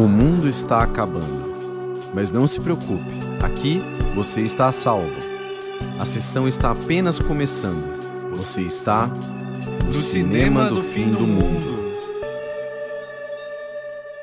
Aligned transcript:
O 0.00 0.08
mundo 0.08 0.48
está 0.48 0.82
acabando. 0.82 1.52
Mas 2.14 2.32
não 2.32 2.48
se 2.48 2.58
preocupe, 2.58 3.04
aqui 3.42 3.82
você 4.14 4.40
está 4.40 4.66
a 4.66 4.72
salvo. 4.72 5.10
A 5.98 6.06
sessão 6.06 6.48
está 6.48 6.70
apenas 6.70 7.18
começando. 7.18 8.30
Você 8.34 8.62
está 8.62 9.10
no 9.84 9.92
cinema 9.92 10.70
do 10.70 10.80
fim 10.80 11.10
do 11.10 11.26
mundo. 11.26 11.79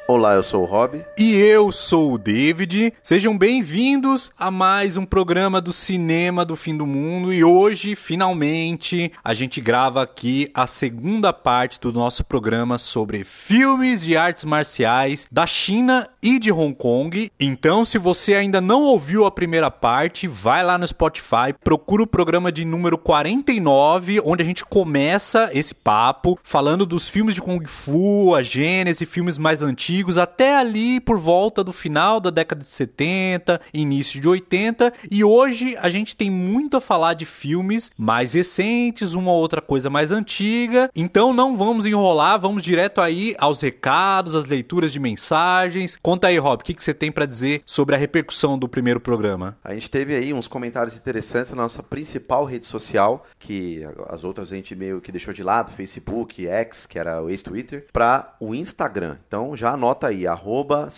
Olá, 0.09 0.35
eu 0.35 0.43
sou 0.43 0.61
o 0.61 0.65
Rob. 0.65 1.03
E 1.17 1.35
eu 1.35 1.69
sou 1.69 2.13
o 2.13 2.17
David. 2.17 2.93
Sejam 3.03 3.37
bem-vindos 3.37 4.31
a 4.39 4.49
mais 4.49 4.95
um 4.95 5.03
programa 5.05 5.59
do 5.59 5.73
Cinema 5.73 6.45
do 6.45 6.55
Fim 6.55 6.77
do 6.77 6.87
Mundo. 6.87 7.33
E 7.33 7.43
hoje, 7.43 7.93
finalmente, 7.93 9.11
a 9.21 9.33
gente 9.33 9.59
grava 9.59 10.01
aqui 10.01 10.49
a 10.53 10.65
segunda 10.65 11.33
parte 11.33 11.77
do 11.81 11.91
nosso 11.91 12.23
programa 12.23 12.77
sobre 12.77 13.25
filmes 13.25 14.01
de 14.01 14.15
artes 14.15 14.45
marciais 14.45 15.27
da 15.29 15.45
China 15.45 16.07
e 16.23 16.39
de 16.39 16.53
Hong 16.53 16.73
Kong. 16.73 17.29
Então, 17.37 17.83
se 17.83 17.97
você 17.97 18.35
ainda 18.35 18.61
não 18.61 18.83
ouviu 18.83 19.25
a 19.25 19.31
primeira 19.31 19.69
parte, 19.69 20.25
vai 20.25 20.63
lá 20.63 20.77
no 20.77 20.87
Spotify, 20.87 21.51
procura 21.61 22.03
o 22.03 22.07
programa 22.07 22.49
de 22.49 22.63
número 22.63 22.97
49, 22.97 24.21
onde 24.23 24.41
a 24.41 24.45
gente 24.45 24.63
começa 24.63 25.49
esse 25.53 25.73
papo 25.73 26.39
falando 26.43 26.85
dos 26.85 27.09
filmes 27.09 27.35
de 27.35 27.41
Kung 27.41 27.65
Fu, 27.65 28.33
a 28.33 28.41
Gênese, 28.41 29.05
filmes 29.05 29.37
mais 29.37 29.61
antigos 29.61 29.96
antigos 29.97 30.19
até 30.19 30.55
ali 30.55 30.99
por 30.99 31.17
volta 31.17 31.63
do 31.63 31.73
final 31.73 32.19
da 32.19 32.29
década 32.29 32.61
de 32.61 32.67
70, 32.67 33.59
início 33.73 34.21
de 34.21 34.27
80, 34.27 34.93
e 35.09 35.23
hoje 35.23 35.75
a 35.79 35.89
gente 35.89 36.15
tem 36.15 36.29
muito 36.29 36.77
a 36.77 36.81
falar 36.81 37.15
de 37.15 37.25
filmes 37.25 37.89
mais 37.97 38.33
recentes, 38.33 39.13
uma 39.13 39.31
outra 39.31 39.59
coisa 39.59 39.89
mais 39.89 40.11
antiga. 40.11 40.87
Então 40.95 41.33
não 41.33 41.57
vamos 41.57 41.87
enrolar, 41.87 42.39
vamos 42.39 42.61
direto 42.61 43.01
aí 43.01 43.33
aos 43.39 43.59
recados, 43.59 44.35
às 44.35 44.45
leituras 44.45 44.91
de 44.91 44.99
mensagens. 44.99 45.97
Conta 45.99 46.27
aí, 46.27 46.37
Rob, 46.37 46.61
o 46.61 46.63
que, 46.63 46.75
que 46.75 46.83
você 46.83 46.93
tem 46.93 47.11
para 47.11 47.25
dizer 47.25 47.63
sobre 47.65 47.95
a 47.95 47.97
repercussão 47.97 48.55
do 48.59 48.69
primeiro 48.69 48.99
programa? 48.99 49.57
A 49.63 49.73
gente 49.73 49.89
teve 49.89 50.13
aí 50.13 50.31
uns 50.31 50.47
comentários 50.47 50.95
interessantes 50.95 51.51
na 51.51 51.63
nossa 51.63 51.81
principal 51.81 52.45
rede 52.45 52.67
social, 52.67 53.25
que 53.39 53.83
as 54.09 54.23
outras 54.23 54.51
a 54.51 54.55
gente 54.55 54.75
meio 54.75 55.01
que 55.01 55.11
deixou 55.11 55.33
de 55.33 55.41
lado, 55.41 55.71
Facebook, 55.71 56.47
X, 56.47 56.85
que 56.85 56.99
era 56.99 57.19
o 57.23 57.31
ex-Twitter, 57.31 57.87
para 57.91 58.35
o 58.39 58.53
Instagram. 58.53 59.17
Então 59.27 59.55
já 59.55 59.71
anota 59.71 59.86
anota 59.87 60.07
aí, 60.07 60.27
arroba. 60.27 60.89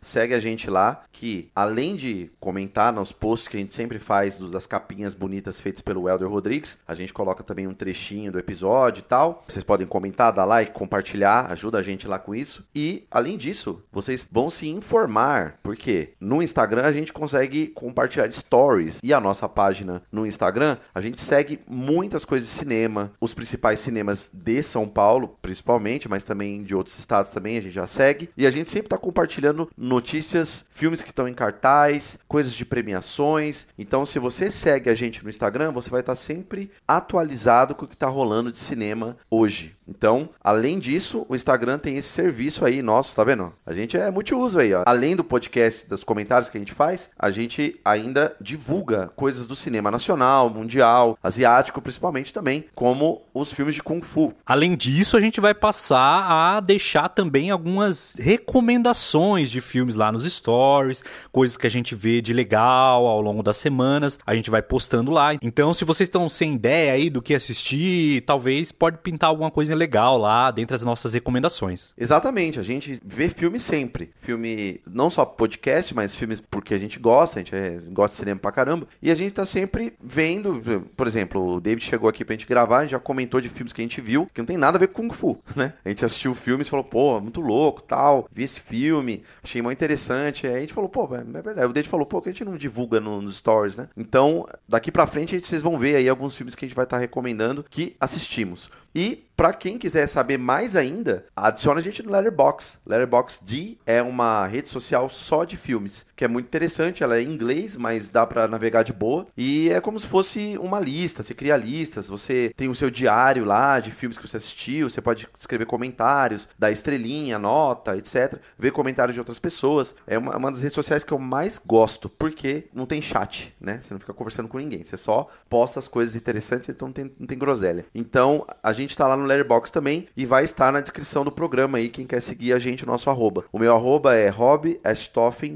Segue 0.00 0.34
a 0.34 0.40
gente 0.40 0.70
lá, 0.70 1.02
que 1.10 1.50
além 1.54 1.96
de 1.96 2.30
comentar 2.38 2.92
nos 2.92 3.12
posts 3.12 3.48
que 3.48 3.56
a 3.56 3.60
gente 3.60 3.74
sempre 3.74 3.98
faz 3.98 4.38
das 4.38 4.66
capinhas 4.66 5.14
bonitas 5.14 5.60
feitas 5.60 5.82
pelo 5.82 6.08
Elder 6.08 6.28
Rodrigues, 6.28 6.78
a 6.86 6.94
gente 6.94 7.12
coloca 7.12 7.42
também 7.42 7.66
um 7.66 7.74
trechinho 7.74 8.30
do 8.30 8.38
episódio 8.38 9.00
e 9.00 9.02
tal. 9.02 9.42
Vocês 9.48 9.64
podem 9.64 9.86
comentar, 9.86 10.32
dar 10.32 10.44
like, 10.44 10.72
compartilhar, 10.72 11.50
ajuda 11.50 11.78
a 11.78 11.82
gente 11.82 12.06
lá 12.06 12.18
com 12.18 12.34
isso. 12.34 12.64
E, 12.74 13.04
além 13.10 13.36
disso, 13.36 13.82
vocês 13.90 14.24
vão 14.30 14.50
se 14.50 14.68
informar, 14.68 15.58
porque 15.62 16.14
no 16.20 16.42
Instagram 16.42 16.82
a 16.82 16.92
gente 16.92 17.12
consegue 17.12 17.68
compartilhar 17.68 18.30
stories 18.30 19.00
e 19.02 19.12
a 19.12 19.20
nossa 19.20 19.48
página 19.48 20.02
no 20.12 20.26
Instagram, 20.26 20.76
a 20.94 21.00
gente 21.00 21.20
segue 21.20 21.60
muitas 21.66 22.24
coisas 22.24 22.48
de 22.48 22.54
cinema, 22.54 23.12
os 23.20 23.34
principais 23.34 23.80
cinemas 23.80 24.30
de 24.32 24.62
São 24.62 24.88
Paulo, 24.88 25.36
principalmente, 25.42 26.08
mas 26.08 26.22
também 26.22 26.62
de 26.62 26.74
outros 26.74 26.98
estados 26.98 27.32
também, 27.32 27.56
a 27.56 27.60
gente 27.60 27.71
já 27.72 27.86
segue. 27.86 28.30
E 28.36 28.46
a 28.46 28.50
gente 28.50 28.70
sempre 28.70 28.86
está 28.86 28.98
compartilhando 28.98 29.70
notícias, 29.76 30.64
filmes 30.70 31.02
que 31.02 31.10
estão 31.10 31.28
em 31.28 31.34
cartaz, 31.34 32.18
coisas 32.28 32.52
de 32.52 32.64
premiações. 32.64 33.66
Então, 33.78 34.06
se 34.06 34.18
você 34.18 34.50
segue 34.50 34.90
a 34.90 34.94
gente 34.94 35.22
no 35.24 35.30
Instagram, 35.30 35.72
você 35.72 35.90
vai 35.90 36.00
estar 36.00 36.12
tá 36.12 36.16
sempre 36.16 36.70
atualizado 36.86 37.74
com 37.74 37.84
o 37.84 37.88
que 37.88 37.94
está 37.94 38.06
rolando 38.06 38.50
de 38.50 38.58
cinema 38.58 39.16
hoje. 39.30 39.74
Então, 39.86 40.30
além 40.42 40.78
disso, 40.78 41.26
o 41.28 41.34
Instagram 41.34 41.78
tem 41.78 41.96
esse 41.96 42.08
serviço 42.08 42.64
aí 42.64 42.80
nosso, 42.82 43.14
tá 43.14 43.24
vendo? 43.24 43.52
A 43.66 43.72
gente 43.72 43.96
é 43.96 44.10
multiuso 44.10 44.58
aí, 44.58 44.72
ó. 44.72 44.84
Além 44.86 45.16
do 45.16 45.24
podcast, 45.24 45.88
dos 45.88 46.04
comentários 46.04 46.48
que 46.48 46.56
a 46.56 46.60
gente 46.60 46.72
faz, 46.72 47.10
a 47.18 47.30
gente 47.30 47.78
ainda 47.84 48.34
divulga 48.40 49.10
coisas 49.16 49.46
do 49.46 49.56
cinema 49.56 49.90
nacional, 49.90 50.48
mundial, 50.48 51.18
asiático 51.22 51.82
principalmente 51.82 52.32
também, 52.32 52.64
como 52.74 53.22
os 53.34 53.52
filmes 53.52 53.74
de 53.74 53.82
Kung 53.82 54.00
Fu. 54.00 54.32
Além 54.46 54.76
disso, 54.76 55.16
a 55.16 55.20
gente 55.20 55.40
vai 55.40 55.54
passar 55.54 56.56
a 56.56 56.60
deixar 56.60 57.08
também 57.08 57.50
algumas 57.62 58.14
recomendações 58.18 59.50
de 59.50 59.60
filmes 59.60 59.94
lá 59.94 60.10
nos 60.10 60.30
stories, 60.30 61.04
coisas 61.30 61.56
que 61.56 61.66
a 61.66 61.70
gente 61.70 61.94
vê 61.94 62.20
de 62.20 62.32
legal 62.32 63.06
ao 63.06 63.20
longo 63.20 63.42
das 63.42 63.56
semanas, 63.56 64.18
a 64.26 64.34
gente 64.34 64.50
vai 64.50 64.60
postando 64.60 65.10
lá. 65.10 65.34
Então, 65.42 65.72
se 65.72 65.84
vocês 65.84 66.08
estão 66.08 66.28
sem 66.28 66.54
ideia 66.54 66.92
aí 66.92 67.08
do 67.08 67.22
que 67.22 67.34
assistir, 67.34 68.22
talvez 68.22 68.72
pode 68.72 68.98
pintar 68.98 69.30
alguma 69.30 69.50
coisa 69.50 69.74
legal 69.74 70.18
lá, 70.18 70.50
dentre 70.50 70.74
as 70.74 70.82
nossas 70.82 71.14
recomendações. 71.14 71.92
Exatamente, 71.96 72.58
a 72.58 72.62
gente 72.62 73.00
vê 73.04 73.28
filme 73.28 73.60
sempre. 73.60 74.10
Filme, 74.18 74.80
não 74.90 75.08
só 75.08 75.24
podcast, 75.24 75.94
mas 75.94 76.16
filmes 76.16 76.40
porque 76.40 76.74
a 76.74 76.78
gente 76.78 76.98
gosta, 76.98 77.38
a 77.38 77.42
gente 77.42 77.54
é, 77.54 77.78
gosta 77.90 78.14
de 78.14 78.18
cinema 78.20 78.40
pra 78.40 78.50
caramba. 78.50 78.88
E 79.00 79.10
a 79.10 79.14
gente 79.14 79.32
tá 79.32 79.46
sempre 79.46 79.92
vendo, 80.02 80.90
por 80.96 81.06
exemplo, 81.06 81.56
o 81.56 81.60
David 81.60 81.84
chegou 81.84 82.08
aqui 82.08 82.24
pra 82.24 82.34
gente 82.34 82.46
gravar, 82.46 82.86
já 82.86 82.98
comentou 82.98 83.40
de 83.40 83.48
filmes 83.48 83.72
que 83.72 83.80
a 83.80 83.84
gente 83.84 84.00
viu, 84.00 84.28
que 84.32 84.40
não 84.40 84.46
tem 84.46 84.56
nada 84.56 84.78
a 84.78 84.80
ver 84.80 84.88
com 84.88 85.02
Kung 85.02 85.12
Fu, 85.12 85.38
né? 85.54 85.74
A 85.84 85.88
gente 85.88 86.04
assistiu 86.04 86.34
filmes 86.34 86.66
e 86.66 86.70
falou, 86.70 86.84
pô, 86.84 87.20
muito 87.20 87.40
louco, 87.40 87.51
tal, 87.86 88.28
vi 88.32 88.44
esse 88.44 88.60
filme, 88.60 89.22
achei 89.42 89.60
muito 89.62 89.78
interessante. 89.78 90.46
Aí 90.46 90.56
a 90.56 90.60
gente 90.60 90.72
falou, 90.72 90.88
pô, 90.88 91.04
é 91.14 91.22
verdade. 91.22 91.66
O 91.66 91.72
David 91.72 91.88
falou, 91.88 92.06
pô, 92.06 92.20
que 92.20 92.28
a 92.28 92.32
gente 92.32 92.44
não 92.44 92.56
divulga 92.56 93.00
no, 93.00 93.20
nos 93.20 93.36
stories, 93.36 93.76
né? 93.76 93.88
Então, 93.96 94.46
daqui 94.68 94.90
pra 94.90 95.06
frente, 95.06 95.38
vocês 95.40 95.62
vão 95.62 95.78
ver 95.78 95.96
aí 95.96 96.08
alguns 96.08 96.36
filmes 96.36 96.54
que 96.54 96.64
a 96.64 96.68
gente 96.68 96.76
vai 96.76 96.84
estar 96.84 96.96
tá 96.96 97.00
recomendando 97.00 97.64
que 97.68 97.96
assistimos. 98.00 98.70
E 98.94 99.24
para 99.36 99.52
quem 99.52 99.78
quiser 99.78 100.06
saber 100.06 100.38
mais 100.38 100.76
ainda, 100.76 101.24
adicione 101.34 101.80
a 101.80 101.82
gente 101.82 102.02
no 102.02 102.12
Letterbox. 102.12 102.78
Letterboxd 102.86 103.78
é 103.86 104.02
uma 104.02 104.46
rede 104.46 104.68
social 104.68 105.08
só 105.08 105.44
de 105.44 105.56
filmes, 105.56 106.06
que 106.14 106.24
é 106.24 106.28
muito 106.28 106.46
interessante. 106.46 107.02
Ela 107.02 107.16
é 107.16 107.22
em 107.22 107.32
inglês, 107.32 107.76
mas 107.76 108.10
dá 108.10 108.26
para 108.26 108.46
navegar 108.46 108.82
de 108.82 108.92
boa. 108.92 109.26
E 109.36 109.70
é 109.70 109.80
como 109.80 109.98
se 109.98 110.06
fosse 110.06 110.56
uma 110.58 110.78
lista. 110.78 111.22
Você 111.22 111.34
cria 111.34 111.56
listas, 111.56 112.08
você 112.08 112.52
tem 112.56 112.68
o 112.68 112.74
seu 112.74 112.90
diário 112.90 113.44
lá 113.44 113.80
de 113.80 113.90
filmes 113.90 114.18
que 114.18 114.28
você 114.28 114.36
assistiu. 114.36 114.88
Você 114.88 115.00
pode 115.00 115.28
escrever 115.38 115.66
comentários, 115.66 116.48
dar 116.58 116.70
estrelinha, 116.70 117.38
nota, 117.38 117.96
etc. 117.96 118.38
Ver 118.58 118.70
comentários 118.70 119.14
de 119.14 119.20
outras 119.20 119.38
pessoas. 119.38 119.94
É 120.06 120.18
uma, 120.18 120.36
uma 120.36 120.50
das 120.50 120.60
redes 120.60 120.74
sociais 120.74 121.04
que 121.04 121.12
eu 121.12 121.18
mais 121.18 121.60
gosto, 121.64 122.08
porque 122.08 122.68
não 122.72 122.86
tem 122.86 123.00
chat, 123.00 123.54
né? 123.60 123.80
Você 123.80 123.94
não 123.94 124.00
fica 124.00 124.12
conversando 124.12 124.48
com 124.48 124.58
ninguém. 124.58 124.84
Você 124.84 124.96
só 124.96 125.28
posta 125.48 125.78
as 125.78 125.88
coisas 125.88 126.14
interessantes, 126.14 126.68
então 126.68 126.88
não 126.88 126.92
tem, 126.92 127.12
não 127.18 127.26
tem 127.26 127.38
groselha. 127.38 127.84
Então 127.94 128.46
a 128.62 128.72
gente 128.72 128.96
tá 128.96 129.06
lá 129.06 129.16
no 129.16 129.21
Letterboxd 129.26 129.72
também 129.72 130.06
e 130.16 130.26
vai 130.26 130.44
estar 130.44 130.72
na 130.72 130.80
descrição 130.80 131.24
do 131.24 131.32
programa 131.32 131.78
aí, 131.78 131.88
quem 131.88 132.06
quer 132.06 132.20
seguir 132.20 132.52
a 132.52 132.58
gente, 132.58 132.84
o 132.84 132.86
nosso 132.86 133.10
arroba. 133.10 133.44
O 133.52 133.58
meu 133.58 133.74
arroba 133.74 134.14
é 134.14 134.28
Rob 134.28 134.80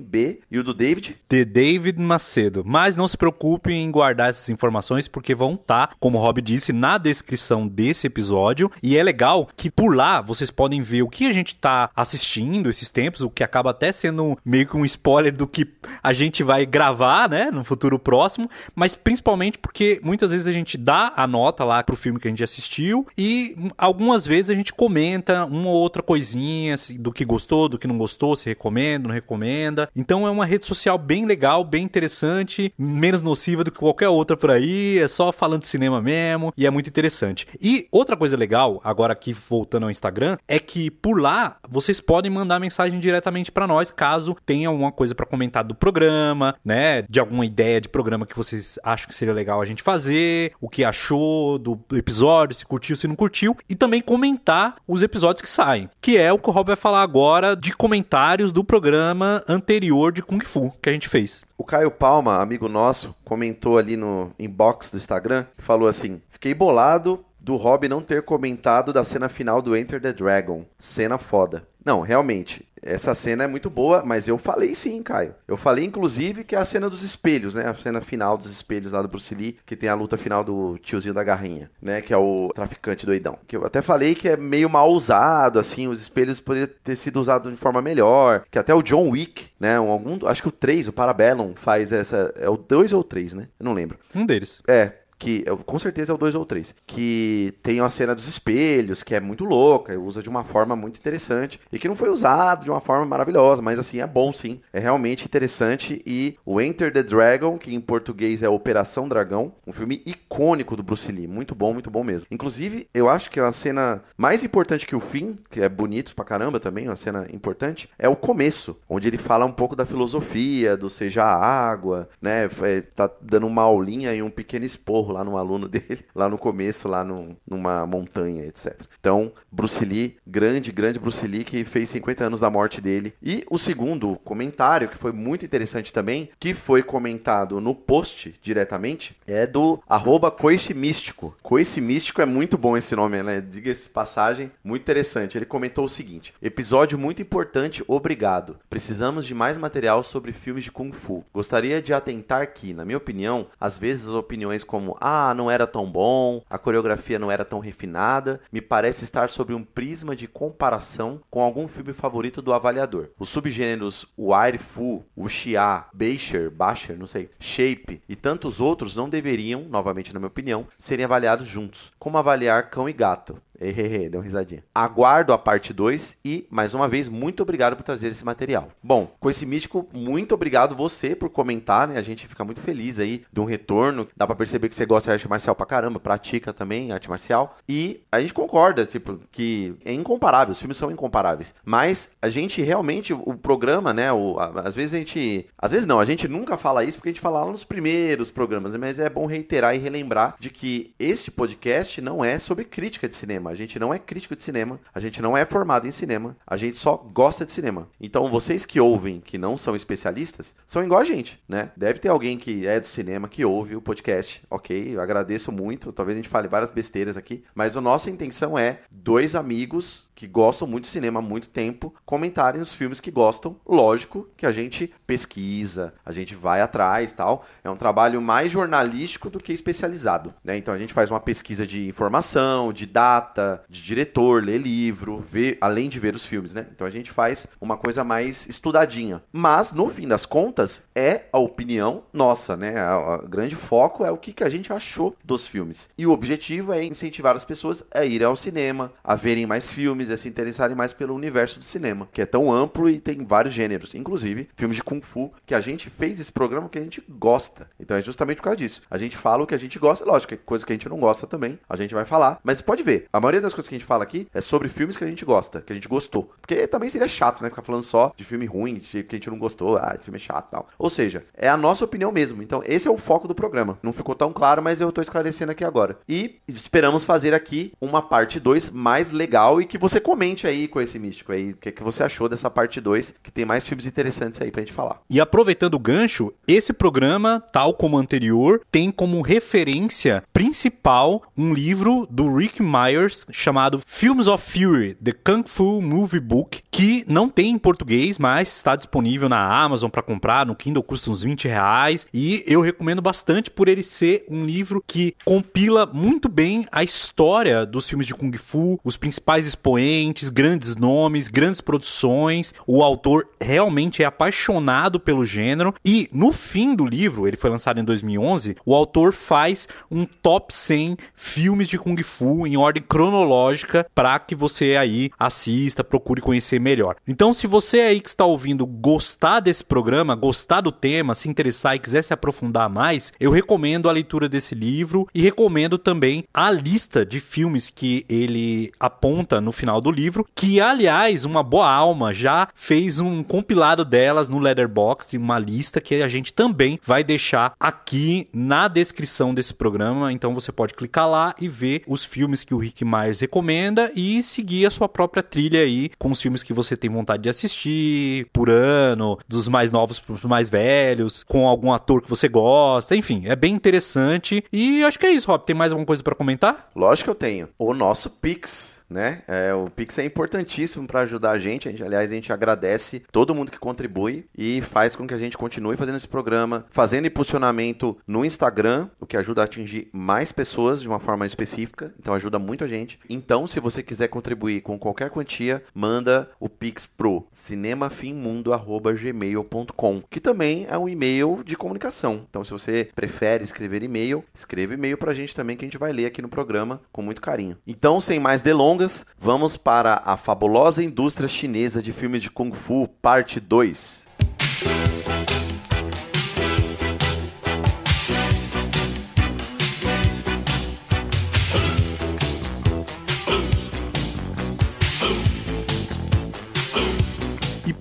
B 0.06 0.40
e 0.50 0.58
o 0.58 0.64
do 0.64 0.74
David? 0.74 1.18
The 1.28 1.44
David 1.44 2.00
Macedo. 2.00 2.62
Mas 2.64 2.96
não 2.96 3.08
se 3.08 3.16
preocupe 3.16 3.72
em 3.72 3.90
guardar 3.90 4.30
essas 4.30 4.48
informações 4.48 5.08
porque 5.08 5.34
vão 5.34 5.52
estar, 5.52 5.88
tá, 5.88 5.94
como 5.98 6.18
o 6.18 6.20
Rob 6.20 6.40
disse, 6.40 6.72
na 6.72 6.98
descrição 6.98 7.66
desse 7.66 8.06
episódio. 8.06 8.70
E 8.82 8.96
é 8.96 9.02
legal 9.02 9.48
que 9.56 9.70
por 9.70 9.94
lá 9.94 10.20
vocês 10.20 10.50
podem 10.50 10.82
ver 10.82 11.02
o 11.02 11.08
que 11.08 11.26
a 11.26 11.32
gente 11.32 11.54
tá 11.54 11.90
assistindo 11.94 12.70
esses 12.70 12.90
tempos, 12.90 13.20
o 13.20 13.30
que 13.30 13.44
acaba 13.44 13.70
até 13.70 13.92
sendo 13.92 14.38
meio 14.44 14.66
que 14.66 14.76
um 14.76 14.84
spoiler 14.84 15.34
do 15.34 15.46
que 15.46 15.66
a 16.02 16.12
gente 16.12 16.42
vai 16.42 16.64
gravar, 16.66 17.28
né, 17.28 17.50
no 17.50 17.64
futuro 17.64 17.98
próximo, 17.98 18.48
mas 18.74 18.94
principalmente 18.94 19.58
porque 19.58 20.00
muitas 20.02 20.30
vezes 20.30 20.46
a 20.46 20.52
gente 20.52 20.76
dá 20.76 21.12
a 21.16 21.26
nota 21.26 21.64
lá 21.64 21.82
pro 21.82 21.96
filme 21.96 22.20
que 22.20 22.28
a 22.28 22.30
gente 22.30 22.44
assistiu 22.44 23.06
e 23.16 23.54
algumas 23.76 24.26
vezes 24.26 24.50
a 24.50 24.54
gente 24.54 24.72
comenta 24.72 25.44
uma 25.44 25.68
ou 25.68 25.76
outra 25.76 26.02
coisinha 26.02 26.74
assim, 26.74 26.96
do 26.96 27.12
que 27.12 27.24
gostou, 27.24 27.68
do 27.68 27.78
que 27.78 27.86
não 27.86 27.98
gostou, 27.98 28.36
se 28.36 28.46
recomenda, 28.46 29.08
não 29.08 29.14
recomenda. 29.14 29.88
Então 29.94 30.26
é 30.26 30.30
uma 30.30 30.46
rede 30.46 30.64
social 30.64 30.98
bem 30.98 31.24
legal, 31.24 31.64
bem 31.64 31.84
interessante, 31.84 32.72
menos 32.78 33.22
nociva 33.22 33.64
do 33.64 33.70
que 33.70 33.78
qualquer 33.78 34.08
outra 34.08 34.36
por 34.36 34.50
aí, 34.50 34.98
é 34.98 35.08
só 35.08 35.32
falando 35.32 35.62
de 35.62 35.68
cinema 35.68 36.00
mesmo 36.00 36.52
e 36.56 36.66
é 36.66 36.70
muito 36.70 36.88
interessante. 36.88 37.46
E 37.60 37.86
outra 37.90 38.16
coisa 38.16 38.36
legal, 38.36 38.80
agora 38.84 39.12
aqui 39.12 39.32
voltando 39.32 39.84
ao 39.84 39.90
Instagram, 39.90 40.36
é 40.46 40.58
que 40.58 40.90
por 40.90 41.20
lá 41.20 41.56
vocês 41.68 42.00
podem 42.00 42.30
mandar 42.30 42.60
mensagem 42.60 43.00
diretamente 43.00 43.50
para 43.50 43.66
nós 43.66 43.90
caso 43.90 44.36
tenha 44.44 44.68
alguma 44.68 44.92
coisa 44.92 45.14
para 45.14 45.26
comentar 45.26 45.64
do 45.64 45.74
programa, 45.74 46.54
né, 46.64 47.02
de 47.02 47.20
alguma 47.20 47.44
ideia 47.46 47.80
de 47.80 47.88
programa 47.88 48.26
que 48.26 48.36
vocês 48.36 48.78
acham 48.82 49.08
que 49.08 49.14
seria 49.14 49.34
legal 49.34 49.60
a 49.60 49.66
gente 49.66 49.82
fazer, 49.82 50.52
o 50.60 50.68
que 50.68 50.84
achou 50.84 51.58
do 51.58 51.78
episódio, 51.92 52.54
se 52.54 52.64
curtiu, 52.64 52.96
se 52.96 53.06
não 53.06 53.14
curtiu 53.14 53.45
e 53.68 53.74
também 53.74 54.00
comentar 54.00 54.76
os 54.88 55.02
episódios 55.02 55.42
que 55.42 55.50
saem, 55.50 55.90
que 56.00 56.16
é 56.16 56.32
o 56.32 56.38
que 56.38 56.48
o 56.48 56.52
Rob 56.52 56.68
vai 56.68 56.76
falar 56.76 57.02
agora 57.02 57.54
de 57.54 57.72
comentários 57.72 58.50
do 58.50 58.64
programa 58.64 59.42
anterior 59.46 60.10
de 60.10 60.22
Kung 60.22 60.40
Fu 60.40 60.72
que 60.80 60.88
a 60.88 60.92
gente 60.92 61.08
fez. 61.08 61.42
O 61.58 61.64
Caio 61.64 61.90
Palma, 61.90 62.40
amigo 62.40 62.68
nosso, 62.68 63.14
comentou 63.24 63.78
ali 63.78 63.96
no 63.96 64.32
inbox 64.38 64.90
do 64.90 64.96
Instagram, 64.96 65.44
falou 65.58 65.88
assim: 65.88 66.20
"Fiquei 66.30 66.54
bolado 66.54 67.24
do 67.46 67.54
Rob 67.54 67.88
não 67.88 68.02
ter 68.02 68.22
comentado 68.22 68.92
da 68.92 69.04
cena 69.04 69.28
final 69.28 69.62
do 69.62 69.76
Enter 69.76 70.00
the 70.00 70.12
Dragon. 70.12 70.64
Cena 70.80 71.16
foda. 71.16 71.62
Não, 71.84 72.00
realmente, 72.00 72.66
essa 72.86 73.14
cena 73.14 73.44
é 73.44 73.46
muito 73.46 73.68
boa, 73.68 74.02
mas 74.04 74.28
eu 74.28 74.38
falei 74.38 74.74
sim, 74.74 75.02
Caio. 75.02 75.34
Eu 75.46 75.56
falei, 75.56 75.84
inclusive, 75.84 76.44
que 76.44 76.54
é 76.54 76.58
a 76.58 76.64
cena 76.64 76.88
dos 76.88 77.02
espelhos, 77.02 77.54
né? 77.54 77.68
A 77.68 77.74
cena 77.74 78.00
final 78.00 78.38
dos 78.38 78.50
espelhos 78.50 78.92
lá 78.92 79.02
do 79.02 79.08
Bruce 79.08 79.34
Lee, 79.34 79.58
que 79.66 79.76
tem 79.76 79.88
a 79.88 79.94
luta 79.94 80.16
final 80.16 80.44
do 80.44 80.78
tiozinho 80.78 81.14
da 81.14 81.24
garrinha, 81.24 81.70
né? 81.82 82.00
Que 82.00 82.14
é 82.14 82.16
o 82.16 82.50
traficante 82.54 83.04
doidão. 83.04 83.38
Que 83.46 83.56
eu 83.56 83.66
até 83.66 83.82
falei 83.82 84.14
que 84.14 84.28
é 84.28 84.36
meio 84.36 84.70
mal 84.70 84.90
usado, 84.90 85.58
assim, 85.58 85.88
os 85.88 86.00
espelhos 86.00 86.40
poderiam 86.40 86.70
ter 86.82 86.96
sido 86.96 87.20
usados 87.20 87.50
de 87.50 87.58
forma 87.58 87.82
melhor. 87.82 88.44
Que 88.50 88.58
até 88.58 88.74
o 88.74 88.82
John 88.82 89.10
Wick, 89.10 89.50
né? 89.58 89.78
Um, 89.80 89.90
algum, 89.90 90.26
acho 90.26 90.42
que 90.42 90.48
o 90.48 90.52
3, 90.52 90.88
o 90.88 90.92
Parabellum, 90.92 91.54
faz 91.54 91.92
essa. 91.92 92.32
É 92.36 92.48
o 92.48 92.56
2 92.56 92.92
ou 92.92 93.00
o 93.00 93.04
3, 93.04 93.34
né? 93.34 93.48
Eu 93.58 93.64
não 93.64 93.72
lembro. 93.72 93.98
Um 94.14 94.24
deles. 94.24 94.62
É, 94.68 94.92
que 95.18 95.44
com 95.64 95.78
certeza 95.78 96.12
é 96.12 96.14
o 96.14 96.18
2 96.18 96.34
ou 96.34 96.44
3, 96.44 96.74
que 96.86 97.54
tem 97.62 97.80
a 97.80 97.90
cena 97.90 98.14
dos 98.14 98.28
espelhos, 98.28 99.02
que 99.02 99.14
é 99.14 99.20
muito 99.20 99.44
louca, 99.44 99.98
usa 99.98 100.22
de 100.22 100.28
uma 100.28 100.44
forma 100.44 100.76
muito 100.76 100.98
interessante 100.98 101.60
e 101.72 101.78
que 101.78 101.88
não 101.88 101.96
foi 101.96 102.10
usado 102.10 102.64
de 102.64 102.70
uma 102.70 102.80
forma 102.80 103.06
maravilhosa, 103.06 103.62
mas 103.62 103.78
assim 103.78 104.00
é 104.00 104.06
bom 104.06 104.32
sim, 104.32 104.60
é 104.72 104.78
realmente 104.78 105.24
interessante 105.24 106.02
e 106.06 106.36
o 106.44 106.60
Enter 106.60 106.92
the 106.92 107.02
Dragon, 107.02 107.56
que 107.58 107.74
em 107.74 107.80
português 107.80 108.42
é 108.42 108.48
Operação 108.48 109.08
Dragão, 109.08 109.52
um 109.66 109.72
filme 109.72 110.02
icônico 110.04 110.76
do 110.76 110.82
Bruce 110.82 111.10
Lee, 111.10 111.26
muito 111.26 111.54
bom, 111.54 111.72
muito 111.72 111.90
bom 111.90 112.04
mesmo. 112.04 112.26
Inclusive, 112.30 112.88
eu 112.92 113.08
acho 113.08 113.30
que 113.30 113.40
a 113.40 113.52
cena 113.52 114.02
mais 114.16 114.42
importante 114.42 114.86
que 114.86 114.96
o 114.96 115.00
fim, 115.00 115.38
que 115.50 115.60
é 115.60 115.68
bonito 115.68 116.14
pra 116.14 116.24
caramba 116.24 116.60
também, 116.60 116.88
uma 116.88 116.96
cena 116.96 117.26
importante, 117.32 117.88
é 117.98 118.08
o 118.08 118.16
começo, 118.16 118.76
onde 118.88 119.08
ele 119.08 119.16
fala 119.16 119.44
um 119.44 119.52
pouco 119.52 119.74
da 119.74 119.86
filosofia, 119.86 120.76
do 120.76 120.90
seja 120.90 121.24
a 121.24 121.34
água, 121.34 122.08
né, 122.20 122.48
tá 122.94 123.10
dando 123.20 123.46
uma 123.46 123.62
aulinha 123.62 124.14
e 124.14 124.22
um 124.22 124.30
pequeno 124.30 124.64
esporro 124.64 125.05
lá 125.12 125.24
no 125.24 125.36
aluno 125.36 125.68
dele, 125.68 126.04
lá 126.14 126.28
no 126.28 126.38
começo, 126.38 126.88
lá 126.88 127.04
numa 127.04 127.86
montanha, 127.86 128.44
etc. 128.44 128.82
Então, 128.98 129.32
Bruce 129.50 129.84
Lee, 129.84 130.16
grande, 130.26 130.72
grande 130.72 130.98
Bruce 130.98 131.26
Lee, 131.26 131.44
que 131.44 131.64
fez 131.64 131.90
50 131.90 132.24
anos 132.24 132.40
da 132.40 132.50
morte 132.50 132.80
dele. 132.80 133.14
E 133.22 133.44
o 133.50 133.58
segundo 133.58 134.16
comentário, 134.24 134.88
que 134.88 134.96
foi 134.96 135.12
muito 135.12 135.44
interessante 135.44 135.92
também, 135.92 136.30
que 136.38 136.54
foi 136.54 136.82
comentado 136.82 137.60
no 137.60 137.74
post 137.74 138.34
diretamente, 138.42 139.16
é 139.26 139.46
do 139.46 139.80
arroba 139.88 140.30
Coice 140.30 140.74
Místico. 140.74 141.36
Coice 141.42 141.80
Místico 141.80 142.20
é 142.22 142.26
muito 142.26 142.58
bom 142.58 142.76
esse 142.76 142.94
nome, 142.94 143.22
né? 143.22 143.40
Diga-se 143.40 143.88
passagem, 143.88 144.50
muito 144.62 144.82
interessante. 144.82 145.38
Ele 145.38 145.46
comentou 145.46 145.84
o 145.84 145.88
seguinte: 145.88 146.34
episódio 146.42 146.98
muito 146.98 147.22
importante, 147.22 147.84
obrigado. 147.86 148.58
Precisamos 148.68 149.26
de 149.26 149.34
mais 149.34 149.56
material 149.56 150.02
sobre 150.02 150.32
filmes 150.32 150.64
de 150.64 150.72
Kung 150.72 150.92
Fu. 150.92 151.24
Gostaria 151.32 151.80
de 151.80 151.92
atentar 151.92 152.52
que, 152.52 152.74
na 152.74 152.84
minha 152.84 152.98
opinião, 152.98 153.46
às 153.60 153.78
vezes 153.78 154.08
as 154.08 154.14
opiniões 154.14 154.64
como 154.64 154.95
ah, 155.00 155.34
não 155.34 155.50
era 155.50 155.66
tão 155.66 155.90
bom, 155.90 156.42
a 156.48 156.58
coreografia 156.58 157.18
não 157.18 157.30
era 157.30 157.44
tão 157.44 157.58
refinada, 157.58 158.40
me 158.52 158.60
parece 158.60 159.04
estar 159.04 159.28
sobre 159.30 159.54
um 159.54 159.62
prisma 159.62 160.14
de 160.14 160.26
comparação 160.26 161.20
com 161.30 161.42
algum 161.42 161.66
filme 161.68 161.92
favorito 161.92 162.42
do 162.42 162.52
avaliador. 162.52 163.10
Os 163.18 163.28
subgêneros 163.28 164.06
Wire 164.18 164.58
Fu, 164.58 165.04
Wuxia, 165.16 165.84
Beisher, 165.92 166.50
Basher, 166.50 166.98
não 166.98 167.06
sei, 167.06 167.30
Shape 167.38 168.02
e 168.08 168.16
tantos 168.16 168.60
outros 168.60 168.96
não 168.96 169.08
deveriam, 169.08 169.62
novamente 169.68 170.12
na 170.12 170.20
minha 170.20 170.28
opinião, 170.28 170.66
serem 170.78 171.04
avaliados 171.04 171.46
juntos. 171.46 171.92
Como 171.98 172.18
avaliar 172.18 172.70
cão 172.70 172.88
e 172.88 172.92
gato? 172.92 173.40
Hehehe, 173.60 174.08
deu 174.08 174.20
uma 174.20 174.24
risadinha. 174.24 174.62
Aguardo 174.74 175.32
a 175.32 175.38
parte 175.38 175.72
2 175.72 176.18
e, 176.24 176.46
mais 176.50 176.74
uma 176.74 176.88
vez, 176.88 177.08
muito 177.08 177.42
obrigado 177.42 177.76
por 177.76 177.82
trazer 177.82 178.08
esse 178.08 178.24
material. 178.24 178.68
Bom, 178.82 179.14
com 179.18 179.30
esse 179.30 179.46
místico, 179.46 179.88
muito 179.92 180.34
obrigado 180.34 180.74
você 180.74 181.14
por 181.14 181.30
comentar, 181.30 181.88
né? 181.88 181.98
A 181.98 182.02
gente 182.02 182.26
fica 182.26 182.44
muito 182.44 182.60
feliz 182.60 182.98
aí 182.98 183.24
de 183.32 183.40
um 183.40 183.44
retorno. 183.44 184.08
Dá 184.16 184.26
para 184.26 184.36
perceber 184.36 184.68
que 184.68 184.74
você 184.74 184.86
gosta 184.86 185.10
de 185.10 185.14
arte 185.14 185.28
marcial 185.28 185.54
pra 185.54 185.66
caramba, 185.66 185.98
pratica 185.98 186.52
também 186.52 186.92
arte 186.92 187.08
marcial. 187.08 187.56
E 187.68 188.00
a 188.10 188.20
gente 188.20 188.34
concorda, 188.34 188.84
tipo, 188.84 189.18
que 189.30 189.74
é 189.84 189.92
incomparável, 189.92 190.52
os 190.52 190.58
filmes 190.58 190.76
são 190.76 190.90
incomparáveis. 190.90 191.54
Mas 191.64 192.10
a 192.20 192.28
gente 192.28 192.62
realmente, 192.62 193.12
o 193.12 193.34
programa, 193.34 193.92
né? 193.92 194.12
O, 194.12 194.38
a, 194.38 194.60
às 194.60 194.74
vezes 194.74 194.94
a 194.94 194.98
gente. 194.98 195.46
Às 195.58 195.70
vezes 195.70 195.86
não, 195.86 196.00
a 196.00 196.04
gente 196.04 196.28
nunca 196.28 196.56
fala 196.56 196.84
isso 196.84 196.98
porque 196.98 197.08
a 197.08 197.12
gente 197.12 197.20
fala 197.20 197.44
lá 197.44 197.50
nos 197.50 197.64
primeiros 197.64 198.30
programas, 198.30 198.74
mas 198.76 198.98
é 198.98 199.08
bom 199.08 199.26
reiterar 199.26 199.74
e 199.74 199.78
relembrar 199.78 200.36
de 200.38 200.50
que 200.50 200.94
esse 200.98 201.30
podcast 201.30 202.00
não 202.00 202.24
é 202.24 202.38
sobre 202.38 202.64
crítica 202.64 203.08
de 203.08 203.14
cinema 203.14 203.45
cinema. 203.46 203.50
A 203.50 203.54
gente 203.54 203.78
não 203.78 203.94
é 203.94 203.98
crítico 203.98 204.34
de 204.34 204.42
cinema, 204.42 204.80
a 204.94 205.00
gente 205.00 205.22
não 205.22 205.36
é 205.36 205.44
formado 205.44 205.86
em 205.86 205.92
cinema, 205.92 206.36
a 206.46 206.56
gente 206.56 206.76
só 206.76 206.96
gosta 206.96 207.44
de 207.44 207.52
cinema. 207.52 207.88
Então, 208.00 208.28
vocês 208.28 208.64
que 208.64 208.80
ouvem, 208.80 209.20
que 209.20 209.38
não 209.38 209.56
são 209.56 209.76
especialistas, 209.76 210.54
são 210.66 210.82
igual 210.82 211.00
a 211.00 211.04
gente, 211.04 211.40
né? 211.48 211.70
Deve 211.76 211.98
ter 211.98 212.08
alguém 212.08 212.36
que 212.36 212.66
é 212.66 212.80
do 212.80 212.86
cinema 212.86 213.28
que 213.28 213.44
ouve 213.44 213.76
o 213.76 213.82
podcast, 213.82 214.42
ok? 214.50 214.94
Eu 214.94 215.00
agradeço 215.00 215.52
muito. 215.52 215.92
Talvez 215.92 216.16
a 216.16 216.20
gente 216.20 216.28
fale 216.28 216.48
várias 216.48 216.70
besteiras 216.70 217.16
aqui, 217.16 217.44
mas 217.54 217.76
a 217.76 217.80
nossa 217.80 218.10
intenção 218.10 218.58
é 218.58 218.80
dois 218.90 219.34
amigos 219.34 220.05
que 220.16 220.26
gostam 220.26 220.66
muito 220.66 220.84
de 220.84 220.90
cinema 220.90 221.20
há 221.20 221.22
muito 221.22 221.48
tempo 221.48 221.94
comentarem 222.04 222.60
os 222.60 222.74
filmes 222.74 222.98
que 222.98 223.10
gostam. 223.10 223.60
Lógico 223.66 224.28
que 224.34 224.46
a 224.46 224.50
gente 224.50 224.92
pesquisa, 225.06 225.92
a 226.04 226.10
gente 226.10 226.34
vai 226.34 226.62
atrás 226.62 227.12
tal. 227.12 227.44
É 227.62 227.68
um 227.68 227.76
trabalho 227.76 228.20
mais 228.20 228.50
jornalístico 228.50 229.28
do 229.28 229.38
que 229.38 229.52
especializado. 229.52 230.34
Né? 230.42 230.56
Então 230.56 230.72
a 230.72 230.78
gente 230.78 230.94
faz 230.94 231.10
uma 231.10 231.20
pesquisa 231.20 231.66
de 231.66 231.86
informação, 231.86 232.72
de 232.72 232.86
data, 232.86 233.62
de 233.68 233.82
diretor, 233.82 234.42
lê 234.42 234.56
livro, 234.56 235.18
vê, 235.18 235.58
além 235.60 235.88
de 235.88 236.00
ver 236.00 236.16
os 236.16 236.24
filmes. 236.24 236.54
Né? 236.54 236.66
Então 236.74 236.86
a 236.86 236.90
gente 236.90 237.10
faz 237.10 237.46
uma 237.60 237.76
coisa 237.76 238.02
mais 238.02 238.46
estudadinha. 238.46 239.22
Mas, 239.30 239.70
no 239.70 239.86
fim 239.90 240.08
das 240.08 240.24
contas, 240.24 240.82
é 240.94 241.26
a 241.30 241.38
opinião 241.38 242.04
nossa. 242.10 242.56
Né? 242.56 242.74
O 242.96 243.28
grande 243.28 243.54
foco 243.54 244.02
é 244.02 244.10
o 244.10 244.16
que, 244.16 244.32
que 244.32 244.44
a 244.44 244.48
gente 244.48 244.72
achou 244.72 245.14
dos 245.22 245.46
filmes. 245.46 245.90
E 245.98 246.06
o 246.06 246.12
objetivo 246.12 246.72
é 246.72 246.82
incentivar 246.82 247.36
as 247.36 247.44
pessoas 247.44 247.84
a 247.94 248.02
irem 248.02 248.26
ao 248.26 248.34
cinema, 248.34 248.92
a 249.04 249.14
verem 249.14 249.44
mais 249.44 249.68
filmes 249.68 250.05
a 250.10 250.16
se 250.16 250.28
interessarem 250.28 250.76
mais 250.76 250.92
pelo 250.92 251.14
universo 251.14 251.58
do 251.58 251.64
cinema, 251.64 252.08
que 252.12 252.22
é 252.22 252.26
tão 252.26 252.52
amplo 252.52 252.88
e 252.88 253.00
tem 253.00 253.24
vários 253.24 253.54
gêneros, 253.54 253.94
inclusive 253.94 254.48
filmes 254.56 254.76
de 254.76 254.82
Kung 254.82 255.00
Fu, 255.00 255.32
que 255.44 255.54
a 255.54 255.60
gente 255.60 255.90
fez 255.90 256.20
esse 256.20 256.32
programa 256.32 256.68
que 256.68 256.78
a 256.78 256.82
gente 256.82 257.02
gosta. 257.08 257.68
Então 257.78 257.96
é 257.96 258.02
justamente 258.02 258.38
por 258.38 258.44
causa 258.44 258.56
disso. 258.56 258.82
A 258.90 258.96
gente 258.96 259.16
fala 259.16 259.44
o 259.44 259.46
que 259.46 259.54
a 259.54 259.58
gente 259.58 259.78
gosta, 259.78 260.04
lógico, 260.04 260.34
é 260.34 260.36
coisa 260.36 260.64
que 260.64 260.72
a 260.72 260.74
gente 260.74 260.88
não 260.88 260.98
gosta 260.98 261.26
também, 261.26 261.58
a 261.68 261.76
gente 261.76 261.94
vai 261.94 262.04
falar, 262.04 262.40
mas 262.42 262.60
pode 262.60 262.82
ver, 262.82 263.06
a 263.12 263.20
maioria 263.20 263.40
das 263.40 263.54
coisas 263.54 263.68
que 263.68 263.74
a 263.74 263.78
gente 263.78 263.86
fala 263.86 264.02
aqui 264.02 264.28
é 264.32 264.40
sobre 264.40 264.68
filmes 264.68 264.96
que 264.96 265.04
a 265.04 265.06
gente 265.06 265.24
gosta, 265.24 265.60
que 265.60 265.72
a 265.72 265.76
gente 265.76 265.88
gostou. 265.88 266.30
Porque 266.40 266.66
também 266.66 266.90
seria 266.90 267.08
chato, 267.08 267.42
né, 267.42 267.50
ficar 267.50 267.62
falando 267.62 267.82
só 267.82 268.12
de 268.16 268.24
filme 268.24 268.46
ruim, 268.46 268.74
de 268.74 269.02
que 269.02 269.16
a 269.16 269.18
gente 269.18 269.30
não 269.30 269.38
gostou, 269.38 269.76
ah, 269.76 269.92
esse 269.94 270.04
filme 270.04 270.18
é 270.18 270.20
chato 270.20 270.50
tal. 270.50 270.68
Ou 270.78 270.90
seja, 270.90 271.24
é 271.34 271.48
a 271.48 271.56
nossa 271.56 271.84
opinião 271.84 272.12
mesmo. 272.12 272.42
Então 272.42 272.62
esse 272.64 272.88
é 272.88 272.90
o 272.90 272.98
foco 272.98 273.28
do 273.28 273.34
programa. 273.34 273.78
Não 273.82 273.92
ficou 273.92 274.14
tão 274.14 274.32
claro, 274.32 274.62
mas 274.62 274.80
eu 274.80 274.92
tô 274.92 275.00
esclarecendo 275.00 275.52
aqui 275.52 275.64
agora. 275.64 275.98
E 276.08 276.40
esperamos 276.48 277.04
fazer 277.04 277.34
aqui 277.34 277.72
uma 277.80 278.02
parte 278.02 278.40
2 278.40 278.70
mais 278.70 279.10
legal 279.10 279.60
e 279.60 279.66
que 279.66 279.78
você 279.78 279.95
você 279.96 280.00
comente 280.00 280.46
aí 280.46 280.68
com 280.68 280.78
esse 280.78 280.98
místico 280.98 281.32
aí, 281.32 281.52
o 281.52 281.56
que, 281.56 281.72
que 281.72 281.82
você 281.82 282.02
achou 282.02 282.28
dessa 282.28 282.50
parte 282.50 282.82
2, 282.82 283.14
que 283.22 283.30
tem 283.30 283.46
mais 283.46 283.66
filmes 283.66 283.86
interessantes 283.86 284.40
aí 284.42 284.50
pra 284.50 284.60
gente 284.60 284.72
falar. 284.72 285.00
E 285.08 285.18
aproveitando 285.18 285.74
o 285.74 285.78
gancho, 285.78 286.32
esse 286.46 286.72
programa, 286.74 287.42
tal 287.50 287.72
como 287.72 287.96
anterior, 287.96 288.60
tem 288.70 288.90
como 288.90 289.22
referência 289.22 290.22
principal 290.34 291.22
um 291.36 291.54
livro 291.54 292.06
do 292.10 292.34
Rick 292.34 292.62
Myers 292.62 293.24
chamado 293.30 293.80
Films 293.86 294.26
of 294.26 294.44
Fury, 294.44 294.94
The 295.02 295.12
Kung 295.12 295.44
Fu 295.46 295.80
Movie 295.80 296.20
Book, 296.20 296.60
que 296.70 297.02
não 297.08 297.30
tem 297.30 297.52
em 297.52 297.58
português, 297.58 298.18
mas 298.18 298.54
está 298.54 298.76
disponível 298.76 299.30
na 299.30 299.46
Amazon 299.46 299.88
para 299.88 300.02
comprar, 300.02 300.44
no 300.44 300.54
Kindle 300.54 300.82
custa 300.82 301.10
uns 301.10 301.22
20 301.22 301.48
reais, 301.48 302.06
e 302.12 302.44
eu 302.46 302.60
recomendo 302.60 303.00
bastante 303.00 303.50
por 303.50 303.66
ele 303.66 303.82
ser 303.82 304.26
um 304.28 304.44
livro 304.44 304.84
que 304.86 305.14
compila 305.24 305.86
muito 305.86 306.28
bem 306.28 306.66
a 306.70 306.84
história 306.84 307.64
dos 307.64 307.88
filmes 307.88 308.06
de 308.06 308.14
Kung 308.14 308.36
Fu, 308.36 308.78
os 308.84 308.98
principais 308.98 309.46
expoentes 309.46 309.85
grandes 310.32 310.76
nomes, 310.76 311.28
grandes 311.28 311.60
produções. 311.60 312.52
O 312.66 312.82
autor 312.82 313.28
realmente 313.40 314.02
é 314.02 314.06
apaixonado 314.06 314.98
pelo 314.98 315.24
gênero 315.24 315.74
e 315.84 316.08
no 316.12 316.32
fim 316.32 316.74
do 316.74 316.84
livro, 316.84 317.26
ele 317.26 317.36
foi 317.36 317.50
lançado 317.50 317.78
em 317.78 317.84
2011, 317.84 318.56
o 318.64 318.74
autor 318.74 319.12
faz 319.12 319.68
um 319.90 320.04
top 320.04 320.54
100 320.54 320.96
filmes 321.14 321.68
de 321.68 321.78
kung 321.78 322.00
fu 322.02 322.46
em 322.46 322.56
ordem 322.56 322.82
cronológica 322.82 323.86
para 323.94 324.18
que 324.18 324.34
você 324.34 324.76
aí 324.76 325.10
assista, 325.18 325.84
procure 325.84 326.20
conhecer 326.20 326.60
melhor. 326.60 326.96
Então, 327.06 327.32
se 327.32 327.46
você 327.46 327.80
aí 327.80 328.00
que 328.00 328.08
está 328.08 328.24
ouvindo 328.24 328.66
gostar 328.66 329.40
desse 329.40 329.64
programa, 329.64 330.14
gostar 330.14 330.60
do 330.60 330.72
tema, 330.72 331.14
se 331.14 331.28
interessar 331.28 331.76
e 331.76 331.78
quiser 331.78 332.02
se 332.02 332.12
aprofundar 332.12 332.68
mais, 332.68 333.12
eu 333.18 333.30
recomendo 333.30 333.88
a 333.88 333.92
leitura 333.92 334.28
desse 334.28 334.54
livro 334.54 335.06
e 335.14 335.20
recomendo 335.22 335.78
também 335.78 336.24
a 336.32 336.50
lista 336.50 337.04
de 337.04 337.20
filmes 337.20 337.70
que 337.70 338.04
ele 338.08 338.70
aponta 338.78 339.40
no 339.40 339.52
final 339.52 339.75
final 339.76 339.80
do 339.80 339.90
livro, 339.90 340.26
que 340.34 340.60
aliás, 340.60 341.24
uma 341.24 341.42
boa 341.42 341.70
alma 341.70 342.12
já 342.14 342.48
fez 342.54 342.98
um 342.98 343.22
compilado 343.22 343.84
delas 343.84 344.28
no 344.28 344.38
Letterboxd, 344.38 345.18
uma 345.18 345.38
lista 345.38 345.80
que 345.80 345.96
a 346.02 346.08
gente 346.08 346.32
também 346.32 346.78
vai 346.82 347.04
deixar 347.04 347.54
aqui 347.60 348.28
na 348.32 348.68
descrição 348.68 349.34
desse 349.34 349.52
programa, 349.52 350.12
então 350.12 350.34
você 350.34 350.50
pode 350.50 350.74
clicar 350.74 351.08
lá 351.08 351.34
e 351.40 351.48
ver 351.48 351.82
os 351.86 352.04
filmes 352.04 352.44
que 352.44 352.54
o 352.54 352.58
Rick 352.58 352.84
Myers 352.84 353.20
recomenda 353.20 353.90
e 353.94 354.22
seguir 354.22 354.66
a 354.66 354.70
sua 354.70 354.88
própria 354.88 355.22
trilha 355.22 355.60
aí 355.60 355.90
com 355.98 356.10
os 356.10 356.20
filmes 356.20 356.42
que 356.42 356.52
você 356.52 356.76
tem 356.76 356.90
vontade 356.90 357.24
de 357.24 357.28
assistir 357.28 358.26
por 358.32 358.48
ano, 358.48 359.18
dos 359.28 359.48
mais 359.48 359.70
novos 359.70 359.98
para 359.98 360.14
os 360.14 360.22
mais 360.22 360.48
velhos, 360.48 361.22
com 361.24 361.46
algum 361.46 361.72
ator 361.72 362.02
que 362.02 362.10
você 362.10 362.28
gosta, 362.28 362.96
enfim, 362.96 363.24
é 363.26 363.36
bem 363.36 363.54
interessante. 363.54 364.44
E 364.52 364.82
acho 364.84 364.98
que 364.98 365.06
é 365.06 365.10
isso, 365.10 365.28
Rob. 365.28 365.44
Tem 365.44 365.54
mais 365.54 365.72
alguma 365.72 365.86
coisa 365.86 366.02
para 366.02 366.14
comentar? 366.14 366.70
Lógico 366.74 367.04
que 367.04 367.10
eu 367.10 367.14
tenho. 367.14 367.48
O 367.58 367.74
nosso 367.74 368.10
Pix 368.10 368.75
né? 368.88 369.22
É, 369.26 369.52
o 369.54 369.68
Pix 369.70 369.98
é 369.98 370.04
importantíssimo 370.04 370.86
para 370.86 371.00
ajudar 371.00 371.32
a 371.32 371.38
gente. 371.38 371.68
a 371.68 371.70
gente. 371.70 371.82
Aliás, 371.82 372.10
a 372.10 372.14
gente 372.14 372.32
agradece 372.32 373.02
todo 373.10 373.34
mundo 373.34 373.50
que 373.50 373.58
contribui 373.58 374.26
e 374.36 374.60
faz 374.62 374.96
com 374.96 375.06
que 375.06 375.14
a 375.14 375.18
gente 375.18 375.36
continue 375.36 375.76
fazendo 375.76 375.96
esse 375.96 376.08
programa, 376.08 376.66
fazendo 376.70 377.06
impulsionamento 377.06 377.96
no 378.06 378.24
Instagram, 378.24 378.88
o 379.00 379.06
que 379.06 379.16
ajuda 379.16 379.42
a 379.42 379.44
atingir 379.44 379.88
mais 379.92 380.30
pessoas 380.32 380.80
de 380.80 380.88
uma 380.88 380.98
forma 380.98 381.26
específica. 381.26 381.94
Então 381.98 382.14
ajuda 382.14 382.38
muito 382.38 382.64
a 382.64 382.68
gente. 382.68 382.98
Então, 383.08 383.46
se 383.46 383.60
você 383.60 383.82
quiser 383.82 384.08
contribuir 384.08 384.62
com 384.62 384.78
qualquer 384.78 385.10
quantia, 385.10 385.62
manda 385.74 386.30
o 386.38 386.48
Pix 386.48 386.86
pro 386.86 387.26
cinemafimmundo@gmail.com, 387.32 390.02
que 390.08 390.20
também 390.20 390.66
é 390.68 390.78
um 390.78 390.88
e-mail 390.88 391.42
de 391.44 391.56
comunicação. 391.56 392.24
Então, 392.28 392.44
se 392.44 392.50
você 392.50 392.88
prefere 392.94 393.44
escrever 393.44 393.82
e-mail, 393.82 394.24
escreva 394.34 394.74
e-mail 394.74 394.96
pra 394.96 395.14
gente 395.14 395.34
também 395.34 395.56
que 395.56 395.64
a 395.64 395.68
gente 395.68 395.78
vai 395.78 395.92
ler 395.92 396.06
aqui 396.06 396.22
no 396.22 396.28
programa 396.28 396.80
com 396.92 397.02
muito 397.02 397.20
carinho. 397.20 397.58
Então, 397.66 398.00
sem 398.00 398.20
mais 398.20 398.42
delongas, 398.42 398.75
vamos 399.18 399.56
para 399.56 400.02
a 400.04 400.16
fabulosa 400.16 400.82
indústria 400.82 401.28
chinesa 401.28 401.82
de 401.82 401.92
filmes 401.92 402.22
de 402.22 402.30
Kung 402.30 402.52
Fu, 402.52 402.88
parte 402.88 403.40
2. 403.40 404.06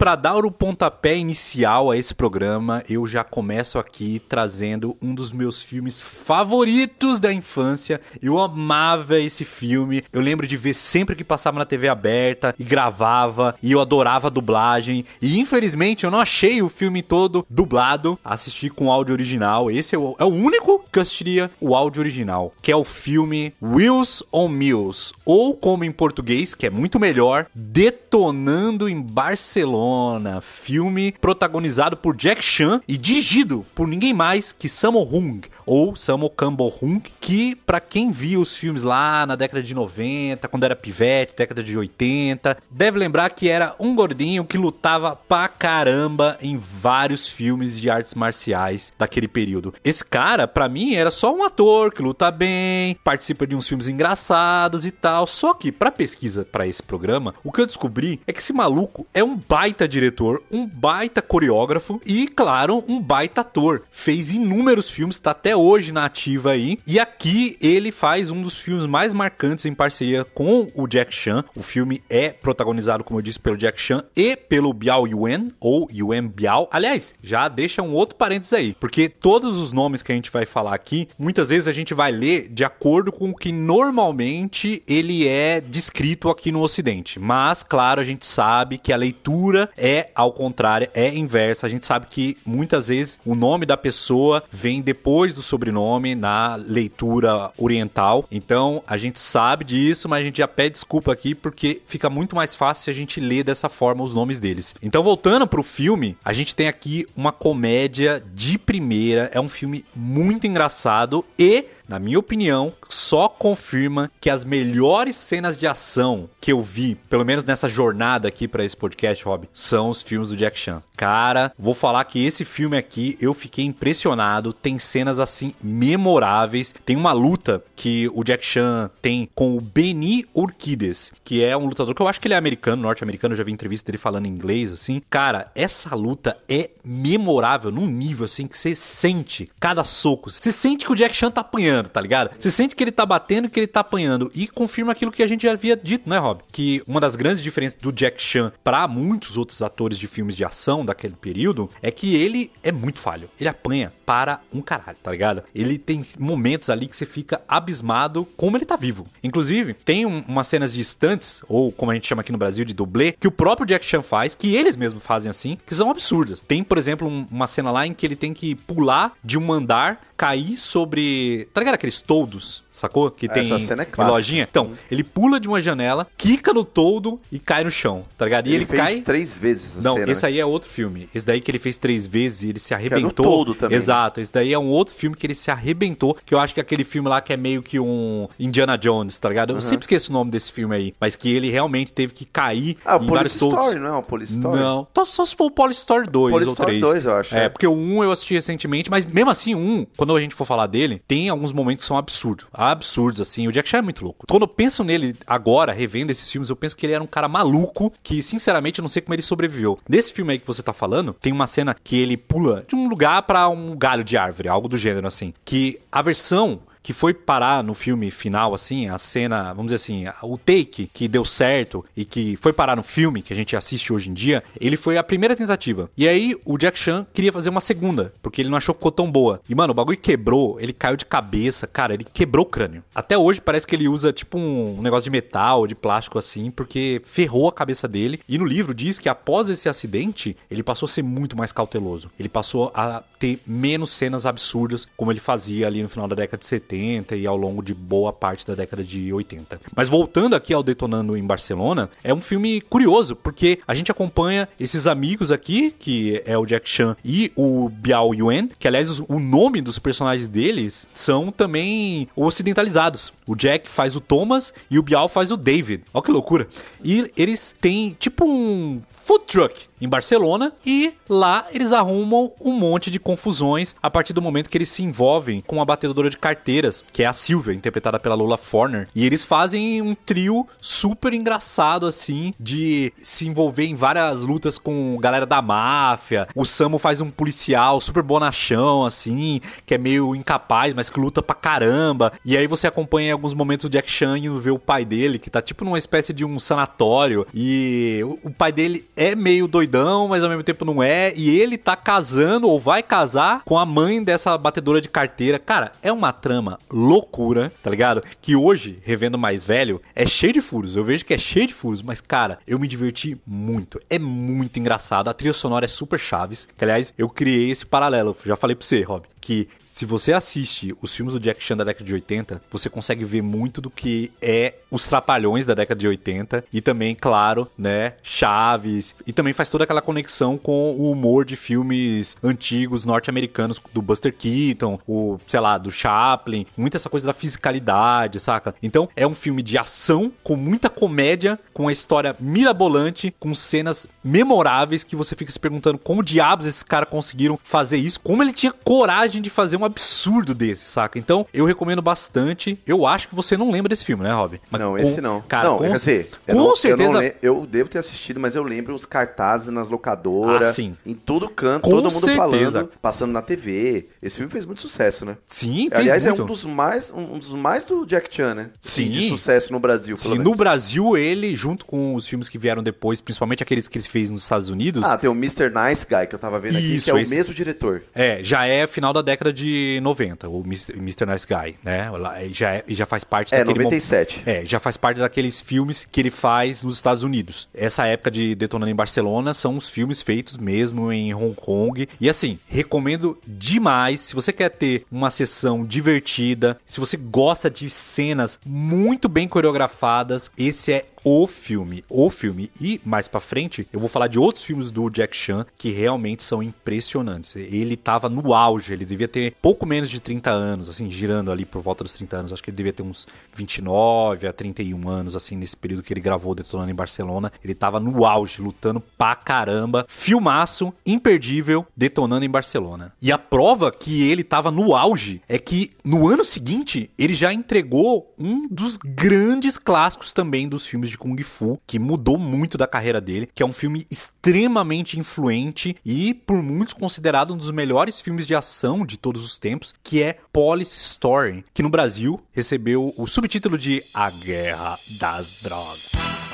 Para 0.05 0.15
dar 0.15 0.45
o 0.45 0.51
pontapé 0.51 1.17
inicial 1.17 1.89
a 1.89 1.97
esse 1.97 2.13
programa, 2.13 2.83
eu 2.87 3.07
já 3.07 3.23
começo 3.23 3.79
aqui 3.79 4.21
trazendo 4.29 4.95
um 5.01 5.15
dos 5.15 5.31
meus 5.31 5.63
filmes 5.63 5.99
favoritos 5.99 7.19
da 7.19 7.33
infância. 7.33 7.99
Eu 8.21 8.37
amava 8.37 9.17
esse 9.19 9.43
filme. 9.43 10.03
Eu 10.13 10.21
lembro 10.21 10.45
de 10.45 10.55
ver 10.57 10.75
sempre 10.75 11.15
que 11.15 11.23
passava 11.23 11.57
na 11.57 11.65
TV 11.65 11.87
aberta 11.87 12.53
e 12.59 12.63
gravava, 12.63 13.55
e 13.63 13.71
eu 13.71 13.81
adorava 13.81 14.27
a 14.27 14.29
dublagem. 14.29 15.03
E 15.19 15.39
infelizmente 15.39 16.03
eu 16.03 16.11
não 16.11 16.19
achei 16.19 16.61
o 16.61 16.69
filme 16.69 17.01
todo 17.01 17.43
dublado. 17.49 18.19
Assisti 18.23 18.69
com 18.69 18.91
áudio 18.91 19.13
original. 19.13 19.71
Esse 19.71 19.95
é 19.95 19.97
o, 19.97 20.15
é 20.19 20.23
o 20.23 20.27
único 20.27 20.85
que 20.91 20.99
eu 20.99 21.01
assistiria 21.01 21.49
o 21.59 21.75
áudio 21.75 22.01
original, 22.01 22.53
que 22.61 22.71
é 22.71 22.75
o 22.75 22.83
filme 22.83 23.55
Wheels 23.59 24.21
on 24.31 24.49
Mills, 24.49 25.13
ou 25.25 25.55
como 25.55 25.83
em 25.83 25.91
português, 25.91 26.53
que 26.53 26.67
é 26.67 26.69
muito 26.69 26.99
melhor, 26.99 27.47
Detonando 27.55 28.87
em 28.87 29.01
Barcelona 29.01 29.94
filme 30.41 31.13
protagonizado 31.19 31.97
por 31.97 32.15
Jack 32.15 32.43
Chan 32.43 32.81
e 32.87 32.97
dirigido 32.97 33.65
por 33.73 33.87
ninguém 33.87 34.13
mais 34.13 34.51
que 34.51 34.69
Sammo 34.69 35.01
Hung, 35.01 35.41
ou 35.65 35.95
Sammo 35.95 36.29
Campbell 36.29 36.73
Hung, 36.81 37.01
que 37.19 37.55
para 37.55 37.79
quem 37.79 38.11
viu 38.11 38.41
os 38.41 38.55
filmes 38.55 38.83
lá 38.83 39.25
na 39.25 39.35
década 39.35 39.61
de 39.61 39.73
90, 39.73 40.47
quando 40.47 40.63
era 40.63 40.75
pivete, 40.75 41.35
década 41.35 41.63
de 41.63 41.77
80, 41.77 42.57
deve 42.69 42.99
lembrar 42.99 43.29
que 43.29 43.49
era 43.49 43.75
um 43.79 43.95
gordinho 43.95 44.45
que 44.45 44.57
lutava 44.57 45.15
pra 45.15 45.47
caramba 45.47 46.37
em 46.41 46.57
vários 46.57 47.27
filmes 47.27 47.79
de 47.79 47.89
artes 47.89 48.13
marciais 48.13 48.93
daquele 48.97 49.27
período. 49.27 49.73
Esse 49.83 50.03
cara, 50.03 50.47
para 50.47 50.67
mim, 50.69 50.95
era 50.95 51.11
só 51.11 51.33
um 51.33 51.43
ator 51.43 51.93
que 51.93 52.01
luta 52.01 52.31
bem, 52.31 52.95
participa 53.03 53.45
de 53.47 53.55
uns 53.55 53.67
filmes 53.67 53.87
engraçados 53.87 54.85
e 54.85 54.91
tal. 54.91 55.27
Só 55.27 55.53
que 55.53 55.71
para 55.71 55.91
pesquisa 55.91 56.45
para 56.45 56.67
esse 56.67 56.81
programa, 56.81 57.33
o 57.43 57.51
que 57.51 57.61
eu 57.61 57.65
descobri 57.65 58.19
é 58.27 58.33
que 58.33 58.39
esse 58.39 58.53
maluco 58.53 59.05
é 59.13 59.23
um 59.23 59.35
baita 59.35 59.75
baita 59.75 59.87
diretor, 59.87 60.43
um 60.51 60.67
baita 60.67 61.21
coreógrafo 61.21 61.99
e, 62.05 62.27
claro, 62.27 62.83
um 62.87 63.01
baita 63.01 63.41
ator. 63.41 63.83
Fez 63.89 64.31
inúmeros 64.31 64.89
filmes, 64.89 65.19
tá 65.19 65.31
até 65.31 65.54
hoje 65.55 65.91
na 65.91 66.05
ativa 66.05 66.51
aí. 66.51 66.77
E 66.85 66.99
aqui 66.99 67.57
ele 67.61 67.91
faz 67.91 68.31
um 68.31 68.41
dos 68.41 68.57
filmes 68.57 68.85
mais 68.85 69.13
marcantes 69.13 69.65
em 69.65 69.73
parceria 69.73 70.23
com 70.23 70.67
o 70.75 70.87
Jack 70.87 71.13
Chan. 71.13 71.43
O 71.55 71.61
filme 71.61 72.01
é 72.09 72.29
protagonizado, 72.29 73.03
como 73.03 73.19
eu 73.19 73.21
disse, 73.21 73.39
pelo 73.39 73.57
Jack 73.57 73.79
Chan 73.79 74.03
e 74.15 74.35
pelo 74.35 74.73
Biao 74.73 75.07
Yuan, 75.07 75.49
ou 75.59 75.89
Yuan 75.91 76.27
Biao. 76.27 76.67
Aliás, 76.71 77.13
já 77.23 77.47
deixa 77.47 77.81
um 77.81 77.93
outro 77.93 78.15
parênteses 78.15 78.53
aí, 78.53 78.75
porque 78.79 79.09
todos 79.09 79.57
os 79.57 79.71
nomes 79.71 80.01
que 80.01 80.11
a 80.11 80.15
gente 80.15 80.31
vai 80.31 80.45
falar 80.45 80.73
aqui, 80.73 81.07
muitas 81.17 81.49
vezes 81.49 81.67
a 81.67 81.73
gente 81.73 81.93
vai 81.93 82.11
ler 82.11 82.49
de 82.49 82.63
acordo 82.63 83.11
com 83.11 83.29
o 83.29 83.35
que 83.35 83.51
normalmente 83.51 84.83
ele 84.87 85.27
é 85.27 85.61
descrito 85.61 86.29
aqui 86.29 86.51
no 86.51 86.61
Ocidente. 86.61 87.19
Mas, 87.19 87.63
claro, 87.63 88.01
a 88.01 88.03
gente 88.03 88.25
sabe 88.25 88.77
que 88.77 88.93
a 88.93 88.97
leitura 88.97 89.69
é 89.77 90.09
ao 90.15 90.31
contrário, 90.31 90.87
é 90.93 91.13
inversa. 91.13 91.67
A 91.67 91.69
gente 91.69 91.85
sabe 91.85 92.07
que 92.07 92.37
muitas 92.45 92.87
vezes 92.87 93.19
o 93.25 93.35
nome 93.35 93.65
da 93.65 93.77
pessoa 93.77 94.43
vem 94.51 94.81
depois 94.81 95.33
do 95.33 95.41
sobrenome 95.45 96.15
na 96.15 96.55
leitura 96.55 97.51
oriental. 97.57 98.25
Então 98.31 98.83
a 98.87 98.97
gente 98.97 99.19
sabe 99.19 99.63
disso, 99.63 100.09
mas 100.09 100.21
a 100.21 100.23
gente 100.23 100.37
já 100.37 100.47
pede 100.47 100.71
desculpa 100.71 101.11
aqui 101.11 101.33
porque 101.33 101.81
fica 101.85 102.09
muito 102.09 102.35
mais 102.35 102.55
fácil 102.55 102.85
se 102.85 102.89
a 102.89 102.93
gente 102.93 103.19
ler 103.19 103.43
dessa 103.43 103.69
forma 103.69 104.03
os 104.03 104.13
nomes 104.13 104.39
deles. 104.39 104.75
Então 104.81 105.03
voltando 105.03 105.47
pro 105.47 105.63
filme, 105.63 106.17
a 106.23 106.33
gente 106.33 106.55
tem 106.55 106.67
aqui 106.67 107.05
uma 107.15 107.31
comédia 107.31 108.23
de 108.33 108.57
primeira, 108.57 109.29
é 109.33 109.39
um 109.39 109.49
filme 109.49 109.85
muito 109.95 110.47
engraçado 110.47 111.23
e 111.37 111.65
na 111.87 111.99
minha 111.99 112.19
opinião, 112.19 112.73
só 112.89 113.27
confirma 113.27 114.11
que 114.19 114.29
as 114.29 114.43
melhores 114.43 115.15
cenas 115.15 115.57
de 115.57 115.67
ação 115.67 116.29
que 116.39 116.51
eu 116.51 116.61
vi, 116.61 116.95
pelo 117.09 117.25
menos 117.25 117.43
nessa 117.43 117.67
jornada 117.67 118.27
aqui 118.27 118.47
para 118.47 118.63
esse 118.63 118.75
podcast, 118.75 119.23
Rob, 119.25 119.49
são 119.53 119.89
os 119.89 120.01
filmes 120.01 120.29
do 120.29 120.37
Jack 120.37 120.57
Chan. 120.57 120.81
Cara, 120.95 121.51
vou 121.59 121.73
falar 121.73 122.03
que 122.05 122.25
esse 122.25 122.45
filme 122.45 122.77
aqui 122.77 123.17
eu 123.19 123.33
fiquei 123.33 123.65
impressionado. 123.65 124.53
Tem 124.53 124.79
cenas 124.79 125.19
assim 125.19 125.53
memoráveis. 125.61 126.73
Tem 126.85 126.95
uma 126.95 127.11
luta 127.11 127.63
que 127.75 128.09
o 128.13 128.23
Jack 128.23 128.45
Chan 128.45 128.89
tem 129.01 129.29
com 129.35 129.57
o 129.57 129.61
Benny 129.61 130.25
Urquides, 130.33 131.11
que 131.23 131.43
é 131.43 131.55
um 131.55 131.65
lutador 131.65 131.93
que 131.93 132.01
eu 132.01 132.07
acho 132.07 132.21
que 132.21 132.27
ele 132.27 132.33
é 132.33 132.37
americano, 132.37 132.81
norte-americano. 132.81 133.33
Eu 133.33 133.37
já 133.37 133.43
vi 133.43 133.51
entrevista 133.51 133.85
dele 133.85 133.97
falando 133.97 134.25
inglês, 134.25 134.71
assim. 134.71 135.01
Cara, 135.09 135.51
essa 135.53 135.93
luta 135.95 136.37
é 136.47 136.69
memorável 136.83 137.71
num 137.71 137.87
nível 137.87 138.25
assim 138.25 138.47
que 138.47 138.57
você 138.57 138.75
sente 138.75 139.49
cada 139.59 139.83
soco. 139.83 140.29
Você 140.29 140.51
sente 140.51 140.85
que 140.85 140.91
o 140.91 140.95
Jack 140.95 141.15
Chan 141.15 141.31
tá 141.31 141.41
apanhando, 141.41 141.74
tá 141.83 142.01
ligado? 142.01 142.31
Você 142.37 142.49
sente 142.51 142.75
que 142.75 142.83
ele 142.83 142.91
tá 142.91 143.05
batendo 143.05 143.45
e 143.45 143.49
que 143.49 143.59
ele 143.59 143.67
tá 143.67 143.81
apanhando. 143.81 144.31
E 144.33 144.47
confirma 144.47 144.91
aquilo 144.91 145.11
que 145.11 145.23
a 145.23 145.27
gente 145.27 145.43
já 145.43 145.51
havia 145.51 145.75
dito, 145.75 146.09
né, 146.09 146.17
Rob? 146.17 146.41
Que 146.51 146.81
uma 146.87 146.99
das 146.99 147.15
grandes 147.15 147.43
diferenças 147.43 147.77
do 147.79 147.91
Jack 147.91 148.21
Chan 148.21 148.51
para 148.63 148.87
muitos 148.87 149.37
outros 149.37 149.61
atores 149.61 149.97
de 149.97 150.07
filmes 150.07 150.35
de 150.35 150.45
ação 150.45 150.85
daquele 150.85 151.15
período 151.15 151.69
é 151.81 151.91
que 151.91 152.15
ele 152.15 152.51
é 152.63 152.71
muito 152.71 152.99
falho. 152.99 153.29
Ele 153.39 153.49
apanha 153.49 153.91
para 154.05 154.39
um 154.53 154.61
caralho, 154.61 154.97
tá 155.01 155.11
ligado? 155.11 155.43
Ele 155.53 155.77
tem 155.77 156.05
momentos 156.19 156.69
ali 156.69 156.87
que 156.87 156.95
você 156.95 157.05
fica 157.05 157.41
abismado 157.47 158.27
como 158.37 158.55
ele 158.55 158.65
tá 158.65 158.75
vivo. 158.75 159.07
Inclusive, 159.23 159.73
tem 159.73 160.05
um, 160.05 160.23
umas 160.27 160.47
cenas 160.47 160.71
de 160.73 160.81
estantes, 160.81 161.41
ou 161.47 161.71
como 161.71 161.91
a 161.91 161.95
gente 161.95 162.07
chama 162.07 162.21
aqui 162.21 162.31
no 162.31 162.37
Brasil 162.37 162.63
de 162.63 162.73
dublê, 162.73 163.13
que 163.13 163.27
o 163.27 163.31
próprio 163.31 163.65
Jack 163.65 163.85
Chan 163.85 164.01
faz, 164.01 164.35
que 164.35 164.55
eles 164.55 164.75
mesmos 164.75 165.03
fazem 165.03 165.29
assim, 165.29 165.57
que 165.65 165.75
são 165.75 165.89
absurdas. 165.89 166.43
Tem, 166.43 166.63
por 166.63 166.77
exemplo, 166.77 167.07
um, 167.07 167.27
uma 167.31 167.47
cena 167.47 167.71
lá 167.71 167.87
em 167.87 167.93
que 167.93 168.05
ele 168.05 168.15
tem 168.15 168.33
que 168.33 168.55
pular 168.55 169.13
de 169.23 169.37
um 169.37 169.51
andar 169.51 170.01
cair 170.17 170.57
sobre. 170.57 171.47
Tá 171.53 171.61
ligado 171.61 171.75
aqueles 171.75 172.01
toldos? 172.01 172.64
Sacou? 172.75 173.09
Que 173.09 173.27
tem 173.29 173.45
Essa 173.45 173.59
cena 173.59 173.83
é 173.83 173.85
clássica. 173.85 174.15
lojinha. 174.17 174.47
Então, 174.49 174.71
ele 174.91 175.03
pula 175.03 175.39
de 175.39 175.47
uma 175.47 175.61
janela, 175.61 176.05
quica 176.17 176.53
no 176.53 176.65
toldo 176.65 177.19
e 177.31 177.39
cai 177.39 177.63
no 177.63 177.71
chão, 177.71 178.03
tá 178.17 178.25
ligado? 178.25 178.47
E 178.47 178.49
ele, 178.49 178.57
ele, 178.57 178.65
fez 178.65 178.81
cai. 178.81 178.99
três 179.01 179.37
vezes 179.37 179.77
Não, 179.81 179.95
cena, 179.95 180.11
esse 180.11 180.21
né? 180.23 180.27
aí 180.29 180.39
é 180.39 180.45
outro 180.45 180.69
filme. 180.69 181.09
Esse 181.15 181.25
daí 181.25 181.39
que 181.39 181.49
ele 181.49 181.59
fez 181.59 181.77
três 181.77 182.05
vezes 182.05 182.43
e 182.43 182.49
ele 182.49 182.59
se 182.59 182.73
é 182.73 182.77
no 182.77 182.81
arrebentou. 182.85 183.25
toldo 183.25 183.55
também? 183.55 183.77
Exato. 183.77 184.19
Esse 184.19 184.33
daí 184.33 184.51
é 184.53 184.59
um 184.59 184.67
outro 184.67 184.93
filme 184.93 185.15
que 185.15 185.25
ele 185.25 185.35
se 185.35 185.49
arrebentou. 185.49 186.17
Que 186.25 186.33
eu 186.33 186.39
acho 186.39 186.53
que 186.53 186.59
é 186.59 186.63
aquele 186.63 186.83
filme 186.83 187.07
lá 187.07 187.21
que 187.21 187.31
é 187.31 187.37
meio 187.37 187.63
que 187.63 187.79
um 187.79 188.27
Indiana 188.39 188.77
Jones, 188.77 189.17
tá 189.19 189.29
ligado? 189.29 189.53
Eu 189.53 189.61
sempre 189.61 189.83
esqueço 189.83 190.09
o 190.11 190.13
nome 190.13 190.29
desse 190.31 190.51
filme 190.51 190.75
aí. 190.75 190.93
Mas 190.99 191.15
que 191.15 191.33
ele 191.33 191.49
realmente 191.49 191.93
teve 191.93 192.13
que 192.13 192.25
cair 192.25 192.77
Ah, 192.85 192.97
em 193.01 193.07
vários 193.07 193.35
toldos. 193.35 193.59
Story, 193.59 193.79
não 193.79 193.87
é 193.95 193.97
o 193.97 194.03
Police 194.03 194.33
Story? 194.33 194.59
Não, 194.59 194.87
Só- 195.05 195.25
se 195.25 195.35
for 195.35 195.45
o 195.45 195.51
Police 195.51 195.79
Story 195.79 196.07
2 196.09 196.31
Police 196.31 196.49
ou 196.49 196.53
Story 196.53 196.79
3. 196.79 196.81
2, 196.81 197.05
eu 197.05 197.15
acho, 197.15 197.35
É, 197.35 197.45
é. 197.45 197.49
porque 197.49 197.65
o 197.67 197.73
1 197.73 198.03
eu 198.03 198.11
assisti 198.11 198.33
recentemente, 198.33 198.89
mas 198.89 199.05
mesmo 199.05 199.29
assim, 199.31 199.55
o 199.55 199.59
1, 199.59 199.87
quando 199.95 200.15
a 200.15 200.19
gente 200.19 200.35
for 200.35 200.45
falar 200.45 200.67
dele, 200.67 201.01
tem 201.07 201.29
alguns 201.29 201.53
momentos 201.53 201.83
que 201.83 201.87
são 201.87 201.97
absurdos. 201.97 202.45
Absurdos, 202.71 203.21
assim. 203.21 203.47
O 203.47 203.51
Jack 203.51 203.67
Chan 203.67 203.79
é 203.79 203.81
muito 203.81 204.03
louco. 204.03 204.25
Quando 204.27 204.43
eu 204.43 204.47
penso 204.47 204.83
nele 204.83 205.15
agora, 205.25 205.71
revendo 205.71 206.11
esses 206.11 206.29
filmes, 206.31 206.49
eu 206.49 206.55
penso 206.55 206.75
que 206.75 206.85
ele 206.85 206.93
era 206.93 207.03
um 207.03 207.07
cara 207.07 207.27
maluco, 207.27 207.91
que 208.03 208.21
sinceramente 208.21 208.79
eu 208.79 208.83
não 208.83 208.89
sei 208.89 209.01
como 209.01 209.13
ele 209.13 209.21
sobreviveu. 209.21 209.79
Nesse 209.87 210.13
filme 210.13 210.33
aí 210.33 210.39
que 210.39 210.47
você 210.47 210.61
tá 210.61 210.73
falando, 210.73 211.13
tem 211.13 211.33
uma 211.33 211.47
cena 211.47 211.75
que 211.83 211.97
ele 211.97 212.17
pula 212.17 212.63
de 212.67 212.75
um 212.75 212.87
lugar 212.87 213.21
pra 213.23 213.47
um 213.49 213.75
galho 213.75 214.03
de 214.03 214.17
árvore, 214.17 214.49
algo 214.49 214.67
do 214.67 214.77
gênero, 214.77 215.07
assim. 215.07 215.33
Que 215.43 215.79
a 215.91 216.01
versão 216.01 216.59
que 216.85 216.93
foi 216.93 217.15
parar 217.15 217.63
no 217.63 217.73
filme 217.73 218.11
final, 218.11 218.53
assim, 218.53 218.87
a 218.87 218.99
cena, 218.99 219.51
vamos 219.55 219.71
dizer 219.71 219.77
assim, 219.77 220.05
o 220.21 220.37
take 220.37 220.87
que 220.93 221.07
deu 221.07 221.25
certo 221.25 221.83
e 221.97 222.05
que 222.05 222.35
foi 222.35 222.53
parar 222.53 222.75
no 222.75 222.83
filme, 222.83 223.23
que 223.23 223.33
a 223.33 223.35
gente 223.35 223.55
assiste 223.55 223.91
hoje 223.91 224.11
em 224.11 224.13
dia, 224.13 224.43
ele 224.61 224.77
foi 224.77 224.95
a 224.95 225.03
primeira 225.03 225.35
tentativa. 225.35 225.89
E 225.97 226.07
aí 226.07 226.35
o 226.45 226.59
Jack 226.59 226.77
Chan 226.77 227.07
queria 227.11 227.33
fazer 227.33 227.49
uma 227.49 227.59
segunda, 227.59 228.13
porque 228.21 228.39
ele 228.39 228.49
não 228.49 228.57
achou 228.57 228.75
que 228.75 228.77
ficou 228.77 228.91
tão 228.91 229.11
boa. 229.11 229.41
E, 229.49 229.55
mano, 229.55 229.71
o 229.71 229.73
bagulho 229.73 229.97
quebrou, 229.97 230.59
ele 230.59 230.73
caiu 230.73 230.95
de 230.95 231.07
cabeça, 231.07 231.65
cara, 231.65 231.95
ele 231.95 232.03
quebrou 232.03 232.45
o 232.45 232.47
crânio. 232.47 232.83
Até 232.93 233.17
hoje 233.17 233.41
parece 233.41 233.65
que 233.65 233.75
ele 233.75 233.87
usa, 233.87 234.13
tipo, 234.13 234.37
um 234.37 234.79
negócio 234.79 235.05
de 235.05 235.09
metal, 235.09 235.65
de 235.65 235.73
plástico, 235.73 236.19
assim, 236.19 236.51
porque 236.51 237.01
ferrou 237.03 237.47
a 237.47 237.51
cabeça 237.51 237.87
dele. 237.87 238.19
E 238.29 238.37
no 238.37 238.45
livro 238.45 238.75
diz 238.75 238.99
que 238.99 239.09
após 239.09 239.49
esse 239.49 239.67
acidente, 239.67 240.37
ele 240.51 240.61
passou 240.61 240.85
a 240.85 240.89
ser 240.89 241.01
muito 241.01 241.35
mais 241.35 241.51
cauteloso. 241.51 242.11
Ele 242.19 242.29
passou 242.29 242.71
a 242.75 243.01
ter 243.17 243.41
menos 243.47 243.89
cenas 243.89 244.27
absurdas, 244.27 244.87
como 244.95 245.11
ele 245.11 245.19
fazia 245.19 245.65
ali 245.65 245.81
no 245.81 245.89
final 245.89 246.07
da 246.07 246.15
década 246.15 246.37
de 246.37 246.45
70. 246.45 246.74
70 246.75 247.15
e 247.15 247.25
ao 247.25 247.37
longo 247.37 247.63
de 247.63 247.73
boa 247.73 248.11
parte 248.11 248.45
da 248.45 248.53
década 248.53 248.83
de 248.83 249.11
80. 249.11 249.59
Mas 249.75 249.87
voltando 249.87 250.35
aqui 250.35 250.53
ao 250.53 250.61
Detonando 250.61 251.17
em 251.17 251.23
Barcelona, 251.23 251.89
é 252.03 252.13
um 252.13 252.19
filme 252.19 252.61
curioso, 252.61 253.15
porque 253.15 253.59
a 253.67 253.73
gente 253.73 253.91
acompanha 253.91 254.47
esses 254.59 254.87
amigos 254.87 255.31
aqui, 255.31 255.73
que 255.77 256.21
é 256.25 256.37
o 256.37 256.45
Jack 256.45 256.69
Chan 256.69 256.95
e 257.03 257.31
o 257.35 257.69
Biao 257.69 258.13
Yuan, 258.13 258.47
que 258.59 258.67
aliás 258.67 258.99
o 258.99 259.19
nome 259.19 259.61
dos 259.61 259.79
personagens 259.79 260.27
deles 260.27 260.89
são 260.93 261.31
também 261.31 262.07
ocidentalizados. 262.15 263.13
O 263.25 263.35
Jack 263.35 263.69
faz 263.69 263.95
o 263.95 264.01
Thomas 264.01 264.53
e 264.69 264.77
o 264.77 264.83
Biao 264.83 265.07
faz 265.07 265.31
o 265.31 265.37
David. 265.37 265.83
Olha 265.93 266.03
que 266.03 266.11
loucura. 266.11 266.47
E 266.83 267.11
eles 267.15 267.55
têm 267.59 267.95
tipo 267.97 268.25
um 268.25 268.81
food 268.91 269.25
truck 269.25 269.67
em 269.85 269.89
Barcelona 269.89 270.53
e 270.65 270.93
lá 271.09 271.47
eles 271.51 271.71
arrumam 271.71 272.31
um 272.41 272.51
monte 272.51 272.89
de 272.89 272.99
confusões 272.99 273.75
a 273.81 273.89
partir 273.89 274.13
do 274.13 274.21
momento 274.21 274.49
que 274.49 274.57
eles 274.57 274.69
se 274.69 274.83
envolvem 274.83 275.41
com 275.45 275.61
a 275.61 275.65
batedora 275.65 276.09
de 276.09 276.17
carteiras, 276.17 276.83
que 276.91 277.03
é 277.03 277.05
a 277.05 277.13
Silvia, 277.13 277.53
interpretada 277.53 277.99
pela 277.99 278.15
Lola 278.15 278.37
Forner. 278.37 278.87
E 278.95 279.05
eles 279.05 279.23
fazem 279.23 279.81
um 279.81 279.95
trio 279.95 280.47
super 280.61 281.13
engraçado 281.13 281.85
assim 281.85 282.33
de 282.39 282.91
se 283.01 283.27
envolver 283.27 283.65
em 283.65 283.75
várias 283.75 284.21
lutas 284.21 284.57
com 284.57 284.97
galera 284.99 285.25
da 285.25 285.41
máfia. 285.41 286.27
O 286.35 286.45
Samu 286.45 286.79
faz 286.79 287.01
um 287.01 287.09
policial 287.09 287.79
super 287.79 288.03
bonachão 288.03 288.85
assim, 288.85 289.39
que 289.65 289.73
é 289.73 289.77
meio 289.77 290.15
incapaz, 290.15 290.73
mas 290.73 290.89
que 290.89 290.99
luta 290.99 291.21
pra 291.21 291.35
caramba. 291.35 292.11
E 292.23 292.35
aí 292.35 292.47
você 292.47 292.67
acompanha 292.67 293.09
em 293.09 293.11
alguns 293.11 293.33
momentos 293.33 293.65
o 293.65 293.69
Jack 293.69 293.85
indo 294.03 294.39
ver 294.39 294.51
o 294.51 294.59
pai 294.59 294.83
dele, 294.83 295.19
que 295.19 295.29
tá 295.29 295.41
tipo 295.41 295.63
numa 295.63 295.77
espécie 295.77 296.11
de 296.11 296.25
um 296.25 296.39
sanatório 296.39 297.25
e 297.33 298.01
o 298.23 298.29
pai 298.29 298.51
dele 298.51 298.87
é 298.95 299.15
meio 299.15 299.47
doidão, 299.47 299.74
mas 300.07 300.23
ao 300.23 300.29
mesmo 300.29 300.43
tempo 300.43 300.63
não 300.65 300.81
é. 300.81 301.13
E 301.15 301.39
ele 301.39 301.57
tá 301.57 301.75
casando 301.75 302.47
ou 302.47 302.59
vai 302.59 302.81
casar 302.81 303.43
com 303.43 303.57
a 303.57 303.65
mãe 303.65 304.03
dessa 304.03 304.37
batedora 304.37 304.79
de 304.79 304.89
carteira. 304.89 305.37
Cara, 305.37 305.71
é 305.81 305.91
uma 305.91 306.11
trama 306.11 306.59
loucura, 306.71 307.51
tá 307.61 307.69
ligado? 307.69 308.03
Que 308.21 308.35
hoje, 308.35 308.79
revendo 308.83 309.17
mais 309.17 309.43
velho, 309.43 309.81
é 309.95 310.05
cheio 310.05 310.33
de 310.33 310.41
furos. 310.41 310.75
Eu 310.75 310.83
vejo 310.83 311.05
que 311.05 311.13
é 311.13 311.17
cheio 311.17 311.47
de 311.47 311.53
furos, 311.53 311.81
mas 311.81 311.99
cara, 312.01 312.39
eu 312.47 312.59
me 312.59 312.67
diverti 312.67 313.17
muito. 313.25 313.79
É 313.89 313.99
muito 313.99 314.59
engraçado. 314.59 315.09
A 315.09 315.13
trilha 315.13 315.33
sonora 315.33 315.65
é 315.65 315.67
super 315.67 315.99
chaves. 315.99 316.47
Que, 316.57 316.63
aliás, 316.63 316.93
eu 316.97 317.09
criei 317.09 317.49
esse 317.49 317.65
paralelo. 317.65 318.15
Já 318.25 318.35
falei 318.35 318.55
pra 318.55 318.65
você, 318.65 318.81
Rob, 318.81 319.03
que 319.25 319.47
se 319.63 319.85
você 319.85 320.13
assiste 320.13 320.73
os 320.81 320.95
filmes 320.95 321.15
do 321.15 321.19
Jack 321.19 321.43
Chan 321.43 321.57
da 321.57 321.63
década 321.65 321.83
de 321.83 321.93
80, 321.93 322.41
você 322.49 322.69
consegue 322.69 323.03
ver 323.03 323.21
muito 323.21 323.59
do 323.59 323.69
que 323.69 324.09
é 324.21 324.53
os 324.71 324.87
trapalhões 324.87 325.45
da 325.45 325.53
década 325.53 325.77
de 325.77 325.85
80 325.85 326.45
e 326.53 326.61
também, 326.61 326.95
claro, 326.95 327.49
né, 327.57 327.95
Chaves, 328.01 328.95
e 329.05 329.11
também 329.11 329.33
faz 329.33 329.49
toda 329.49 329.65
aquela 329.65 329.81
conexão 329.81 330.37
com 330.37 330.71
o 330.71 330.91
humor 330.91 331.25
de 331.25 331.35
filmes 331.35 332.15
antigos 332.23 332.85
norte-americanos 332.85 333.61
do 333.73 333.81
Buster 333.81 334.15
Keaton, 334.15 334.79
o, 334.87 335.17
sei 335.27 335.41
lá, 335.41 335.57
do 335.57 335.69
Chaplin, 335.69 336.45
muita 336.55 336.77
essa 336.77 336.89
coisa 336.89 337.07
da 337.07 337.13
fisicalidade, 337.13 338.19
saca? 338.19 338.55
Então, 338.63 338.87
é 338.95 339.05
um 339.05 339.15
filme 339.15 339.41
de 339.41 339.57
ação 339.57 340.09
com 340.23 340.37
muita 340.37 340.69
comédia, 340.69 341.37
com 341.53 341.63
uma 341.63 341.73
história 341.73 342.15
mirabolante, 342.17 343.13
com 343.19 343.35
cenas 343.35 343.89
memoráveis 344.01 344.85
que 344.85 344.95
você 344.95 345.15
fica 345.15 345.31
se 345.31 345.39
perguntando 345.39 345.77
como 345.77 346.03
diabos 346.03 346.47
esses 346.47 346.63
caras 346.63 346.87
conseguiram 346.87 347.37
fazer 347.43 347.77
isso, 347.77 347.99
como 347.99 348.23
ele 348.23 348.31
tinha 348.31 348.53
coragem 348.53 349.14
de 349.21 349.29
fazer 349.29 349.57
um 349.57 349.65
absurdo 349.65 350.33
desse, 350.33 350.63
saca? 350.63 350.97
Então, 350.97 351.25
eu 351.33 351.45
recomendo 351.45 351.81
bastante. 351.81 352.57
Eu 352.65 352.85
acho 352.85 353.07
que 353.07 353.15
você 353.15 353.37
não 353.37 353.51
lembra 353.51 353.69
desse 353.69 353.85
filme, 353.85 354.03
né, 354.03 354.11
Rob? 354.13 354.39
Mas 354.49 354.61
não, 354.61 354.71
com... 354.71 354.77
esse 354.77 355.01
não. 355.01 355.21
Cara, 355.21 355.49
não, 355.49 355.57
com, 355.57 355.63
quer 355.63 355.73
dizer, 355.73 356.09
com 356.25 356.31
eu 356.31 356.35
não, 356.35 356.55
certeza. 356.55 357.03
Eu, 357.21 357.39
eu, 357.39 357.45
devo 357.45 357.69
ter 357.69 357.79
assistido, 357.79 358.19
mas 358.19 358.35
eu 358.35 358.43
lembro 358.43 358.73
os 358.73 358.85
cartazes 358.85 359.49
nas 359.49 359.69
locadoras. 359.69 360.47
Ah, 360.47 360.53
sim. 360.53 360.75
Em 360.85 360.93
todo 360.93 361.29
canto, 361.29 361.63
Com 361.63 361.71
todo 361.71 361.91
mundo 361.91 362.05
certeza. 362.05 362.51
falando, 362.59 362.71
passando 362.81 363.11
na 363.11 363.21
TV. 363.21 363.87
Esse 364.01 364.17
filme 364.17 364.31
fez 364.31 364.45
muito 364.45 364.61
sucesso, 364.61 365.05
né? 365.05 365.17
Sim, 365.25 365.69
fez 365.69 365.81
Aliás, 365.81 366.05
muito. 366.05 366.21
é 366.21 366.23
um 366.23 366.27
dos 366.27 366.45
mais 366.45 366.91
um 366.91 367.17
dos 367.19 367.31
mais 367.31 367.65
do 367.65 367.85
Jack 367.85 368.13
Chan, 368.13 368.33
né? 368.35 368.49
Sim. 368.59 368.89
De 368.89 369.09
sucesso 369.09 369.51
no 369.51 369.59
Brasil, 369.59 369.95
Sim, 369.97 370.09
menos. 370.11 370.23
no 370.25 370.35
Brasil, 370.35 370.97
ele, 370.97 371.35
junto 371.35 371.65
com 371.65 371.95
os 371.95 372.07
filmes 372.07 372.29
que 372.29 372.37
vieram 372.37 372.63
depois, 372.63 373.01
principalmente 373.01 373.43
aqueles 373.43 373.67
que 373.67 373.77
ele 373.77 373.85
fez 373.87 374.09
nos 374.09 374.23
Estados 374.23 374.49
Unidos, 374.49 374.83
Ah, 374.83 374.97
tem 374.97 375.09
o 375.09 375.13
Mr. 375.13 375.49
Nice 375.49 375.85
Guy 375.85 376.07
que 376.07 376.15
eu 376.15 376.19
tava 376.19 376.39
vendo 376.39 376.57
aqui, 376.57 376.75
Isso, 376.75 376.85
que 376.85 376.91
é 376.91 376.93
o 376.93 376.97
esse. 376.97 377.13
mesmo 377.13 377.33
diretor. 377.33 377.83
É, 377.93 378.23
já 378.23 378.45
é 378.45 378.65
final 378.67 378.93
da 378.93 379.01
década 379.05 379.31
de 379.31 379.79
90, 379.81 380.27
o 380.27 380.41
Mr. 380.45 381.05
Nice 381.05 381.25
Guy, 381.25 381.55
né? 381.63 381.89
Já, 382.31 382.53
é, 382.55 382.63
já 382.67 382.85
faz 382.85 383.03
parte 383.05 383.33
É, 383.33 383.37
daquele 383.39 383.59
mo- 383.59 383.63
97. 383.65 384.23
É, 384.25 384.45
já 384.45 384.59
faz 384.59 384.75
parte 384.75 384.99
daqueles 384.99 385.39
filmes 385.41 385.87
que 385.89 386.01
ele 386.01 386.09
faz 386.11 386.63
nos 386.63 386.75
Estados 386.75 387.03
Unidos. 387.03 387.47
Essa 387.53 387.85
época 387.85 388.11
de 388.11 388.35
Detonando 388.35 388.71
em 388.71 388.75
Barcelona 388.75 389.33
são 389.33 389.55
os 389.55 389.69
filmes 389.69 390.01
feitos 390.01 390.37
mesmo 390.37 390.91
em 390.91 391.13
Hong 391.13 391.35
Kong. 391.35 391.87
E 392.01 392.09
assim, 392.09 392.37
recomendo 392.47 393.17
demais. 393.25 394.01
Se 394.01 394.15
você 394.15 394.33
quer 394.33 394.49
ter 394.49 394.85
uma 394.91 395.09
sessão 395.11 395.63
divertida, 395.63 396.57
se 396.65 396.79
você 396.79 396.97
gosta 396.97 397.49
de 397.49 397.69
cenas 397.69 398.39
muito 398.45 399.07
bem 399.07 399.27
coreografadas, 399.27 400.29
esse 400.37 400.73
é 400.73 400.85
o 401.07 401.27
filme, 401.27 401.83
o 401.87 402.09
filme. 402.09 402.49
E 402.59 402.81
mais 402.83 403.07
pra 403.07 403.19
frente, 403.19 403.67
eu 403.71 403.79
vou 403.79 403.87
falar 403.87 404.07
de 404.07 404.17
outros 404.17 404.43
filmes 404.43 404.71
do 404.71 404.89
Jack 404.89 405.15
Chan 405.15 405.45
que 405.55 405.69
realmente 405.69 406.23
são 406.23 406.41
impressionantes. 406.41 407.35
Ele 407.35 407.75
tava 407.77 408.09
no 408.09 408.33
auge, 408.33 408.73
ele 408.73 408.85
devia 408.85 409.07
ter 409.07 409.35
pouco 409.39 409.67
menos 409.67 409.91
de 409.91 409.99
30 409.99 410.31
anos, 410.31 410.67
assim, 410.67 410.89
girando 410.89 411.31
ali 411.31 411.45
por 411.45 411.61
volta 411.61 411.83
dos 411.83 411.93
30 411.93 412.17
anos. 412.17 412.33
Acho 412.33 412.41
que 412.41 412.49
ele 412.49 412.57
devia 412.57 412.73
ter 412.73 412.81
uns 412.81 413.07
29 413.35 414.27
a 414.27 414.33
31 414.33 414.89
anos, 414.89 415.15
assim, 415.15 415.35
nesse 415.35 415.55
período 415.55 415.83
que 415.83 415.93
ele 415.93 416.01
gravou 416.01 416.33
Detonando 416.33 416.71
em 416.71 416.75
Barcelona. 416.75 417.31
Ele 417.43 417.53
tava 417.53 417.79
no 417.79 418.03
auge, 418.03 418.41
lutando 418.41 418.81
pra 418.97 419.15
caramba. 419.15 419.85
Filmaço, 419.87 420.73
imperdível, 420.83 421.67
Detonando 421.77 422.25
em 422.25 422.29
Barcelona. 422.29 422.93
E 422.99 423.11
a 423.11 423.19
prova 423.19 423.71
que 423.71 424.09
ele 424.09 424.23
tava 424.23 424.49
no 424.49 424.75
auge 424.75 425.21
é 425.29 425.37
que 425.37 425.71
no 425.83 426.07
ano 426.07 426.25
seguinte 426.25 426.89
ele 426.97 427.13
já 427.13 427.31
entregou 427.31 428.11
um 428.17 428.47
dos 428.47 428.75
grandes 428.75 429.55
clássicos 429.55 430.11
também 430.11 430.49
dos 430.49 430.65
filmes 430.65 430.89
de 430.89 430.94
Kung 430.97 431.21
Fu, 431.23 431.59
que 431.65 431.79
mudou 431.79 432.17
muito 432.17 432.57
da 432.57 432.67
carreira 432.67 432.99
dele, 432.99 433.29
que 433.33 433.43
é 433.43 433.45
um 433.45 433.53
filme 433.53 433.85
extremamente 433.89 434.99
influente 434.99 435.75
e 435.85 436.13
por 436.13 436.41
muitos 436.41 436.73
considerado 436.73 437.33
um 437.33 437.37
dos 437.37 437.51
melhores 437.51 438.01
filmes 438.01 438.25
de 438.25 438.35
ação 438.35 438.85
de 438.85 438.97
todos 438.97 439.23
os 439.23 439.37
tempos, 439.37 439.73
que 439.83 440.01
é 440.01 440.17
Police 440.31 440.77
Story, 440.91 441.45
que 441.53 441.63
no 441.63 441.69
Brasil 441.69 442.21
recebeu 442.31 442.93
o 442.97 443.07
subtítulo 443.07 443.57
de 443.57 443.83
A 443.93 444.09
Guerra 444.09 444.77
das 444.99 445.41
Drogas. 445.41 446.24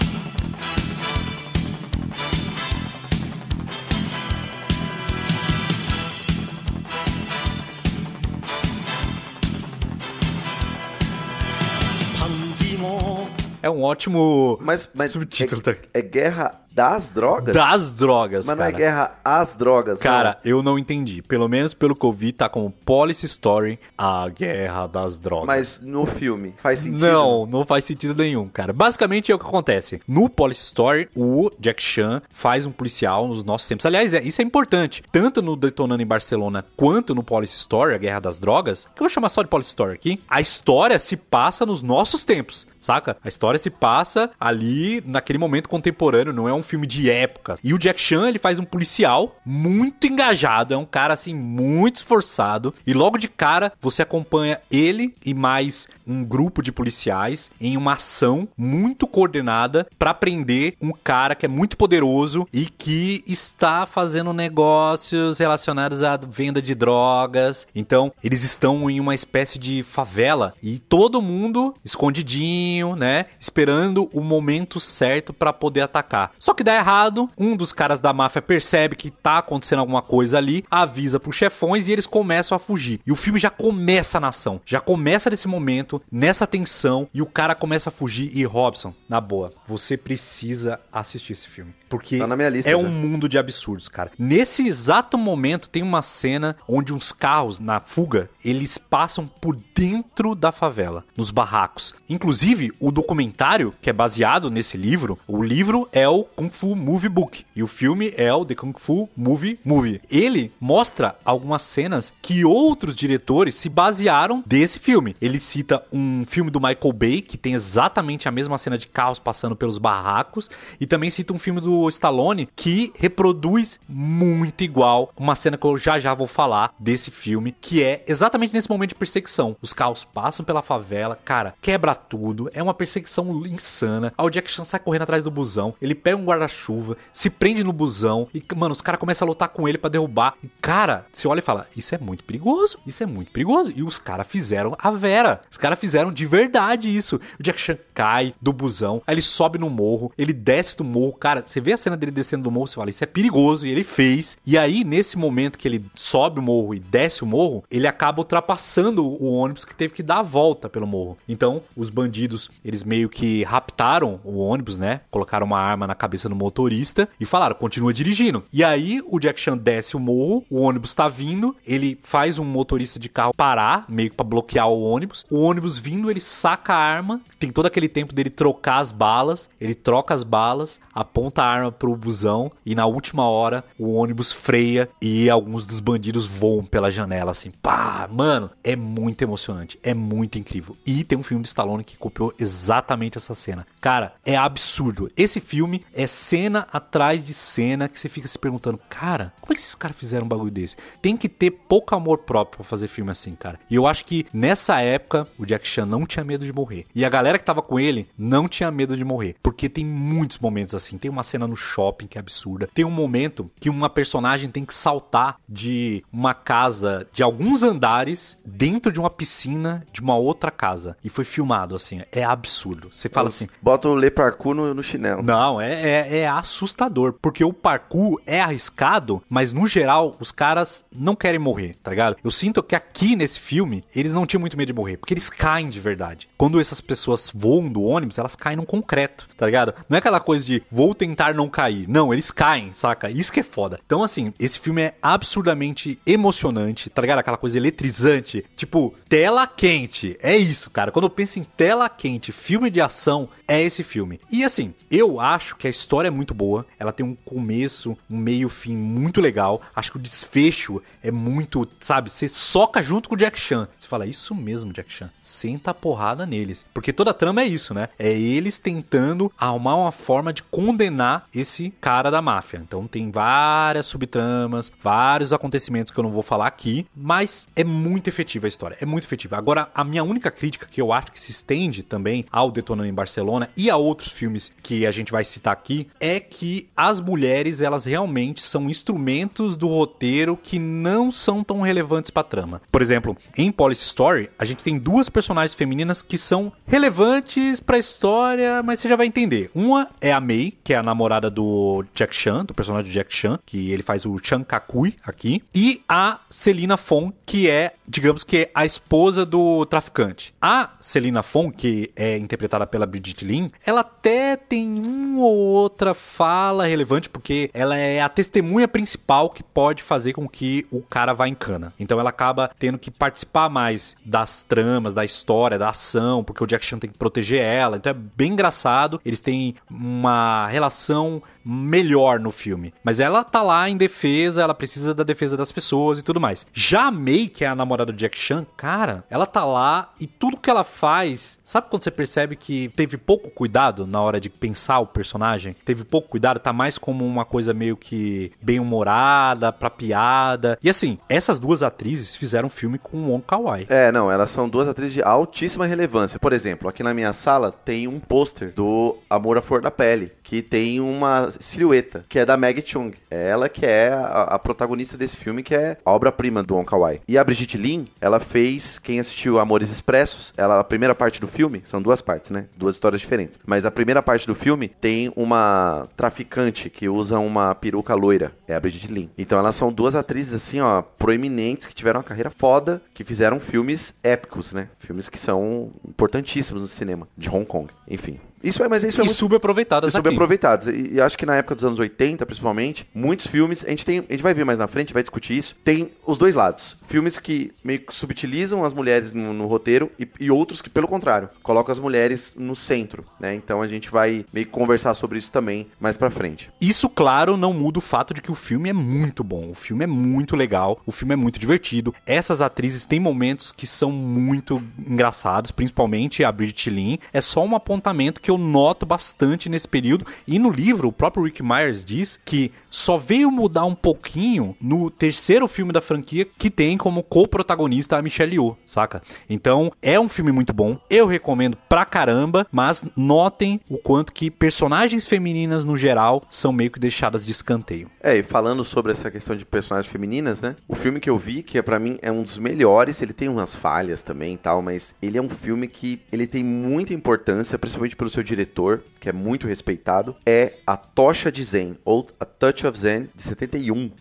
É 13.62 13.69
um 13.69 13.82
ótimo 13.84 14.58
Mas, 14.62 14.89
mas 14.93 15.12
subtítulo. 15.12 15.62
é, 15.62 15.74
tá? 15.74 15.82
é 15.93 16.02
Guerra 16.02 16.60
das 16.73 17.10
Drogas? 17.10 17.55
Das 17.55 17.93
drogas, 17.93 18.45
Mas 18.45 18.57
não 18.57 18.63
cara. 18.65 18.69
é 18.69 18.77
Guerra 18.77 19.19
às 19.23 19.55
Drogas, 19.55 19.99
não. 19.99 20.03
Cara, 20.03 20.38
eu 20.43 20.63
não 20.63 20.79
entendi. 20.79 21.21
Pelo 21.21 21.47
menos 21.47 21.73
pelo 21.73 21.95
que 21.95 22.05
eu 22.05 22.13
vi, 22.13 22.31
tá 22.31 22.47
como 22.47 22.71
Policy 22.86 23.25
Story, 23.25 23.79
a 23.97 24.27
guerra 24.29 24.88
das 24.88 25.19
drogas. 25.19 25.47
Mas 25.47 25.79
no 25.81 26.05
filme, 26.05 26.53
faz 26.57 26.79
sentido? 26.79 26.99
Não, 26.99 27.45
não 27.45 27.65
faz 27.65 27.86
sentido 27.86 28.15
nenhum, 28.15 28.47
cara. 28.47 28.71
Basicamente 28.73 29.31
é 29.31 29.36
o 29.36 29.39
que 29.39 29.45
acontece. 29.45 30.01
No 30.07 30.29
Police 30.29 30.63
Story, 30.65 31.10
o 31.15 31.49
Jack 31.60 31.81
Chan 31.81 32.21
faz 32.29 32.65
um 32.65 32.71
policial 32.71 33.27
nos 33.27 33.43
nossos 33.43 33.67
tempos. 33.67 33.86
Aliás, 33.86 34.13
é, 34.13 34.21
isso 34.21 34.41
é 34.41 34.45
importante. 34.45 35.03
Tanto 35.12 35.41
no 35.41 35.55
Detonando 35.55 36.01
em 36.01 36.07
Barcelona 36.07 36.65
quanto 36.77 37.13
no 37.13 37.23
Police 37.23 37.55
Story, 37.57 37.93
a 37.95 37.97
Guerra 37.97 38.19
das 38.21 38.39
Drogas, 38.39 38.86
que 38.95 39.01
eu 39.01 39.05
vou 39.05 39.10
chamar 39.10 39.29
só 39.29 39.41
de 39.41 39.49
Police 39.49 39.69
Story 39.69 39.93
aqui, 39.93 40.21
a 40.29 40.39
história 40.41 40.97
se 40.99 41.17
passa 41.17 41.65
nos 41.65 41.81
nossos 41.81 42.23
tempos, 42.23 42.67
saca? 42.79 43.17
A 43.23 43.27
história 43.27 43.60
se 43.60 43.69
passa 43.69 44.31
ali 44.39 45.03
naquele 45.05 45.38
momento 45.39 45.69
contemporâneo, 45.69 46.34
não 46.34 46.47
é 46.47 46.53
um 46.53 46.61
filme 46.63 46.88
de 46.88 47.10
época. 47.10 47.56
E 47.63 47.74
o 47.74 47.78
Jack 47.78 48.00
Chan, 48.00 48.28
ele 48.28 48.39
faz 48.39 48.60
um 48.60 48.63
policial 48.63 49.36
muito 49.45 50.08
engajado, 50.08 50.74
é 50.74 50.78
um 50.78 50.86
cara 50.86 51.13
assim 51.13 51.34
muito 51.34 51.97
esforçado 51.97 52.74
e 52.86 52.93
logo 52.93 53.17
de 53.17 53.28
cara 53.28 53.71
você 53.82 54.02
acompanha 54.02 54.60
ele 54.69 55.13
e 55.26 55.34
mais 55.34 55.88
um 56.06 56.24
grupo 56.24 56.62
de 56.62 56.71
policiais 56.71 57.50
em 57.60 57.78
uma 57.78 57.93
ação 57.93 58.47
muito 58.58 59.08
coordenada 59.08 59.88
para 59.97 60.13
prender 60.13 60.76
um 60.82 60.91
cara 60.91 61.36
que 61.36 61.45
é 61.45 61.50
muito 61.50 61.78
poderoso 61.78 62.47
e 62.52 62.65
que 62.65 63.24
está 63.26 63.86
fazendo 63.86 64.34
negócios 64.34 65.39
relacionados 65.39 66.04
à 66.04 66.17
venda 66.17 66.62
de 66.62 66.76
drogas. 66.76 67.67
Então, 67.74 68.12
eles 68.24 68.43
estão 68.43 68.89
em 68.89 69.00
uma 69.00 69.15
espécie 69.15 69.58
de 69.58 69.84
favela 69.84 70.54
e 70.62 70.80
todo 70.80 71.21
mundo 71.21 71.76
escondidinho, 71.84 72.95
né, 72.95 73.26
esperando 73.39 74.10
o 74.13 74.21
momento 74.21 74.80
certo 74.80 75.34
para 75.34 75.54
poder 75.54 75.82
atacar. 75.82 76.32
Só 76.39 76.50
que 76.53 76.63
dá 76.63 76.75
errado, 76.75 77.29
um 77.37 77.55
dos 77.55 77.73
caras 77.73 77.99
da 77.99 78.13
máfia 78.13 78.41
percebe 78.41 78.95
que 78.95 79.09
tá 79.09 79.39
acontecendo 79.39 79.79
alguma 79.79 80.01
coisa 80.01 80.37
ali, 80.37 80.63
avisa 80.69 81.19
pros 81.19 81.35
chefões 81.35 81.87
e 81.87 81.91
eles 81.91 82.05
começam 82.07 82.55
a 82.55 82.59
fugir. 82.59 82.99
E 83.05 83.11
o 83.11 83.15
filme 83.15 83.39
já 83.39 83.49
começa 83.49 84.19
na 84.19 84.29
ação, 84.29 84.61
já 84.65 84.79
começa 84.79 85.29
nesse 85.29 85.47
momento, 85.47 86.01
nessa 86.11 86.47
tensão, 86.47 87.07
e 87.13 87.21
o 87.21 87.25
cara 87.25 87.55
começa 87.55 87.89
a 87.89 87.91
fugir. 87.91 88.31
E 88.33 88.43
Robson, 88.43 88.93
na 89.07 89.21
boa, 89.21 89.51
você 89.67 89.97
precisa 89.97 90.79
assistir 90.91 91.33
esse 91.33 91.47
filme. 91.47 91.73
Porque 91.91 92.17
Tá 92.17 92.49
lista 92.49 92.69
é 92.69 92.71
já. 92.71 92.77
um 92.77 92.87
mundo 92.87 93.27
de 93.27 93.37
absurdos, 93.37 93.89
cara. 93.89 94.11
Nesse 94.17 94.65
exato 94.65 95.17
momento 95.17 95.69
tem 95.69 95.83
uma 95.83 96.01
cena 96.01 96.55
onde 96.65 96.93
uns 96.93 97.11
carros 97.11 97.59
na 97.59 97.81
fuga, 97.81 98.29
eles 98.43 98.77
passam 98.77 99.27
por 99.27 99.57
dentro 99.75 100.33
da 100.33 100.53
favela, 100.53 101.03
nos 101.17 101.31
barracos. 101.31 101.93
Inclusive, 102.07 102.71
o 102.79 102.91
documentário 102.91 103.73
que 103.81 103.89
é 103.89 103.93
baseado 103.93 104.49
nesse 104.49 104.77
livro, 104.77 105.19
o 105.27 105.43
livro 105.43 105.89
é 105.91 106.07
o 106.07 106.25
Kung 106.41 106.49
Fu 106.49 106.75
Movie 106.75 107.08
Book 107.08 107.45
e 107.56 107.62
o 107.62 107.67
filme 107.67 108.12
é 108.17 108.34
o 108.34 108.43
The 108.43 108.56
Kung 108.56 108.73
Fu 108.75 109.08
Movie 109.15 109.60
Movie. 109.63 110.01
Ele 110.10 110.51
mostra 110.60 111.15
algumas 111.23 111.62
cenas 111.62 112.12
que 112.19 112.43
outros 112.43 112.95
diretores 112.95 113.54
se 113.54 113.69
basearam 113.69 114.43
desse 114.43 114.80
filme. 114.80 115.15
Ele 115.21 115.39
cita 115.39 115.84
um 115.93 116.25
filme 116.25 116.49
do 116.49 116.60
Michael 116.60 116.93
Bay 116.93 117.21
que 117.21 117.38
tem 117.38 117.54
exatamente 117.54 118.27
a 118.27 118.32
mesma 118.32 118.58
cena 118.58 118.75
de 118.75 118.88
carros 118.88 119.19
passando 119.19 119.56
pelos 119.56 119.77
barracos 119.77 120.49
e 120.80 120.88
também 120.88 121.12
cita 121.12 121.32
um 121.32 121.38
filme 121.38 121.62
do 121.62 121.88
Stallone 121.89 122.49
que 122.56 122.91
reproduz 122.95 123.80
muito 123.88 124.63
igual 124.63 125.13
uma 125.15 125.36
cena 125.36 125.58
que 125.58 125.65
eu 125.67 125.77
já 125.77 125.99
já 125.99 126.15
vou 126.15 126.25
falar 126.25 126.73
desse 126.80 127.12
filme, 127.12 127.56
que 127.62 127.84
é 127.84 128.04
exatamente 128.08 128.51
nesse 128.51 128.67
momento 128.67 128.89
de 128.89 128.95
perseguição. 128.95 129.56
Os 129.62 129.73
carros 129.73 130.04
passam 130.04 130.43
pela 130.43 130.63
favela, 130.63 131.19
cara, 131.23 131.54
quebra 131.62 131.93
tudo, 131.93 132.49
é 132.51 132.63
uma 132.63 132.73
perseguição 132.73 133.45
insana. 133.45 134.12
O 134.17 134.30
Jack 134.32 134.49
Chan 134.49 134.63
sai 134.63 134.80
correndo 134.80 135.04
atrás 135.04 135.21
do 135.21 135.30
busão, 135.30 135.75
ele 135.80 135.93
pega 135.93 136.17
um 136.17 136.30
guarda-chuva, 136.31 136.97
se 137.13 137.29
prende 137.29 137.63
no 137.63 137.73
busão 137.73 138.27
e, 138.33 138.43
mano, 138.55 138.73
os 138.73 138.81
caras 138.81 138.99
começam 138.99 139.27
a 139.27 139.29
lutar 139.29 139.49
com 139.49 139.67
ele 139.67 139.77
para 139.77 139.89
derrubar. 139.89 140.35
E, 140.43 140.49
cara, 140.61 141.05
você 141.11 141.27
olha 141.27 141.39
e 141.39 141.43
fala: 141.43 141.67
Isso 141.75 141.93
é 141.93 141.97
muito 141.97 142.23
perigoso, 142.23 142.77
isso 142.85 143.03
é 143.03 143.05
muito 143.05 143.31
perigoso. 143.31 143.73
E 143.75 143.83
os 143.83 143.99
caras 143.99 144.27
fizeram 144.27 144.75
a 144.77 144.91
Vera. 144.91 145.41
Os 145.49 145.57
caras 145.57 145.79
fizeram 145.79 146.11
de 146.11 146.25
verdade 146.25 146.95
isso. 146.95 147.19
O 147.39 147.43
Jack 147.43 147.59
Chan 147.59 147.77
cai 147.93 148.33
do 148.41 148.53
busão, 148.53 149.01
aí 149.05 149.15
ele 149.15 149.21
sobe 149.21 149.57
no 149.57 149.69
morro, 149.69 150.11
ele 150.17 150.33
desce 150.33 150.77
do 150.77 150.83
morro. 150.83 151.13
Cara, 151.13 151.43
você 151.43 151.59
vê 151.59 151.73
a 151.73 151.77
cena 151.77 151.97
dele 151.97 152.11
descendo 152.11 152.43
do 152.43 152.51
morro, 152.51 152.67
você 152.67 152.75
fala: 152.75 152.89
Isso 152.89 153.03
é 153.03 153.07
perigoso. 153.07 153.65
E 153.65 153.69
ele 153.69 153.83
fez. 153.83 154.37
E 154.45 154.57
aí, 154.57 154.83
nesse 154.83 155.17
momento 155.17 155.57
que 155.57 155.67
ele 155.67 155.85
sobe 155.95 156.39
o 156.39 156.43
morro 156.43 156.73
e 156.73 156.79
desce 156.79 157.23
o 157.23 157.27
morro, 157.27 157.63
ele 157.69 157.87
acaba 157.87 158.19
ultrapassando 158.21 159.05
o 159.05 159.33
ônibus 159.33 159.65
que 159.65 159.75
teve 159.75 159.93
que 159.93 160.03
dar 160.03 160.19
a 160.19 160.23
volta 160.23 160.69
pelo 160.69 160.87
morro. 160.87 161.17
Então, 161.27 161.61
os 161.75 161.89
bandidos, 161.89 162.49
eles 162.63 162.83
meio 162.83 163.09
que 163.09 163.43
raptaram 163.43 164.19
o 164.23 164.37
ônibus, 164.39 164.77
né? 164.77 165.01
Colocaram 165.09 165.45
uma 165.45 165.59
arma 165.59 165.87
na 165.87 165.95
cabeça 165.95 166.20
do 166.29 166.36
motorista 166.36 167.07
e 167.19 167.25
falaram: 167.25 167.55
continua 167.55 167.93
dirigindo. 167.93 168.43
E 168.51 168.63
aí, 168.63 169.01
o 169.07 169.19
Jack 169.19 169.39
Chan 169.39 169.57
desce 169.57 169.95
o 169.95 169.99
morro, 169.99 170.45
o 170.49 170.62
ônibus 170.62 170.93
tá 170.95 171.07
vindo, 171.07 171.55
ele 171.65 171.97
faz 172.01 172.39
um 172.39 172.45
motorista 172.45 172.99
de 172.99 173.10
carro 173.10 173.34
parar, 173.36 173.86
meio 173.88 174.10
que 174.10 174.15
pra 174.15 174.25
bloquear 174.25 174.69
o 174.69 174.81
ônibus. 174.81 175.25
O 175.29 175.41
ônibus 175.41 175.77
vindo, 175.77 176.10
ele 176.10 176.21
saca 176.21 176.73
a 176.73 176.77
arma, 176.77 177.21
tem 177.39 177.51
todo 177.51 177.65
aquele 177.65 177.88
tempo 177.88 178.13
dele 178.13 178.29
trocar 178.29 178.79
as 178.79 178.91
balas, 178.91 179.49
ele 179.60 179.73
troca 179.73 180.13
as 180.13 180.23
balas, 180.23 180.79
aponta 180.93 181.43
a 181.43 181.47
arma 181.47 181.71
pro 181.71 181.95
busão 181.95 182.51
e 182.65 182.75
na 182.75 182.86
última 182.86 183.27
hora 183.27 183.63
o 183.77 183.93
ônibus 183.93 184.31
freia 184.31 184.89
e 185.01 185.29
alguns 185.29 185.65
dos 185.65 185.79
bandidos 185.79 186.25
voam 186.25 186.63
pela 186.63 186.91
janela 186.91 187.31
assim. 187.31 187.51
Pá, 187.62 188.07
mano, 188.12 188.49
é 188.63 188.75
muito 188.75 189.21
emocionante, 189.21 189.79
é 189.84 189.93
muito 189.93 190.38
incrível. 190.38 190.75
E 190.86 191.03
tem 191.03 191.17
um 191.17 191.23
filme 191.23 191.41
de 191.43 191.47
Stallone 191.47 191.84
que 191.84 191.97
copiou 191.97 192.34
exatamente 192.39 193.17
essa 193.17 193.34
cena. 193.34 193.65
Cara, 193.79 194.13
é 194.25 194.36
absurdo. 194.36 195.10
Esse 195.15 195.39
filme 195.39 195.84
é 195.93 196.07
cena 196.12 196.67
atrás 196.71 197.24
de 197.24 197.34
cena 197.34 197.88
que 197.88 198.00
você 198.00 198.10
fica 198.10 198.28
se 198.28 198.38
perguntando, 198.38 198.80
cara, 198.89 199.34
como 199.41 199.54
é 199.54 199.56
que 199.56 199.62
esses 199.62 199.76
caras 199.76 199.97
fizeram 199.97 200.26
um 200.26 200.30
bagulho 200.30 200.52
desse? 200.52 200.76
Tem 201.02 201.17
que 201.17 201.28
ter 201.28 201.52
pouco 201.52 201.95
amor 201.95 202.19
próprio 202.19 202.58
pra 202.58 202.63
fazer 202.63 202.88
filme 202.88 203.12
assim, 203.12 203.36
cara. 203.36 203.60
E 203.69 203.76
eu 203.76 203.88
acho 203.88 204.06
que 204.06 204.26
nessa 204.34 204.80
época 204.82 205.28
o 205.38 205.45
Jack 205.45 205.67
Chan 205.67 205.86
não 205.86 206.06
tinha 206.06 206.24
medo 206.24 206.45
de 206.45 206.54
morrer. 206.54 206.86
E 206.93 207.06
a 207.06 207.10
galera 207.10 207.38
que 207.38 207.43
tava 207.43 207.62
com 207.62 207.80
ele 207.80 208.08
não 208.17 208.47
tinha 208.47 208.69
medo 208.71 208.95
de 208.95 209.04
morrer. 209.04 209.36
Porque 209.41 209.69
tem 209.69 209.86
muitos 209.86 210.38
momentos 210.38 210.76
assim. 210.76 210.97
Tem 210.97 211.10
uma 211.10 211.24
cena 211.24 211.47
no 211.47 211.56
shopping 211.56 212.08
que 212.08 212.17
é 212.17 212.21
absurda. 212.21 212.69
Tem 212.74 212.86
um 212.86 212.91
momento 212.91 213.50
que 213.60 213.69
uma 213.69 213.89
personagem 213.89 214.50
tem 214.50 214.65
que 214.65 214.74
saltar 214.74 215.38
de 215.47 216.04
uma 216.12 216.34
casa 216.34 217.08
de 217.12 217.24
alguns 217.24 217.63
andares 217.63 218.38
dentro 218.45 218.91
de 218.91 219.00
uma 219.00 219.10
piscina 219.10 219.86
de 219.91 220.02
uma 220.02 220.15
outra 220.15 220.52
casa. 220.52 220.97
E 221.04 221.10
foi 221.10 221.26
filmado 221.26 221.76
assim. 221.76 222.02
É 222.12 222.24
absurdo. 222.24 222.89
Você 222.91 223.10
fala 223.10 223.30
assim. 223.30 223.47
Bota 223.62 223.88
o 223.89 223.95
Le 223.95 224.12
Parkour 224.12 224.54
no, 224.54 224.74
no 224.74 224.84
chinelo. 224.84 225.24
Não, 225.24 225.60
é, 225.60 225.71
é, 225.71 226.00
é 226.01 226.27
assustador. 226.27 227.13
Porque 227.21 227.43
o 227.43 227.53
parkour 227.53 228.21
é 228.25 228.41
arriscado, 228.41 229.21
mas 229.29 229.53
no 229.53 229.67
geral 229.67 230.15
os 230.19 230.31
caras 230.31 230.83
não 230.91 231.15
querem 231.15 231.39
morrer, 231.39 231.75
tá 231.81 231.91
ligado? 231.91 232.17
Eu 232.23 232.31
sinto 232.31 232.63
que 232.63 232.75
aqui 232.75 233.15
nesse 233.15 233.39
filme 233.39 233.83
eles 233.95 234.13
não 234.13 234.25
tinham 234.25 234.41
muito 234.41 234.57
medo 234.57 234.67
de 234.67 234.73
morrer. 234.73 234.97
Porque 234.97 235.13
eles 235.13 235.29
caem 235.29 235.69
de 235.69 235.79
verdade. 235.79 236.29
Quando 236.37 236.59
essas 236.59 236.81
pessoas 236.81 237.31
voam 237.33 237.69
do 237.69 237.83
ônibus, 237.83 238.17
elas 238.17 238.35
caem 238.35 238.57
no 238.57 238.65
concreto, 238.65 239.27
tá 239.37 239.45
ligado? 239.45 239.73
Não 239.89 239.95
é 239.95 239.99
aquela 239.99 240.19
coisa 240.19 240.43
de 240.45 240.63
vou 240.69 240.93
tentar 240.95 241.33
não 241.33 241.49
cair. 241.49 241.87
Não, 241.87 242.13
eles 242.13 242.31
caem, 242.31 242.71
saca? 242.73 243.09
Isso 243.09 243.31
que 243.31 243.39
é 243.39 243.43
foda. 243.43 243.79
Então, 243.85 244.03
assim, 244.03 244.33
esse 244.39 244.59
filme 244.59 244.81
é 244.81 244.95
absurdamente 245.01 245.99
emocionante, 246.05 246.89
tá 246.89 247.01
ligado? 247.01 247.19
Aquela 247.19 247.37
coisa 247.37 247.57
eletrizante. 247.57 248.45
Tipo, 248.55 248.93
tela 249.09 249.45
quente. 249.45 250.17
É 250.21 250.35
isso, 250.35 250.69
cara. 250.69 250.91
Quando 250.91 251.05
eu 251.05 251.09
penso 251.09 251.39
em 251.39 251.43
tela 251.43 251.89
quente, 251.89 252.31
filme 252.31 252.69
de 252.69 252.81
ação, 252.81 253.29
é 253.47 253.61
esse 253.61 253.83
filme. 253.83 254.19
E 254.31 254.43
assim, 254.43 254.73
eu 254.89 255.19
acho 255.19 255.55
que 255.55 255.67
a 255.67 255.69
história 255.69 255.90
é 256.08 256.10
muito 256.10 256.34
boa. 256.34 256.65
Ela 256.80 256.93
tem 256.93 257.06
um 257.06 257.15
começo, 257.15 257.97
um 258.10 258.17
meio, 258.17 258.47
fim 258.47 258.75
muito 258.75 259.19
legal. 259.19 259.62
Acho 259.75 259.91
que 259.91 259.97
o 259.97 260.01
desfecho 260.01 260.82
é 261.04 261.12
muito, 261.12 261.67
sabe? 261.80 262.10
Você 262.10 262.30
soca 262.30 262.82
junto 262.82 263.10
com 263.10 263.15
o 263.15 263.17
Jack 263.17 263.38
Chan. 263.38 263.67
Você 263.77 263.88
fala, 263.88 264.06
isso 264.06 264.34
mesmo, 264.34 264.71
Jack 264.71 264.91
Chan. 264.91 265.10
Senta 265.21 265.71
a 265.71 265.73
porrada 265.73 266.25
neles. 266.25 266.65
Porque 266.73 266.93
toda 266.93 267.12
a 267.12 267.13
trama 267.13 267.41
é 267.41 267.45
isso, 267.45 267.73
né? 267.73 267.89
É 267.99 268.12
eles 268.12 268.60
tentando 268.60 269.32
arrumar 269.38 269.75
uma 269.75 269.91
forma 269.91 270.32
de 270.32 270.43
condenar 270.43 271.27
esse 271.34 271.71
cara 271.82 272.10
da 272.10 272.21
máfia. 272.21 272.58
Então 272.58 272.88
tem 272.88 273.12
várias 273.12 273.88
subtramas, 273.88 274.71
vários 274.82 275.34
acontecimentos 275.34 275.91
que 275.91 275.99
eu 275.99 276.04
não 276.04 276.12
vou 276.12 276.23
falar 276.23 276.47
aqui, 276.47 276.86
mas 276.95 277.47
é 277.56 277.63
muito 277.63 278.08
efetiva 278.08 278.47
a 278.47 278.49
história. 278.49 278.77
É 278.80 278.86
muito 278.86 279.06
efetiva. 279.06 279.38
Agora, 279.38 279.69
a 279.73 279.84
minha 279.84 280.04
única 280.04 280.30
crítica 280.30 280.67
que 280.69 280.82
eu 280.82 280.93
acho 280.93 281.12
que 281.12 281.19
se 281.19 281.32
estende 281.32 281.84
também 281.84 282.25
ao 282.32 282.51
Detonando 282.51 282.88
em 282.88 282.93
Barcelona 282.93 283.49
e 283.58 283.69
a 283.69 283.77
outros 283.77 284.12
filmes 284.12 284.51
que 284.62 284.86
a 284.86 284.91
gente 284.91 285.12
vai 285.12 285.25
citar 285.25 285.54
aqui 285.54 285.70
é 285.99 286.19
que 286.19 286.69
as 286.75 286.99
mulheres, 286.99 287.62
elas 287.62 287.86
realmente 287.86 288.41
são 288.41 288.69
instrumentos 288.69 289.55
do 289.55 289.67
roteiro 289.67 290.38
que 290.41 290.60
não 290.60 291.12
são 291.12 291.43
tão 291.43 291.62
relevantes 291.62 292.12
pra 292.12 292.23
trama. 292.23 292.62
Por 292.71 292.81
exemplo, 292.81 293.17
em 293.38 293.51
Police 293.51 293.84
Story, 293.84 294.29
a 294.38 294.45
gente 294.45 294.63
tem 294.63 294.77
duas 294.77 295.10
personagens 295.10 295.53
femininas 295.53 296.01
que 296.01 296.17
são 296.17 296.51
relevantes 296.65 297.60
pra 297.60 297.77
história, 297.77 298.62
mas 298.63 298.79
você 298.79 298.89
já 298.89 298.95
vai 298.95 299.05
entender. 299.05 299.49
Uma 299.53 299.89
é 299.99 300.12
a 300.12 300.19
May, 300.19 300.53
que 300.63 300.73
é 300.73 300.77
a 300.77 300.84
namorada 300.84 301.29
do 301.29 301.84
Jack 301.93 302.15
Chan, 302.15 302.45
do 302.45 302.53
personagem 302.53 302.89
do 302.89 302.93
Jack 302.93 303.13
Chan, 303.13 303.39
que 303.45 303.71
ele 303.71 303.84
faz 303.84 304.05
o 304.05 304.17
Chan 304.21 304.43
Kakui 304.43 304.95
aqui, 305.05 305.43
e 305.53 305.81
a 305.88 306.19
Celina 306.29 306.77
Fong, 306.77 307.13
que 307.25 307.49
é, 307.49 307.73
digamos 307.91 308.23
que 308.23 308.49
a 308.56 308.65
esposa 308.65 309.25
do 309.25 309.65
traficante. 309.65 310.34
A 310.41 310.71
Celina 310.80 311.21
Fong, 311.21 311.54
que 311.54 311.91
é 311.93 312.17
interpretada 312.17 312.65
pela 312.65 312.86
Brigitte 312.86 313.25
Lin, 313.25 313.51
ela 313.65 313.82
até 313.82 314.38
tem 314.38 314.65
uma 314.65 315.25
ou 315.25 315.38
outra 315.38 315.93
fala 315.93 316.65
relevante, 316.65 317.10
porque 317.10 317.51
ela 317.54 317.75
é 317.75 318.01
a 318.01 318.08
testemunha 318.08 318.67
principal 318.67 319.30
que 319.30 319.43
pode 319.43 319.84
fazer 319.84 320.13
com 320.13 320.27
que 320.27 320.65
o 320.71 320.82
cara 320.82 321.13
vá 321.13 321.27
em 321.27 321.36
cana. 321.36 321.73
Então 321.77 321.99
ela 321.99 322.10
acaba 322.10 322.49
tendo 322.58 322.80
que 322.80 322.89
participar 322.89 323.49
mais 323.49 323.97
das 324.06 324.41
tramas, 324.41 324.93
da 324.93 325.04
história, 325.04 325.60
da 325.60 325.69
ação, 325.69 326.23
porque 326.23 326.41
o 326.41 326.47
Jack 326.47 326.65
Chan 326.65 326.80
tem 326.80 326.89
que 326.89 326.97
proteger 326.97 327.43
ela. 327.43 327.75
Então 327.75 327.91
é 327.91 327.93
bem 327.93 328.32
engraçado. 328.32 329.01
Eles 329.04 329.19
têm 329.19 329.56
uma 329.69 330.47
relação 330.47 331.21
melhor 331.43 332.19
no 332.19 332.32
filme. 332.32 332.73
Mas 332.84 332.99
ela 332.99 333.23
tá 333.23 333.41
lá 333.41 333.69
em 333.69 333.77
defesa, 333.77 334.41
ela 334.41 334.54
precisa 334.54 334.93
da 334.93 335.04
defesa 335.04 335.38
das 335.38 335.51
pessoas 335.51 335.99
e 335.99 336.04
tudo 336.04 336.19
mais. 336.19 336.45
Já 336.54 336.88
a 336.88 336.91
May, 336.91 337.27
que 337.27 337.43
é 337.43 337.47
a 337.47 337.56
namorada 337.56 337.91
do 337.91 337.97
Jack 337.97 338.17
Chan, 338.17 338.45
cara, 338.56 339.04
ela 339.10 339.25
tá 339.25 339.45
lá 339.45 339.93
e 339.99 340.08
tudo 340.08 340.38
que 340.38 340.49
ela 340.49 340.63
faz. 340.63 341.39
Sabe 341.43 341.67
quando 341.69 341.84
você 341.84 341.91
percebe 341.91 342.36
que 342.36 342.69
teve 342.75 342.97
pouco 342.97 343.30
cuidado 343.30 343.86
na 343.86 344.01
hora 344.01 344.19
de 344.19 344.30
pensar 344.30 344.80
o 344.80 344.88
personagem? 344.88 345.56
Teve 345.65 345.84
pouco 345.84 346.10
cuidado, 346.10 346.39
tá 346.39 346.54
mais 346.54 346.77
como 346.77 347.06
uma 347.06 347.25
coisa 347.25 347.54
meio 347.54 347.77
que 347.77 348.32
bem 348.41 348.60
humorada, 348.60 349.51
pra 349.51 349.69
piada. 349.69 350.58
E 350.62 350.69
assim, 350.69 350.97
essas 351.10 351.39
duas 351.39 351.63
atrizes 351.63 352.15
fizeram 352.15 352.47
um 352.47 352.49
filme 352.49 352.77
com 352.77 353.10
Wong 353.10 353.23
Kar-wai. 353.25 353.65
É, 353.69 353.91
não, 353.91 354.12
elas 354.12 354.30
são 354.30 354.47
duas 354.47 354.67
atrizes 354.67 354.93
de 354.93 355.04
altíssima 355.04 355.65
relevância. 355.65 356.19
Por 356.19 356.34
exemplo, 356.34 356.69
aqui 356.69 356.84
na 356.84 356.93
minha 356.93 357.13
sala 357.13 357.51
tem 357.51 357.88
um 357.88 357.99
pôster 357.99 358.54
do 358.54 358.97
Amor 359.10 359.38
à 359.38 359.41
Flor 359.41 359.62
da 359.62 359.71
Pele, 359.71 360.12
que 360.31 360.41
tem 360.41 360.79
uma 360.79 361.29
silhueta, 361.41 362.05
que 362.07 362.17
é 362.17 362.25
da 362.25 362.37
Maggie 362.37 362.63
Chung. 362.65 362.93
É 363.09 363.31
ela 363.31 363.49
que 363.49 363.65
é 363.65 363.89
a, 363.89 364.21
a 364.21 364.39
protagonista 364.39 364.95
desse 364.95 365.17
filme, 365.17 365.43
que 365.43 365.53
é 365.53 365.77
a 365.83 365.91
obra-prima 365.91 366.41
do 366.41 366.55
Wong 366.55 366.65
Kar-wai. 366.65 367.01
E 367.05 367.17
a 367.17 367.23
Brigitte 367.25 367.57
Lin, 367.57 367.89
ela 367.99 368.17
fez, 368.17 368.79
quem 368.79 368.97
assistiu 368.97 369.39
Amores 369.39 369.69
Expressos, 369.69 370.33
ela 370.37 370.61
a 370.61 370.63
primeira 370.63 370.95
parte 370.95 371.19
do 371.19 371.27
filme, 371.27 371.61
são 371.65 371.81
duas 371.81 372.01
partes, 372.01 372.29
né? 372.29 372.45
Duas 372.55 372.75
histórias 372.75 373.01
diferentes. 373.01 373.37
Mas 373.45 373.65
a 373.65 373.71
primeira 373.71 374.01
parte 374.01 374.25
do 374.25 374.33
filme 374.33 374.69
tem 374.69 375.11
uma 375.17 375.85
traficante 375.97 376.69
que 376.69 376.87
usa 376.87 377.19
uma 377.19 377.53
peruca 377.53 377.93
loira, 377.93 378.31
é 378.47 378.55
a 378.55 378.59
Brigitte 378.61 378.87
Lin. 378.87 379.09
Então 379.17 379.37
elas 379.37 379.57
são 379.57 379.69
duas 379.69 379.95
atrizes 379.95 380.33
assim, 380.33 380.61
ó, 380.61 380.81
proeminentes 380.81 381.67
que 381.67 381.75
tiveram 381.75 381.99
uma 381.99 382.05
carreira 382.05 382.29
foda, 382.29 382.81
que 382.93 383.03
fizeram 383.03 383.37
filmes 383.37 383.93
épicos, 384.01 384.53
né? 384.53 384.69
Filmes 384.79 385.09
que 385.09 385.19
são 385.19 385.73
importantíssimos 385.85 386.61
no 386.61 386.69
cinema 386.69 387.05
de 387.17 387.29
Hong 387.29 387.45
Kong. 387.45 387.67
Enfim, 387.85 388.17
Isso 388.43 388.63
é, 388.63 388.67
mas 388.67 388.84
isso 388.84 388.99
é 388.99 389.04
e 389.04 389.06
muito 389.06 389.17
subaproveitadas 389.17 389.93
e 389.93 389.97
subaproveitados. 389.97 390.67
E, 390.67 390.93
e 390.93 391.01
acho 391.01 391.17
que 391.17 391.25
na 391.25 391.36
época 391.36 391.56
dos 391.56 391.65
anos 391.65 391.80
80, 391.80 392.25
principalmente, 392.25 392.88
muitos 392.93 393.27
filmes, 393.27 393.63
a 393.63 393.69
gente 393.69 393.86
tem, 393.86 393.99
a 393.99 394.12
gente 394.12 394.23
vai 394.23 394.34
ver 394.34 394.45
mais 394.45 394.60
na 394.60 394.67
frente, 394.67 394.93
vai 394.93 395.04
discutir 395.04 395.38
isso, 395.38 395.56
tem 395.63 395.91
os 396.06 396.17
dois 396.17 396.36
lados. 396.36 396.77
Filmes 396.88 397.19
que 397.19 397.51
meio 397.63 397.80
que 397.80 397.95
subutilizam 397.95 398.63
as 398.63 398.73
mulheres 398.73 399.13
no, 399.13 399.34
no 399.34 399.47
roteiro 399.47 399.91
e, 399.99 400.08
e 400.19 400.32
outros 400.32 400.62
que, 400.62 400.69
pelo 400.69 400.88
contrário, 400.88 401.30
colocam 401.43 401.71
as 401.71 401.80
mulheres 401.80 402.34
no 402.38 402.56
centro, 402.56 403.06
né? 403.19 403.34
Então 403.36 403.62
a 403.62 403.67
gente 403.67 403.89
vai 403.89 404.25
meio 404.32 404.45
que 404.45 404.51
conversar 404.51 404.93
sobre 404.93 405.19
isso 405.19 405.32
também 405.32 405.67
mais 405.80 405.97
pra 405.97 406.10
frente. 406.10 406.51
Isso, 406.60 406.89
claro, 406.89 407.38
não 407.38 407.54
muda 407.54 407.80
o 407.80 407.82
fato 407.82 408.13
de 408.13 408.21
que 408.21 408.32
o 408.32 408.36
filme 408.36 408.69
é 408.69 408.73
muito 408.73 409.23
bom, 409.23 409.49
o 409.51 409.56
filme 409.56 409.84
é 409.84 409.88
muito 409.88 410.36
legal, 410.36 410.80
o 410.86 410.91
filme 410.91 411.13
é 411.13 411.17
muito 411.17 411.39
divertido. 411.39 411.93
Essas 412.06 412.41
atrizes 412.41 412.86
têm 412.86 412.99
momentos 412.99 413.51
que 413.51 413.67
são 413.67 413.91
muito 413.91 414.62
engraçados, 414.80 415.51
principalmente 415.51 416.23
a 416.23 416.32
Bridget 416.32 416.69
Lin. 416.69 416.97
É 417.13 417.21
só 417.21 417.43
um 417.43 417.56
apontamento 417.56 418.21
que 418.21 418.30
eu 418.31 418.37
noto 418.37 418.85
bastante 418.85 419.49
nesse 419.49 419.67
período. 419.67 420.05
E 420.27 420.39
no 420.39 420.49
livro, 420.49 420.87
o 420.87 420.91
próprio 420.91 421.23
Rick 421.23 421.43
Myers 421.43 421.83
diz 421.83 422.19
que 422.23 422.51
só 422.71 422.97
veio 422.97 423.29
mudar 423.29 423.65
um 423.65 423.75
pouquinho 423.75 424.55
no 424.62 424.89
terceiro 424.89 425.47
filme 425.47 425.73
da 425.73 425.81
franquia 425.81 426.25
que 426.25 426.49
tem 426.49 426.77
como 426.77 427.03
co-protagonista 427.03 427.97
a 427.97 428.01
Michelle 428.01 428.36
Yeoh, 428.36 428.57
saca? 428.65 429.03
Então, 429.29 429.71
é 429.81 429.99
um 429.99 430.07
filme 430.07 430.31
muito 430.31 430.53
bom. 430.53 430.79
Eu 430.89 431.05
recomendo 431.05 431.57
pra 431.67 431.84
caramba, 431.84 432.47
mas 432.49 432.86
notem 432.95 433.60
o 433.69 433.77
quanto 433.77 434.13
que 434.13 434.31
personagens 434.31 435.05
femininas 435.05 435.65
no 435.65 435.77
geral 435.77 436.23
são 436.29 436.53
meio 436.53 436.71
que 436.71 436.79
deixadas 436.79 437.25
de 437.25 437.31
escanteio. 437.34 437.91
É, 438.01 438.15
e 438.15 438.23
falando 438.23 438.63
sobre 438.63 438.93
essa 438.93 439.12
questão 439.12 439.36
de 439.36 439.43
personagens 439.43 439.91
femininas, 439.91 440.41
né? 440.41 440.55
O 440.67 440.75
filme 440.75 440.99
que 440.99 441.10
eu 441.10 441.17
vi, 441.17 441.43
que 441.43 441.57
é 441.57 441.62
para 441.62 441.77
mim 441.77 441.99
é 442.01 442.12
um 442.12 442.23
dos 442.23 442.38
melhores, 442.38 443.01
ele 443.01 443.13
tem 443.13 443.27
umas 443.27 443.53
falhas 443.53 444.01
também 444.01 444.36
e 444.36 444.38
tal, 444.38 444.62
mas 444.62 444.95
ele 445.01 445.17
é 445.17 445.21
um 445.21 445.29
filme 445.29 445.67
que 445.67 446.01
ele 446.12 446.25
tem 446.25 446.43
muita 446.43 446.93
importância, 446.93 447.60
principalmente 447.60 447.95
pelo 447.97 448.10
seu 448.10 448.23
diretor, 448.23 448.81
que 448.99 449.10
é 449.10 449.13
muito 449.13 449.47
respeitado, 449.47 450.15
é 450.25 450.53
A 450.65 450.77
Tocha 450.77 451.31
de 451.31 451.43
Zen, 451.43 451.77
ou 451.84 452.07
A 452.19 452.25
Touch 452.25 452.61
of 452.67 452.78
Zen, 452.78 453.10
de 453.15 453.24
71. 453.24 453.91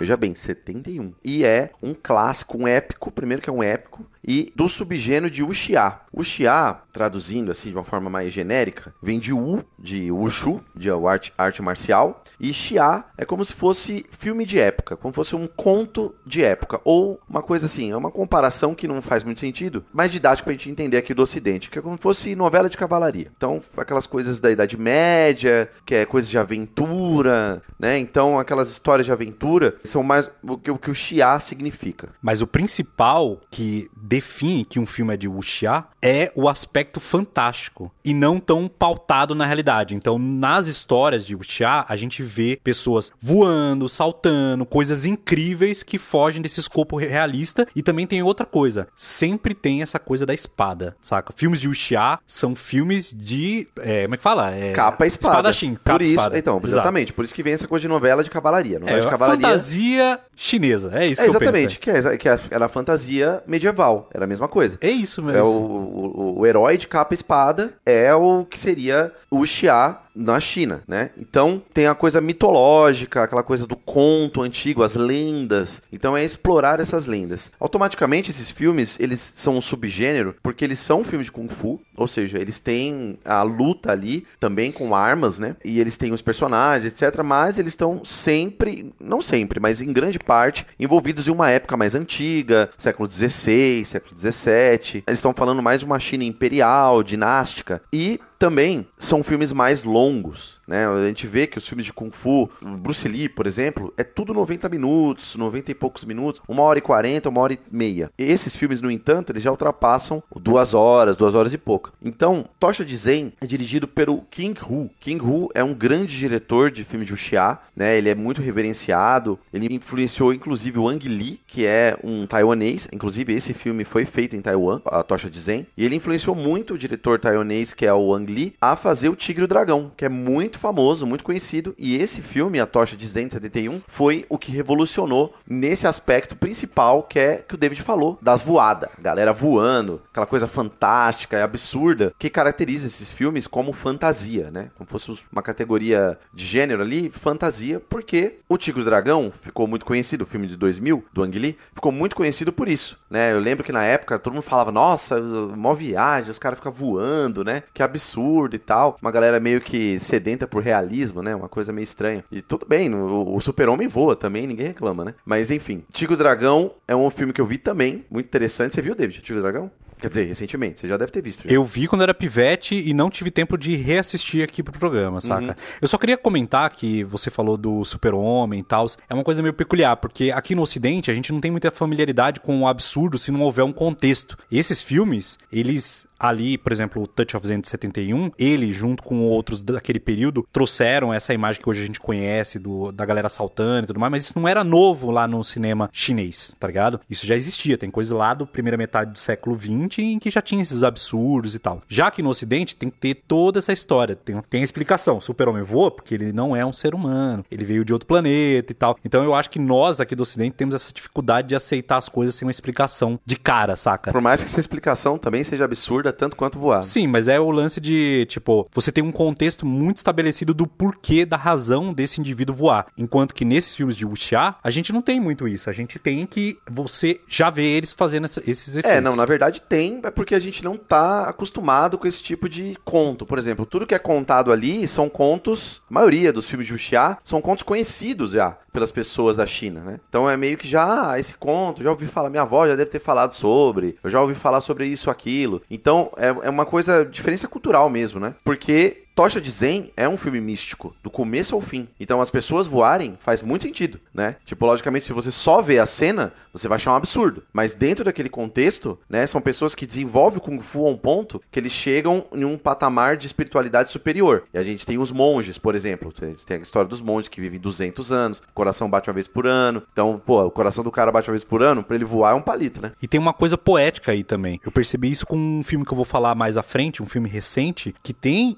Veja 0.00 0.16
bem, 0.16 0.34
71. 0.34 1.12
E 1.22 1.44
é 1.44 1.70
um 1.82 1.92
clássico, 1.94 2.56
um 2.56 2.66
épico, 2.66 3.10
primeiro 3.10 3.42
que 3.42 3.50
é 3.50 3.52
um 3.52 3.62
épico, 3.62 4.06
e 4.26 4.52
do 4.54 4.68
subgênero 4.68 5.30
de 5.30 5.42
Wuxia. 5.42 6.00
Wuxia, 6.14 6.76
traduzindo 6.92 7.50
assim 7.50 7.70
de 7.70 7.76
uma 7.76 7.84
forma 7.84 8.10
mais 8.10 8.32
genérica, 8.32 8.94
vem 9.02 9.18
de 9.18 9.32
Wu, 9.32 9.64
de 9.78 10.10
Wushu, 10.10 10.60
de 10.74 10.90
arte, 10.90 11.32
arte 11.38 11.62
marcial, 11.62 12.22
e 12.38 12.52
Xia 12.52 13.04
é 13.16 13.24
como 13.24 13.44
se 13.44 13.52
fosse 13.52 14.04
filme 14.10 14.44
de 14.44 14.58
época, 14.58 14.96
como 14.96 15.12
se 15.12 15.16
fosse 15.16 15.36
um 15.36 15.46
conto 15.46 16.14
de 16.26 16.42
época, 16.42 16.80
ou 16.84 17.20
uma 17.28 17.42
coisa 17.42 17.66
assim, 17.66 17.90
é 17.90 17.96
uma 17.96 18.10
comparação 18.10 18.74
que 18.74 18.88
não 18.88 19.00
faz 19.02 19.22
muito 19.22 19.40
sentido, 19.40 19.84
mais 19.92 20.10
didático 20.10 20.44
pra 20.44 20.52
gente 20.52 20.70
entender 20.70 20.96
aqui 20.96 21.14
do 21.14 21.22
ocidente, 21.22 21.70
que 21.70 21.78
é 21.78 21.82
como 21.82 21.96
se 21.96 22.02
fosse 22.02 22.34
novela 22.34 22.68
de 22.68 22.76
cavalaria. 22.76 23.30
Então, 23.36 23.60
aquelas 23.76 24.06
coisas 24.06 24.40
da 24.40 24.50
Idade 24.50 24.76
Média, 24.76 25.70
que 25.84 25.94
é 25.94 26.06
coisa 26.06 26.28
de 26.28 26.38
aventura, 26.38 27.62
né? 27.78 27.98
Então, 27.98 28.38
aquelas 28.38 28.70
histórias 28.70 29.06
de 29.06 29.12
aventura 29.12 29.76
são 29.84 30.02
mais 30.02 30.30
o, 30.42 30.56
que 30.56 30.90
o 30.90 30.94
Xia 30.94 31.38
significa. 31.38 32.10
Mas 32.22 32.42
o 32.42 32.46
principal 32.46 33.40
que 33.50 33.88
define 34.10 34.64
que 34.64 34.80
um 34.80 34.84
filme 34.86 35.14
é 35.14 35.16
de 35.16 35.28
wuxia 35.28 35.84
é 36.02 36.32
o 36.34 36.48
aspecto 36.48 36.98
fantástico 36.98 37.92
e 38.04 38.12
não 38.12 38.40
tão 38.40 38.66
pautado 38.66 39.36
na 39.36 39.46
realidade. 39.46 39.94
Então, 39.94 40.18
nas 40.18 40.66
histórias 40.66 41.24
de 41.24 41.36
wuxia, 41.36 41.84
a 41.88 41.94
gente 41.94 42.20
vê 42.20 42.58
pessoas 42.64 43.12
voando, 43.20 43.88
saltando, 43.88 44.66
coisas 44.66 45.04
incríveis 45.04 45.84
que 45.84 45.96
fogem 45.96 46.42
desse 46.42 46.58
escopo 46.58 46.96
realista. 46.96 47.68
E 47.76 47.82
também 47.84 48.04
tem 48.04 48.20
outra 48.20 48.44
coisa, 48.44 48.88
sempre 48.96 49.54
tem 49.54 49.80
essa 49.80 49.98
coisa 50.00 50.26
da 50.26 50.34
espada, 50.34 50.96
saca? 51.00 51.32
Filmes 51.36 51.60
de 51.60 51.68
wuxia 51.68 52.18
são 52.26 52.56
filmes 52.56 53.12
de, 53.16 53.68
é, 53.78 54.02
como 54.02 54.14
é 54.14 54.16
que 54.16 54.22
fala? 54.24 54.50
É, 54.52 54.72
capa 54.72 55.06
espada. 55.06 55.36
Espadachim, 55.36 55.74
capa 55.74 55.92
por 55.92 56.02
isso, 56.02 56.14
espada. 56.14 56.36
então, 56.38 56.56
Exato. 56.56 56.66
exatamente, 56.68 57.12
por 57.12 57.24
isso 57.24 57.34
que 57.34 57.44
vem 57.44 57.52
essa 57.52 57.68
coisa 57.68 57.82
de 57.82 57.88
novela 57.88 58.24
de 58.24 58.30
cavalaria. 58.30 58.80
Novela 58.80 58.98
É, 58.98 59.02
de 59.02 59.08
cavalaria 59.08 59.40
fantasia 59.46 60.18
chinesa, 60.34 60.90
é 60.94 61.06
isso 61.06 61.20
É 61.20 61.24
que 61.24 61.30
eu 61.30 61.34
exatamente, 61.36 61.78
penso. 61.78 61.80
que, 61.80 61.90
é, 61.90 62.16
que 62.16 62.28
é- 62.28 62.64
a 62.64 62.68
fantasia 62.68 63.42
medieval, 63.46 63.99
era 64.12 64.24
a 64.24 64.28
mesma 64.28 64.48
coisa. 64.48 64.78
É 64.80 64.90
isso 64.90 65.22
mesmo. 65.22 65.38
É 65.38 65.42
o, 65.42 65.46
o, 65.46 66.38
o 66.40 66.46
herói 66.46 66.76
de 66.76 66.86
capa 66.86 67.14
e 67.14 67.16
espada 67.16 67.74
é 67.84 68.14
o 68.14 68.44
que 68.44 68.58
seria 68.58 69.12
o 69.30 69.44
Xia 69.46 69.96
na 70.20 70.38
China, 70.38 70.82
né? 70.86 71.10
Então 71.16 71.62
tem 71.72 71.86
a 71.86 71.94
coisa 71.94 72.20
mitológica, 72.20 73.22
aquela 73.22 73.42
coisa 73.42 73.66
do 73.66 73.76
conto 73.76 74.42
antigo, 74.42 74.82
as 74.82 74.94
lendas. 74.94 75.82
Então 75.92 76.16
é 76.16 76.24
explorar 76.24 76.78
essas 76.78 77.06
lendas. 77.06 77.50
Automaticamente 77.58 78.30
esses 78.30 78.50
filmes, 78.50 78.98
eles 79.00 79.32
são 79.34 79.56
um 79.56 79.60
subgênero 79.60 80.36
porque 80.42 80.64
eles 80.64 80.78
são 80.78 81.02
filmes 81.02 81.26
de 81.26 81.32
kung 81.32 81.48
fu, 81.48 81.80
ou 81.96 82.06
seja, 82.06 82.38
eles 82.38 82.58
têm 82.58 83.18
a 83.24 83.42
luta 83.42 83.92
ali 83.92 84.26
também 84.38 84.70
com 84.70 84.94
armas, 84.94 85.38
né? 85.38 85.56
E 85.64 85.80
eles 85.80 85.96
têm 85.96 86.12
os 86.12 86.22
personagens, 86.22 86.92
etc, 86.92 87.22
mas 87.22 87.58
eles 87.58 87.72
estão 87.72 88.04
sempre, 88.04 88.92
não 89.00 89.22
sempre, 89.22 89.58
mas 89.58 89.80
em 89.80 89.92
grande 89.92 90.18
parte 90.18 90.66
envolvidos 90.78 91.28
em 91.28 91.30
uma 91.30 91.50
época 91.50 91.76
mais 91.76 91.94
antiga, 91.94 92.70
século 92.76 93.08
XVI, 93.10 93.84
século 93.84 94.16
XVII. 94.16 95.04
Eles 95.06 95.18
estão 95.18 95.32
falando 95.34 95.62
mais 95.62 95.80
de 95.80 95.86
uma 95.86 95.98
China 95.98 96.24
imperial, 96.24 97.02
dinástica 97.02 97.82
e 97.92 98.20
também 98.40 98.86
são 98.98 99.22
filmes 99.22 99.52
mais 99.52 99.84
longos, 99.84 100.58
né? 100.66 100.88
A 100.88 101.06
gente 101.06 101.26
vê 101.26 101.46
que 101.46 101.58
os 101.58 101.68
filmes 101.68 101.84
de 101.84 101.92
Kung 101.92 102.10
Fu, 102.10 102.48
Bruce 102.78 103.06
Lee, 103.06 103.28
por 103.28 103.46
exemplo, 103.46 103.92
é 103.98 104.02
tudo 104.02 104.32
90 104.32 104.66
minutos, 104.70 105.36
90 105.36 105.70
e 105.70 105.74
poucos 105.74 106.06
minutos, 106.06 106.40
uma 106.48 106.62
hora 106.62 106.78
e 106.78 106.82
40, 106.82 107.28
uma 107.28 107.42
hora 107.42 107.52
e 107.52 107.58
meia. 107.70 108.10
E 108.18 108.24
esses 108.24 108.56
filmes, 108.56 108.80
no 108.80 108.90
entanto, 108.90 109.30
eles 109.30 109.42
já 109.42 109.50
ultrapassam 109.50 110.22
duas 110.34 110.72
horas, 110.72 111.18
duas 111.18 111.34
horas 111.34 111.52
e 111.52 111.58
pouco. 111.58 111.92
Então, 112.02 112.48
Tocha 112.58 112.82
de 112.82 112.96
Zen 112.96 113.34
é 113.42 113.46
dirigido 113.46 113.86
pelo 113.86 114.22
King 114.30 114.58
Hu. 114.58 114.88
King 114.98 115.22
Hu 115.22 115.50
é 115.54 115.62
um 115.62 115.74
grande 115.74 116.16
diretor 116.16 116.70
de 116.70 116.82
filmes 116.82 117.08
de 117.08 117.12
wuxia, 117.12 117.58
né? 117.76 117.98
Ele 117.98 118.08
é 118.08 118.14
muito 118.14 118.40
reverenciado, 118.40 119.38
ele 119.52 119.74
influenciou 119.74 120.32
inclusive 120.32 120.78
o 120.78 120.88
Ang 120.88 121.06
Lee, 121.06 121.42
que 121.46 121.66
é 121.66 121.98
um 122.02 122.26
taiwanês, 122.26 122.88
inclusive 122.90 123.34
esse 123.34 123.52
filme 123.52 123.84
foi 123.84 124.06
feito 124.06 124.34
em 124.34 124.40
Taiwan, 124.40 124.80
a 124.86 125.02
Tocha 125.02 125.28
de 125.28 125.38
Zen, 125.38 125.66
e 125.76 125.84
ele 125.84 125.96
influenciou 125.96 126.34
muito 126.34 126.72
o 126.72 126.78
diretor 126.78 127.18
taiwanês, 127.18 127.74
que 127.74 127.84
é 127.84 127.92
o 127.92 128.14
Ang 128.14 128.29
A 128.60 128.76
fazer 128.76 129.08
o 129.08 129.16
Tigre 129.16 129.42
e 129.42 129.44
o 129.44 129.48
Dragão, 129.48 129.90
que 129.96 130.04
é 130.04 130.08
muito 130.08 130.58
famoso, 130.58 131.06
muito 131.06 131.24
conhecido, 131.24 131.74
e 131.78 131.96
esse 131.96 132.22
filme, 132.22 132.60
A 132.60 132.66
Tocha 132.66 132.96
de 132.96 133.06
Zen 133.06 133.26
de 133.26 133.34
71, 133.34 133.80
foi 133.88 134.24
o 134.28 134.38
que 134.38 134.52
revolucionou 134.52 135.34
nesse 135.46 135.86
aspecto 135.86 136.36
principal 136.36 137.02
que 137.02 137.18
é 137.18 137.36
que 137.36 137.54
o 137.54 137.58
David 137.58 137.82
falou, 137.82 138.18
das 138.22 138.42
voadas, 138.42 138.90
galera 138.98 139.32
voando, 139.32 140.00
aquela 140.10 140.26
coisa 140.26 140.46
fantástica 140.46 141.38
e 141.38 141.42
absurda, 141.42 142.14
que 142.18 142.30
caracteriza 142.30 142.86
esses 142.86 143.10
filmes 143.10 143.46
como 143.46 143.72
fantasia, 143.72 144.50
né? 144.50 144.70
Como 144.76 144.88
fosse 144.88 145.10
uma 145.32 145.42
categoria 145.42 146.18
de 146.32 146.46
gênero 146.46 146.82
ali, 146.82 147.10
fantasia, 147.10 147.80
porque 147.88 148.38
o 148.48 148.56
Tigre 148.56 148.80
e 148.80 148.82
o 148.82 148.84
Dragão 148.84 149.32
ficou 149.42 149.66
muito 149.66 149.84
conhecido, 149.84 150.22
o 150.22 150.26
filme 150.26 150.46
de 150.46 150.56
2000, 150.56 151.04
do 151.12 151.22
Ang 151.22 151.38
Lee, 151.38 151.58
ficou 151.74 151.90
muito 151.90 152.14
conhecido 152.14 152.52
por 152.52 152.68
isso, 152.68 152.98
né? 153.10 153.32
Eu 153.32 153.40
lembro 153.40 153.64
que 153.64 153.72
na 153.72 153.84
época 153.84 154.18
todo 154.18 154.34
mundo 154.34 154.42
falava, 154.42 154.70
nossa, 154.70 155.20
mó 155.20 155.74
viagem, 155.74 156.30
os 156.30 156.38
caras 156.38 156.58
ficam 156.58 156.72
voando, 156.72 157.42
né? 157.42 157.62
Que 157.72 157.82
absurdo 157.82 158.19
e 158.54 158.58
tal. 158.58 158.96
Uma 159.00 159.10
galera 159.10 159.40
meio 159.40 159.60
que 159.60 159.98
sedenta 160.00 160.46
por 160.46 160.62
realismo, 160.62 161.22
né? 161.22 161.34
Uma 161.34 161.48
coisa 161.48 161.72
meio 161.72 161.84
estranha. 161.84 162.24
E 162.30 162.42
tudo 162.42 162.66
bem, 162.66 162.92
o, 162.94 163.34
o 163.34 163.40
Super-Homem 163.40 163.88
voa 163.88 164.16
também, 164.16 164.46
ninguém 164.46 164.68
reclama, 164.68 165.04
né? 165.04 165.14
Mas 165.24 165.50
enfim, 165.50 165.84
Tigre 165.92 166.14
e 166.14 166.16
o 166.16 166.18
Dragão 166.18 166.72
é 166.86 166.94
um 166.94 167.10
filme 167.10 167.32
que 167.32 167.40
eu 167.40 167.46
vi 167.46 167.58
também, 167.58 168.04
muito 168.10 168.26
interessante. 168.26 168.74
Você 168.74 168.82
viu, 168.82 168.94
David, 168.94 169.20
Tigre 169.20 169.36
e 169.36 169.38
o 169.38 169.42
Dragão? 169.42 169.70
Quer 170.00 170.08
dizer, 170.08 170.26
recentemente, 170.26 170.80
você 170.80 170.88
já 170.88 170.96
deve 170.96 171.12
ter 171.12 171.22
visto. 171.22 171.44
já. 171.46 171.54
Eu 171.54 171.64
vi 171.64 171.86
quando 171.86 172.02
era 172.02 172.14
pivete 172.14 172.74
e 172.74 172.94
não 172.94 173.10
tive 173.10 173.30
tempo 173.30 173.58
de 173.58 173.76
reassistir 173.76 174.42
aqui 174.42 174.62
pro 174.62 174.78
programa, 174.78 175.20
saca? 175.20 175.56
Eu 175.80 175.88
só 175.88 175.98
queria 175.98 176.16
comentar 176.16 176.70
que 176.70 177.04
você 177.04 177.30
falou 177.30 177.56
do 177.56 177.84
super-homem 177.84 178.60
e 178.60 178.64
tal. 178.64 178.86
É 179.08 179.14
uma 179.14 179.24
coisa 179.24 179.42
meio 179.42 179.54
peculiar, 179.54 179.96
porque 179.96 180.30
aqui 180.30 180.54
no 180.54 180.62
ocidente 180.62 181.10
a 181.10 181.14
gente 181.14 181.32
não 181.32 181.40
tem 181.40 181.50
muita 181.50 181.70
familiaridade 181.70 182.40
com 182.40 182.62
o 182.62 182.66
absurdo 182.66 183.18
se 183.18 183.30
não 183.30 183.42
houver 183.42 183.64
um 183.64 183.72
contexto. 183.72 184.36
Esses 184.50 184.82
filmes, 184.82 185.38
eles 185.52 186.06
ali, 186.18 186.58
por 186.58 186.70
exemplo, 186.70 187.02
o 187.02 187.06
Touch 187.06 187.34
of 187.34 187.46
Zen 187.46 187.60
de 187.60 187.68
71, 187.68 188.30
ele, 188.38 188.72
junto 188.74 189.02
com 189.02 189.22
outros 189.22 189.62
daquele 189.62 189.98
período, 189.98 190.46
trouxeram 190.52 191.14
essa 191.14 191.32
imagem 191.32 191.62
que 191.62 191.68
hoje 191.68 191.82
a 191.82 191.86
gente 191.86 191.98
conhece 191.98 192.58
do, 192.58 192.92
da 192.92 193.06
galera 193.06 193.30
saltando 193.30 193.84
e 193.84 193.86
tudo 193.86 193.98
mais, 193.98 194.10
mas 194.10 194.24
isso 194.24 194.38
não 194.38 194.46
era 194.46 194.62
novo 194.62 195.10
lá 195.10 195.26
no 195.26 195.42
cinema 195.42 195.88
chinês, 195.90 196.52
tá 196.60 196.66
ligado? 196.66 197.00
Isso 197.08 197.26
já 197.26 197.34
existia, 197.34 197.78
tem 197.78 197.90
coisa 197.90 198.14
lá 198.14 198.34
do 198.34 198.46
primeira 198.46 198.76
metade 198.76 199.12
do 199.12 199.18
século 199.18 199.58
XX 199.58 199.89
Oriente 199.90 200.02
em 200.02 200.18
que 200.18 200.30
já 200.30 200.40
tinha 200.40 200.62
esses 200.62 200.82
absurdos 200.82 201.54
e 201.54 201.58
tal. 201.58 201.82
Já 201.88 202.10
que 202.10 202.22
no 202.22 202.30
Ocidente 202.30 202.76
tem 202.76 202.88
que 202.88 202.98
ter 202.98 203.14
toda 203.26 203.58
essa 203.58 203.72
história, 203.72 204.14
tem, 204.14 204.40
tem 204.48 204.60
a 204.62 204.64
explicação. 204.64 205.18
O 205.18 205.20
super-homem 205.20 205.62
voa 205.62 205.90
porque 205.90 206.14
ele 206.14 206.32
não 206.32 206.54
é 206.54 206.64
um 206.64 206.72
ser 206.72 206.94
humano, 206.94 207.44
ele 207.50 207.64
veio 207.64 207.84
de 207.84 207.92
outro 207.92 208.06
planeta 208.06 208.72
e 208.72 208.74
tal. 208.74 208.96
Então 209.04 209.24
eu 209.24 209.34
acho 209.34 209.50
que 209.50 209.58
nós 209.58 210.00
aqui 210.00 210.14
do 210.14 210.22
Ocidente 210.22 210.54
temos 210.56 210.74
essa 210.74 210.92
dificuldade 210.92 211.48
de 211.48 211.54
aceitar 211.54 211.96
as 211.96 212.08
coisas 212.08 212.34
sem 212.34 212.46
uma 212.46 212.50
explicação 212.50 213.18
de 213.24 213.36
cara, 213.36 213.76
saca? 213.76 214.12
Por 214.12 214.20
mais 214.20 214.40
que 214.40 214.46
essa 214.46 214.60
explicação 214.60 215.18
também 215.18 215.42
seja 215.42 215.64
absurda, 215.64 216.12
tanto 216.12 216.36
quanto 216.36 216.58
voar. 216.58 216.84
Sim, 216.84 217.06
mas 217.06 217.26
é 217.26 217.40
o 217.40 217.50
lance 217.50 217.80
de, 217.80 218.26
tipo, 218.26 218.68
você 218.72 218.92
tem 218.92 219.02
um 219.02 219.12
contexto 219.12 219.66
muito 219.66 219.98
estabelecido 219.98 220.54
do 220.54 220.66
porquê, 220.66 221.24
da 221.24 221.36
razão 221.36 221.92
desse 221.92 222.20
indivíduo 222.20 222.54
voar. 222.54 222.86
Enquanto 222.96 223.34
que 223.34 223.44
nesses 223.44 223.74
filmes 223.74 223.96
de 223.96 224.06
wuxia, 224.06 224.54
a 224.62 224.70
gente 224.70 224.92
não 224.92 225.02
tem 225.02 225.20
muito 225.20 225.48
isso. 225.48 225.68
A 225.68 225.72
gente 225.72 225.98
tem 225.98 226.26
que 226.26 226.58
você 226.70 227.20
já 227.28 227.50
vê 227.50 227.64
eles 227.64 227.92
fazendo 227.92 228.26
esses 228.26 228.68
efeitos. 228.76 228.90
É, 228.90 229.00
não, 229.00 229.16
na 229.16 229.24
verdade 229.24 229.62
tem, 229.62 229.79
é 230.02 230.10
porque 230.10 230.34
a 230.34 230.38
gente 230.38 230.64
não 230.64 230.76
tá 230.76 231.28
acostumado 231.28 231.96
com 231.96 232.06
esse 232.06 232.22
tipo 232.22 232.48
de 232.48 232.76
conto. 232.84 233.24
Por 233.24 233.38
exemplo, 233.38 233.64
tudo 233.64 233.86
que 233.86 233.94
é 233.94 233.98
contado 233.98 234.52
ali 234.52 234.86
são 234.86 235.08
contos, 235.08 235.82
a 235.90 235.94
maioria 235.94 236.32
dos 236.32 236.48
filmes 236.48 236.66
de 236.66 236.72
wuxia 236.72 237.16
são 237.24 237.40
contos 237.40 237.62
conhecidos 237.62 238.32
já 238.32 238.56
pelas 238.72 238.92
pessoas 238.92 239.36
da 239.36 239.46
China, 239.46 239.80
né? 239.80 240.00
Então 240.08 240.28
é 240.28 240.36
meio 240.36 240.56
que 240.56 240.68
já 240.68 241.10
ah, 241.10 241.18
esse 241.18 241.34
conto, 241.34 241.82
já 241.82 241.90
ouvi 241.90 242.06
falar, 242.06 242.30
minha 242.30 242.42
avó 242.42 242.66
já 242.66 242.76
deve 242.76 242.90
ter 242.90 243.00
falado 243.00 243.32
sobre, 243.32 243.96
eu 244.02 244.10
já 244.10 244.20
ouvi 244.20 244.34
falar 244.34 244.60
sobre 244.60 244.86
isso, 244.86 245.10
aquilo. 245.10 245.62
Então 245.70 246.12
é, 246.16 246.28
é 246.28 246.50
uma 246.50 246.66
coisa, 246.66 247.04
diferença 247.04 247.48
cultural 247.48 247.88
mesmo, 247.90 248.20
né? 248.20 248.34
Porque 248.44 249.04
Tocha 249.20 249.38
de 249.38 249.50
Zen 249.50 249.92
é 249.98 250.08
um 250.08 250.16
filme 250.16 250.40
místico, 250.40 250.96
do 251.02 251.10
começo 251.10 251.54
ao 251.54 251.60
fim. 251.60 251.86
Então 252.00 252.22
as 252.22 252.30
pessoas 252.30 252.66
voarem 252.66 253.18
faz 253.20 253.42
muito 253.42 253.64
sentido, 253.64 254.00
né? 254.14 254.36
Tipo, 254.46 254.64
logicamente, 254.64 255.04
se 255.04 255.12
você 255.12 255.30
só 255.30 255.60
vê 255.60 255.78
a 255.78 255.84
cena, 255.84 256.32
você 256.54 256.66
vai 256.66 256.76
achar 256.76 256.92
um 256.92 256.96
absurdo. 256.96 257.42
Mas 257.52 257.74
dentro 257.74 258.02
daquele 258.02 258.30
contexto, 258.30 258.98
né, 259.10 259.26
são 259.26 259.38
pessoas 259.42 259.74
que 259.74 259.86
desenvolvem 259.86 260.38
o 260.38 260.40
Kung 260.40 260.58
Fu 260.60 260.86
a 260.86 260.88
um 260.88 260.96
ponto 260.96 261.38
que 261.50 261.60
eles 261.60 261.70
chegam 261.70 262.24
em 262.32 262.46
um 262.46 262.56
patamar 262.56 263.18
de 263.18 263.26
espiritualidade 263.26 263.92
superior. 263.92 264.44
E 264.54 264.58
a 264.58 264.62
gente 264.62 264.86
tem 264.86 264.96
os 264.96 265.12
monges, 265.12 265.58
por 265.58 265.74
exemplo. 265.74 266.10
Tem 266.10 266.56
a 266.56 266.60
história 266.62 266.88
dos 266.88 267.02
monges 267.02 267.28
que 267.28 267.42
vivem 267.42 267.60
200 267.60 268.10
anos, 268.10 268.38
o 268.38 268.54
coração 268.54 268.88
bate 268.88 269.10
uma 269.10 269.14
vez 269.14 269.28
por 269.28 269.46
ano. 269.46 269.82
Então, 269.92 270.18
pô, 270.24 270.42
o 270.44 270.50
coração 270.50 270.82
do 270.82 270.90
cara 270.90 271.12
bate 271.12 271.28
uma 271.28 271.34
vez 271.34 271.44
por 271.44 271.62
ano, 271.62 271.84
pra 271.84 271.94
ele 271.94 272.06
voar 272.06 272.30
é 272.30 272.34
um 272.34 272.40
palito, 272.40 272.80
né? 272.80 272.92
E 273.02 273.06
tem 273.06 273.20
uma 273.20 273.34
coisa 273.34 273.58
poética 273.58 274.12
aí 274.12 274.24
também. 274.24 274.58
Eu 274.64 274.72
percebi 274.72 275.10
isso 275.10 275.26
com 275.26 275.36
um 275.36 275.62
filme 275.62 275.84
que 275.84 275.92
eu 275.92 275.96
vou 275.96 276.06
falar 276.06 276.34
mais 276.34 276.56
à 276.56 276.62
frente, 276.62 277.02
um 277.02 277.06
filme 277.06 277.28
recente, 277.28 277.94
que 278.02 278.14
tem 278.14 278.56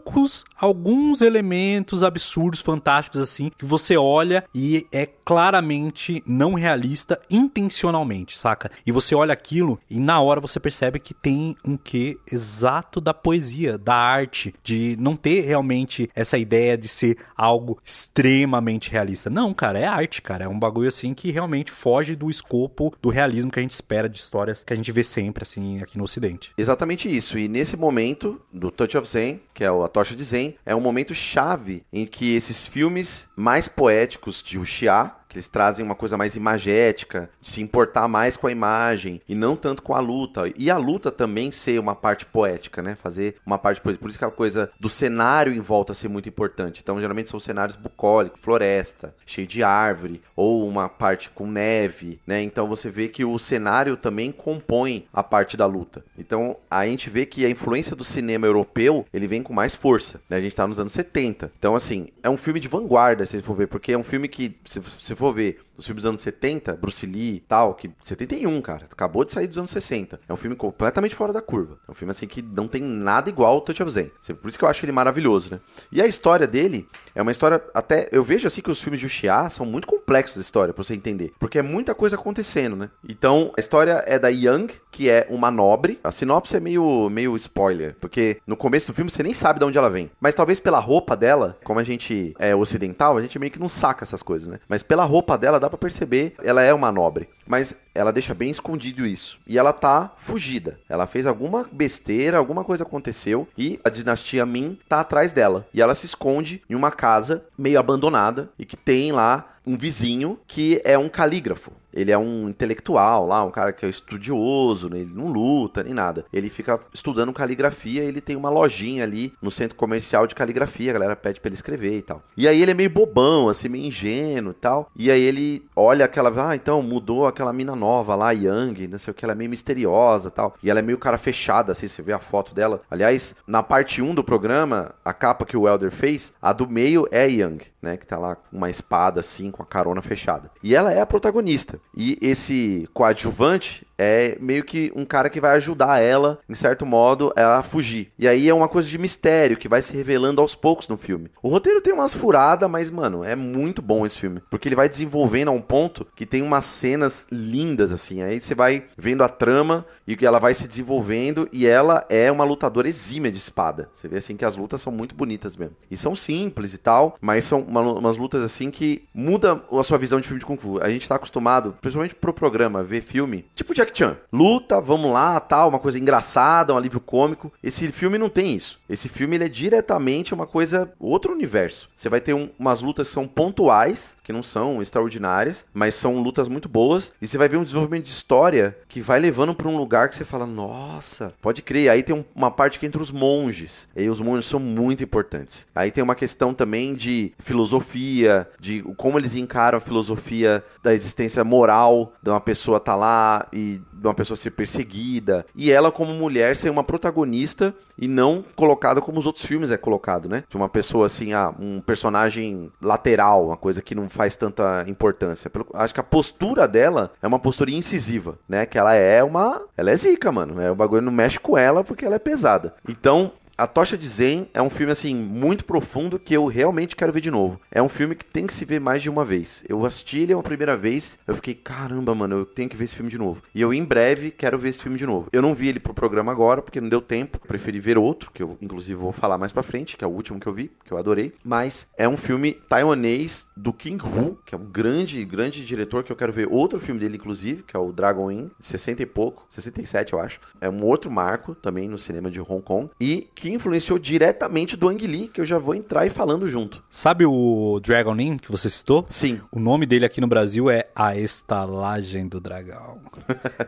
poucos, 0.00 0.44
alguns 0.56 1.00
alguns 1.10 1.20
elementos 1.20 2.02
absurdos, 2.02 2.60
fantásticos 2.60 3.20
assim, 3.20 3.50
que 3.56 3.64
você 3.64 3.96
olha 3.96 4.44
e 4.54 4.86
é 4.92 5.06
claramente 5.30 6.24
não 6.26 6.54
realista 6.54 7.20
intencionalmente, 7.30 8.36
saca? 8.36 8.68
E 8.84 8.90
você 8.90 9.14
olha 9.14 9.32
aquilo 9.32 9.78
e 9.88 10.00
na 10.00 10.20
hora 10.20 10.40
você 10.40 10.58
percebe 10.58 10.98
que 10.98 11.14
tem 11.14 11.56
um 11.64 11.76
quê 11.76 12.18
exato 12.32 13.00
da 13.00 13.14
poesia, 13.14 13.78
da 13.78 13.94
arte, 13.94 14.52
de 14.60 14.96
não 14.98 15.14
ter 15.14 15.42
realmente 15.42 16.10
essa 16.16 16.36
ideia 16.36 16.76
de 16.76 16.88
ser 16.88 17.16
algo 17.36 17.78
extremamente 17.84 18.90
realista. 18.90 19.30
Não, 19.30 19.54
cara, 19.54 19.78
é 19.78 19.86
arte, 19.86 20.20
cara. 20.20 20.46
É 20.46 20.48
um 20.48 20.58
bagulho 20.58 20.88
assim 20.88 21.14
que 21.14 21.30
realmente 21.30 21.70
foge 21.70 22.16
do 22.16 22.28
escopo 22.28 22.92
do 23.00 23.08
realismo 23.08 23.52
que 23.52 23.60
a 23.60 23.62
gente 23.62 23.74
espera 23.74 24.08
de 24.08 24.18
histórias 24.18 24.64
que 24.64 24.72
a 24.72 24.76
gente 24.76 24.90
vê 24.90 25.04
sempre 25.04 25.44
assim 25.44 25.80
aqui 25.80 25.96
no 25.96 26.02
ocidente. 26.02 26.50
Exatamente 26.58 27.08
isso. 27.08 27.38
E 27.38 27.46
nesse 27.46 27.76
momento 27.76 28.40
do 28.52 28.68
Touch 28.68 28.98
of 28.98 29.08
Zen, 29.08 29.40
que 29.54 29.62
é 29.62 29.68
a 29.68 29.86
tocha 29.86 30.16
de 30.16 30.24
Zen, 30.24 30.56
é 30.66 30.74
um 30.74 30.80
momento 30.80 31.14
chave 31.14 31.84
em 31.92 32.04
que 32.04 32.34
esses 32.34 32.66
filmes 32.66 33.28
mais 33.36 33.68
poéticos 33.68 34.42
de 34.42 34.58
Wuxia 34.58 35.19
que 35.30 35.36
eles 35.36 35.48
trazem 35.48 35.84
uma 35.84 35.94
coisa 35.94 36.18
mais 36.18 36.34
imagética, 36.34 37.30
de 37.40 37.48
se 37.48 37.62
importar 37.62 38.08
mais 38.08 38.36
com 38.36 38.48
a 38.48 38.52
imagem 38.52 39.22
e 39.28 39.34
não 39.34 39.54
tanto 39.54 39.82
com 39.82 39.94
a 39.94 40.00
luta. 40.00 40.42
E 40.58 40.70
a 40.70 40.76
luta 40.76 41.10
também 41.10 41.52
ser 41.52 41.78
uma 41.78 41.94
parte 41.94 42.26
poética, 42.26 42.82
né? 42.82 42.96
Fazer 43.00 43.36
uma 43.46 43.56
parte 43.56 43.80
poética. 43.80 44.02
Por 44.02 44.10
isso 44.10 44.18
que 44.18 44.24
a 44.24 44.30
coisa 44.30 44.70
do 44.78 44.90
cenário 44.90 45.52
em 45.52 45.60
volta 45.60 45.94
ser 45.94 46.08
muito 46.08 46.28
importante. 46.28 46.80
Então, 46.82 47.00
geralmente 47.00 47.28
são 47.28 47.38
cenários 47.38 47.76
bucólicos, 47.76 48.40
floresta, 48.40 49.14
cheio 49.24 49.46
de 49.46 49.62
árvore, 49.62 50.20
ou 50.34 50.66
uma 50.66 50.88
parte 50.88 51.30
com 51.30 51.46
neve, 51.46 52.20
né? 52.26 52.42
Então 52.42 52.66
você 52.66 52.90
vê 52.90 53.06
que 53.06 53.24
o 53.24 53.38
cenário 53.38 53.96
também 53.96 54.32
compõe 54.32 55.06
a 55.12 55.22
parte 55.22 55.56
da 55.56 55.66
luta. 55.66 56.04
Então, 56.18 56.56
a 56.68 56.84
gente 56.86 57.08
vê 57.08 57.24
que 57.24 57.46
a 57.46 57.50
influência 57.50 57.94
do 57.94 58.04
cinema 58.04 58.46
europeu, 58.46 59.06
ele 59.12 59.28
vem 59.28 59.42
com 59.42 59.52
mais 59.52 59.76
força, 59.76 60.20
né? 60.28 60.38
A 60.38 60.40
gente 60.40 60.56
tá 60.56 60.66
nos 60.66 60.80
anos 60.80 60.92
70. 60.92 61.52
Então, 61.56 61.76
assim, 61.76 62.08
é 62.20 62.28
um 62.28 62.36
filme 62.36 62.58
de 62.58 62.66
vanguarda, 62.66 63.24
se 63.26 63.40
for 63.40 63.54
ver, 63.54 63.68
porque 63.68 63.92
é 63.92 63.98
um 63.98 64.02
filme 64.02 64.26
que, 64.26 64.56
se 64.64 64.80
você 64.80 65.14
for 65.20 65.32
ver 65.32 65.54
os 65.80 65.86
filmes 65.86 66.02
dos 66.02 66.08
anos 66.08 66.20
70, 66.20 66.74
Bruce 66.74 67.04
Lee 67.06 67.36
e 67.36 67.40
tal, 67.40 67.74
que 67.74 67.90
71, 68.04 68.60
cara, 68.60 68.86
acabou 68.90 69.24
de 69.24 69.32
sair 69.32 69.46
dos 69.46 69.58
anos 69.58 69.70
60. 69.70 70.20
É 70.28 70.32
um 70.32 70.36
filme 70.36 70.54
completamente 70.54 71.14
fora 71.14 71.32
da 71.32 71.40
curva. 71.40 71.78
É 71.88 71.90
um 71.90 71.94
filme 71.94 72.10
assim 72.10 72.26
que 72.26 72.42
não 72.42 72.68
tem 72.68 72.82
nada 72.82 73.28
igual 73.28 73.54
ao 73.54 73.60
Touch 73.60 73.82
of 73.82 73.90
Zen. 73.90 74.10
Por 74.40 74.48
isso 74.48 74.58
que 74.58 74.64
eu 74.64 74.68
acho 74.68 74.84
ele 74.84 74.92
maravilhoso, 74.92 75.52
né? 75.52 75.60
E 75.90 76.00
a 76.00 76.06
história 76.06 76.46
dele 76.46 76.86
é 77.14 77.22
uma 77.22 77.32
história 77.32 77.62
até 77.74 78.08
eu 78.12 78.22
vejo 78.22 78.46
assim 78.46 78.60
que 78.60 78.70
os 78.70 78.80
filmes 78.80 79.00
de 79.00 79.06
Uchiha 79.06 79.48
são 79.50 79.64
muito 79.64 79.86
complexos 79.88 80.34
de 80.34 80.42
história 80.42 80.72
para 80.72 80.84
você 80.84 80.94
entender, 80.94 81.32
porque 81.38 81.58
é 81.58 81.62
muita 81.62 81.94
coisa 81.94 82.16
acontecendo, 82.16 82.76
né? 82.76 82.90
Então, 83.08 83.52
a 83.56 83.60
história 83.60 84.04
é 84.06 84.18
da 84.18 84.28
Young, 84.28 84.68
que 84.90 85.08
é 85.08 85.26
uma 85.30 85.50
nobre. 85.50 85.98
A 86.04 86.12
sinopse 86.12 86.56
é 86.56 86.60
meio 86.60 87.08
meio 87.08 87.34
spoiler, 87.36 87.96
porque 88.00 88.38
no 88.46 88.56
começo 88.56 88.88
do 88.88 88.94
filme 88.94 89.10
você 89.10 89.22
nem 89.22 89.34
sabe 89.34 89.58
de 89.58 89.64
onde 89.64 89.78
ela 89.78 89.88
vem. 89.88 90.10
Mas 90.20 90.34
talvez 90.34 90.60
pela 90.60 90.78
roupa 90.78 91.16
dela, 91.16 91.56
como 91.64 91.80
a 91.80 91.84
gente 91.84 92.34
é 92.38 92.54
ocidental, 92.54 93.16
a 93.16 93.22
gente 93.22 93.38
meio 93.38 93.50
que 93.50 93.58
não 93.58 93.68
saca 93.68 94.04
essas 94.04 94.22
coisas, 94.22 94.48
né? 94.48 94.58
Mas 94.68 94.82
pela 94.82 95.04
roupa 95.04 95.38
dela 95.38 95.58
dá 95.58 95.69
para 95.70 95.78
perceber, 95.78 96.34
ela 96.42 96.62
é 96.62 96.74
uma 96.74 96.92
nobre. 96.92 97.28
Mas 97.46 97.74
ela 97.94 98.12
deixa 98.12 98.34
bem 98.34 98.50
escondido 98.50 99.06
isso. 99.06 99.38
E 99.46 99.58
ela 99.58 99.72
tá 99.72 100.12
fugida. 100.18 100.78
Ela 100.88 101.06
fez 101.06 101.26
alguma 101.26 101.66
besteira, 101.72 102.36
alguma 102.36 102.62
coisa 102.62 102.84
aconteceu 102.84 103.48
e 103.56 103.80
a 103.82 103.88
dinastia 103.88 104.44
Min 104.44 104.78
tá 104.88 105.00
atrás 105.00 105.32
dela. 105.32 105.66
E 105.72 105.80
ela 105.80 105.94
se 105.94 106.06
esconde 106.06 106.62
em 106.68 106.74
uma 106.74 106.90
casa 106.90 107.44
meio 107.56 107.78
abandonada 107.78 108.50
e 108.58 108.64
que 108.64 108.76
tem 108.76 109.12
lá 109.12 109.56
um 109.66 109.76
vizinho 109.76 110.38
que 110.46 110.80
é 110.84 110.98
um 110.98 111.08
calígrafo. 111.08 111.72
Ele 111.92 112.12
é 112.12 112.18
um 112.18 112.48
intelectual 112.48 113.26
lá, 113.26 113.42
um 113.44 113.50
cara 113.50 113.72
que 113.72 113.84
é 113.84 113.88
estudioso, 113.88 114.88
né? 114.88 115.00
ele 115.00 115.12
não 115.14 115.28
luta 115.28 115.82
nem 115.82 115.94
nada. 115.94 116.24
Ele 116.32 116.48
fica 116.50 116.78
estudando 116.92 117.32
caligrafia, 117.32 118.02
ele 118.02 118.20
tem 118.20 118.36
uma 118.36 118.50
lojinha 118.50 119.04
ali 119.04 119.32
no 119.40 119.50
centro 119.50 119.76
comercial 119.76 120.26
de 120.26 120.34
caligrafia, 120.34 120.90
a 120.90 120.94
galera 120.94 121.16
pede 121.16 121.40
pra 121.40 121.48
ele 121.48 121.54
escrever 121.54 121.98
e 121.98 122.02
tal. 122.02 122.22
E 122.36 122.46
aí 122.46 122.60
ele 122.60 122.70
é 122.70 122.74
meio 122.74 122.90
bobão, 122.90 123.48
assim, 123.48 123.68
meio 123.68 123.86
ingênuo 123.86 124.52
e 124.52 124.54
tal. 124.54 124.90
E 124.94 125.10
aí 125.10 125.22
ele 125.22 125.64
olha 125.74 126.04
aquela, 126.04 126.50
ah, 126.50 126.54
então 126.54 126.82
mudou 126.82 127.26
aquela 127.26 127.52
mina 127.52 127.74
nova 127.74 128.14
lá, 128.14 128.30
Yang, 128.32 128.88
não 128.88 128.98
sei 128.98 129.10
o 129.10 129.14
que, 129.14 129.24
ela 129.24 129.32
é 129.32 129.36
meio 129.36 129.50
misteriosa 129.50 130.28
e 130.28 130.32
tal. 130.32 130.54
E 130.62 130.70
ela 130.70 130.78
é 130.78 130.82
meio 130.82 130.98
cara 130.98 131.18
fechada, 131.18 131.72
assim, 131.72 131.88
você 131.88 132.02
vê 132.02 132.12
a 132.12 132.18
foto 132.18 132.54
dela. 132.54 132.82
Aliás, 132.90 133.34
na 133.46 133.62
parte 133.62 134.02
1 134.02 134.14
do 134.14 134.24
programa, 134.24 134.94
a 135.04 135.12
capa 135.12 135.44
que 135.44 135.56
o 135.56 135.68
Elder 135.68 135.90
fez, 135.90 136.32
a 136.40 136.52
do 136.52 136.68
meio 136.68 137.08
é 137.10 137.28
Yang, 137.28 137.66
né, 137.80 137.96
que 137.96 138.06
tá 138.06 138.18
lá 138.18 138.36
com 138.36 138.56
uma 138.56 138.70
espada 138.70 139.20
assim, 139.20 139.50
com 139.50 139.62
a 139.62 139.66
carona 139.66 140.02
fechada. 140.02 140.50
E 140.62 140.74
ela 140.74 140.92
é 140.92 141.00
a 141.00 141.06
protagonista. 141.06 141.79
E 141.96 142.16
esse 142.20 142.88
coadjuvante 142.94 143.86
é 144.00 144.38
meio 144.40 144.64
que 144.64 144.90
um 144.96 145.04
cara 145.04 145.28
que 145.28 145.40
vai 145.40 145.50
ajudar 145.56 146.02
ela, 146.02 146.38
em 146.48 146.54
certo 146.54 146.86
modo, 146.86 147.30
a 147.36 147.62
fugir. 147.62 148.10
E 148.18 148.26
aí 148.26 148.48
é 148.48 148.54
uma 148.54 148.66
coisa 148.66 148.88
de 148.88 148.96
mistério 148.96 149.58
que 149.58 149.68
vai 149.68 149.82
se 149.82 149.94
revelando 149.94 150.40
aos 150.40 150.54
poucos 150.54 150.88
no 150.88 150.96
filme. 150.96 151.30
O 151.42 151.50
roteiro 151.50 151.82
tem 151.82 151.92
umas 151.92 152.14
furadas, 152.14 152.68
mas, 152.70 152.88
mano, 152.90 153.22
é 153.22 153.36
muito 153.36 153.82
bom 153.82 154.06
esse 154.06 154.18
filme. 154.18 154.40
Porque 154.48 154.68
ele 154.68 154.74
vai 154.74 154.88
desenvolvendo 154.88 155.48
a 155.48 155.52
um 155.52 155.60
ponto 155.60 156.06
que 156.16 156.24
tem 156.24 156.40
umas 156.40 156.64
cenas 156.64 157.26
lindas, 157.30 157.92
assim. 157.92 158.22
Aí 158.22 158.40
você 158.40 158.54
vai 158.54 158.84
vendo 158.96 159.22
a 159.22 159.28
trama 159.28 159.84
e 160.06 160.16
ela 160.24 160.38
vai 160.38 160.54
se 160.54 160.66
desenvolvendo 160.66 161.46
e 161.52 161.66
ela 161.66 162.06
é 162.08 162.32
uma 162.32 162.44
lutadora 162.44 162.88
exímia 162.88 163.30
de 163.30 163.38
espada. 163.38 163.90
Você 163.92 164.08
vê, 164.08 164.16
assim, 164.16 164.34
que 164.34 164.46
as 164.46 164.56
lutas 164.56 164.80
são 164.80 164.92
muito 164.92 165.14
bonitas 165.14 165.56
mesmo. 165.56 165.76
E 165.90 165.96
são 165.96 166.16
simples 166.16 166.72
e 166.72 166.78
tal, 166.78 167.16
mas 167.20 167.44
são 167.44 167.60
uma, 167.60 167.82
umas 167.82 168.16
lutas, 168.16 168.42
assim, 168.42 168.70
que 168.70 169.04
muda 169.12 169.62
a 169.70 169.84
sua 169.84 169.98
visão 169.98 170.20
de 170.20 170.26
filme 170.26 170.40
de 170.40 170.46
Kung 170.46 170.56
Fu. 170.56 170.80
A 170.82 170.88
gente 170.88 171.06
tá 171.06 171.16
acostumado, 171.16 171.76
principalmente 171.82 172.14
pro 172.14 172.32
programa, 172.32 172.82
ver 172.82 173.02
filme 173.02 173.44
tipo 173.54 173.74
Jack 173.74 173.89
Chan. 173.92 174.16
Luta, 174.32 174.80
vamos 174.80 175.12
lá, 175.12 175.38
tal, 175.40 175.68
uma 175.68 175.78
coisa 175.78 175.98
engraçada, 175.98 176.72
um 176.72 176.76
alívio 176.76 177.00
cômico. 177.00 177.52
Esse 177.62 177.90
filme 177.92 178.18
não 178.18 178.28
tem 178.28 178.54
isso. 178.54 178.78
Esse 178.88 179.08
filme 179.08 179.36
ele 179.36 179.44
é 179.44 179.48
diretamente 179.48 180.34
uma 180.34 180.46
coisa, 180.46 180.92
outro 180.98 181.32
universo. 181.32 181.88
Você 181.94 182.08
vai 182.08 182.20
ter 182.20 182.34
um, 182.34 182.50
umas 182.58 182.82
lutas 182.82 183.08
que 183.08 183.14
são 183.14 183.26
pontuais, 183.26 184.16
que 184.30 184.32
não 184.32 184.42
são 184.44 184.80
extraordinárias, 184.80 185.66
mas 185.74 185.96
são 185.96 186.22
lutas 186.22 186.46
muito 186.46 186.68
boas. 186.68 187.12
E 187.20 187.26
você 187.26 187.36
vai 187.36 187.48
ver 187.48 187.56
um 187.56 187.64
desenvolvimento 187.64 188.04
de 188.04 188.10
história 188.10 188.76
que 188.88 189.00
vai 189.00 189.18
levando 189.18 189.54
para 189.54 189.68
um 189.68 189.76
lugar 189.76 190.08
que 190.08 190.14
você 190.14 190.24
fala, 190.24 190.46
nossa, 190.46 191.34
pode 191.42 191.62
crer. 191.62 191.90
Aí 191.90 192.02
tem 192.02 192.14
um, 192.14 192.24
uma 192.34 192.50
parte 192.50 192.78
que 192.78 192.86
entra 192.86 193.02
os 193.02 193.10
monges. 193.10 193.88
E 193.96 194.08
os 194.08 194.20
monges 194.20 194.46
são 194.46 194.60
muito 194.60 195.02
importantes. 195.02 195.66
Aí 195.74 195.90
tem 195.90 196.04
uma 196.04 196.14
questão 196.14 196.54
também 196.54 196.94
de 196.94 197.32
filosofia, 197.40 198.48
de 198.60 198.82
como 198.96 199.18
eles 199.18 199.34
encaram 199.34 199.78
a 199.78 199.80
filosofia 199.80 200.64
da 200.82 200.94
existência 200.94 201.42
moral 201.42 202.12
de 202.22 202.30
uma 202.30 202.40
pessoa 202.40 202.76
estar 202.76 202.92
tá 202.92 202.98
lá 202.98 203.48
e 203.52 203.80
de 203.92 204.06
uma 204.06 204.14
pessoa 204.14 204.36
ser 204.36 204.52
perseguida. 204.52 205.44
E 205.54 205.70
ela, 205.70 205.90
como 205.92 206.14
mulher, 206.14 206.56
ser 206.56 206.70
uma 206.70 206.84
protagonista 206.84 207.74
e 207.98 208.08
não 208.08 208.44
colocada 208.54 209.00
como 209.00 209.18
os 209.18 209.26
outros 209.26 209.44
filmes 209.44 209.70
é 209.70 209.76
colocado, 209.76 210.28
né? 210.28 210.44
De 210.48 210.56
uma 210.56 210.68
pessoa 210.68 211.06
assim, 211.06 211.32
ah, 211.32 211.52
um 211.58 211.80
personagem 211.80 212.70
lateral, 212.80 213.48
uma 213.48 213.56
coisa 213.56 213.82
que 213.82 213.94
não 213.94 214.08
faz 214.20 214.36
tanta 214.36 214.84
importância. 214.86 215.48
Pelo- 215.48 215.66
acho 215.72 215.94
que 215.94 216.00
a 216.00 216.02
postura 216.02 216.68
dela 216.68 217.10
é 217.22 217.26
uma 217.26 217.38
postura 217.38 217.70
incisiva, 217.70 218.38
né? 218.46 218.66
Que 218.66 218.78
ela 218.78 218.94
é 218.94 219.24
uma. 219.24 219.62
Ela 219.78 219.92
é 219.92 219.96
zica, 219.96 220.30
mano. 220.30 220.60
É, 220.60 220.70
o 220.70 220.74
bagulho 220.74 221.00
não 221.00 221.10
mexe 221.10 221.40
com 221.40 221.56
ela 221.56 221.82
porque 221.82 222.04
ela 222.04 222.16
é 222.16 222.18
pesada. 222.18 222.74
Então. 222.86 223.32
A 223.60 223.66
Tocha 223.66 223.94
de 223.94 224.08
Zen 224.08 224.48
é 224.54 224.62
um 224.62 224.70
filme, 224.70 224.90
assim, 224.90 225.14
muito 225.14 225.66
profundo 225.66 226.18
que 226.18 226.32
eu 226.32 226.46
realmente 226.46 226.96
quero 226.96 227.12
ver 227.12 227.20
de 227.20 227.30
novo. 227.30 227.60
É 227.70 227.82
um 227.82 227.90
filme 227.90 228.14
que 228.14 228.24
tem 228.24 228.46
que 228.46 228.54
se 228.54 228.64
ver 228.64 228.80
mais 228.80 229.02
de 229.02 229.10
uma 229.10 229.22
vez. 229.22 229.62
Eu 229.68 229.84
assisti 229.84 230.20
ele 230.20 230.32
uma 230.32 230.42
primeira 230.42 230.78
vez, 230.78 231.18
eu 231.26 231.34
fiquei, 231.36 231.52
caramba, 231.52 232.14
mano, 232.14 232.36
eu 232.36 232.46
tenho 232.46 232.70
que 232.70 232.76
ver 232.76 232.84
esse 232.84 232.94
filme 232.94 233.10
de 233.10 233.18
novo. 233.18 233.42
E 233.54 233.60
eu, 233.60 233.74
em 233.74 233.84
breve, 233.84 234.30
quero 234.30 234.58
ver 234.58 234.70
esse 234.70 234.82
filme 234.82 234.96
de 234.96 235.04
novo. 235.04 235.28
Eu 235.30 235.42
não 235.42 235.54
vi 235.54 235.68
ele 235.68 235.78
pro 235.78 235.92
programa 235.92 236.32
agora, 236.32 236.62
porque 236.62 236.80
não 236.80 236.88
deu 236.88 237.02
tempo. 237.02 237.38
Preferi 237.38 237.78
ver 237.78 237.98
outro, 237.98 238.30
que 238.30 238.42
eu, 238.42 238.56
inclusive, 238.62 238.98
vou 238.98 239.12
falar 239.12 239.36
mais 239.36 239.52
pra 239.52 239.62
frente, 239.62 239.94
que 239.94 240.04
é 240.04 240.08
o 240.08 240.10
último 240.10 240.40
que 240.40 240.46
eu 240.46 240.54
vi, 240.54 240.72
que 240.82 240.90
eu 240.90 240.96
adorei. 240.96 241.34
Mas 241.44 241.86
é 241.98 242.08
um 242.08 242.16
filme 242.16 242.54
taiwanês 242.66 243.46
do 243.54 243.74
King 243.74 244.02
Hu, 244.02 244.38
que 244.46 244.54
é 244.54 244.58
um 244.58 244.64
grande, 244.64 245.22
grande 245.22 245.66
diretor, 245.66 246.02
que 246.02 246.10
eu 246.10 246.16
quero 246.16 246.32
ver 246.32 246.48
outro 246.50 246.80
filme 246.80 246.98
dele, 246.98 247.18
inclusive, 247.18 247.62
que 247.64 247.76
é 247.76 247.78
o 247.78 247.92
Dragon 247.92 248.30
Inn, 248.30 248.48
de 248.58 248.66
60 248.66 249.02
e 249.02 249.06
pouco, 249.06 249.46
67, 249.50 250.14
eu 250.14 250.18
acho. 250.18 250.40
É 250.62 250.70
um 250.70 250.82
outro 250.82 251.10
marco 251.10 251.54
também 251.54 251.90
no 251.90 251.98
cinema 251.98 252.30
de 252.30 252.40
Hong 252.40 252.62
Kong. 252.62 252.88
E 252.98 253.28
que 253.34 253.49
influenciou 253.54 253.98
diretamente 253.98 254.76
do 254.76 254.88
Ang 254.88 255.06
Lee, 255.06 255.28
que 255.28 255.40
eu 255.40 255.44
já 255.44 255.58
vou 255.58 255.74
entrar 255.74 256.06
e 256.06 256.10
falando 256.10 256.48
junto. 256.48 256.82
Sabe 256.88 257.24
o 257.26 257.80
Dragon 257.82 258.16
Inn 258.18 258.36
que 258.38 258.50
você 258.50 258.68
citou? 258.70 259.06
Sim. 259.10 259.40
O 259.52 259.58
nome 259.58 259.86
dele 259.86 260.04
aqui 260.04 260.20
no 260.20 260.26
Brasil 260.26 260.70
é 260.70 260.86
A 260.94 261.16
Estalagem 261.16 262.26
do 262.28 262.40
Dragão. 262.40 262.98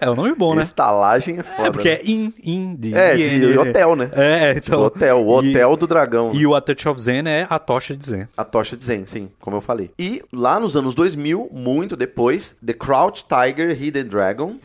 É 0.00 0.10
um 0.10 0.14
nome 0.14 0.34
bom, 0.34 0.54
né? 0.54 0.62
Estalagem 0.62 1.38
é 1.38 1.42
foda. 1.42 1.68
É 1.68 1.70
porque 1.70 1.88
né? 1.88 1.94
é 1.96 2.02
in, 2.04 2.32
in, 2.42 2.76
de, 2.76 2.94
É, 2.94 3.14
de 3.16 3.58
hotel, 3.58 3.96
né? 3.96 4.10
É, 4.12 4.54
Tipo, 4.54 4.66
então. 4.66 4.82
hotel, 4.82 5.26
o 5.26 5.42
e- 5.42 5.50
hotel 5.50 5.76
do 5.76 5.86
dragão. 5.86 6.30
E 6.32 6.46
o 6.46 6.54
A 6.54 6.60
Touch 6.60 6.88
of 6.88 7.00
Zen 7.00 7.22
é 7.26 7.46
a 7.48 7.58
tocha 7.58 7.96
de 7.96 8.06
Zen. 8.06 8.28
A 8.36 8.44
tocha 8.44 8.76
de 8.76 8.84
Zen, 8.84 9.04
sim, 9.06 9.28
como 9.40 9.56
eu 9.56 9.60
falei. 9.60 9.90
E 9.98 10.22
lá 10.32 10.58
nos 10.60 10.76
anos 10.76 10.94
2000, 10.94 11.48
muito 11.52 11.96
depois, 11.96 12.56
The 12.64 12.72
Crouch 12.72 13.24
Tiger, 13.26 13.80
Hidden 13.80 14.04
Dragon. 14.04 14.56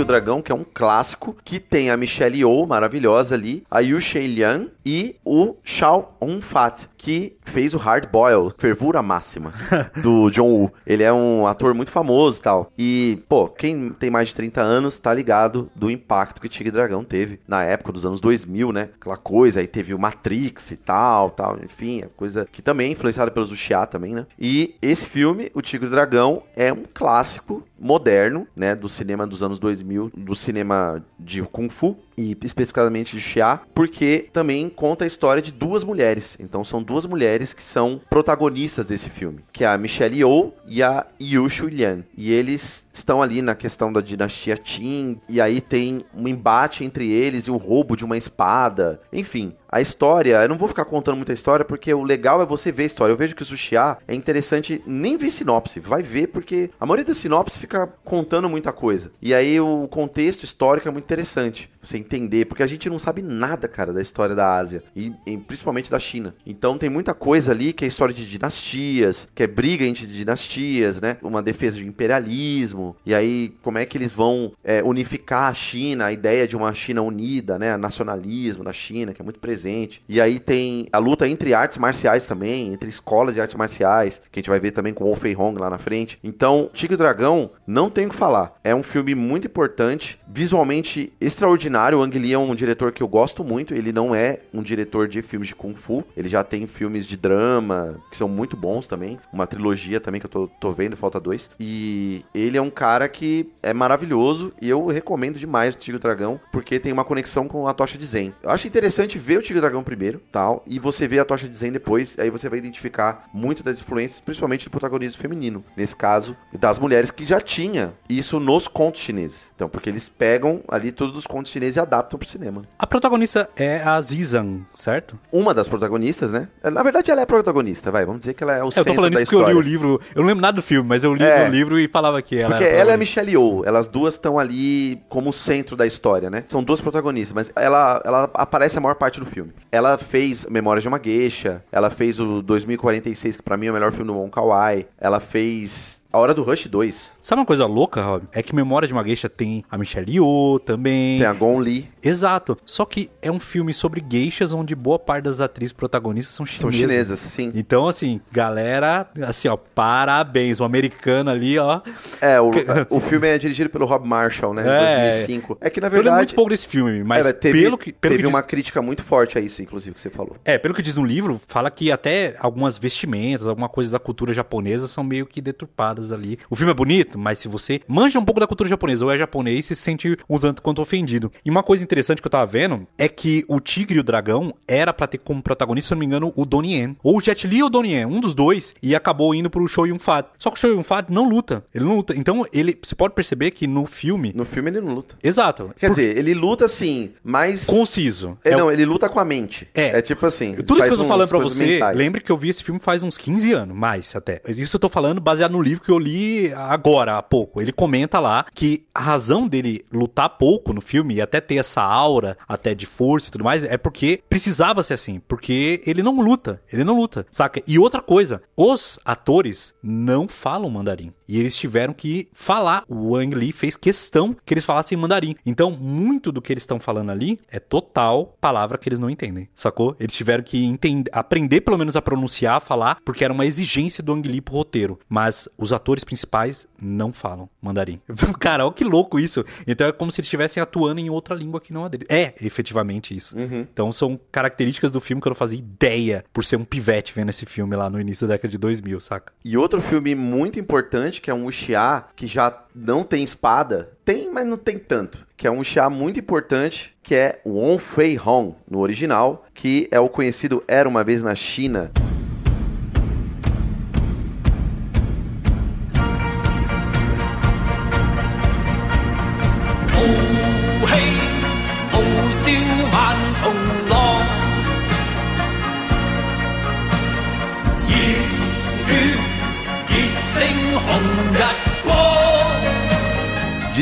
E 0.00 0.02
o 0.02 0.04
Dragão, 0.06 0.40
que 0.40 0.50
é 0.50 0.54
um 0.54 0.64
clássico, 0.64 1.36
que 1.44 1.60
tem 1.60 1.90
a 1.90 1.96
Michelle 1.96 2.38
Yeoh, 2.38 2.66
maravilhosa 2.66 3.34
ali, 3.34 3.62
a 3.70 3.80
Yu 3.80 3.98
Liang 4.14 4.70
e 4.84 5.16
o 5.24 5.56
Shao 5.62 6.16
Un 6.20 6.40
Fat, 6.40 6.86
que 6.96 7.36
fez 7.44 7.74
o 7.74 7.78
Hard 7.78 8.10
Boil, 8.10 8.52
Fervura 8.58 9.02
Máxima, 9.02 9.52
do 10.02 10.30
John 10.30 10.50
Woo. 10.50 10.72
Ele 10.86 11.02
é 11.02 11.12
um 11.12 11.46
ator 11.46 11.74
muito 11.74 11.90
famoso 11.90 12.38
e 12.38 12.42
tal. 12.42 12.72
E, 12.78 13.22
pô, 13.28 13.48
quem 13.48 13.90
tem 13.90 14.10
mais 14.10 14.28
de 14.28 14.34
30 14.34 14.60
anos 14.60 14.98
tá 14.98 15.12
ligado 15.12 15.70
do 15.74 15.90
impacto 15.90 16.40
que 16.40 16.48
Tigre 16.48 16.70
Dragão 16.70 17.04
teve 17.04 17.40
na 17.46 17.64
época 17.64 17.92
dos 17.92 18.06
anos 18.06 18.20
2000, 18.20 18.72
né? 18.72 18.90
Aquela 19.00 19.16
coisa, 19.16 19.60
aí 19.60 19.66
teve 19.66 19.94
o 19.94 19.98
Matrix 19.98 20.70
e 20.70 20.76
tal, 20.76 21.30
tal, 21.30 21.58
enfim, 21.64 22.02
é 22.02 22.08
coisa 22.16 22.46
que 22.50 22.62
também 22.62 22.88
é 22.88 22.92
influenciada 22.92 23.30
pelos 23.30 23.50
Wuxia 23.50 23.86
também, 23.86 24.14
né? 24.14 24.26
E 24.38 24.74
esse 24.80 25.06
filme, 25.06 25.50
O 25.54 25.62
Tigre 25.62 25.88
Dragão, 25.88 26.42
é 26.56 26.72
um 26.72 26.84
clássico 26.92 27.64
moderno, 27.80 28.46
né, 28.54 28.74
do 28.74 28.88
cinema 28.88 29.26
dos 29.26 29.42
anos 29.42 29.58
2000, 29.58 30.12
do 30.14 30.36
cinema 30.36 31.02
de 31.18 31.42
Kung 31.42 31.70
Fu 31.70 31.96
e 32.16 32.36
especificamente 32.42 33.16
de 33.16 33.22
Xia, 33.22 33.60
porque 33.74 34.28
também 34.32 34.68
conta 34.80 35.04
a 35.04 35.06
história 35.06 35.42
de 35.42 35.52
duas 35.52 35.84
mulheres. 35.84 36.38
Então 36.40 36.64
são 36.64 36.82
duas 36.82 37.04
mulheres 37.04 37.52
que 37.52 37.62
são 37.62 38.00
protagonistas 38.08 38.86
desse 38.86 39.10
filme, 39.10 39.40
que 39.52 39.62
é 39.62 39.66
a 39.66 39.76
Michelle 39.76 40.16
Yeoh 40.16 40.54
e 40.66 40.82
a 40.82 41.06
Yu 41.20 41.46
Lian. 41.68 42.02
E 42.16 42.32
eles 42.32 42.88
estão 42.90 43.20
ali 43.20 43.42
na 43.42 43.54
questão 43.54 43.92
da 43.92 44.00
dinastia 44.00 44.56
Qin, 44.56 45.20
e 45.28 45.38
aí 45.38 45.60
tem 45.60 46.02
um 46.16 46.26
embate 46.26 46.82
entre 46.82 47.12
eles 47.12 47.44
e 47.44 47.50
o 47.50 47.58
roubo 47.58 47.94
de 47.94 48.06
uma 48.06 48.16
espada. 48.16 48.98
Enfim, 49.12 49.54
a 49.70 49.80
história, 49.80 50.42
eu 50.42 50.48
não 50.48 50.58
vou 50.58 50.68
ficar 50.68 50.84
contando 50.84 51.16
muita 51.16 51.32
história, 51.32 51.64
porque 51.64 51.92
o 51.94 52.02
legal 52.02 52.42
é 52.42 52.46
você 52.46 52.72
ver 52.72 52.84
a 52.84 52.86
história. 52.86 53.12
Eu 53.12 53.16
vejo 53.16 53.34
que 53.34 53.42
o 53.42 53.46
Sushiá 53.46 53.98
é 54.06 54.14
interessante 54.14 54.82
nem 54.86 55.16
ver 55.16 55.30
sinopse, 55.30 55.78
vai 55.78 56.02
ver, 56.02 56.28
porque 56.28 56.70
a 56.80 56.84
maioria 56.84 57.04
das 57.04 57.18
sinopses 57.18 57.56
fica 57.56 57.86
contando 58.04 58.48
muita 58.48 58.72
coisa. 58.72 59.10
E 59.22 59.32
aí 59.32 59.60
o 59.60 59.86
contexto 59.88 60.42
histórico 60.42 60.88
é 60.88 60.90
muito 60.90 61.04
interessante, 61.04 61.70
você 61.80 61.96
entender, 61.96 62.46
porque 62.46 62.62
a 62.62 62.66
gente 62.66 62.90
não 62.90 62.98
sabe 62.98 63.22
nada, 63.22 63.68
cara, 63.68 63.92
da 63.92 64.02
história 64.02 64.34
da 64.34 64.56
Ásia, 64.56 64.82
e, 64.94 65.12
e 65.26 65.36
principalmente 65.36 65.90
da 65.90 66.00
China. 66.00 66.34
Então 66.44 66.76
tem 66.76 66.90
muita 66.90 67.14
coisa 67.14 67.52
ali 67.52 67.72
que 67.72 67.84
é 67.84 67.88
história 67.88 68.14
de 68.14 68.26
dinastias, 68.26 69.28
que 69.34 69.42
é 69.42 69.46
briga 69.46 69.84
entre 69.84 70.06
dinastias, 70.06 71.00
né? 71.00 71.16
Uma 71.22 71.42
defesa 71.42 71.76
de 71.76 71.86
imperialismo, 71.86 72.96
e 73.06 73.14
aí 73.14 73.54
como 73.62 73.78
é 73.78 73.86
que 73.86 73.96
eles 73.96 74.12
vão 74.12 74.52
é, 74.64 74.82
unificar 74.82 75.50
a 75.50 75.54
China, 75.54 76.06
a 76.06 76.12
ideia 76.12 76.46
de 76.46 76.56
uma 76.56 76.72
China 76.74 77.02
unida, 77.02 77.58
né? 77.58 77.76
Nacionalismo 77.76 78.64
da 78.64 78.72
China, 78.72 79.12
que 79.12 79.22
é 79.22 79.24
muito 79.24 79.38
presente. 79.38 79.59
E 80.08 80.20
aí 80.20 80.38
tem 80.38 80.86
a 80.92 80.98
luta 80.98 81.28
entre 81.28 81.54
artes 81.54 81.78
marciais 81.78 82.26
também, 82.26 82.72
entre 82.72 82.88
escolas 82.88 83.34
de 83.34 83.40
artes 83.40 83.56
marciais, 83.56 84.20
que 84.30 84.38
a 84.38 84.40
gente 84.40 84.50
vai 84.50 84.60
ver 84.60 84.70
também 84.70 84.92
com 84.92 85.10
o 85.10 85.16
Fei 85.16 85.34
Hong 85.36 85.58
lá 85.58 85.70
na 85.70 85.78
frente. 85.78 86.18
Então, 86.22 86.70
Tigre 86.72 86.94
e 86.94 86.96
Dragão, 86.96 87.50
não 87.66 87.90
tem 87.90 88.06
o 88.06 88.10
que 88.10 88.14
falar. 88.14 88.54
É 88.62 88.74
um 88.74 88.82
filme 88.82 89.14
muito 89.14 89.46
importante, 89.46 90.18
visualmente 90.28 91.12
extraordinário. 91.20 91.98
O 91.98 92.02
Ang 92.02 92.18
Lee 92.18 92.32
é 92.32 92.38
um 92.38 92.54
diretor 92.54 92.92
que 92.92 93.02
eu 93.02 93.08
gosto 93.08 93.44
muito. 93.44 93.74
Ele 93.74 93.92
não 93.92 94.14
é 94.14 94.40
um 94.52 94.62
diretor 94.62 95.08
de 95.08 95.22
filmes 95.22 95.48
de 95.48 95.54
Kung 95.54 95.74
Fu. 95.74 96.04
Ele 96.16 96.28
já 96.28 96.42
tem 96.42 96.66
filmes 96.66 97.06
de 97.06 97.16
drama, 97.16 97.96
que 98.10 98.16
são 98.16 98.28
muito 98.28 98.56
bons 98.56 98.86
também. 98.86 99.18
Uma 99.32 99.46
trilogia 99.46 100.00
também 100.00 100.20
que 100.20 100.26
eu 100.26 100.30
tô, 100.30 100.48
tô 100.60 100.72
vendo, 100.72 100.96
falta 100.96 101.20
dois. 101.20 101.50
E 101.58 102.24
ele 102.34 102.56
é 102.56 102.62
um 102.62 102.70
cara 102.70 103.08
que 103.08 103.50
é 103.62 103.72
maravilhoso 103.72 104.52
e 104.60 104.68
eu 104.68 104.86
recomendo 104.86 105.38
demais 105.38 105.74
o 105.74 105.78
Tigre 105.78 105.98
e 105.98 106.00
Dragão, 106.00 106.40
porque 106.52 106.78
tem 106.78 106.92
uma 106.92 107.04
conexão 107.04 107.46
com 107.46 107.66
a 107.66 107.74
Tocha 107.74 107.98
de 107.98 108.04
Zen. 108.04 108.32
Eu 108.42 108.50
acho 108.50 108.66
interessante 108.66 109.18
ver 109.18 109.38
o 109.38 109.42
Tigre 109.50 109.56
e 109.56 109.58
o 109.58 109.60
Dragão 109.62 109.82
primeiro, 109.82 110.22
tal, 110.30 110.62
e 110.66 110.78
você 110.78 111.08
vê 111.08 111.18
a 111.18 111.24
Tocha 111.24 111.48
de 111.48 111.56
Zen 111.56 111.72
depois, 111.72 112.16
aí 112.18 112.30
você 112.30 112.48
vai 112.48 112.58
identificar 112.58 113.28
muito 113.34 113.62
das 113.64 113.80
influências, 113.80 114.20
principalmente 114.20 114.64
do 114.64 114.70
protagonismo 114.70 115.20
feminino, 115.20 115.64
nesse 115.76 115.96
caso, 115.96 116.36
das 116.52 116.78
mulheres 116.78 117.10
que 117.10 117.26
já 117.26 117.40
tinha 117.40 117.92
isso 118.08 118.38
nos 118.38 118.68
contos 118.68 119.00
chineses. 119.00 119.50
Então, 119.56 119.68
porque 119.68 119.88
eles 119.90 120.08
pegam 120.08 120.60
ali 120.68 120.92
todos 120.92 121.16
os 121.18 121.26
contos 121.26 121.50
chineses 121.50 121.76
e 121.76 121.80
adaptam 121.80 122.18
pro 122.18 122.28
cinema. 122.28 122.62
A 122.78 122.86
protagonista 122.86 123.48
é 123.56 123.80
a 123.82 124.00
Zizan, 124.00 124.60
certo? 124.72 125.18
Uma 125.32 125.52
das 125.52 125.66
protagonistas, 125.68 126.30
né? 126.32 126.48
Na 126.62 126.82
verdade, 126.82 127.10
ela 127.10 127.20
é 127.20 127.24
a 127.24 127.26
protagonista, 127.26 127.90
vai, 127.90 128.04
vamos 128.06 128.20
dizer 128.20 128.34
que 128.34 128.44
ela 128.44 128.54
é 128.54 128.62
o 128.62 128.66
É, 128.66 128.68
eu 128.68 128.70
centro 128.72 128.92
tô 128.92 128.94
falando 128.94 129.14
da 129.14 129.22
isso 129.22 129.30
porque 129.32 129.36
história. 129.42 129.52
eu 129.56 129.60
li 129.60 129.68
o 129.68 129.70
livro. 129.70 130.00
Eu 130.14 130.22
não 130.22 130.28
lembro 130.28 130.42
nada 130.42 130.54
do 130.56 130.62
filme, 130.62 130.88
mas 130.88 131.02
eu 131.02 131.12
li 131.14 131.24
É. 131.24 131.48
o 131.48 131.50
livro 131.50 131.78
e 131.78 131.88
falava 131.88 132.22
que 132.22 132.38
ela 132.38 132.50
Porque 132.56 132.64
ela 132.68 132.92
é 132.92 132.94
a. 132.94 132.96
Michelle 132.96 133.30
Yeoh, 133.32 133.64
elas 133.64 133.88
duas 133.88 134.14
estão 134.14 134.38
ali 134.38 135.00
como 135.08 135.30
o 135.30 135.32
centro 135.32 135.76
da 135.76 135.86
história, 135.86 136.30
né? 136.30 136.44
São 136.48 136.62
duas 136.62 136.80
protagonistas, 136.80 137.32
mas 137.34 137.50
ela, 137.56 138.00
ela 138.04 138.30
aparece 138.34 138.78
a 138.78 138.80
maior 138.80 138.94
parte 138.94 139.18
do 139.18 139.26
filme. 139.26 139.39
Ela 139.70 139.96
fez 139.98 140.44
Memórias 140.46 140.82
de 140.82 140.88
uma 140.88 141.00
Geisha, 141.02 141.64
ela 141.70 141.90
fez 141.90 142.18
o 142.18 142.42
2046, 142.42 143.36
que 143.36 143.42
pra 143.42 143.56
mim 143.56 143.66
é 143.66 143.70
o 143.70 143.74
melhor 143.74 143.92
filme 143.92 144.12
do 144.12 144.18
Wong 144.18 144.30
Kar-wai, 144.30 144.86
ela 144.98 145.20
fez 145.20 145.99
A 146.12 146.18
Hora 146.18 146.34
do 146.34 146.42
Rush 146.42 146.66
2, 146.66 147.12
Sabe 147.20 147.40
uma 147.40 147.46
coisa 147.46 147.66
louca, 147.66 148.02
Rob? 148.02 148.24
É 148.32 148.42
que 148.42 148.54
Memória 148.54 148.88
de 148.88 148.92
uma 148.92 149.04
Geisha 149.04 149.28
tem 149.28 149.64
a 149.70 149.78
Michelle 149.78 150.10
Yeoh 150.12 150.58
também. 150.58 151.18
tem 151.18 151.26
a 151.26 151.32
Gon 151.32 151.58
Lee, 151.58 151.88
Exato. 152.02 152.58
Só 152.64 152.84
que 152.84 153.10
é 153.22 153.30
um 153.30 153.38
filme 153.38 153.72
sobre 153.74 154.00
geishas 154.00 154.52
onde 154.52 154.74
boa 154.74 154.98
parte 154.98 155.24
das 155.24 155.40
atrizes 155.40 155.72
protagonistas 155.72 156.34
são 156.34 156.46
são 156.46 156.72
chinesas. 156.72 156.90
chinesas, 156.90 157.20
sim. 157.20 157.52
Então, 157.54 157.86
assim, 157.86 158.20
galera, 158.32 159.06
assim, 159.26 159.48
ó, 159.48 159.56
parabéns. 159.56 160.60
O 160.60 160.64
americano 160.64 161.30
ali, 161.30 161.58
ó. 161.58 161.80
É, 162.20 162.40
o, 162.40 162.50
o 162.90 163.00
filme 163.00 163.28
é 163.28 163.38
dirigido 163.38 163.68
pelo 163.70 163.84
Rob 163.86 164.06
Marshall, 164.08 164.54
né, 164.54 164.62
É. 164.66 164.98
em 164.98 165.10
2005. 165.10 165.58
É 165.60 165.68
que 165.70 165.80
na 165.80 165.86
eu 165.86 165.90
lembro 165.90 166.02
verdade... 166.04 166.18
muito 166.20 166.34
pouco 166.34 166.50
desse 166.50 166.66
filme, 166.66 167.04
mas 167.04 167.26
é, 167.26 167.32
teve, 167.32 167.62
pelo 167.62 167.76
que. 167.78 167.92
Pelo 167.92 168.00
teve 168.14 168.16
que 168.16 168.22
diz- 168.22 168.32
uma 168.34 168.42
crítica 168.42 168.80
muito 168.82 169.02
forte 169.04 169.36
a 169.38 169.40
isso, 169.40 169.60
inclusive, 169.62 169.94
que 169.94 170.00
você 170.00 170.10
falou. 170.10 170.36
É, 170.44 170.56
pelo 170.58 170.72
que 170.74 170.82
diz 170.82 170.94
no 170.96 171.04
livro, 171.04 171.40
fala 171.46 171.70
que 171.70 171.92
até 171.92 172.34
algumas 172.40 172.78
vestimentas, 172.78 173.46
alguma 173.46 173.68
coisa 173.68 173.92
da 173.92 173.98
cultura 173.98 174.32
japonesa 174.32 174.88
são 174.88 175.04
meio 175.04 175.26
que 175.26 175.40
deturpadas 175.42 175.99
ali. 176.12 176.38
O 176.48 176.56
filme 176.56 176.70
é 176.70 176.74
bonito, 176.74 177.18
mas 177.18 177.38
se 177.38 177.48
você 177.48 177.80
manja 177.86 178.18
um 178.18 178.24
pouco 178.24 178.40
da 178.40 178.46
cultura 178.46 178.68
japonesa 178.68 179.04
ou 179.04 179.10
é 179.12 179.18
japonês, 179.18 179.66
se 179.66 179.74
sente 179.76 180.16
um 180.28 180.38
tanto 180.38 180.62
quanto 180.62 180.80
ofendido. 180.82 181.30
E 181.44 181.50
uma 181.50 181.62
coisa 181.62 181.82
interessante 181.84 182.20
que 182.22 182.26
eu 182.26 182.30
tava 182.30 182.46
vendo 182.46 182.86
é 182.98 183.08
que 183.08 183.44
o 183.48 183.60
Tigre 183.60 183.96
e 183.98 184.00
o 184.00 184.02
Dragão 184.02 184.54
era 184.66 184.92
pra 184.92 185.06
ter 185.06 185.18
como 185.18 185.42
protagonista, 185.42 185.88
se 185.88 185.92
eu 185.92 185.96
não 185.96 186.00
me 186.00 186.06
engano, 186.06 186.32
o 186.36 186.44
Donnie 186.46 186.74
Yen. 186.74 186.96
Ou 187.02 187.18
o 187.18 187.20
Jet 187.20 187.46
Li 187.46 187.60
ou 187.62 187.66
o 187.68 187.70
Donnie 187.70 187.92
Yen, 187.92 188.06
um 188.06 188.20
dos 188.20 188.34
dois, 188.34 188.74
e 188.82 188.94
acabou 188.94 189.34
indo 189.34 189.50
pro 189.50 189.66
Show 189.68 189.86
Yun 189.86 189.98
Fat. 189.98 190.26
Só 190.38 190.50
que 190.50 190.56
o 190.56 190.60
Show 190.60 190.70
Yun 190.70 190.82
Fat 190.82 191.10
não 191.10 191.28
luta. 191.28 191.64
Ele 191.74 191.84
não 191.84 191.96
luta. 191.96 192.14
Então, 192.16 192.44
ele, 192.52 192.78
você 192.82 192.94
pode 192.94 193.14
perceber 193.14 193.50
que 193.50 193.66
no 193.66 193.86
filme... 193.86 194.32
No 194.34 194.44
filme 194.44 194.70
ele 194.70 194.80
não 194.80 194.94
luta. 194.94 195.16
Exato. 195.22 195.70
Quer 195.78 195.88
por- 195.88 195.96
dizer, 195.96 196.16
ele 196.16 196.34
luta 196.34 196.64
assim, 196.64 197.10
mas... 197.22 197.64
Conciso. 197.66 198.38
É, 198.44 198.52
É 198.52 198.56
não, 198.56 198.70
ele 198.70 198.84
luta 198.84 199.08
com 199.08 199.18
a 199.20 199.24
mente. 199.24 199.68
É. 199.74 199.98
É 199.98 200.02
tipo 200.02 200.24
assim. 200.26 200.54
Tudo 200.54 200.78
isso 200.78 200.88
que 200.88 200.94
eu 200.94 200.98
tô 200.98 201.04
falando 201.04 201.28
pra 201.28 201.38
você, 201.38 201.66
mentais. 201.66 201.96
lembre 201.96 202.20
que 202.20 202.30
eu 202.30 202.36
vi 202.36 202.48
esse 202.48 202.62
filme 202.62 202.80
faz 202.80 203.02
uns 203.02 203.16
15 203.18 203.52
anos, 203.52 203.76
mais 203.76 204.14
até. 204.14 204.40
Isso 204.48 204.76
eu 204.76 204.80
tô 204.80 204.88
falando 204.88 205.20
baseado 205.20 205.52
no 205.52 205.62
livro 205.62 205.82
que 205.84 205.89
eu 205.90 205.98
li 205.98 206.52
agora, 206.54 207.18
há 207.18 207.22
pouco. 207.22 207.60
Ele 207.60 207.72
comenta 207.72 208.18
lá 208.18 208.44
que 208.54 208.86
a 208.94 209.00
razão 209.00 209.46
dele 209.46 209.84
lutar 209.92 210.30
pouco 210.30 210.72
no 210.72 210.80
filme 210.80 211.14
e 211.14 211.20
até 211.20 211.40
ter 211.40 211.56
essa 211.56 211.82
aura 211.82 212.36
até 212.48 212.74
de 212.74 212.86
força 212.86 213.28
e 213.28 213.32
tudo 213.32 213.44
mais 213.44 213.64
é 213.64 213.76
porque 213.76 214.22
precisava 214.28 214.82
ser 214.82 214.94
assim, 214.94 215.20
porque 215.20 215.82
ele 215.86 216.02
não 216.02 216.20
luta, 216.20 216.62
ele 216.72 216.84
não 216.84 216.96
luta, 216.96 217.26
saca? 217.30 217.62
E 217.66 217.78
outra 217.78 218.02
coisa, 218.02 218.42
os 218.56 218.98
atores 219.04 219.74
não 219.82 220.28
falam 220.28 220.70
mandarim. 220.70 221.12
E 221.30 221.38
eles 221.38 221.54
tiveram 221.56 221.94
que 221.94 222.28
falar. 222.32 222.82
O 222.88 223.12
Wang 223.12 223.36
Lee 223.36 223.52
fez 223.52 223.76
questão 223.76 224.36
que 224.44 224.52
eles 224.52 224.64
falassem 224.64 224.98
mandarim. 224.98 225.36
Então, 225.46 225.70
muito 225.70 226.32
do 226.32 226.42
que 226.42 226.52
eles 226.52 226.64
estão 226.64 226.80
falando 226.80 227.10
ali 227.10 227.38
é 227.48 227.60
total 227.60 228.36
palavra 228.40 228.76
que 228.76 228.88
eles 228.88 228.98
não 228.98 229.08
entendem, 229.08 229.48
sacou? 229.54 229.94
Eles 230.00 230.12
tiveram 230.12 230.42
que 230.42 230.64
entender, 230.64 231.08
aprender 231.14 231.60
pelo 231.60 231.78
menos 231.78 231.94
a 231.94 232.02
pronunciar, 232.02 232.56
a 232.56 232.60
falar, 232.60 232.98
porque 233.04 233.22
era 233.22 233.32
uma 233.32 233.46
exigência 233.46 234.02
do 234.02 234.12
Wang 234.12 234.28
Lee 234.28 234.40
pro 234.40 234.56
roteiro. 234.56 234.98
Mas 235.08 235.48
os 235.56 235.72
atores 235.72 236.02
principais 236.02 236.66
não 236.82 237.12
falam 237.12 237.48
mandarim. 237.62 238.00
Cara, 238.40 238.64
olha 238.64 238.74
que 238.74 238.82
louco 238.82 239.20
isso. 239.20 239.44
Então 239.68 239.86
é 239.86 239.92
como 239.92 240.10
se 240.10 240.20
eles 240.20 240.26
estivessem 240.26 240.60
atuando 240.60 241.00
em 241.00 241.10
outra 241.10 241.32
língua 241.32 241.60
que 241.60 241.72
não 241.72 241.84
a 241.84 241.88
dele. 241.88 242.06
É, 242.08 242.34
efetivamente 242.42 243.16
isso. 243.16 243.38
Então 243.38 243.92
são 243.92 244.18
características 244.32 244.90
do 244.90 245.00
filme 245.00 245.22
que 245.22 245.28
eu 245.28 245.30
não 245.30 245.36
fazia 245.36 245.58
ideia 245.60 246.24
por 246.32 246.44
ser 246.44 246.56
um 246.56 246.64
pivete 246.64 247.12
vendo 247.14 247.28
esse 247.28 247.46
filme 247.46 247.76
lá 247.76 247.88
no 247.88 248.00
início 248.00 248.26
da 248.26 248.34
década 248.34 248.50
de 248.50 248.58
2000, 248.58 248.98
saca? 248.98 249.32
E 249.44 249.56
outro 249.56 249.80
filme 249.80 250.16
muito 250.16 250.58
importante, 250.58 251.19
que 251.20 251.30
é 251.30 251.34
um 251.34 251.44
wuxia, 251.44 252.04
que 252.16 252.26
já 252.26 252.64
não 252.74 253.02
tem 253.02 253.22
espada. 253.22 253.90
Tem, 254.04 254.30
mas 254.30 254.46
não 254.46 254.56
tem 254.56 254.78
tanto. 254.78 255.26
Que 255.36 255.46
é 255.46 255.50
um 255.50 255.58
wuxia 255.58 255.88
muito 255.90 256.18
importante, 256.18 256.96
que 257.02 257.14
é 257.14 257.40
o 257.44 257.50
Wong 257.50 257.80
Fei 257.80 258.18
Hong, 258.18 258.54
no 258.68 258.80
original, 258.80 259.44
que 259.54 259.88
é 259.90 260.00
o 260.00 260.08
conhecido 260.08 260.62
Era 260.66 260.88
Uma 260.88 261.04
Vez 261.04 261.22
na 261.22 261.34
China. 261.34 261.90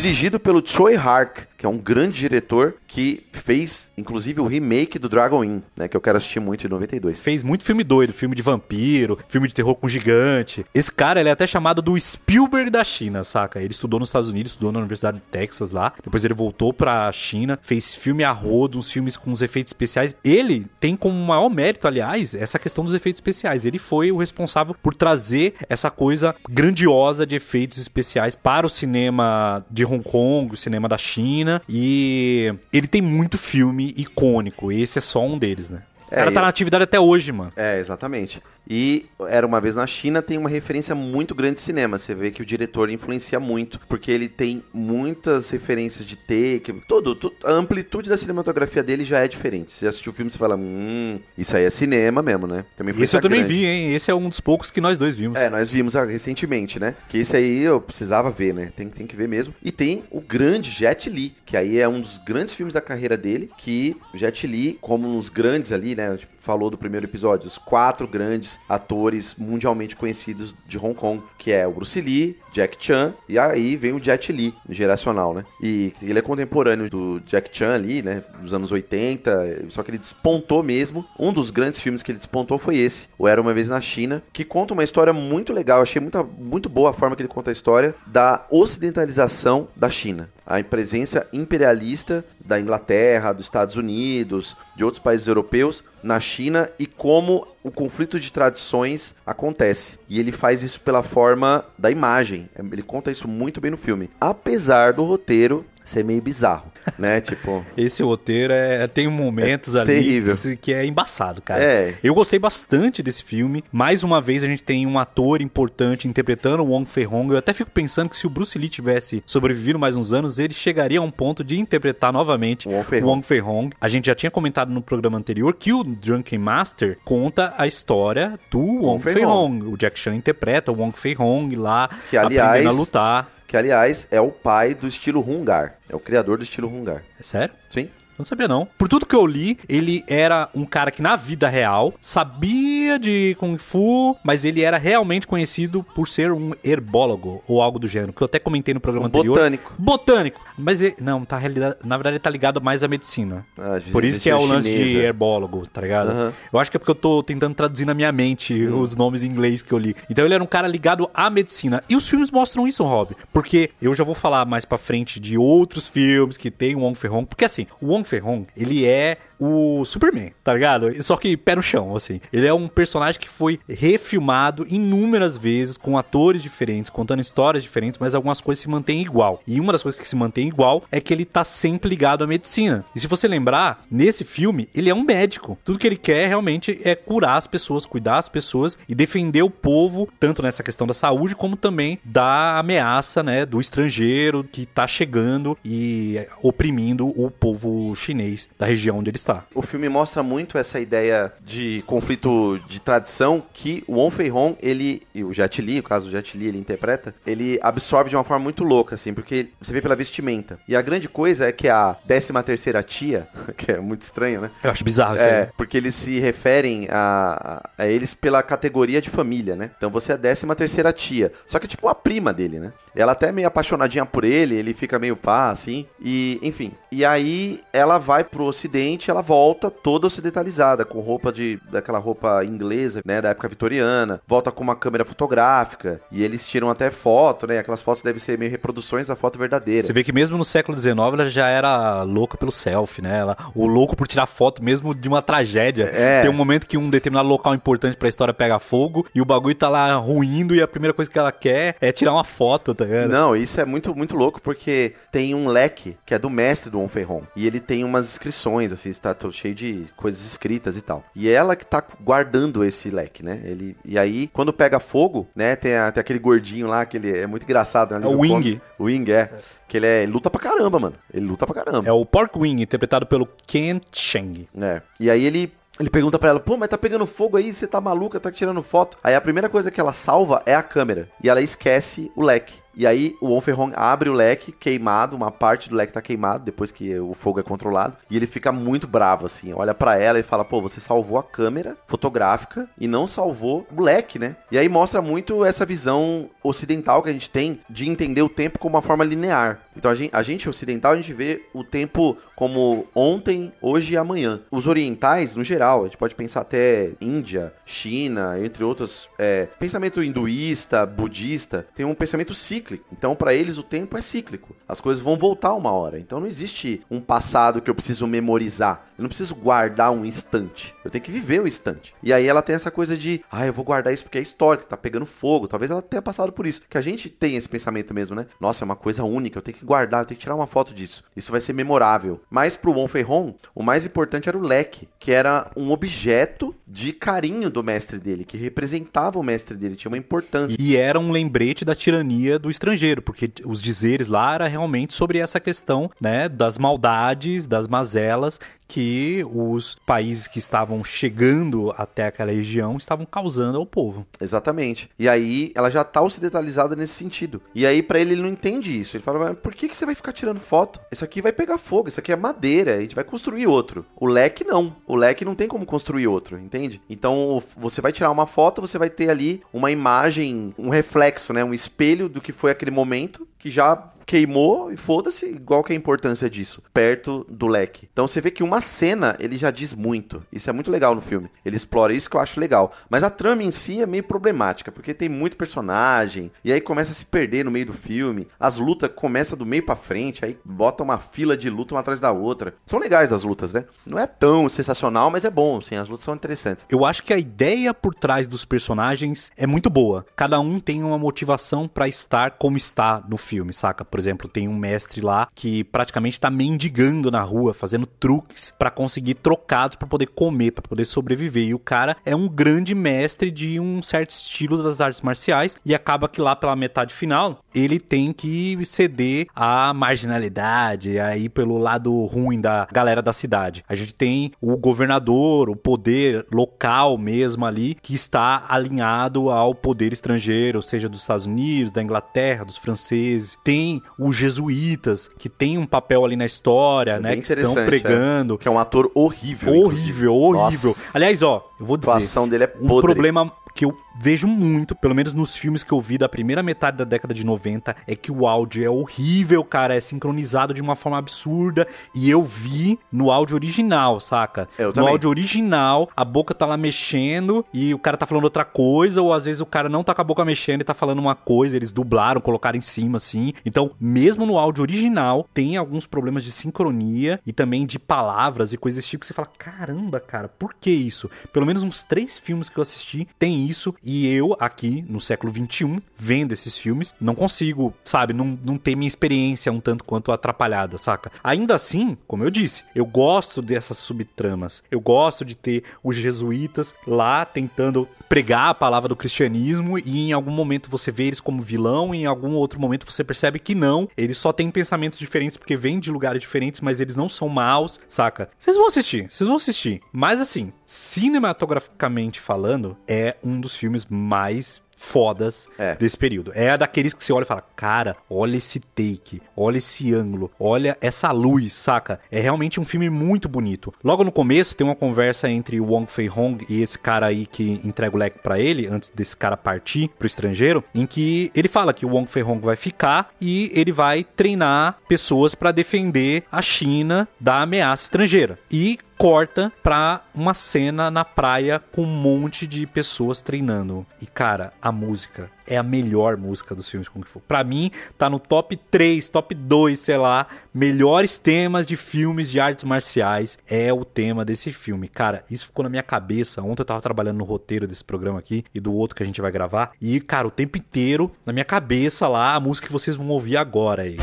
Dirigido 0.00 0.38
pelo 0.38 0.62
Choi 0.62 0.94
Hark, 0.94 1.48
que 1.58 1.66
é 1.66 1.68
um 1.68 1.76
grande 1.76 2.20
diretor 2.20 2.76
que 2.86 3.26
fez, 3.32 3.90
inclusive, 3.98 4.40
o 4.40 4.46
remake 4.46 4.96
do 4.96 5.08
Dragon 5.08 5.42
Inn, 5.42 5.60
né? 5.76 5.88
Que 5.88 5.96
eu 5.96 6.00
quero 6.00 6.16
assistir 6.16 6.38
muito 6.38 6.64
em 6.64 6.70
92. 6.70 7.20
Fez 7.20 7.42
muito 7.42 7.64
filme 7.64 7.82
doido, 7.82 8.12
filme 8.12 8.36
de 8.36 8.42
vampiro, 8.42 9.18
filme 9.28 9.48
de 9.48 9.54
terror 9.54 9.74
com 9.74 9.88
gigante. 9.88 10.64
Esse 10.72 10.92
cara, 10.92 11.18
ele 11.18 11.28
é 11.28 11.32
até 11.32 11.48
chamado 11.48 11.82
do 11.82 11.98
Spielberg 11.98 12.70
da 12.70 12.84
China, 12.84 13.24
saca? 13.24 13.60
Ele 13.60 13.72
estudou 13.72 13.98
nos 13.98 14.10
Estados 14.10 14.28
Unidos, 14.28 14.52
estudou 14.52 14.70
na 14.70 14.78
Universidade 14.78 15.18
de 15.18 15.24
Texas 15.32 15.72
lá. 15.72 15.92
Depois 16.02 16.24
ele 16.24 16.32
voltou 16.32 16.72
pra 16.72 17.10
China, 17.10 17.58
fez 17.60 17.92
filme 17.92 18.22
a 18.22 18.30
rodo, 18.30 18.78
uns 18.78 18.92
filmes 18.92 19.16
com 19.16 19.32
os 19.32 19.42
efeitos 19.42 19.72
especiais. 19.72 20.14
Ele 20.22 20.64
tem 20.78 20.94
como 20.94 21.16
maior 21.26 21.48
mérito, 21.50 21.88
aliás, 21.88 22.34
essa 22.34 22.58
questão 22.58 22.84
dos 22.84 22.94
efeitos 22.94 23.18
especiais. 23.18 23.64
Ele 23.64 23.80
foi 23.80 24.12
o 24.12 24.18
responsável 24.18 24.76
por 24.80 24.94
trazer 24.94 25.54
essa 25.68 25.90
coisa 25.90 26.36
grandiosa 26.48 27.26
de 27.26 27.34
efeitos 27.34 27.78
especiais 27.78 28.36
para 28.36 28.64
o 28.64 28.70
cinema 28.70 29.66
de 29.68 29.84
Hong 29.84 30.04
Kong, 30.04 30.52
o 30.52 30.56
cinema 30.56 30.88
da 30.88 30.96
China. 30.96 31.47
E 31.68 32.52
ele 32.72 32.86
tem 32.86 33.00
muito 33.02 33.38
filme 33.38 33.94
icônico. 33.96 34.70
Esse 34.72 34.98
é 34.98 35.00
só 35.02 35.24
um 35.24 35.38
deles, 35.38 35.70
né? 35.70 35.82
O 36.10 36.14
É, 36.14 36.16
cara 36.16 36.32
tá 36.32 36.40
na 36.42 36.48
atividade 36.48 36.84
até 36.84 36.98
hoje, 36.98 37.30
mano. 37.32 37.52
É, 37.56 37.78
exatamente. 37.78 38.42
E 38.68 39.06
Era 39.28 39.46
Uma 39.46 39.60
Vez 39.60 39.74
na 39.76 39.86
China 39.86 40.20
tem 40.20 40.36
uma 40.36 40.48
referência 40.50 40.94
muito 40.94 41.34
grande 41.34 41.54
de 41.54 41.60
cinema. 41.62 41.96
Você 41.98 42.14
vê 42.14 42.30
que 42.30 42.42
o 42.42 42.44
diretor 42.44 42.90
influencia 42.90 43.40
muito, 43.40 43.80
porque 43.88 44.10
ele 44.10 44.28
tem 44.28 44.62
muitas 44.74 45.48
referências 45.50 46.04
de 46.04 46.16
take, 46.16 46.82
tudo, 46.86 47.14
tu- 47.14 47.32
a 47.44 47.52
amplitude 47.52 48.08
da 48.10 48.16
cinematografia 48.16 48.82
dele 48.82 49.04
já 49.04 49.20
é 49.20 49.28
diferente. 49.28 49.72
Você 49.72 49.86
assistiu 49.86 50.12
o 50.12 50.14
filme 50.14 50.30
e 50.34 50.36
fala, 50.36 50.56
hum, 50.56 51.18
isso 51.36 51.56
aí 51.56 51.64
é 51.64 51.70
cinema 51.70 52.20
mesmo, 52.22 52.46
né? 52.46 52.64
Tem 52.76 52.86
influência 52.88 53.16
eu 53.16 53.20
também 53.22 53.40
grande. 53.40 53.54
vi, 53.54 53.64
hein? 53.64 53.94
Esse 53.94 54.10
é 54.10 54.14
um 54.14 54.28
dos 54.28 54.40
poucos 54.40 54.70
que 54.70 54.80
nós 54.80 54.98
dois 54.98 55.16
vimos. 55.16 55.38
É, 55.40 55.48
nós 55.48 55.70
vimos 55.70 55.96
ah, 55.96 56.04
recentemente, 56.04 56.78
né? 56.78 56.94
Que 57.08 57.18
esse 57.18 57.34
aí 57.36 57.62
eu 57.62 57.80
precisava 57.80 58.30
ver, 58.30 58.52
né? 58.52 58.70
Tem, 58.76 58.88
tem 58.88 59.06
que 59.06 59.16
ver 59.16 59.28
mesmo. 59.28 59.54
E 59.62 59.72
tem 59.72 60.04
o 60.10 60.20
grande 60.20 60.70
Jet 60.70 61.08
Li, 61.08 61.34
que 61.46 61.56
aí 61.56 61.78
é 61.78 61.88
um 61.88 62.00
dos 62.02 62.18
grandes 62.18 62.52
filmes 62.52 62.74
da 62.74 62.80
carreira 62.82 63.16
dele, 63.16 63.50
que 63.56 63.96
Jet 64.14 64.46
Li, 64.46 64.76
como 64.80 65.08
uns 65.08 65.28
grandes 65.30 65.72
ali, 65.72 65.94
né? 65.94 66.18
Falou 66.38 66.70
do 66.70 66.78
primeiro 66.78 67.06
episódio, 67.06 67.46
os 67.46 67.58
quatro 67.58 68.06
grandes 68.06 68.57
atores 68.68 69.34
mundialmente 69.36 69.96
conhecidos 69.96 70.54
de 70.66 70.78
Hong 70.78 70.94
Kong, 70.94 71.22
que 71.38 71.52
é 71.52 71.66
o 71.66 71.72
Bruce 71.72 72.00
Lee, 72.00 72.38
Jack 72.52 72.76
Chan, 72.78 73.14
e 73.28 73.38
aí 73.38 73.76
vem 73.76 73.92
o 73.92 74.02
Jet 74.02 74.32
Li, 74.32 74.54
geracional, 74.68 75.32
né? 75.32 75.44
E 75.62 75.92
ele 76.02 76.18
é 76.18 76.22
contemporâneo 76.22 76.90
do 76.90 77.20
Jack 77.20 77.56
Chan 77.56 77.74
ali, 77.74 78.02
né? 78.02 78.22
Dos 78.40 78.52
anos 78.52 78.70
80, 78.70 79.66
só 79.68 79.82
que 79.82 79.90
ele 79.90 79.98
despontou 79.98 80.62
mesmo. 80.62 81.04
Um 81.18 81.32
dos 81.32 81.50
grandes 81.50 81.80
filmes 81.80 82.02
que 82.02 82.10
ele 82.10 82.18
despontou 82.18 82.58
foi 82.58 82.76
esse, 82.76 83.08
o 83.18 83.28
Era 83.28 83.40
Uma 83.40 83.54
Vez 83.54 83.68
na 83.68 83.80
China, 83.80 84.22
que 84.32 84.44
conta 84.44 84.74
uma 84.74 84.84
história 84.84 85.12
muito 85.12 85.52
legal. 85.52 85.82
Achei 85.82 86.00
muito, 86.00 86.22
muito 86.38 86.68
boa 86.68 86.90
a 86.90 86.92
forma 86.92 87.16
que 87.16 87.22
ele 87.22 87.28
conta 87.28 87.50
a 87.50 87.52
história 87.52 87.94
da 88.06 88.44
ocidentalização 88.50 89.68
da 89.76 89.88
China. 89.88 90.28
A 90.46 90.62
presença 90.64 91.28
imperialista 91.32 92.24
da 92.48 92.58
Inglaterra, 92.58 93.34
dos 93.34 93.44
Estados 93.44 93.76
Unidos, 93.76 94.56
de 94.74 94.82
outros 94.82 95.02
países 95.02 95.28
europeus 95.28 95.84
na 96.02 96.18
China 96.18 96.70
e 96.78 96.86
como 96.86 97.46
o 97.62 97.70
conflito 97.70 98.18
de 98.18 98.32
tradições 98.32 99.14
acontece. 99.26 99.98
E 100.08 100.18
ele 100.18 100.32
faz 100.32 100.62
isso 100.62 100.80
pela 100.80 101.02
forma 101.02 101.64
da 101.76 101.90
imagem. 101.90 102.48
Ele 102.58 102.82
conta 102.82 103.10
isso 103.10 103.28
muito 103.28 103.60
bem 103.60 103.70
no 103.70 103.76
filme. 103.76 104.08
Apesar 104.18 104.94
do 104.94 105.04
roteiro 105.04 105.64
ser 105.88 106.04
meio 106.04 106.20
bizarro, 106.20 106.70
né? 106.98 107.20
Tipo, 107.20 107.64
Esse 107.76 108.02
roteiro 108.02 108.52
é, 108.52 108.86
tem 108.86 109.08
momentos 109.08 109.74
ali 109.74 109.94
terrível. 109.94 110.36
que, 110.60 110.72
é 110.72 110.84
embaçado, 110.84 111.40
cara. 111.40 111.62
É. 111.62 111.94
Eu 112.02 112.14
gostei 112.14 112.38
bastante 112.38 113.02
desse 113.02 113.24
filme. 113.24 113.64
Mais 113.72 114.02
uma 114.02 114.20
vez 114.20 114.44
a 114.44 114.46
gente 114.46 114.62
tem 114.62 114.86
um 114.86 114.98
ator 114.98 115.40
importante 115.40 116.06
interpretando 116.06 116.62
o 116.62 116.66
Wong 116.66 116.88
Fei-hong. 116.88 117.32
Eu 117.32 117.38
até 117.38 117.52
fico 117.52 117.70
pensando 117.70 118.10
que 118.10 118.16
se 118.16 118.26
o 118.26 118.30
Bruce 118.30 118.58
Lee 118.58 118.68
tivesse 118.68 119.22
sobrevivido 119.26 119.78
mais 119.78 119.96
uns 119.96 120.12
anos, 120.12 120.38
ele 120.38 120.52
chegaria 120.54 120.98
a 120.98 121.02
um 121.02 121.10
ponto 121.10 121.42
de 121.42 121.58
interpretar 121.58 122.12
novamente 122.12 122.68
O 122.68 122.72
Wong 122.72 123.00
o 123.02 123.06
Wong 123.06 123.26
Fei-hong. 123.26 123.70
A 123.80 123.88
gente 123.88 124.06
já 124.06 124.14
tinha 124.14 124.30
comentado 124.30 124.70
no 124.70 124.82
programa 124.82 125.16
anterior 125.16 125.54
que 125.54 125.72
o 125.72 125.82
Drunken 125.82 126.38
Master 126.38 126.98
conta 127.04 127.54
a 127.56 127.66
história 127.66 128.38
do 128.50 128.60
Wong 128.60 129.02
Fei-hong. 129.02 129.58
Fei-hong. 129.58 129.72
O 129.72 129.76
Jack 129.76 129.98
Chan 129.98 130.14
interpreta 130.14 130.70
o 130.70 130.74
Wong 130.74 130.98
Fei-hong 130.98 131.54
lá, 131.56 131.88
Que, 132.10 132.16
aliás, 132.16 132.48
aprendendo 132.48 132.68
a 132.68 132.72
lutar. 132.72 133.37
Que 133.48 133.56
aliás 133.56 134.06
é 134.10 134.20
o 134.20 134.30
pai 134.30 134.74
do 134.74 134.86
estilo 134.86 135.22
Hungar. 135.26 135.78
É 135.88 135.96
o 135.96 135.98
criador 135.98 136.36
do 136.36 136.44
estilo 136.44 136.68
Hungar. 136.68 137.02
É 137.18 137.22
sério? 137.22 137.54
Sim. 137.70 137.90
Não 138.18 138.24
sabia, 138.24 138.48
não. 138.48 138.66
Por 138.76 138.88
tudo 138.88 139.06
que 139.06 139.14
eu 139.14 139.24
li, 139.26 139.58
ele 139.68 140.02
era 140.08 140.48
um 140.54 140.64
cara 140.64 140.90
que 140.90 141.00
na 141.00 141.14
vida 141.16 141.48
real 141.48 141.94
sabia 142.00 142.98
de 142.98 143.36
Kung 143.38 143.56
Fu, 143.58 144.16
mas 144.24 144.44
ele 144.44 144.62
era 144.62 144.76
realmente 144.76 145.26
conhecido 145.26 145.84
por 145.94 146.08
ser 146.08 146.32
um 146.32 146.50
herbólogo 146.64 147.42
ou 147.46 147.62
algo 147.62 147.78
do 147.78 147.86
gênero, 147.88 148.12
que 148.12 148.20
eu 148.22 148.26
até 148.26 148.38
comentei 148.38 148.74
no 148.74 148.80
programa 148.80 149.06
Um 149.06 149.08
anterior. 149.08 149.34
botânico. 149.36 149.74
Botânico. 149.78 150.40
Mas 150.58 150.80
ele, 150.80 150.96
não, 151.00 151.24
tá, 151.24 151.38
realidade- 151.38 151.76
na 151.84 151.96
verdade 151.96 152.14
ele 152.14 152.20
tá 152.20 152.30
ligado 152.30 152.60
mais 152.60 152.82
à 152.82 152.88
medicina. 152.88 153.46
Ah, 153.56 153.80
Por 153.92 154.04
isso 154.04 154.20
que 154.20 154.28
é 154.28 154.34
o 154.34 154.44
lance 154.44 154.68
de 154.70 154.76
chinesa. 154.76 154.98
herbólogo, 155.06 155.66
tá 155.68 155.80
ligado? 155.80 156.10
Aham. 156.10 156.32
Eu 156.52 156.58
acho 156.58 156.70
que 156.70 156.76
é 156.76 156.80
porque 156.80 156.90
eu 156.90 156.94
tô 156.96 157.22
tentando 157.22 157.54
traduzir 157.54 157.84
na 157.84 157.94
minha 157.94 158.10
mente 158.10 158.66
os 158.66 158.96
nomes 158.96 159.22
em 159.22 159.26
inglês 159.28 159.62
que 159.62 159.72
eu 159.72 159.78
li. 159.78 159.94
Então 160.10 160.24
ele 160.24 160.34
era 160.34 160.42
um 160.42 160.46
cara 160.46 160.66
ligado 160.66 161.08
à 161.14 161.30
medicina. 161.30 161.82
E 161.88 161.94
os 161.94 162.08
filmes 162.08 162.30
mostram 162.30 162.66
isso, 162.66 162.82
Rob. 162.82 163.14
Porque 163.32 163.70
eu 163.80 163.94
já 163.94 164.02
vou 164.02 164.14
falar 164.14 164.44
mais 164.44 164.64
pra 164.64 164.78
frente 164.78 165.20
de 165.20 165.38
outros 165.38 165.86
filmes 165.88 166.36
que 166.36 166.50
tem 166.50 166.74
o 166.74 166.80
Wong 166.80 166.98
Fei-hong. 166.98 167.24
Porque 167.26 167.44
assim, 167.44 167.66
o 167.80 167.86
Wong 167.92 168.07
Fei-hong, 168.08 168.46
ele 168.56 168.86
é 168.86 169.18
o 169.38 169.84
Superman, 169.84 170.32
tá 170.42 170.54
ligado? 170.54 171.02
Só 171.02 171.16
que 171.16 171.36
pé 171.36 171.54
no 171.54 171.62
chão, 171.62 171.94
assim. 171.94 172.20
Ele 172.32 172.46
é 172.46 172.52
um 172.52 172.68
personagem 172.68 173.20
que 173.20 173.28
foi 173.28 173.58
refilmado 173.68 174.66
inúmeras 174.68 175.36
vezes 175.36 175.76
com 175.76 175.96
atores 175.96 176.42
diferentes, 176.42 176.90
contando 176.90 177.20
histórias 177.20 177.62
diferentes, 177.62 177.98
mas 178.00 178.14
algumas 178.14 178.40
coisas 178.40 178.62
se 178.62 178.68
mantêm 178.68 179.00
igual. 179.00 179.40
E 179.46 179.60
uma 179.60 179.72
das 179.72 179.82
coisas 179.82 180.00
que 180.00 180.06
se 180.06 180.16
mantém 180.16 180.48
igual 180.48 180.82
é 180.90 181.00
que 181.00 181.12
ele 181.12 181.24
tá 181.24 181.44
sempre 181.44 181.88
ligado 181.88 182.24
à 182.24 182.26
medicina. 182.26 182.84
E 182.94 183.00
se 183.00 183.06
você 183.06 183.28
lembrar, 183.28 183.84
nesse 183.90 184.24
filme, 184.24 184.68
ele 184.74 184.90
é 184.90 184.94
um 184.94 185.04
médico. 185.04 185.58
Tudo 185.64 185.78
que 185.78 185.86
ele 185.86 185.96
quer 185.96 186.28
realmente 186.28 186.80
é 186.84 186.94
curar 186.94 187.36
as 187.36 187.46
pessoas, 187.46 187.86
cuidar 187.86 188.18
as 188.18 188.28
pessoas 188.28 188.76
e 188.88 188.94
defender 188.94 189.42
o 189.42 189.50
povo, 189.50 190.08
tanto 190.18 190.42
nessa 190.42 190.62
questão 190.62 190.86
da 190.86 190.94
saúde, 190.94 191.34
como 191.34 191.56
também 191.56 191.98
da 192.04 192.58
ameaça, 192.58 193.22
né, 193.22 193.46
do 193.46 193.60
estrangeiro 193.60 194.44
que 194.50 194.66
tá 194.66 194.86
chegando 194.86 195.56
e 195.64 196.20
oprimindo 196.42 197.08
o 197.08 197.30
povo 197.30 197.94
chinês 197.94 198.48
da 198.58 198.66
região 198.66 198.98
onde 198.98 199.10
ele 199.10 199.16
está. 199.16 199.27
Gostar. 199.28 199.46
O 199.54 199.62
filme 199.62 199.88
mostra 199.88 200.22
muito 200.22 200.56
essa 200.56 200.80
ideia 200.80 201.32
de 201.40 201.82
conflito 201.86 202.58
de 202.66 202.80
tradição 202.80 203.42
que 203.52 203.84
o 203.86 203.96
Won 203.96 204.10
Fei-hong, 204.10 204.56
ele, 204.60 205.02
e 205.14 205.22
o 205.22 205.32
Jet 205.32 205.60
Li, 205.60 205.80
o 205.80 205.82
caso 205.82 206.06
do 206.06 206.10
Jet 206.10 206.36
Li, 206.36 206.46
ele 206.46 206.58
interpreta, 206.58 207.14
ele 207.26 207.58
absorve 207.62 208.10
de 208.10 208.16
uma 208.16 208.24
forma 208.24 208.42
muito 208.42 208.64
louca, 208.64 208.94
assim, 208.94 209.12
porque 209.12 209.48
você 209.60 209.72
vê 209.72 209.80
pela 209.82 209.94
vestimenta. 209.96 210.58
E 210.66 210.74
a 210.74 210.82
grande 210.82 211.08
coisa 211.08 211.46
é 211.46 211.52
que 211.52 211.68
a 211.68 211.94
13 212.06 212.32
terceira 212.44 212.82
tia, 212.82 213.28
que 213.56 213.72
é 213.72 213.80
muito 213.80 214.02
estranho, 214.02 214.40
né? 214.40 214.50
Eu 214.62 214.70
acho 214.70 214.84
bizarro 214.84 215.16
isso 215.16 215.24
É, 215.24 215.42
aí. 215.42 215.48
porque 215.56 215.76
eles 215.76 215.94
se 215.94 216.18
referem 216.20 216.88
a, 216.90 217.68
a 217.76 217.86
eles 217.86 218.14
pela 218.14 218.42
categoria 218.42 219.00
de 219.00 219.10
família, 219.10 219.54
né? 219.56 219.70
Então 219.76 219.90
você 219.90 220.12
é 220.12 220.14
a 220.14 220.18
13 220.18 220.46
terceira 220.56 220.92
tia. 220.92 221.32
Só 221.46 221.58
que 221.58 221.66
é 221.66 221.68
tipo 221.68 221.88
a 221.88 221.94
prima 221.94 222.32
dele, 222.32 222.58
né? 222.58 222.72
Ela 222.94 223.12
até 223.12 223.28
é 223.28 223.32
meio 223.32 223.46
apaixonadinha 223.48 224.04
por 224.06 224.24
ele, 224.24 224.54
ele 224.54 224.72
fica 224.72 224.98
meio 224.98 225.16
pá, 225.16 225.50
assim. 225.50 225.86
E, 226.00 226.38
enfim. 226.42 226.72
E 226.90 227.04
aí 227.04 227.60
ela 227.72 227.98
vai 227.98 228.24
pro 228.24 228.44
ocidente, 228.44 229.10
ela 229.10 229.17
volta 229.20 229.70
toda 229.70 230.06
ocidentalizada, 230.06 230.84
com 230.84 231.00
roupa 231.00 231.32
de. 231.32 231.60
daquela 231.70 231.98
roupa 231.98 232.44
inglesa, 232.44 233.00
né? 233.04 233.20
Da 233.20 233.30
época 233.30 233.48
vitoriana. 233.48 234.20
Volta 234.26 234.50
com 234.50 234.62
uma 234.62 234.76
câmera 234.76 235.04
fotográfica. 235.04 236.00
E 236.10 236.22
eles 236.22 236.46
tiram 236.46 236.70
até 236.70 236.90
foto, 236.90 237.46
né? 237.46 237.58
Aquelas 237.58 237.82
fotos 237.82 238.02
devem 238.02 238.20
ser 238.20 238.38
meio 238.38 238.50
reproduções 238.50 239.08
da 239.08 239.16
foto 239.16 239.38
verdadeira. 239.38 239.86
Você 239.86 239.92
vê 239.92 240.04
que 240.04 240.12
mesmo 240.12 240.36
no 240.36 240.44
século 240.44 240.76
XIX 240.76 240.96
ela 240.96 241.28
já 241.28 241.48
era 241.48 242.02
louca 242.02 242.36
pelo 242.36 242.52
selfie, 242.52 243.02
né? 243.02 243.18
Ela, 243.18 243.36
o 243.54 243.66
louco 243.66 243.96
por 243.96 244.06
tirar 244.06 244.26
foto 244.26 244.62
mesmo 244.62 244.94
de 244.94 245.08
uma 245.08 245.22
tragédia. 245.22 245.90
É. 245.92 246.22
Tem 246.22 246.30
um 246.30 246.34
momento 246.34 246.66
que 246.66 246.78
um 246.78 246.90
determinado 246.90 247.28
local 247.28 247.54
importante 247.54 247.96
pra 247.96 248.08
história 248.08 248.34
pega 248.34 248.58
fogo 248.58 249.06
e 249.14 249.20
o 249.20 249.24
bagulho 249.24 249.54
tá 249.54 249.68
lá 249.68 249.94
ruindo 249.94 250.54
e 250.54 250.62
a 250.62 250.68
primeira 250.68 250.94
coisa 250.94 251.10
que 251.10 251.18
ela 251.18 251.32
quer 251.32 251.76
é 251.80 251.92
tirar 251.92 252.12
uma 252.12 252.24
foto, 252.24 252.74
tá 252.74 252.84
ligado? 252.84 253.10
Não, 253.10 253.36
isso 253.36 253.60
é 253.60 253.64
muito, 253.64 253.94
muito 253.94 254.16
louco 254.16 254.40
porque 254.40 254.94
tem 255.10 255.34
um 255.34 255.48
leque 255.48 255.96
que 256.04 256.14
é 256.14 256.18
do 256.18 256.30
mestre 256.30 256.70
do 256.70 256.80
Onferron. 256.80 257.22
E 257.34 257.46
ele 257.46 257.60
tem 257.60 257.84
umas 257.84 258.06
inscrições, 258.06 258.72
assim, 258.72 258.90
está 258.90 259.07
todo 259.14 259.32
cheio 259.32 259.54
de 259.54 259.86
coisas 259.96 260.24
escritas 260.24 260.76
e 260.76 260.80
tal. 260.82 261.04
E 261.14 261.28
é 261.28 261.32
ela 261.32 261.54
que 261.56 261.64
tá 261.66 261.82
guardando 262.00 262.64
esse 262.64 262.90
leque, 262.90 263.22
né? 263.22 263.40
Ele, 263.44 263.76
e 263.84 263.98
aí, 263.98 264.28
quando 264.32 264.52
pega 264.52 264.78
fogo, 264.80 265.28
né? 265.34 265.56
Tem, 265.56 265.76
a- 265.76 265.90
tem 265.92 266.00
aquele 266.00 266.18
gordinho 266.18 266.66
lá, 266.66 266.84
que 266.86 266.96
ele 266.96 267.16
é 267.16 267.26
muito 267.26 267.44
engraçado, 267.44 267.98
né? 267.98 268.04
É 268.06 268.08
o 268.08 268.18
Wing. 268.20 268.60
O 268.78 268.84
Wing, 268.84 269.10
é. 269.12 269.30
Que 269.66 269.76
ele, 269.76 269.86
é, 269.86 270.02
ele 270.02 270.12
luta 270.12 270.30
pra 270.30 270.40
caramba, 270.40 270.78
mano. 270.78 270.94
Ele 271.12 271.26
luta 271.26 271.46
pra 271.46 271.54
caramba. 271.62 271.86
É 271.88 271.92
o 271.92 272.06
Porkwing, 272.06 272.62
interpretado 272.62 273.04
pelo 273.06 273.28
Ken 273.46 273.80
Cheng. 273.92 274.48
É. 274.60 274.80
E 274.98 275.10
aí 275.10 275.24
ele. 275.24 275.52
Ele 275.78 275.90
pergunta 275.90 276.18
pra 276.18 276.30
ela, 276.30 276.40
pô, 276.40 276.56
mas 276.56 276.68
tá 276.68 276.76
pegando 276.76 277.06
fogo 277.06 277.36
aí, 277.36 277.52
você 277.52 277.66
tá 277.66 277.80
maluca, 277.80 278.18
tá 278.18 278.32
tirando 278.32 278.62
foto. 278.62 278.96
Aí 279.02 279.14
a 279.14 279.20
primeira 279.20 279.48
coisa 279.48 279.70
que 279.70 279.80
ela 279.80 279.92
salva 279.92 280.42
é 280.44 280.54
a 280.54 280.62
câmera. 280.62 281.08
E 281.22 281.28
ela 281.28 281.40
esquece 281.40 282.10
o 282.16 282.22
leque. 282.22 282.54
E 282.78 282.86
aí 282.86 283.16
o 283.20 283.32
Onferron 283.32 283.72
abre 283.74 284.08
o 284.08 284.12
leque, 284.12 284.52
queimado, 284.52 285.16
uma 285.16 285.32
parte 285.32 285.68
do 285.68 285.74
leque 285.74 285.92
tá 285.92 286.00
queimado, 286.00 286.44
depois 286.44 286.70
que 286.70 286.96
o 286.96 287.12
fogo 287.12 287.40
é 287.40 287.42
controlado. 287.42 287.96
E 288.08 288.16
ele 288.16 288.26
fica 288.26 288.52
muito 288.52 288.86
bravo, 288.86 289.26
assim. 289.26 289.52
Olha 289.52 289.74
pra 289.74 289.98
ela 289.98 290.20
e 290.20 290.22
fala, 290.22 290.44
pô, 290.44 290.62
você 290.62 290.80
salvou 290.80 291.18
a 291.18 291.22
câmera 291.24 291.76
fotográfica 291.88 292.68
e 292.78 292.86
não 292.86 293.08
salvou 293.08 293.66
o 293.76 293.82
leque, 293.82 294.16
né? 294.16 294.36
E 294.52 294.56
aí 294.56 294.68
mostra 294.68 295.02
muito 295.02 295.44
essa 295.44 295.66
visão 295.66 296.30
ocidental 296.40 297.02
que 297.02 297.10
a 297.10 297.12
gente 297.12 297.28
tem 297.28 297.58
de 297.68 297.90
entender 297.90 298.22
o 298.22 298.28
tempo 298.28 298.60
como 298.60 298.76
uma 298.76 298.82
forma 298.82 299.04
linear. 299.04 299.58
Então 299.78 299.90
a 299.90 299.94
gente, 299.94 300.10
a 300.12 300.22
gente 300.22 300.48
ocidental, 300.48 300.92
a 300.92 300.96
gente 300.96 301.12
vê 301.12 301.42
o 301.54 301.62
tempo 301.62 302.18
como 302.34 302.86
ontem, 302.94 303.52
hoje 303.62 303.94
e 303.94 303.96
amanhã. 303.96 304.40
Os 304.50 304.66
orientais, 304.66 305.34
no 305.34 305.44
geral, 305.44 305.82
a 305.82 305.84
gente 305.84 305.96
pode 305.96 306.14
pensar 306.14 306.40
até 306.40 306.90
Índia, 307.00 307.54
China, 307.64 308.38
entre 308.40 308.64
outros, 308.64 309.08
é, 309.18 309.46
pensamento 309.58 310.02
hinduísta, 310.02 310.84
budista, 310.84 311.66
tem 311.74 311.86
um 311.86 311.94
pensamento 311.94 312.34
cíclico. 312.34 312.84
Então, 312.92 313.14
para 313.14 313.34
eles, 313.34 313.56
o 313.56 313.62
tempo 313.62 313.96
é 313.96 314.02
cíclico. 314.02 314.54
As 314.68 314.80
coisas 314.80 315.02
vão 315.02 315.16
voltar 315.16 315.52
uma 315.54 315.72
hora. 315.72 315.98
Então, 315.98 316.20
não 316.20 316.26
existe 316.26 316.82
um 316.90 317.00
passado 317.00 317.60
que 317.60 317.70
eu 317.70 317.74
preciso 317.74 318.06
memorizar. 318.06 318.87
Eu 318.98 319.02
não 319.02 319.08
preciso 319.08 319.36
guardar 319.36 319.92
um 319.92 320.04
instante. 320.04 320.74
Eu 320.84 320.90
tenho 320.90 321.04
que 321.04 321.12
viver 321.12 321.40
o 321.40 321.46
instante. 321.46 321.94
E 322.02 322.12
aí 322.12 322.26
ela 322.26 322.42
tem 322.42 322.56
essa 322.56 322.68
coisa 322.68 322.96
de, 322.96 323.22
ah, 323.30 323.46
eu 323.46 323.52
vou 323.52 323.64
guardar 323.64 323.94
isso 323.94 324.02
porque 324.02 324.18
é 324.18 324.20
histórico, 324.20 324.66
tá 324.66 324.76
pegando 324.76 325.06
fogo. 325.06 325.46
Talvez 325.46 325.70
ela 325.70 325.80
tenha 325.80 326.02
passado 326.02 326.32
por 326.32 326.48
isso. 326.48 326.62
Que 326.68 326.76
a 326.76 326.80
gente 326.80 327.08
tem 327.08 327.36
esse 327.36 327.48
pensamento 327.48 327.94
mesmo, 327.94 328.16
né? 328.16 328.26
Nossa, 328.40 328.64
é 328.64 328.66
uma 328.66 328.74
coisa 328.74 329.04
única, 329.04 329.38
eu 329.38 329.42
tenho 329.42 329.56
que 329.56 329.64
guardar, 329.64 330.02
eu 330.02 330.06
tenho 330.06 330.18
que 330.18 330.22
tirar 330.22 330.34
uma 330.34 330.48
foto 330.48 330.74
disso. 330.74 331.04
Isso 331.16 331.30
vai 331.30 331.40
ser 331.40 331.52
memorável. 331.52 332.20
Mas 332.28 332.56
pro 332.56 332.74
Von 332.74 332.88
Ferron, 332.88 333.34
o 333.54 333.62
mais 333.62 333.84
importante 333.84 334.28
era 334.28 334.36
o 334.36 334.42
leque, 334.42 334.88
que 334.98 335.12
era 335.12 335.48
um 335.56 335.70
objeto 335.70 336.52
de 336.66 336.92
carinho 336.92 337.48
do 337.48 337.62
mestre 337.62 337.98
dele, 337.98 338.24
que 338.24 338.36
representava 338.36 339.18
o 339.18 339.22
mestre 339.22 339.56
dele, 339.56 339.76
tinha 339.76 339.90
uma 339.90 339.96
importância. 339.96 340.56
E 340.58 340.76
era 340.76 340.98
um 340.98 341.12
lembrete 341.12 341.64
da 341.64 341.74
tirania 341.74 342.38
do 342.38 342.50
estrangeiro, 342.50 343.00
porque 343.00 343.30
os 343.44 343.62
dizeres 343.62 344.08
lá 344.08 344.34
era 344.34 344.48
realmente 344.48 344.92
sobre 344.92 345.18
essa 345.18 345.38
questão, 345.38 345.88
né, 346.00 346.28
das 346.28 346.58
maldades, 346.58 347.46
das 347.46 347.68
mazelas 347.68 348.40
que 348.68 349.24
os 349.32 349.76
países 349.86 350.28
que 350.28 350.38
estavam 350.38 350.84
chegando 350.84 351.74
até 351.76 352.06
aquela 352.06 352.30
região 352.30 352.76
estavam 352.76 353.06
causando 353.06 353.56
ao 353.56 353.64
povo. 353.64 354.06
Exatamente. 354.20 354.90
E 354.98 355.08
aí 355.08 355.50
ela 355.54 355.70
já 355.70 355.82
tá 355.82 356.02
ocidentalizada 356.02 356.76
nesse 356.76 356.92
sentido. 356.92 357.40
E 357.54 357.66
aí 357.66 357.82
pra 357.82 357.98
ele 357.98 358.12
ele 358.12 358.22
não 358.22 358.28
entende 358.28 358.78
isso. 358.78 358.96
Ele 358.96 359.02
fala, 359.02 359.18
mas 359.18 359.38
por 359.38 359.54
que, 359.54 359.68
que 359.68 359.76
você 359.76 359.86
vai 359.86 359.94
ficar 359.94 360.12
tirando 360.12 360.38
foto? 360.38 360.80
Isso 360.92 361.04
aqui 361.04 361.22
vai 361.22 361.32
pegar 361.32 361.56
fogo, 361.56 361.88
isso 361.88 361.98
aqui 361.98 362.12
é 362.12 362.16
madeira, 362.16 362.76
a 362.76 362.80
gente 362.80 362.94
vai 362.94 363.04
construir 363.04 363.46
outro. 363.46 363.86
O 363.96 364.06
leque 364.06 364.44
não. 364.44 364.76
O 364.86 364.94
leque 364.94 365.24
não 365.24 365.34
tem 365.34 365.48
como 365.48 365.64
construir 365.64 366.06
outro, 366.06 366.38
entende? 366.38 366.80
Então 366.90 367.42
você 367.56 367.80
vai 367.80 367.92
tirar 367.92 368.10
uma 368.10 368.26
foto, 368.26 368.60
você 368.60 368.76
vai 368.76 368.90
ter 368.90 369.08
ali 369.08 369.42
uma 369.52 369.70
imagem, 369.70 370.54
um 370.58 370.68
reflexo, 370.68 371.32
né? 371.32 371.42
Um 371.42 371.54
espelho 371.54 372.08
do 372.08 372.20
que 372.20 372.32
foi 372.32 372.50
aquele 372.50 372.70
momento 372.70 373.26
que 373.38 373.50
já 373.50 373.92
queimou 374.08 374.72
e 374.72 374.76
foda-se, 374.76 375.26
igual 375.26 375.62
que 375.62 375.70
a 375.70 375.76
importância 375.76 376.30
disso, 376.30 376.62
perto 376.72 377.26
do 377.28 377.46
leque. 377.46 377.86
Então 377.92 378.08
você 378.08 378.22
vê 378.22 378.30
que 378.30 378.42
uma 378.42 378.62
cena 378.62 379.14
ele 379.20 379.36
já 379.36 379.50
diz 379.50 379.74
muito. 379.74 380.24
Isso 380.32 380.48
é 380.48 380.52
muito 380.52 380.70
legal 380.70 380.94
no 380.94 381.02
filme. 381.02 381.30
Ele 381.44 381.56
explora 381.58 381.92
isso 381.92 382.08
que 382.08 382.16
eu 382.16 382.20
acho 382.20 382.40
legal. 382.40 382.72
Mas 382.88 383.02
a 383.02 383.10
trama 383.10 383.42
em 383.42 383.52
si 383.52 383.82
é 383.82 383.86
meio 383.86 384.02
problemática, 384.02 384.72
porque 384.72 384.94
tem 384.94 385.10
muito 385.10 385.36
personagem, 385.36 386.32
e 386.42 386.50
aí 386.50 386.58
começa 386.58 386.92
a 386.92 386.94
se 386.94 387.04
perder 387.04 387.44
no 387.44 387.50
meio 387.50 387.66
do 387.66 387.74
filme. 387.74 388.26
As 388.40 388.58
lutas 388.58 388.90
começam 388.96 389.36
do 389.36 389.44
meio 389.44 389.62
pra 389.62 389.76
frente, 389.76 390.24
aí 390.24 390.38
bota 390.42 390.82
uma 390.82 390.96
fila 390.96 391.36
de 391.36 391.50
luta 391.50 391.74
uma 391.74 391.80
atrás 391.80 392.00
da 392.00 392.10
outra. 392.10 392.54
São 392.64 392.78
legais 392.78 393.12
as 393.12 393.24
lutas, 393.24 393.52
né? 393.52 393.66
Não 393.84 393.98
é 393.98 394.06
tão 394.06 394.48
sensacional, 394.48 395.10
mas 395.10 395.26
é 395.26 395.30
bom, 395.30 395.60
sim, 395.60 395.76
as 395.76 395.86
lutas 395.86 396.06
são 396.06 396.14
interessantes. 396.14 396.64
Eu 396.70 396.86
acho 396.86 397.02
que 397.02 397.12
a 397.12 397.18
ideia 397.18 397.74
por 397.74 397.94
trás 397.94 398.26
dos 398.26 398.46
personagens 398.46 399.30
é 399.36 399.46
muito 399.46 399.68
boa. 399.68 400.06
Cada 400.16 400.40
um 400.40 400.58
tem 400.58 400.82
uma 400.82 400.96
motivação 400.96 401.68
pra 401.68 401.86
estar 401.86 402.30
como 402.38 402.56
está 402.56 403.04
no 403.06 403.18
filme, 403.28 403.52
saca? 403.52 403.84
Por 403.84 404.00
exemplo, 404.00 404.28
tem 404.28 404.48
um 404.48 404.56
mestre 404.56 405.00
lá 405.00 405.28
que 405.34 405.62
praticamente 405.64 406.18
tá 406.18 406.30
mendigando 406.30 407.10
na 407.10 407.20
rua, 407.20 407.52
fazendo 407.52 407.86
truques 407.86 408.52
pra 408.58 408.70
conseguir 408.70 409.14
trocados 409.14 409.76
pra 409.76 409.86
poder 409.86 410.06
comer, 410.06 410.52
pra 410.52 410.62
poder 410.62 410.86
sobreviver. 410.86 411.48
E 411.48 411.54
o 411.54 411.58
cara 411.58 411.96
é 412.06 412.16
um 412.16 412.26
grande 412.26 412.74
mestre 412.74 413.30
de 413.30 413.60
um 413.60 413.82
certo 413.82 414.10
estilo 414.10 414.62
das 414.62 414.80
artes 414.80 415.02
marciais 415.02 415.56
e 415.64 415.74
acaba 415.74 416.08
que 416.08 416.20
lá 416.20 416.34
pela 416.34 416.56
metade 416.56 416.94
final 416.94 417.40
ele 417.54 417.78
tem 417.78 418.12
que 418.12 418.64
ceder 418.64 419.26
à 419.34 419.74
marginalidade, 419.74 420.98
aí 420.98 421.28
pelo 421.28 421.58
lado 421.58 422.04
ruim 422.06 422.40
da 422.40 422.66
galera 422.72 423.02
da 423.02 423.12
cidade. 423.12 423.64
A 423.68 423.74
gente 423.74 423.92
tem 423.92 424.32
o 424.40 424.56
governador, 424.56 425.50
o 425.50 425.56
poder 425.56 426.26
local 426.32 426.96
mesmo 426.96 427.44
ali, 427.44 427.76
que 427.82 427.94
está 427.94 428.44
alinhado 428.48 429.30
ao 429.30 429.54
poder 429.54 429.92
estrangeiro, 429.92 430.62
seja 430.62 430.88
dos 430.88 431.00
Estados 431.00 431.26
Unidos, 431.26 431.70
da 431.70 431.82
Inglaterra, 431.82 432.44
dos 432.44 432.56
franceses. 432.56 433.17
Tem 433.42 433.82
os 433.98 434.14
jesuítas, 434.16 435.08
que 435.18 435.28
tem 435.28 435.58
um 435.58 435.66
papel 435.66 436.04
ali 436.04 436.16
na 436.16 436.26
história, 436.26 436.98
né? 437.00 437.10
Bem 437.10 437.20
Que 437.20 437.26
estão 437.32 437.52
interessante, 437.52 437.66
pregando. 437.66 438.38
Que 438.38 438.48
é 438.48 438.50
um 438.50 438.58
ator 438.58 438.90
horrível. 438.94 439.54
inclusive. 439.54 440.06
Horrível, 440.08 440.14
horrível. 440.16 440.70
Nossa. 440.70 440.90
Aliás, 440.94 441.22
ó, 441.22 441.48
eu 441.58 441.66
vou 441.66 441.74
A 441.76 441.78
dizer. 441.78 441.90
atuação 441.92 442.28
dele 442.28 442.44
é 442.44 442.52
Um 442.60 442.66
podre. 442.66 442.92
problema 442.92 443.32
que 443.58 443.64
eu 443.64 443.76
vejo 443.98 444.28
muito, 444.28 444.76
pelo 444.76 444.94
menos 444.94 445.12
nos 445.12 445.36
filmes 445.36 445.64
que 445.64 445.72
eu 445.72 445.80
vi 445.80 445.98
da 445.98 446.08
primeira 446.08 446.44
metade 446.44 446.76
da 446.76 446.84
década 446.84 447.12
de 447.12 447.26
90, 447.26 447.74
é 447.88 447.96
que 447.96 448.12
o 448.12 448.24
áudio 448.24 448.64
é 448.64 448.70
horrível, 448.70 449.42
cara. 449.42 449.74
É 449.74 449.80
sincronizado 449.80 450.54
de 450.54 450.62
uma 450.62 450.76
forma 450.76 450.96
absurda. 450.96 451.66
E 451.92 452.08
eu 452.08 452.22
vi 452.22 452.78
no 452.92 453.10
áudio 453.10 453.34
original, 453.34 453.98
saca? 453.98 454.48
Eu 454.56 454.68
no 454.68 454.74
também. 454.74 454.90
áudio 454.90 455.10
original, 455.10 455.90
a 455.96 456.04
boca 456.04 456.32
tá 456.32 456.46
lá 456.46 456.56
mexendo 456.56 457.44
e 457.52 457.74
o 457.74 457.80
cara 457.80 457.96
tá 457.96 458.06
falando 458.06 458.22
outra 458.22 458.44
coisa, 458.44 459.02
ou 459.02 459.12
às 459.12 459.24
vezes 459.24 459.40
o 459.40 459.46
cara 459.46 459.68
não 459.68 459.82
tá 459.82 459.92
com 459.92 460.02
a 460.02 460.04
boca 460.04 460.24
mexendo 460.24 460.60
e 460.60 460.64
tá 460.64 460.74
falando 460.74 461.00
uma 461.00 461.16
coisa, 461.16 461.56
eles 461.56 461.72
dublaram, 461.72 462.20
colocaram 462.20 462.56
em 462.56 462.60
cima, 462.62 462.98
assim. 462.98 463.32
Então, 463.44 463.72
mesmo 463.80 464.24
no 464.24 464.38
áudio 464.38 464.62
original, 464.62 465.28
tem 465.34 465.56
alguns 465.56 465.84
problemas 465.84 466.22
de 466.22 466.30
sincronia 466.30 467.18
e 467.26 467.32
também 467.32 467.66
de 467.66 467.80
palavras 467.80 468.52
e 468.52 468.56
coisas 468.56 468.78
desse 468.78 468.90
tipo 468.90 469.00
que 469.00 469.06
você 469.08 469.14
fala, 469.14 469.32
caramba, 469.36 469.98
cara, 469.98 470.28
por 470.28 470.54
que 470.54 470.70
isso? 470.70 471.10
Pelo 471.32 471.44
menos 471.44 471.64
uns 471.64 471.82
três 471.82 472.16
filmes 472.16 472.48
que 472.48 472.56
eu 472.56 472.62
assisti 472.62 473.08
tem 473.18 473.47
isso 473.48 473.74
E 473.82 474.06
eu, 474.12 474.36
aqui 474.38 474.84
no 474.88 475.00
século 475.00 475.32
XXI, 475.32 475.80
vendo 475.96 476.32
esses 476.32 476.56
filmes, 476.56 476.94
não 477.00 477.14
consigo, 477.14 477.74
sabe, 477.84 478.12
não, 478.12 478.38
não 478.44 478.56
ter 478.56 478.76
minha 478.76 478.88
experiência 478.88 479.52
um 479.52 479.60
tanto 479.60 479.84
quanto 479.84 480.12
atrapalhada, 480.12 480.78
saca? 480.78 481.10
Ainda 481.22 481.54
assim, 481.54 481.96
como 482.06 482.24
eu 482.24 482.30
disse, 482.30 482.64
eu 482.74 482.84
gosto 482.84 483.40
dessas 483.42 483.78
subtramas. 483.78 484.62
Eu 484.70 484.80
gosto 484.80 485.24
de 485.24 485.36
ter 485.36 485.64
os 485.82 485.96
jesuítas 485.96 486.74
lá 486.86 487.24
tentando 487.24 487.88
pregar 488.08 488.50
a 488.50 488.54
palavra 488.54 488.88
do 488.88 488.96
cristianismo 488.96 489.78
e 489.78 490.08
em 490.08 490.12
algum 490.12 490.30
momento 490.30 490.70
você 490.70 490.90
vê 490.90 491.04
eles 491.04 491.20
como 491.20 491.42
vilão 491.42 491.94
e 491.94 491.98
em 491.98 492.06
algum 492.06 492.34
outro 492.34 492.58
momento 492.58 492.90
você 492.90 493.04
percebe 493.04 493.38
que 493.38 493.54
não, 493.54 493.88
eles 493.96 494.16
só 494.16 494.32
têm 494.32 494.50
pensamentos 494.50 494.98
diferentes 494.98 495.36
porque 495.36 495.56
vêm 495.56 495.78
de 495.78 495.90
lugares 495.90 496.20
diferentes, 496.20 496.60
mas 496.60 496.80
eles 496.80 496.96
não 496.96 497.08
são 497.08 497.28
maus, 497.28 497.78
saca? 497.88 498.30
Vocês 498.38 498.56
vão 498.56 498.66
assistir, 498.66 499.10
vocês 499.10 499.26
vão 499.26 499.36
assistir. 499.36 499.80
Mas 499.92 500.20
assim, 500.20 500.52
cinematograficamente 500.68 502.20
falando, 502.20 502.76
é 502.86 503.16
um 503.24 503.40
dos 503.40 503.56
filmes 503.56 503.86
mais 503.88 504.62
fodas 504.78 505.48
É. 505.58 505.74
desse 505.74 505.96
período. 505.96 506.30
É 506.34 506.56
daqueles 506.56 506.94
que 506.94 507.02
você 507.02 507.12
olha 507.12 507.24
e 507.24 507.26
fala, 507.26 507.42
cara, 507.56 507.96
olha 508.08 508.36
esse 508.36 508.60
take, 508.60 509.20
olha 509.36 509.58
esse 509.58 509.92
ângulo, 509.92 510.30
olha 510.38 510.76
essa 510.80 511.10
luz, 511.10 511.52
saca? 511.52 512.00
É 512.10 512.20
realmente 512.20 512.60
um 512.60 512.64
filme 512.64 512.88
muito 512.88 513.28
bonito. 513.28 513.74
Logo 513.82 514.04
no 514.04 514.12
começo 514.12 514.56
tem 514.56 514.66
uma 514.66 514.76
conversa 514.76 515.28
entre 515.28 515.60
o 515.60 515.66
Wong 515.72 515.90
Fei 515.90 516.08
Hong 516.08 516.44
e 516.48 516.62
esse 516.62 516.78
cara 516.78 517.06
aí 517.06 517.26
que 517.26 517.60
entrega 517.64 517.96
o 517.96 517.98
leque 517.98 518.20
pra 518.20 518.38
ele, 518.38 518.66
antes 518.68 518.90
desse 518.94 519.16
cara 519.16 519.36
partir 519.36 519.88
pro 519.98 520.06
estrangeiro, 520.06 520.62
em 520.74 520.86
que 520.86 521.30
ele 521.34 521.48
fala 521.48 521.74
que 521.74 521.84
o 521.84 521.90
Wong 521.90 522.08
Fei 522.08 522.22
Hong 522.22 522.40
vai 522.44 522.56
ficar 522.56 523.10
e 523.20 523.50
ele 523.54 523.72
vai 523.72 524.04
treinar 524.04 524.78
pessoas 524.88 525.34
pra 525.34 525.50
defender 525.50 526.22
a 526.30 526.40
China 526.40 527.08
da 527.20 527.42
ameaça 527.42 527.84
estrangeira. 527.84 528.38
E 528.50 528.78
corta 528.96 529.52
pra 529.62 530.02
uma 530.12 530.34
cena 530.34 530.90
na 530.90 531.04
praia 531.04 531.60
com 531.70 531.82
um 531.82 531.86
monte 531.86 532.48
de 532.48 532.66
pessoas 532.66 533.22
treinando. 533.22 533.86
E 534.02 534.06
cara, 534.06 534.52
a 534.60 534.67
música 534.72 535.30
é 535.46 535.56
a 535.56 535.62
melhor 535.62 536.16
música 536.16 536.54
dos 536.54 536.68
filmes 536.68 536.88
Kung 536.88 537.02
Fu. 537.04 537.20
Pra 537.20 537.42
mim, 537.42 537.70
tá 537.96 538.10
no 538.10 538.18
top 538.18 538.56
3, 538.70 539.08
top 539.08 539.34
2, 539.34 539.78
sei 539.78 539.96
lá, 539.96 540.26
melhores 540.52 541.18
temas 541.18 541.66
de 541.66 541.76
filmes 541.76 542.30
de 542.30 542.38
artes 542.38 542.64
marciais 542.64 543.38
é 543.48 543.72
o 543.72 543.84
tema 543.84 544.24
desse 544.24 544.52
filme. 544.52 544.88
Cara, 544.88 545.24
isso 545.30 545.46
ficou 545.46 545.62
na 545.62 545.68
minha 545.68 545.82
cabeça. 545.82 546.42
Ontem 546.42 546.62
eu 546.62 546.66
tava 546.66 546.80
trabalhando 546.80 547.18
no 547.18 547.24
roteiro 547.24 547.66
desse 547.66 547.84
programa 547.84 548.18
aqui 548.18 548.44
e 548.54 548.60
do 548.60 548.72
outro 548.72 548.96
que 548.96 549.02
a 549.02 549.06
gente 549.06 549.20
vai 549.20 549.30
gravar. 549.30 549.72
E, 549.80 550.00
cara, 550.00 550.28
o 550.28 550.30
tempo 550.30 550.58
inteiro, 550.58 551.10
na 551.24 551.32
minha 551.32 551.44
cabeça 551.44 552.06
lá, 552.06 552.34
a 552.34 552.40
música 552.40 552.66
que 552.66 552.72
vocês 552.72 552.96
vão 552.96 553.08
ouvir 553.08 553.36
agora 553.36 553.82
aí. 553.82 553.96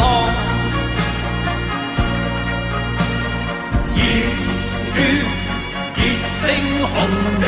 豪 0.00 0.49
Thank 7.10 7.34
you. 7.34 7.39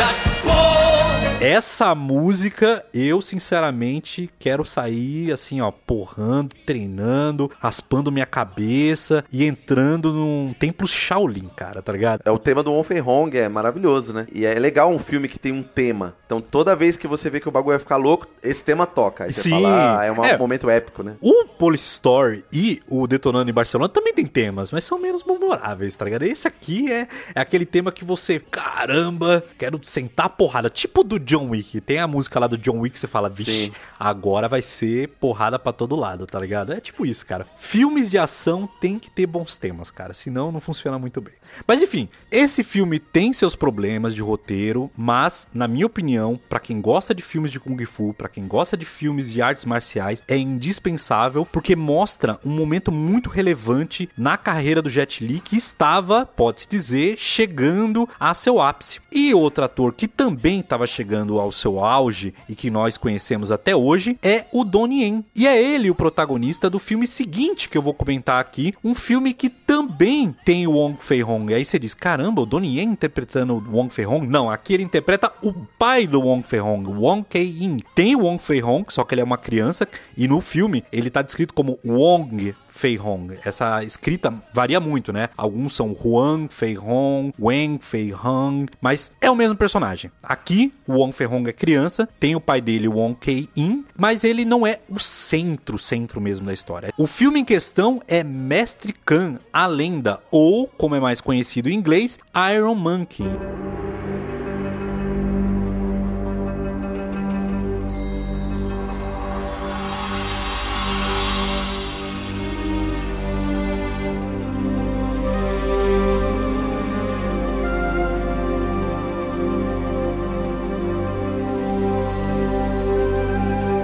Essa 1.43 1.93
música, 1.93 2.84
eu 2.95 3.20
sinceramente 3.20 4.30
quero 4.38 4.64
sair 4.64 5.32
assim, 5.32 5.61
ó, 5.61 5.72
porrando, 5.72 6.55
treinando, 6.64 7.51
raspando 7.59 8.12
minha 8.12 8.24
cabeça 8.24 9.24
e 9.32 9.45
entrando 9.45 10.12
num 10.12 10.55
templo 10.57 10.86
Shaolin, 10.86 11.49
cara, 11.57 11.82
tá 11.82 11.93
ligado? 11.93 12.20
É 12.24 12.30
o 12.30 12.38
tema 12.38 12.62
do 12.62 12.80
Fei 12.84 13.01
Hong, 13.03 13.36
é 13.36 13.49
maravilhoso, 13.49 14.12
né? 14.12 14.28
E 14.32 14.47
é 14.47 14.55
legal 14.57 14.88
um 14.93 15.01
filme 15.01 15.26
que 15.26 15.36
tem 15.36 15.51
um 15.51 15.64
tema. 15.64 16.14
Então 16.24 16.40
toda 16.40 16.76
vez 16.76 16.97
que 16.97 17.09
você 17.09 17.28
vê 17.28 17.40
que 17.40 17.49
o 17.49 17.51
bagulho 17.51 17.72
vai 17.72 17.80
ficar 17.80 17.97
louco, 17.97 18.28
esse 18.40 18.62
tema 18.62 18.86
toca. 18.86 19.24
Aí 19.24 19.32
Sim. 19.32 19.51
fala, 19.51 19.99
ah, 19.99 20.05
é 20.05 20.12
um 20.12 20.24
É. 20.24 20.38
momento 20.38 20.70
épico, 20.70 21.03
né? 21.03 21.16
O 21.20 21.45
Police 21.47 21.90
Story 21.95 22.45
e 22.53 22.80
o 22.88 23.05
Detonando 23.09 23.51
em 23.51 23.55
Barcelona 23.55 23.88
também 23.88 24.14
tem 24.14 24.26
temas, 24.26 24.70
mas 24.70 24.84
são 24.84 24.97
menos 24.97 25.24
memoráveis, 25.24 25.97
tá 25.97 26.05
ligado? 26.05 26.22
Esse 26.22 26.47
aqui 26.47 26.93
é, 26.93 27.09
é 27.34 27.40
aquele 27.40 27.66
tema 27.66 27.90
que 27.90 28.05
você, 28.05 28.38
caramba, 28.38 29.43
quero 29.59 29.80
sentar 29.82 30.26
a 30.26 30.28
porrada. 30.28 30.70
Tipo 30.70 31.03
do 31.03 31.18
John 31.32 31.48
Wick. 31.48 31.80
Tem 31.80 31.98
a 31.98 32.06
música 32.06 32.38
lá 32.38 32.46
do 32.46 32.58
John 32.58 32.80
Wick 32.80 32.92
que 32.92 32.98
você 32.98 33.06
fala, 33.06 33.26
vixe, 33.26 33.66
Sim. 33.66 33.72
agora 33.98 34.50
vai 34.50 34.60
ser 34.60 35.08
porrada 35.18 35.58
pra 35.58 35.72
todo 35.72 35.96
lado, 35.96 36.26
tá 36.26 36.38
ligado? 36.38 36.74
É 36.74 36.80
tipo 36.80 37.06
isso, 37.06 37.24
cara. 37.24 37.46
Filmes 37.56 38.10
de 38.10 38.18
ação 38.18 38.68
tem 38.80 38.98
que 38.98 39.10
ter 39.10 39.26
bons 39.26 39.56
temas, 39.56 39.90
cara, 39.90 40.12
senão 40.12 40.52
não 40.52 40.60
funciona 40.60 40.98
muito 40.98 41.22
bem. 41.22 41.32
Mas 41.66 41.82
enfim, 41.82 42.09
esse 42.30 42.62
filme 42.62 42.98
tem 42.98 43.32
seus 43.32 43.55
problemas 43.55 44.14
de 44.14 44.22
roteiro, 44.22 44.90
mas 44.96 45.48
na 45.53 45.68
minha 45.68 45.86
opinião, 45.86 46.40
pra 46.48 46.61
quem 46.61 46.80
gosta 46.80 47.14
de 47.14 47.22
filmes 47.22 47.50
de 47.50 47.61
kung 47.61 47.82
fu, 47.84 48.14
pra 48.14 48.28
quem 48.28 48.46
gosta 48.46 48.76
de 48.76 48.84
filmes 48.84 49.30
de 49.30 49.42
artes 49.42 49.64
marciais, 49.64 50.22
é 50.26 50.36
indispensável 50.36 51.44
porque 51.44 51.76
mostra 51.76 52.38
um 52.44 52.50
momento 52.50 52.90
muito 52.90 53.30
relevante 53.30 54.09
na 54.16 54.36
carreira 54.36 54.82
do 54.82 54.90
Jet 54.90 55.24
Li 55.24 55.40
que 55.40 55.57
estava, 55.57 56.24
pode-se 56.24 56.68
dizer, 56.68 57.16
chegando 57.18 58.09
a 58.18 58.34
seu 58.34 58.61
ápice. 58.61 59.00
E 59.11 59.34
outro 59.34 59.64
ator 59.64 59.92
que 59.92 60.09
também 60.09 60.61
estava 60.61 60.86
chegando 60.86 61.38
ao 61.38 61.53
seu 61.53 61.84
auge 61.84 62.34
e 62.48 62.55
que 62.55 62.70
nós 62.70 62.96
conhecemos 62.96 63.50
até 63.50 63.74
hoje 63.74 64.18
é 64.22 64.46
o 64.53 64.64
Donnie 64.64 65.03
Yen. 65.03 65.24
E 65.34 65.46
é 65.46 65.61
ele 65.61 65.90
o 65.90 65.94
protagonista 65.94 66.70
do 66.70 66.78
filme 66.78 67.07
seguinte 67.07 67.68
que 67.68 67.76
eu 67.76 67.82
vou 67.82 67.94
comentar 67.94 68.40
aqui, 68.40 68.74
um 68.82 68.94
filme 68.94 69.32
que 69.32 69.48
também 69.48 70.34
tem 70.44 70.66
o 70.66 70.72
Wong 70.72 70.96
Fei 71.00 71.20
E 71.51 71.55
aí 71.55 71.64
você 71.64 71.78
diz, 71.78 71.95
caramba, 71.95 72.43
o 72.43 72.47
Donnie 72.47 72.78
Yen 72.78 72.90
interpretando 72.90 73.55
o 73.55 73.76
Wong 73.76 73.90
Hong? 74.07 74.26
Não, 74.26 74.51
aqui 74.51 74.74
ele 74.74 74.82
interpreta 74.82 75.32
o 75.43 75.53
pai 75.53 76.07
do 76.07 76.20
Wong 76.20 76.47
Fei 76.47 76.61
Hong, 76.61 76.88
Wong 76.88 77.24
Kei-in. 77.28 77.78
Tem 77.95 78.14
o 78.16 78.20
Wong 78.20 78.43
Fei 78.43 78.62
Hong, 78.62 78.84
só 78.88 79.05
que 79.05 79.14
ele 79.14 79.20
é 79.20 79.24
uma 79.24 79.38
criança 79.38 79.86
e 80.16 80.28
no 80.28 80.40
filme 80.40 80.84
ele 80.93 81.11
tá 81.11 81.22
descrito 81.22 81.53
como 81.53 81.78
Wong 81.84 82.55
Fei 82.66 82.99
Hong. 82.99 83.38
Essa 83.45 83.82
escrita 83.84 84.32
varia 84.55 84.80
muito, 84.80 85.12
né? 85.12 85.28
Alguns 85.36 85.74
são 85.74 85.93
Huang 85.93 86.49
Fei 86.51 86.78
Hong, 86.78 87.32
Wen 87.38 87.78
Fei 87.80 88.12
Hong, 88.14 88.66
mas 88.80 89.12
é 89.20 89.30
o 89.30 89.36
mesmo 89.36 89.57
personagem. 89.57 90.11
Aqui, 90.22 90.72
o 90.86 90.95
Wong 90.95 91.12
Fei 91.12 91.26
Hong 91.26 91.49
é 91.49 91.53
criança, 91.53 92.09
tem 92.18 92.34
o 92.34 92.40
pai 92.40 92.61
dele, 92.61 92.88
Wong 92.88 93.16
Kei-in, 93.20 93.84
mas 93.97 94.24
ele 94.24 94.45
não 94.45 94.66
é 94.66 94.80
o 94.88 94.99
centro, 94.99 95.78
centro 95.78 96.20
mesmo 96.20 96.47
da 96.47 96.53
história. 96.53 96.93
O 96.97 97.07
filme 97.07 97.40
em 97.40 97.45
questão 97.45 98.01
é 98.09 98.24
Mestre 98.24 98.95
Khan, 99.05 99.38
a 99.53 99.66
lenda, 99.66 100.20
ou, 100.30 100.66
como 100.66 100.95
é 100.95 101.01
mais 101.01 101.20
conhecido 101.20 101.31
em 101.32 101.42
inglês, 101.70 102.18
Iron 102.54 102.74
Monkey. 102.74 103.26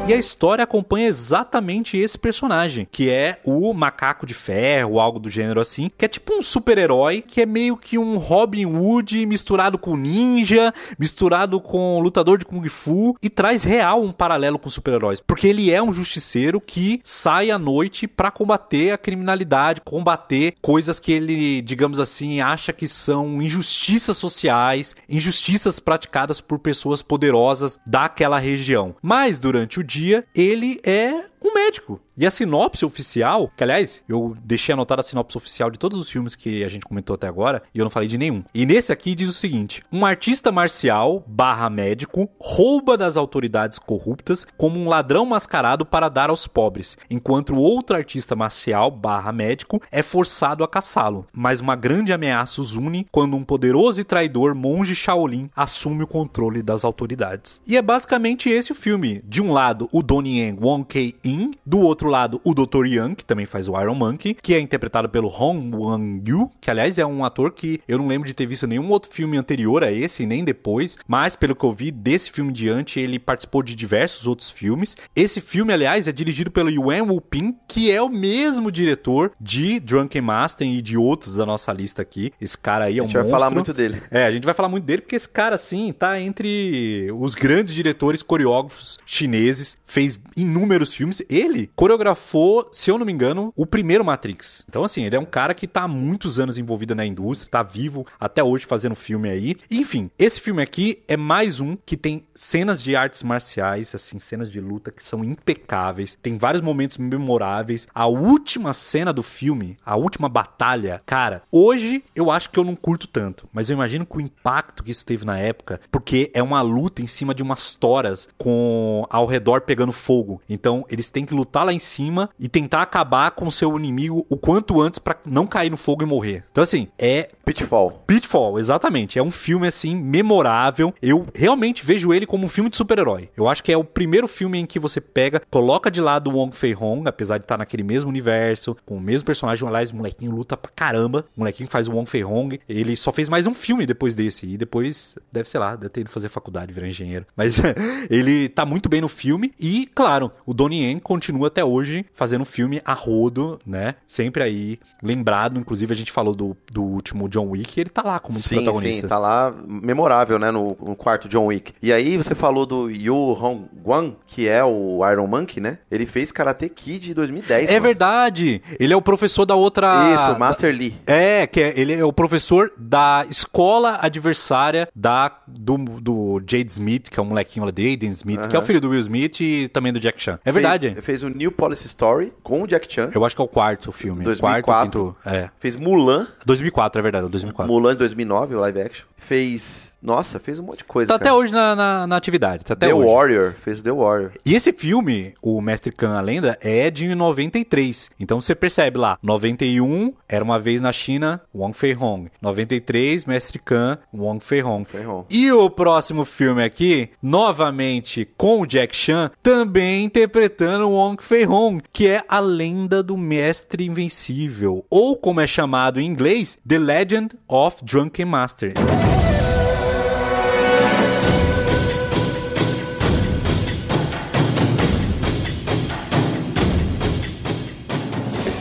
E 0.09 0.15
a 0.15 0.17
história 0.17 0.65
acompanha 0.65 1.07
exatamente 1.07 1.99
esse 1.99 2.17
personagem, 2.17 2.89
que 2.91 3.11
é 3.11 3.41
o 3.45 3.75
macaco 3.75 4.25
de 4.25 4.33
ferro, 4.33 4.99
algo 4.99 5.19
do 5.19 5.29
gênero 5.29 5.61
assim, 5.61 5.91
que 5.99 6.07
é 6.07 6.09
tipo 6.09 6.33
um 6.33 6.41
super-herói, 6.41 7.21
que 7.21 7.43
é 7.43 7.47
meio 7.47 7.77
que 7.77 7.99
um 7.99 8.17
Robin 8.17 8.65
Hood 8.65 9.27
misturado 9.27 9.77
com 9.77 9.99
ninja, 9.99 10.73
misturado 10.99 11.61
com 11.61 12.01
lutador 12.01 12.39
de 12.39 12.47
Kung 12.47 12.67
Fu, 12.71 13.19
e 13.23 13.29
traz 13.29 13.65
real 13.65 14.03
um 14.03 14.11
paralelo 14.11 14.59
com 14.59 14.71
super-heróis. 14.71 15.21
Porque 15.21 15.47
ele 15.47 15.71
é 15.71 15.83
um 15.83 15.93
justiceiro 15.93 16.59
que 16.59 17.03
sai 17.05 17.51
à 17.51 17.59
noite 17.59 18.09
pra 18.09 18.31
combater 18.31 18.93
a 18.93 18.99
criminalidade, 18.99 19.83
combater 19.83 20.55
coisas 20.63 20.99
que 20.99 21.13
ele, 21.13 21.61
digamos 21.61 22.01
assim, 22.01 22.41
acha 22.41 22.73
que 22.73 22.89
são 22.89 23.43
injustiças 23.43 24.17
sociais, 24.17 24.97
injustiças 25.07 25.79
praticadas 25.79 26.41
por 26.41 26.59
pessoas 26.59 27.03
poderosas 27.03 27.79
daquela 27.87 28.39
região. 28.39 28.97
Mas 29.03 29.39
durante 29.39 29.79
o 29.79 29.85
dia, 29.85 29.98
ele 30.35 30.81
é 30.85 31.28
um 31.43 31.55
médico. 31.55 32.01
E 32.17 32.27
a 32.27 32.31
sinopse 32.31 32.85
oficial, 32.85 33.51
que 33.57 33.63
aliás, 33.63 34.03
eu 34.09 34.37
deixei 34.45 34.73
anotada 34.73 35.01
a 35.01 35.05
sinopse 35.05 35.37
oficial 35.37 35.71
de 35.71 35.79
todos 35.79 35.99
os 36.01 36.11
filmes 36.11 36.35
que 36.35 36.65
a 36.65 36.69
gente 36.69 36.85
comentou 36.85 37.15
até 37.15 37.29
agora, 37.29 37.63
e 37.75 37.79
eu 37.79 37.85
não 37.85 37.91
falei 37.91 38.09
de 38.09 38.19
nenhum. 38.19 38.43
E 38.55 38.67
nesse 38.67 38.93
aqui 38.93 39.15
diz 39.15 39.29
o 39.29 39.33
seguinte: 39.33 39.83
um 39.93 40.05
artista 40.05 40.51
marcial 40.51 41.25
barra 41.27 41.71
médico 41.71 42.29
rouba 42.41 42.97
das 42.97 43.17
autoridades 43.17 43.79
corruptas 43.79 44.47
como 44.57 44.79
um 44.79 44.89
ladrão 44.89 45.25
mascarado 45.25 45.87
para 45.87 46.09
dar 46.09 46.31
aos 46.31 46.47
pobres, 46.47 46.97
enquanto 47.11 47.57
outro 47.57 47.97
artista 47.97 48.35
marcial 48.35 48.91
barra 48.91 49.33
médico 49.33 49.81
é 49.91 50.03
forçado 50.03 50.65
a 50.65 50.69
caçá-lo. 50.69 51.27
Mas 51.33 51.61
uma 51.61 51.77
grande 51.77 52.13
ameaça 52.13 52.61
os 52.61 52.75
une 52.75 53.07
quando 53.13 53.37
um 53.37 53.45
poderoso 53.45 54.01
e 54.01 54.05
traidor 54.05 54.55
monge 54.55 54.95
Shaolin 54.95 55.49
assume 55.55 56.03
o 56.03 56.07
controle 56.07 56.63
das 56.63 56.85
autoridades. 56.85 57.61
E 57.67 57.77
é 57.77 57.83
basicamente 57.83 58.49
esse 58.49 58.73
o 58.73 58.75
filme. 58.75 59.23
De 59.25 59.41
um 59.41 59.53
lado, 59.53 59.89
o 59.93 60.03
Donnie 60.03 60.41
Yen, 60.41 60.59
Wong 60.61 60.85
Kei 60.85 61.15
In. 61.29 61.53
Do 61.65 61.79
outro 61.81 62.09
lado, 62.09 62.41
o 62.45 62.55
Dr. 62.55 62.87
Young, 62.87 63.15
que 63.15 63.25
também 63.25 63.47
faz 63.47 63.69
o 63.69 63.81
Iron 63.81 63.95
Monkey, 63.95 64.35
que 64.35 64.55
é 64.55 64.61
interpretado 64.61 65.09
pelo 65.09 65.29
Hong 65.29 65.75
Wang-yu, 65.75 66.51
que 66.61 66.71
aliás 66.71 66.99
é 66.99 67.05
um 67.07 67.25
ator 67.25 67.53
que 67.53 67.81
eu 67.87 67.99
não 67.99 68.07
lembro 68.07 68.27
de 68.27 68.35
ter 68.35 68.47
visto 68.47 68.67
nenhum 68.67 68.89
outro 68.89 69.11
filme 69.11 69.37
anterior 69.37 69.83
a 69.85 69.93
esse, 69.93 70.27
nem 70.27 70.45
depois, 70.45 70.97
mas 71.07 71.37
pelo 71.37 71.55
que 71.55 71.65
eu 71.65 71.73
vi, 71.73 71.91
desse 71.91 72.31
filme 72.31 72.51
em 72.51 72.55
diante, 72.55 72.99
ele 73.01 73.19
participou 73.19 73.63
de 73.63 73.75
diversos 73.75 74.27
outros 74.27 74.51
filmes. 74.51 74.97
Esse 75.15 75.41
filme, 75.41 75.73
aliás, 75.73 76.09
é 76.09 76.13
dirigido 76.13 76.51
pelo 76.51 76.71
Yuan 76.71 77.05
Wu-ping, 77.05 77.55
que 77.69 77.91
é 77.91 78.01
o 78.01 78.09
mesmo 78.09 78.71
diretor 78.73 79.33
de 79.41 79.81
Drunken 79.81 80.23
Master 80.23 80.67
e 80.67 80.81
de 80.81 80.97
outros 80.97 81.35
da 81.35 81.45
nossa 81.45 81.73
lista 81.73 82.03
aqui. 82.03 82.33
Esse 82.41 82.57
cara 82.57 82.87
aí 82.87 82.99
é 82.99 83.03
um 83.03 83.05
A 83.05 83.09
gente 83.09 83.15
vai 83.15 83.23
monstro. 83.25 83.39
falar 83.41 83.51
muito 83.55 83.73
dele. 83.75 84.03
É, 84.11 84.25
a 84.25 84.33
gente 84.33 84.45
vai 84.45 84.55
falar 84.55 84.69
muito 84.69 84.85
dele 84.85 85.03
porque 85.03 85.17
esse 85.17 85.29
cara, 85.29 85.55
assim, 85.55 85.93
tá 85.93 86.21
entre 86.21 87.09
os 87.15 87.35
grandes 87.35 87.75
diretores 87.75 88.23
coreógrafos 88.23 88.99
chineses, 89.05 89.77
fez 89.85 90.19
inúmeros 90.37 90.95
filmes. 90.95 91.18
Ele 91.29 91.71
coreografou, 91.75 92.69
se 92.73 92.91
eu 92.91 92.99
não 92.99 93.07
me 93.07 93.13
engano, 93.13 93.53
o 93.57 93.67
primeiro 93.67 94.05
Matrix. 94.05 94.65
Então, 94.69 94.85
assim, 94.85 95.05
ele 95.05 95.17
é 95.17 95.21
um 95.21 95.25
cara 95.25 95.55
que 95.55 95.67
tá 95.67 95.83
há 95.83 95.89
muitos 95.89 96.39
anos 96.39 96.59
envolvido 96.59 96.95
na 96.95 97.07
indústria, 97.07 97.51
tá 97.51 97.63
vivo 97.63 98.07
até 98.19 98.43
hoje 98.43 98.67
fazendo 98.67 98.95
filme 98.95 99.29
aí. 99.29 99.57
Enfim, 99.71 100.11
esse 100.19 100.41
filme 100.41 100.63
aqui 100.63 101.03
é 101.09 101.17
mais 101.17 101.61
um 101.61 101.77
que 101.77 101.97
tem 101.97 102.27
cenas 102.35 102.83
de 102.83 102.95
artes 102.97 103.23
marciais, 103.23 103.95
assim, 103.95 104.21
cenas 104.21 104.51
de 104.51 104.61
luta 104.61 104.91
que 104.91 105.05
são 105.05 105.25
impecáveis. 105.25 106.19
Tem 106.21 106.37
vários 106.37 106.63
momentos 106.63 106.99
memoráveis. 106.99 107.87
A 107.95 108.07
última 108.07 108.73
cena 108.73 109.13
do 109.13 109.23
filme, 109.23 109.77
a 109.85 109.97
última 109.97 110.29
batalha, 110.29 111.03
cara, 111.07 111.43
hoje 111.51 112.05
eu 112.15 112.31
acho 112.31 112.51
que 112.51 112.59
eu 112.59 112.65
não 112.65 112.77
curto 112.77 113.07
tanto, 113.07 113.49
mas 113.53 113.69
eu 113.69 113.75
imagino 113.75 114.07
que 114.07 114.17
o 114.17 114.21
impacto 114.21 114.83
que 114.83 114.91
isso 114.91 115.05
teve 115.05 115.25
na 115.25 115.39
época, 115.39 115.81
porque 115.91 116.31
é 116.35 116.43
uma 116.43 116.61
luta 116.61 117.03
em 117.03 117.07
cima 117.07 117.35
de 117.35 117.43
umas 117.43 117.75
toras 117.75 118.29
com 118.37 119.07
ao 119.11 119.27
redor 119.27 119.63
pegando 119.63 119.93
fogo. 119.93 120.41
Então, 120.49 120.85
eles 120.89 121.08
têm 121.11 121.25
que 121.25 121.35
lutar 121.35 121.65
lá 121.65 121.73
em 121.73 121.79
cima 121.79 122.31
e 122.39 122.49
tentar 122.49 122.83
acabar 122.83 123.31
com 123.33 123.47
o 123.47 123.53
seu 123.53 123.77
inimigo 123.77 124.27
o 124.29 124.37
quanto 124.37 124.81
antes 124.81 124.99
pra 124.99 125.17
não 125.27 125.47
cair 125.47 125.71
no 125.71 125.77
fogo 125.77 126.03
e 126.03 126.07
morrer. 126.07 126.45
Então, 126.51 126.65
assim, 126.65 126.89
é 126.99 127.31
Pitfall. 127.45 128.03
Pitfall, 128.07 128.59
exatamente. 128.59 129.19
É 129.19 129.23
um 129.23 129.31
filme, 129.31 129.67
assim, 129.67 129.97
memorável. 129.97 130.95
Eu 131.01 131.27
realmente 131.35 131.85
vejo 131.85 132.13
ele 132.13 132.27
como 132.27 132.45
um 132.45 132.49
filme 132.49 132.69
de 132.69 132.77
super-herói. 132.77 133.31
Eu 133.37 133.49
acho 133.49 133.65
que 133.65 133.73
é 133.73 133.77
o 133.77 133.85
primeiro 133.85 134.29
filme 134.29 134.59
em 134.59 134.67
que 134.67 134.79
você 134.79 135.01
pega, 135.01 135.41
coloca 135.51 135.91
de 135.91 136.01
lado 136.01 136.31
o 136.31 136.35
Wong 136.35 136.55
Fei 136.55 136.75
Hong, 136.75 137.09
apesar 137.09 137.39
de 137.39 137.45
estar 137.45 137.57
naquele 137.57 137.83
mesmo 137.83 138.11
universo, 138.11 138.77
com 138.85 138.97
o 138.97 139.01
mesmo 139.01 139.25
personagem. 139.25 139.67
Aliás, 139.67 139.91
o 139.91 139.97
molequinho 139.97 140.33
luta 140.33 140.57
pra 140.57 140.71
caramba. 140.75 141.25
O 141.37 141.41
molequinho 141.41 141.71
faz 141.71 141.89
o 141.89 141.93
Wong 141.93 142.09
Fei 142.09 142.23
Hong. 142.23 142.61
Ele 142.69 142.97
só 142.97 143.11
fez 143.13 143.29
mais 143.29 143.47
um 143.47 143.55
filme 143.55 143.87
depois 143.87 144.15
desse. 144.15 144.45
E 144.47 144.57
depois, 144.57 145.17
deve 145.33 145.49
ser 145.49 145.59
lá, 145.59 145.75
deve 145.75 145.91
ter 145.91 146.03
ido 146.03 146.11
fazer 146.11 146.29
faculdade, 146.29 146.73
virar 146.73 146.87
engenheiro. 146.87 147.27
Mas 147.35 147.61
ele 148.11 148.49
tá 148.49 148.67
muito 148.67 148.89
bem 148.89 149.01
no 149.01 149.09
filme. 149.09 149.53
E, 149.59 149.89
claro, 149.95 150.31
o 150.45 150.53
Donnie 150.53 150.83
Yen 150.83 150.98
continua 150.99 151.49
até 151.49 151.65
hoje 151.65 152.05
fazendo 152.13 152.45
filme 152.45 152.81
a 152.85 152.93
rodo, 152.93 153.59
né? 153.67 153.95
Sempre 154.07 154.43
aí 154.43 154.79
lembrado. 155.03 155.59
Inclusive, 155.59 155.93
a 155.93 155.97
gente 155.97 156.13
falou 156.13 156.35
do, 156.35 156.57
do 156.73 156.83
último 156.83 157.29
John 157.29 157.49
Wick. 157.51 157.81
Ele 157.81 157.91
tá 157.91 158.03
lá 158.03 158.19
como 158.19 158.39
um 158.39 158.41
Sim, 158.41 158.57
protagonistas. 158.57 159.03
sim, 159.03 159.09
tá 159.09 159.19
lá 159.19 159.55
memorável, 159.67 160.39
né, 160.39 160.51
no, 160.51 160.77
no 160.81 160.97
quarto 160.97 161.29
John 161.29 161.47
Wick. 161.47 161.73
E 161.83 161.93
aí 161.93 162.17
você 162.17 162.35
falou 162.35 162.67
do 162.67 162.91
Yu 162.91 163.15
Hong 163.15 163.67
Guan, 163.85 164.15
que 164.27 164.49
é 164.49 164.63
o 164.65 165.01
Iron 165.11 165.27
Monkey, 165.27 165.61
né? 165.61 165.79
Ele 165.91 166.07
fez 166.07 166.33
Karate 166.33 166.69
Kid 166.69 167.11
em 167.11 167.15
2010. 167.15 167.69
É 167.69 167.73
mano. 167.75 167.83
verdade. 167.83 168.63
Ele 168.79 168.93
é 168.93 168.97
o 168.97 169.03
professor 169.03 169.45
da 169.45 169.55
outra. 169.55 170.15
Isso, 170.15 170.39
Master 170.39 170.75
Lee. 170.75 170.95
É, 171.07 171.47
que 171.47 171.61
é- 171.61 171.75
ele 171.79 171.95
é 171.95 172.05
o 172.05 172.13
professor 172.13 172.73
da 172.77 173.25
escola 173.29 173.99
adversária 174.01 174.89
da, 174.95 175.31
do, 175.47 175.77
do 175.79 176.43
Jade 176.49 176.71
Smith, 176.71 177.09
que 177.11 177.19
é 177.19 177.23
o 177.23 177.27
molequinho 177.27 177.65
lá 177.65 177.71
de 177.73 177.87
Aiden 177.87 178.11
Smith, 178.11 178.47
que 178.49 178.57
é 178.57 178.59
o 178.59 178.63
filho 178.63 178.81
do 178.81 178.91
Will 178.91 179.01
Smith 179.01 179.41
e 179.41 179.69
também 179.69 179.93
do 179.93 180.01
Jack 180.01 180.21
Chan. 180.21 180.39
É 180.45 180.53
verdade. 180.53 180.88
Fez, 180.95 181.05
fez 181.05 181.23
o 181.23 181.29
New 181.29 181.51
Policy 181.53 181.87
Story 181.87 182.33
com 182.43 182.63
o 182.63 182.67
Jack 182.67 182.93
Chan. 182.93 183.11
Eu 183.15 183.25
acho 183.25 183.35
que 183.35 183.43
é 183.43 183.45
o 183.45 183.49
quarto 183.49 183.93
filme. 183.93 184.25
2004. 184.25 184.65
Quarto, 184.65 185.17
quinto. 185.23 185.37
É. 185.37 185.51
Fez 185.59 185.77
Mulan. 185.77 186.27
2004, 186.45 186.99
é 186.99 187.03
verdade, 187.03 187.27
o 187.27 187.29
2004. 187.29 187.73
Mulan 187.73 187.93
em 187.93 187.97
2009, 187.97 188.55
o 188.55 188.61
live 188.61 188.81
action. 188.81 189.07
Fez... 189.19 189.89
Nossa, 190.01 190.39
fez 190.39 190.61
um 190.61 190.63
monte 190.63 190.79
de 190.79 190.85
coisa, 190.85 191.13
Tá 191.13 191.19
cara. 191.19 191.31
até 191.33 191.37
hoje 191.37 191.53
na, 191.53 191.75
na, 191.75 192.07
na 192.07 192.17
atividade. 192.17 192.65
Tá 192.65 192.75
até 192.75 192.87
The 192.87 192.95
hoje. 192.95 193.13
Warrior. 193.13 193.55
Fez 193.59 193.83
The 193.83 193.91
Warrior. 193.91 194.31
E 194.47 194.55
esse 194.55 194.73
filme, 194.73 195.35
o 195.43 195.61
Mestre 195.61 195.91
Khan, 195.91 196.17
a 196.17 196.21
lenda, 196.21 196.57
é 196.61 196.89
de 196.89 197.13
93. 197.17 198.09
Então 198.21 198.41
você 198.41 198.55
percebe 198.55 198.97
lá, 198.97 199.19
91 199.21 200.13
era 200.29 200.45
uma 200.45 200.61
vez 200.61 200.81
na 200.81 200.93
China, 200.93 201.41
Wong 201.53 201.77
Fei 201.77 201.97
Hong. 201.97 202.31
93, 202.41 203.25
Mestre 203.25 203.59
Khan, 203.59 203.99
Wong 204.15 204.39
Fei 204.43 204.63
Hong. 204.63 204.85
Fei 204.89 205.05
Hong. 205.05 205.27
E 205.29 205.51
o 205.51 205.69
próximo 205.69 206.25
filme 206.25 206.63
aqui, 206.63 207.11
novamente 207.21 208.25
com 208.37 208.61
o 208.61 208.67
Jack 208.67 208.95
Chan, 208.95 209.33
também 209.43 210.05
interpretando 210.05 210.89
Wong 210.91 211.21
Fei 211.21 211.45
Hong, 211.45 211.83
que 211.93 212.07
é 212.07 212.23
a 212.29 212.39
lenda 212.39 213.03
do 213.03 213.17
Mestre 213.17 213.85
Invencível, 213.87 214.87
ou 214.89 215.17
como 215.17 215.41
é 215.41 215.47
chamado 215.49 216.01
em 216.01 216.07
inglês, 216.07 216.57
The 216.67 216.79
Legend 216.79 217.31
of 217.49 217.85
Drunken 217.85 218.27
Master. 218.27 218.75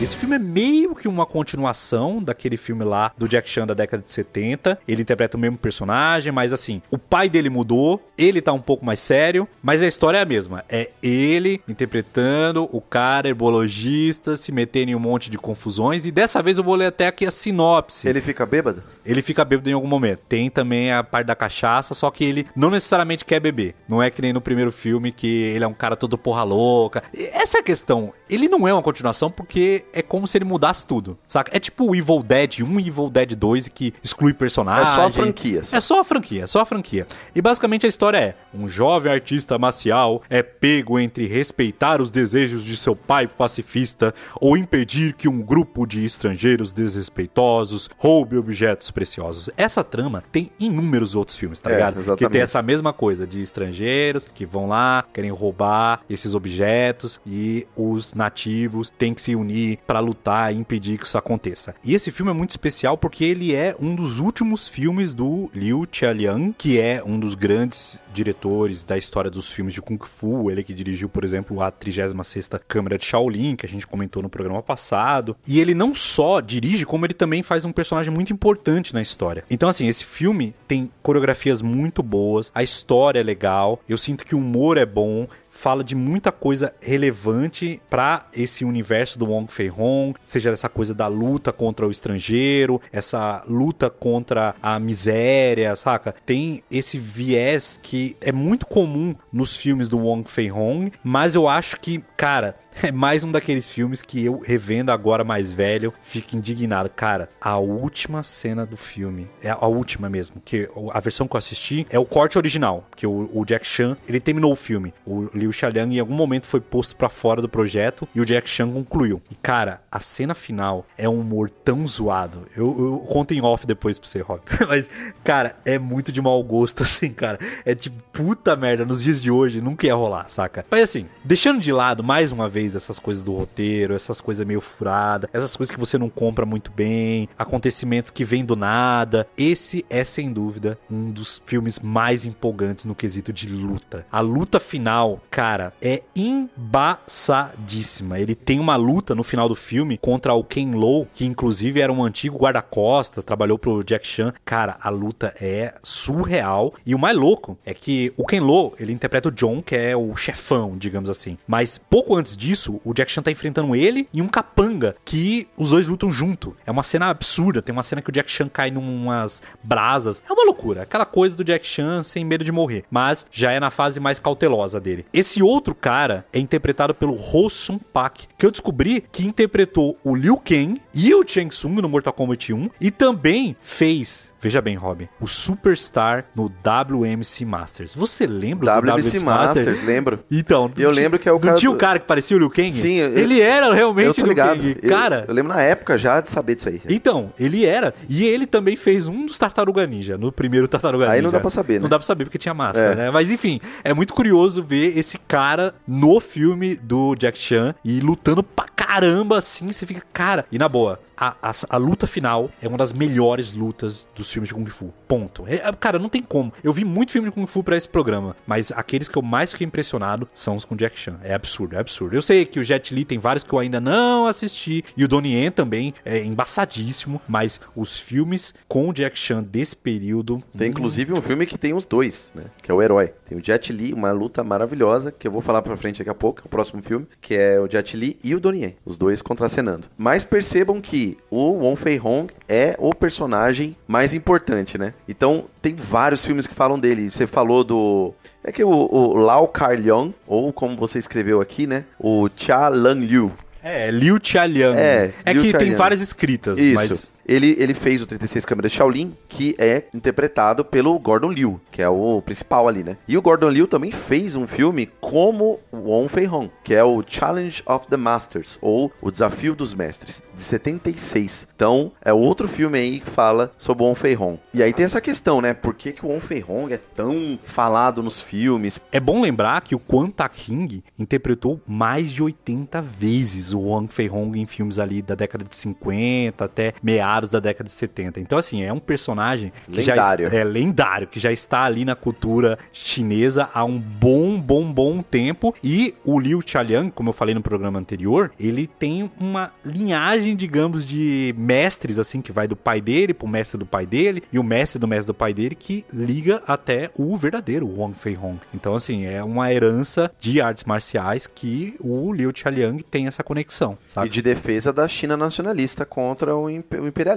Esse 0.00 0.16
filme 0.16 0.36
é 0.36 0.38
meio 0.38 0.94
que 0.94 1.08
uma 1.08 1.26
continuação 1.26 2.22
daquele 2.22 2.56
filme 2.56 2.84
lá 2.84 3.10
do 3.18 3.26
Jack 3.26 3.50
Chan 3.50 3.66
da 3.66 3.74
década 3.74 4.00
de 4.00 4.12
70. 4.12 4.78
Ele 4.86 5.02
interpreta 5.02 5.36
o 5.36 5.40
mesmo 5.40 5.58
personagem, 5.58 6.30
mas 6.30 6.52
assim, 6.52 6.80
o 6.88 6.96
pai 6.96 7.28
dele 7.28 7.50
mudou, 7.50 8.00
ele 8.16 8.40
tá 8.40 8.52
um 8.52 8.60
pouco 8.60 8.86
mais 8.86 9.00
sério, 9.00 9.48
mas 9.60 9.82
a 9.82 9.88
história 9.88 10.18
é 10.18 10.22
a 10.22 10.24
mesma. 10.24 10.64
É 10.68 10.92
ele 11.02 11.60
interpretando 11.66 12.68
o 12.70 12.80
cara 12.80 13.26
herbologista, 13.26 14.36
se 14.36 14.52
metendo 14.52 14.92
em 14.92 14.94
um 14.94 15.00
monte 15.00 15.28
de 15.28 15.36
confusões. 15.36 16.06
E 16.06 16.12
dessa 16.12 16.40
vez 16.40 16.58
eu 16.58 16.64
vou 16.64 16.76
ler 16.76 16.86
até 16.86 17.08
aqui 17.08 17.26
a 17.26 17.32
sinopse. 17.32 18.08
Ele 18.08 18.20
fica 18.20 18.46
bêbado? 18.46 18.84
Ele 19.04 19.20
fica 19.20 19.44
bêbado 19.44 19.68
em 19.68 19.72
algum 19.72 19.88
momento. 19.88 20.20
Tem 20.28 20.48
também 20.48 20.92
a 20.92 21.02
parte 21.02 21.26
da 21.26 21.34
cachaça, 21.34 21.92
só 21.92 22.08
que 22.12 22.24
ele 22.24 22.46
não 22.54 22.70
necessariamente 22.70 23.24
quer 23.24 23.40
beber. 23.40 23.74
Não 23.88 24.00
é 24.00 24.10
que 24.10 24.22
nem 24.22 24.32
no 24.32 24.40
primeiro 24.40 24.70
filme 24.70 25.10
que 25.10 25.26
ele 25.26 25.64
é 25.64 25.66
um 25.66 25.74
cara 25.74 25.96
todo 25.96 26.16
porra 26.16 26.44
louca. 26.44 27.02
Essa 27.32 27.58
é 27.58 27.60
a 27.60 27.64
questão. 27.64 28.12
Ele 28.30 28.48
não 28.48 28.68
é 28.68 28.72
uma 28.72 28.82
continuação 28.82 29.28
porque 29.28 29.86
é 29.92 30.02
como 30.02 30.26
se 30.26 30.38
ele 30.38 30.44
mudasse 30.44 30.86
tudo, 30.86 31.18
saca? 31.26 31.56
É 31.56 31.60
tipo 31.60 31.84
o 31.90 31.94
Evil 31.94 32.22
Dead 32.22 32.60
1 32.60 32.80
e 32.80 32.88
Evil 32.88 33.10
Dead 33.10 33.34
2 33.34 33.68
que 33.68 33.92
exclui 34.02 34.32
personagens. 34.32 34.88
É 34.88 34.94
só 34.94 35.06
a 35.06 35.10
franquia, 35.10 35.64
só. 35.64 35.76
É 35.76 35.80
só 35.80 36.00
a 36.00 36.04
franquia, 36.04 36.44
é 36.44 36.46
só 36.46 36.60
a 36.60 36.66
franquia. 36.66 37.06
E 37.34 37.40
basicamente 37.42 37.86
a 37.86 37.88
história 37.88 38.18
é: 38.18 38.34
um 38.54 38.68
jovem 38.68 39.12
artista 39.12 39.58
marcial 39.58 40.22
é 40.28 40.42
pego 40.42 40.98
entre 40.98 41.26
respeitar 41.26 42.00
os 42.00 42.10
desejos 42.10 42.64
de 42.64 42.76
seu 42.76 42.94
pai 42.96 43.26
pacifista 43.26 44.14
ou 44.40 44.56
impedir 44.56 45.12
que 45.14 45.28
um 45.28 45.40
grupo 45.42 45.86
de 45.86 46.04
estrangeiros 46.04 46.72
desrespeitosos 46.72 47.88
roube 47.96 48.36
objetos 48.36 48.90
preciosos. 48.90 49.50
Essa 49.56 49.82
trama 49.82 50.22
tem 50.30 50.50
inúmeros 50.58 51.14
outros 51.14 51.36
filmes, 51.36 51.60
tá 51.60 51.70
É, 51.70 51.74
ligado? 51.74 51.94
Que 51.94 52.00
exatamente. 52.00 52.32
tem 52.32 52.40
essa 52.40 52.62
mesma 52.62 52.92
coisa 52.92 53.26
de 53.26 53.40
estrangeiros 53.42 54.26
que 54.34 54.44
vão 54.46 54.68
lá, 54.68 55.04
querem 55.12 55.30
roubar 55.30 56.00
esses 56.08 56.34
objetos 56.34 57.20
e 57.26 57.66
os 57.76 58.14
nativos 58.14 58.90
têm 58.90 59.14
que 59.14 59.22
se 59.22 59.34
unir 59.34 59.77
pra 59.86 60.00
lutar 60.00 60.54
e 60.54 60.58
impedir 60.58 60.98
que 60.98 61.06
isso 61.06 61.18
aconteça. 61.18 61.74
E 61.84 61.94
esse 61.94 62.10
filme 62.10 62.30
é 62.30 62.34
muito 62.34 62.50
especial 62.50 62.96
porque 62.96 63.24
ele 63.24 63.54
é 63.54 63.74
um 63.78 63.94
dos 63.94 64.18
últimos 64.18 64.68
filmes 64.68 65.14
do 65.14 65.50
Liu 65.54 65.86
Chialiang, 65.90 66.54
que 66.56 66.78
é 66.78 67.02
um 67.04 67.18
dos 67.18 67.34
grandes 67.34 68.00
diretores 68.12 68.84
da 68.84 68.98
história 68.98 69.30
dos 69.30 69.50
filmes 69.50 69.74
de 69.74 69.80
Kung 69.80 69.98
Fu, 70.02 70.50
ele 70.50 70.62
que 70.62 70.74
dirigiu, 70.74 71.08
por 71.08 71.24
exemplo, 71.24 71.62
a 71.62 71.70
36ª 71.70 72.60
Câmara 72.66 72.98
de 72.98 73.04
Shaolin, 73.04 73.56
que 73.56 73.66
a 73.66 73.68
gente 73.68 73.86
comentou 73.86 74.22
no 74.22 74.28
programa 74.28 74.62
passado. 74.62 75.36
E 75.46 75.60
ele 75.60 75.74
não 75.74 75.94
só 75.94 76.40
dirige, 76.40 76.84
como 76.84 77.06
ele 77.06 77.14
também 77.14 77.42
faz 77.42 77.64
um 77.64 77.72
personagem 77.72 78.12
muito 78.12 78.32
importante 78.32 78.92
na 78.92 79.02
história. 79.02 79.44
Então, 79.50 79.68
assim, 79.68 79.86
esse 79.86 80.04
filme 80.04 80.54
tem 80.66 80.90
coreografias 81.02 81.62
muito 81.62 82.02
boas, 82.02 82.50
a 82.54 82.62
história 82.62 83.20
é 83.20 83.22
legal, 83.22 83.80
eu 83.88 83.96
sinto 83.96 84.24
que 84.24 84.34
o 84.34 84.38
humor 84.38 84.76
é 84.76 84.86
bom, 84.86 85.28
fala 85.50 85.82
de 85.82 85.94
muita 85.94 86.30
coisa 86.30 86.74
relevante 86.80 87.80
pra 87.88 88.26
esse 88.32 88.64
universo 88.64 89.18
do 89.18 89.26
Wong 89.26 89.52
Fei 89.52 89.70
Hong, 89.70 90.14
seja 90.20 90.50
essa 90.50 90.68
coisa 90.68 90.94
da 90.94 91.06
luta 91.06 91.52
contra 91.52 91.86
o 91.86 91.90
estrangeiro, 91.90 92.80
essa 92.92 93.42
luta 93.46 93.90
contra 93.90 94.54
a 94.62 94.78
miséria, 94.78 95.74
saca? 95.76 96.14
Tem 96.24 96.62
esse 96.70 96.98
viés 96.98 97.78
que 97.82 98.16
é 98.20 98.32
muito 98.32 98.66
comum 98.66 99.14
nos 99.32 99.56
filmes 99.56 99.88
do 99.88 99.98
Wong 99.98 100.30
Fei 100.30 100.50
Hong, 100.50 100.92
mas 101.02 101.34
eu 101.34 101.48
acho 101.48 101.78
que, 101.80 102.04
cara, 102.16 102.56
é 102.82 102.92
mais 102.92 103.24
um 103.24 103.30
daqueles 103.30 103.68
filmes 103.68 104.02
que 104.02 104.24
eu, 104.24 104.38
revendo 104.38 104.92
agora 104.92 105.24
mais 105.24 105.50
velho, 105.50 105.92
fico 106.02 106.36
indignado. 106.36 106.88
Cara, 106.88 107.28
a 107.40 107.58
última 107.58 108.22
cena 108.22 108.64
do 108.64 108.76
filme, 108.76 109.28
é 109.42 109.50
a 109.50 109.66
última 109.66 110.08
mesmo, 110.08 110.40
que 110.44 110.68
a 110.92 111.00
versão 111.00 111.26
que 111.26 111.34
eu 111.34 111.38
assisti 111.38 111.86
é 111.90 111.98
o 111.98 112.04
corte 112.04 112.38
original, 112.38 112.86
que 112.94 113.06
o, 113.06 113.30
o 113.32 113.44
Jack 113.44 113.66
Chan, 113.66 113.96
ele 114.06 114.20
terminou 114.20 114.52
o 114.52 114.56
filme. 114.56 114.94
O 115.04 115.28
Liu 115.34 115.52
Xiaoliang 115.52 115.96
em 115.96 116.00
algum 116.00 116.14
momento 116.14 116.46
foi 116.46 116.60
posto 116.60 116.94
para 116.96 117.08
fora 117.08 117.42
do 117.42 117.48
projeto 117.48 118.08
e 118.14 118.20
o 118.20 118.24
Jack 118.24 118.48
Chan 118.48 118.70
concluiu. 118.70 119.20
E 119.30 119.34
cara, 119.34 119.82
a 119.90 120.00
cena 120.00 120.34
final 120.34 120.86
é 120.96 121.08
um 121.08 121.20
humor 121.20 121.50
tão 121.50 121.86
zoado. 121.86 122.46
Eu, 122.56 122.66
eu 122.78 123.06
conto 123.08 123.34
em 123.34 123.42
off 123.42 123.66
depois 123.66 123.98
pra 123.98 124.08
você, 124.08 124.20
Rob. 124.20 124.40
Mas, 124.68 124.88
cara, 125.24 125.56
é 125.64 125.78
muito 125.78 126.12
de 126.12 126.20
mau 126.20 126.42
gosto, 126.42 126.82
assim, 126.84 127.12
cara. 127.12 127.38
É 127.64 127.74
tipo, 127.74 128.00
puta 128.12 128.54
merda, 128.54 128.84
nos 128.84 129.02
dias 129.02 129.20
de 129.20 129.30
hoje 129.30 129.60
nunca 129.60 129.86
ia 129.86 129.94
rolar, 129.94 130.28
saca? 130.28 130.64
Mas 130.70 130.82
assim, 130.82 131.06
deixando 131.24 131.60
de 131.60 131.72
lado 131.72 132.04
mais 132.04 132.32
uma 132.32 132.48
vez 132.48 132.67
essas 132.74 132.98
coisas 132.98 133.24
do 133.24 133.34
roteiro, 133.34 133.94
essas 133.94 134.20
coisas 134.20 134.46
meio 134.46 134.60
furadas, 134.60 135.28
essas 135.32 135.56
coisas 135.56 135.74
que 135.74 135.80
você 135.80 135.98
não 135.98 136.08
compra 136.08 136.46
muito 136.46 136.70
bem, 136.70 137.28
acontecimentos 137.38 138.10
que 138.10 138.24
vêm 138.24 138.44
do 138.44 138.56
nada. 138.56 139.26
Esse 139.36 139.84
é 139.90 140.04
sem 140.04 140.32
dúvida 140.32 140.78
um 140.90 141.10
dos 141.10 141.42
filmes 141.46 141.80
mais 141.80 142.24
empolgantes 142.24 142.84
no 142.84 142.94
quesito 142.94 143.32
de 143.32 143.48
luta. 143.48 144.06
A 144.10 144.20
luta 144.20 144.60
final, 144.60 145.20
cara, 145.30 145.72
é 145.80 146.02
embaçadíssima. 146.14 148.18
Ele 148.18 148.34
tem 148.34 148.60
uma 148.60 148.76
luta 148.76 149.14
no 149.14 149.22
final 149.22 149.48
do 149.48 149.54
filme 149.54 149.98
contra 149.98 150.34
o 150.34 150.44
Ken 150.44 150.72
Lo, 150.72 151.06
que 151.14 151.24
inclusive 151.24 151.80
era 151.80 151.92
um 151.92 152.02
antigo 152.02 152.38
guarda-costas, 152.38 153.24
trabalhou 153.24 153.58
pro 153.58 153.84
Jack 153.84 154.06
Chan. 154.06 154.32
Cara, 154.44 154.76
a 154.80 154.88
luta 154.88 155.34
é 155.40 155.74
surreal. 155.82 156.74
E 156.84 156.94
o 156.94 156.98
mais 156.98 157.16
louco 157.16 157.58
é 157.64 157.74
que 157.74 158.12
o 158.16 158.26
Ken 158.26 158.40
Lo, 158.40 158.74
ele 158.78 158.92
interpreta 158.92 159.28
o 159.28 159.32
John, 159.32 159.62
que 159.62 159.76
é 159.76 159.96
o 159.96 160.14
chefão, 160.16 160.76
digamos 160.76 161.10
assim. 161.10 161.38
Mas 161.46 161.78
pouco 161.78 162.16
antes 162.16 162.36
disso, 162.36 162.57
o 162.66 162.92
Jack 162.92 163.10
Chan 163.10 163.22
tá 163.22 163.30
enfrentando 163.30 163.76
ele 163.76 164.08
e 164.12 164.22
um 164.22 164.28
capanga 164.28 164.96
que 165.04 165.46
os 165.56 165.70
dois 165.70 165.86
lutam 165.86 166.10
junto. 166.10 166.56
É 166.66 166.70
uma 166.70 166.82
cena 166.82 167.10
absurda. 167.10 167.62
Tem 167.62 167.72
uma 167.72 167.82
cena 167.82 168.02
que 168.02 168.10
o 168.10 168.12
Jack 168.12 168.30
Chan 168.30 168.48
cai 168.48 168.70
numas 168.70 169.42
brasas. 169.62 170.22
É 170.28 170.32
uma 170.32 170.44
loucura. 170.44 170.82
Aquela 170.82 171.04
coisa 171.04 171.36
do 171.36 171.44
Jack 171.44 171.66
Chan 171.66 172.02
sem 172.02 172.24
medo 172.24 172.44
de 172.44 172.52
morrer. 172.52 172.84
Mas 172.90 173.26
já 173.30 173.52
é 173.52 173.60
na 173.60 173.70
fase 173.70 174.00
mais 174.00 174.18
cautelosa 174.18 174.80
dele. 174.80 175.06
Esse 175.12 175.42
outro 175.42 175.74
cara 175.74 176.26
é 176.32 176.38
interpretado 176.38 176.94
pelo 176.94 177.14
Ho 177.14 177.48
Sung 177.50 177.80
Pak, 177.92 178.26
que 178.36 178.46
eu 178.46 178.50
descobri 178.50 179.04
que 179.12 179.26
interpretou 179.26 179.98
o 180.02 180.14
Liu 180.14 180.36
Kang 180.36 180.80
e 180.94 181.14
o 181.14 181.24
Chang 181.26 181.54
Sung 181.54 181.80
no 181.80 181.88
Mortal 181.88 182.12
Kombat 182.12 182.52
1 182.52 182.70
e 182.80 182.90
também 182.90 183.56
fez 183.60 184.27
Veja 184.40 184.62
bem, 184.62 184.76
Robin, 184.76 185.08
o 185.20 185.26
Superstar 185.26 186.26
no 186.34 186.44
WMC 186.44 187.44
Masters. 187.44 187.94
Você 187.94 188.26
lembra 188.26 188.76
WMC 188.76 188.80
do 188.80 188.92
WMC 188.92 189.24
Masters? 189.24 189.66
Masters? 189.66 189.86
Lembro. 189.86 190.20
Então, 190.30 190.70
eu 190.78 190.90
lembro 190.90 191.18
que 191.18 191.28
é 191.28 191.32
o 191.32 191.40
cara. 191.40 191.52
Não 191.52 191.58
tinha 191.58 191.70
o 191.70 191.76
cara 191.76 191.98
que 191.98 192.06
parecia 192.06 192.36
o 192.36 192.40
Liu 192.40 192.50
Kang? 192.50 192.72
Sim, 192.72 192.94
eu, 192.94 193.18
ele 193.18 193.40
era 193.40 193.72
realmente 193.74 194.20
eu 194.20 194.26
ligado. 194.26 194.60
Liu 194.60 194.74
Kang. 194.76 194.88
Cara, 194.88 195.20
eu, 195.20 195.28
eu, 195.28 195.34
lembro 195.34 195.52
na 195.52 195.60
época 195.60 195.98
já 195.98 196.20
de 196.20 196.30
saber 196.30 196.54
disso 196.54 196.68
aí. 196.68 196.80
Então, 196.88 197.32
ele 197.38 197.64
era. 197.64 197.92
E 198.08 198.24
ele 198.24 198.46
também 198.46 198.76
fez 198.76 199.08
um 199.08 199.26
dos 199.26 199.38
Tartaruga 199.38 199.84
Ninja, 199.86 200.16
no 200.16 200.30
primeiro 200.30 200.68
Tartaruga 200.68 201.06
Ninja. 201.06 201.16
Aí 201.16 201.22
não 201.22 201.30
dá 201.30 201.40
pra 201.40 201.50
saber, 201.50 201.74
né? 201.74 201.80
Não 201.80 201.88
dá 201.88 201.98
pra 201.98 202.06
saber 202.06 202.24
porque 202.24 202.38
tinha 202.38 202.54
máscara, 202.54 202.92
é. 202.92 202.96
né? 202.96 203.10
Mas 203.10 203.30
enfim, 203.30 203.60
é 203.82 203.92
muito 203.92 204.14
curioso 204.14 204.62
ver 204.62 204.96
esse 204.96 205.18
cara 205.18 205.74
no 205.86 206.20
filme 206.20 206.76
do 206.76 207.16
Jack 207.16 207.36
Chan 207.36 207.74
e 207.84 207.98
lutando 208.00 208.42
pra 208.42 208.66
caramba 208.68 209.38
assim. 209.38 209.72
Você 209.72 209.84
fica, 209.84 210.02
cara. 210.12 210.46
E 210.52 210.58
na 210.58 210.68
boa, 210.68 211.00
a, 211.18 211.34
a, 211.42 211.52
a, 211.70 211.76
luta 211.76 212.06
final 212.06 212.50
é 212.62 212.68
uma 212.68 212.78
das 212.78 212.92
melhores 212.92 213.52
lutas 213.52 214.06
dos 214.14 214.30
filmes 214.30 214.48
de 214.48 214.54
Kung 214.54 214.66
Fu. 214.66 214.92
Ponto. 215.08 215.44
É, 215.46 215.58
cara, 215.72 215.98
não 215.98 216.08
tem 216.08 216.22
como. 216.22 216.52
Eu 216.62 216.72
vi 216.72 216.84
muito 216.84 217.10
filme 217.10 217.28
de 217.28 217.34
Kung 217.34 217.46
Fu 217.46 217.62
pra 217.62 217.76
esse 217.76 217.88
programa, 217.88 218.36
mas 218.46 218.70
aqueles 218.70 219.08
que 219.08 219.18
eu 219.18 219.22
mais 219.22 219.50
fiquei 219.50 219.66
impressionado 219.66 220.28
são 220.32 220.54
os 220.54 220.64
com 220.64 220.76
Jack 220.76 220.98
Chan. 220.98 221.18
É 221.22 221.34
absurdo, 221.34 221.74
é 221.74 221.80
absurdo. 221.80 222.14
Eu 222.14 222.22
sei 222.22 222.44
que 222.44 222.60
o 222.60 222.64
Jet 222.64 222.94
Li 222.94 223.04
tem 223.04 223.18
vários 223.18 223.42
que 223.42 223.52
eu 223.52 223.58
ainda 223.58 223.80
não 223.80 224.26
assisti, 224.26 224.84
e 224.96 225.04
o 225.04 225.08
Donnie 225.08 225.34
Yen 225.34 225.50
também 225.50 225.92
é 226.04 226.22
embaçadíssimo, 226.22 227.20
mas 227.26 227.60
os 227.74 227.98
filmes 227.98 228.54
com 228.68 228.88
o 228.88 228.92
Jack 228.92 229.18
Chan 229.18 229.42
desse 229.42 229.74
período... 229.74 230.42
Tem 230.56 230.68
hum... 230.68 230.70
inclusive 230.70 231.12
um 231.12 231.22
filme 231.22 231.46
que 231.46 231.58
tem 231.58 231.74
os 231.74 231.86
dois, 231.86 232.30
né? 232.34 232.44
Que 232.62 232.70
é 232.70 232.74
o 232.74 232.82
Herói. 232.82 233.12
Tem 233.28 233.36
o 233.36 233.44
Jet 233.44 233.72
Li, 233.72 233.92
uma 233.92 234.12
luta 234.12 234.44
maravilhosa, 234.44 235.10
que 235.10 235.26
eu 235.26 235.32
vou 235.32 235.42
falar 235.42 235.62
pra 235.62 235.76
frente 235.76 235.98
daqui 235.98 236.10
a 236.10 236.14
pouco, 236.14 236.42
o 236.44 236.48
próximo 236.48 236.82
filme, 236.82 237.06
que 237.20 237.34
é 237.34 237.58
o 237.58 237.68
Jet 237.68 237.96
Li 237.96 238.18
e 238.22 238.34
o 238.34 238.40
Donnie 238.40 238.62
Yen. 238.62 238.76
Os 238.84 238.98
dois 238.98 239.22
contracenando. 239.22 239.88
Mas 239.96 240.24
percebam 240.24 240.80
que 240.80 241.07
o 241.30 241.52
Wong 241.52 241.76
Fei 241.76 242.00
Hong 242.02 242.32
é 242.48 242.74
o 242.78 242.94
personagem 242.94 243.76
mais 243.86 244.12
importante, 244.12 244.76
né? 244.76 244.92
Então, 245.08 245.44
tem 245.62 245.74
vários 245.74 246.24
filmes 246.24 246.46
que 246.46 246.54
falam 246.54 246.78
dele. 246.78 247.10
Você 247.10 247.26
falou 247.26 247.62
do. 247.64 248.12
É 248.42 248.50
que 248.50 248.64
o, 248.64 248.70
o 248.70 249.14
Lau 249.14 249.48
Kar-leong, 249.48 250.12
ou 250.26 250.52
como 250.52 250.76
você 250.76 250.98
escreveu 250.98 251.40
aqui, 251.40 251.66
né? 251.66 251.84
O 251.98 252.28
Cha 252.36 252.68
Lang 252.68 253.04
Liu. 253.04 253.32
É, 253.62 253.90
Liu 253.90 254.18
Chialiang. 254.22 254.78
É, 254.78 255.12
é 255.24 255.32
Liu 255.32 255.42
que 255.42 255.50
Chia 255.50 255.58
tem 255.58 255.68
Liang. 255.68 255.78
várias 255.78 256.00
escritas, 256.00 256.58
Isso. 256.58 256.74
mas 256.74 257.17
Ele, 257.28 257.54
ele 257.58 257.74
fez 257.74 258.00
o 258.00 258.06
36 258.06 258.46
Câmeras 258.46 258.72
Shaolin, 258.72 259.14
que 259.28 259.54
é 259.58 259.84
interpretado 259.92 260.64
pelo 260.64 260.98
Gordon 260.98 261.30
Liu, 261.30 261.60
que 261.70 261.82
é 261.82 261.88
o 261.88 262.22
principal 262.22 262.66
ali, 262.66 262.82
né? 262.82 262.96
E 263.06 263.18
o 263.18 263.22
Gordon 263.22 263.50
Liu 263.50 263.68
também 263.68 263.92
fez 263.92 264.34
um 264.34 264.46
filme 264.46 264.90
como 265.00 265.60
Wong 265.72 266.08
Fei 266.08 266.26
Hong, 266.26 266.50
que 266.64 266.74
é 266.74 266.82
o 266.82 267.04
Challenge 267.06 267.62
of 267.66 267.86
the 267.88 267.96
Masters, 267.96 268.58
ou 268.62 268.90
O 269.02 269.10
Desafio 269.10 269.54
dos 269.54 269.74
Mestres, 269.74 270.22
de 270.34 270.42
76. 270.42 271.46
Então, 271.54 271.92
é 272.02 272.12
outro 272.12 272.48
filme 272.48 272.78
aí 272.78 273.00
que 273.00 273.10
fala 273.10 273.52
sobre 273.58 273.84
o 273.84 273.86
Wong 273.86 273.98
Fei 273.98 274.16
Hong. 274.16 274.40
E 274.54 274.62
aí 274.62 274.72
tem 274.72 274.86
essa 274.86 275.00
questão, 275.00 275.40
né? 275.40 275.52
Por 275.52 275.74
que, 275.74 275.92
que 275.92 276.06
o 276.06 276.08
Wong 276.08 276.20
Fei 276.20 276.42
Hong 276.48 276.72
é 276.72 276.78
tão 276.78 277.38
falado 277.44 278.02
nos 278.02 278.20
filmes? 278.20 278.80
É 278.90 278.98
bom 278.98 279.20
lembrar 279.20 279.60
que 279.60 279.74
o 279.74 279.78
Quan 279.78 280.08
Tak 280.08 280.38
King 280.38 280.84
interpretou 280.98 281.60
mais 281.66 282.10
de 282.12 282.22
80 282.22 282.80
vezes 282.80 283.52
o 283.52 283.60
Wang 283.60 283.92
Fei 283.92 284.08
Hong 284.08 284.40
em 284.40 284.46
filmes 284.46 284.78
ali 284.78 285.02
da 285.02 285.14
década 285.14 285.44
de 285.44 285.54
50 285.54 286.44
até 286.44 286.72
meados 286.82 287.17
da 287.26 287.40
década 287.40 287.68
de 287.68 287.74
70. 287.74 288.20
Então, 288.20 288.38
assim, 288.38 288.62
é 288.62 288.72
um 288.72 288.78
personagem 288.78 289.52
que 289.70 289.80
Lendário. 289.80 290.30
já 290.30 290.36
é 290.38 290.44
lendário, 290.44 291.06
que 291.06 291.18
já 291.18 291.32
está 291.32 291.62
ali 291.64 291.84
na 291.84 291.94
cultura 291.94 292.58
chinesa 292.72 293.48
há 293.52 293.64
um 293.64 293.78
bom, 293.78 294.40
bom, 294.40 294.72
bom 294.72 295.02
tempo. 295.02 295.54
E 295.62 295.94
o 296.04 296.18
Liu 296.18 296.40
Chialiang, 296.44 296.90
como 296.90 297.08
eu 297.10 297.12
falei 297.12 297.34
no 297.34 297.42
programa 297.42 297.78
anterior, 297.78 298.30
ele 298.38 298.66
tem 298.66 299.10
uma 299.18 299.50
linhagem, 299.64 300.36
digamos, 300.36 300.84
de 300.84 301.34
mestres, 301.36 301.98
assim, 301.98 302.20
que 302.20 302.32
vai 302.32 302.46
do 302.46 302.56
pai 302.56 302.80
dele 302.80 303.12
pro 303.14 303.26
mestre 303.28 303.58
do 303.58 303.66
pai 303.66 303.86
dele, 303.86 304.22
e 304.32 304.38
o 304.38 304.42
mestre 304.44 304.78
do 304.78 304.86
mestre 304.88 305.06
do 305.08 305.14
pai 305.14 305.32
dele 305.34 305.54
que 305.54 305.84
liga 305.92 306.42
até 306.46 306.90
o 306.96 307.16
verdadeiro 307.16 307.68
Wang 307.78 307.98
Fei 307.98 308.16
Hong. 308.16 308.38
Então, 308.54 308.74
assim, 308.74 309.06
é 309.06 309.22
uma 309.22 309.52
herança 309.52 310.10
de 310.20 310.40
artes 310.40 310.64
marciais 310.64 311.26
que 311.26 311.74
o 311.80 312.12
Liu 312.12 312.32
Chialiang 312.34 312.82
tem 312.82 313.06
essa 313.06 313.22
conexão, 313.22 313.78
sabe? 313.86 314.06
E 314.06 314.10
de 314.10 314.22
defesa 314.22 314.72
da 314.72 314.86
China 314.88 315.16
nacionalista 315.16 315.84
contra 315.84 316.34
o 316.36 316.48
imp- 316.50 316.74
o 316.80 316.86
imperialismo 316.86 317.07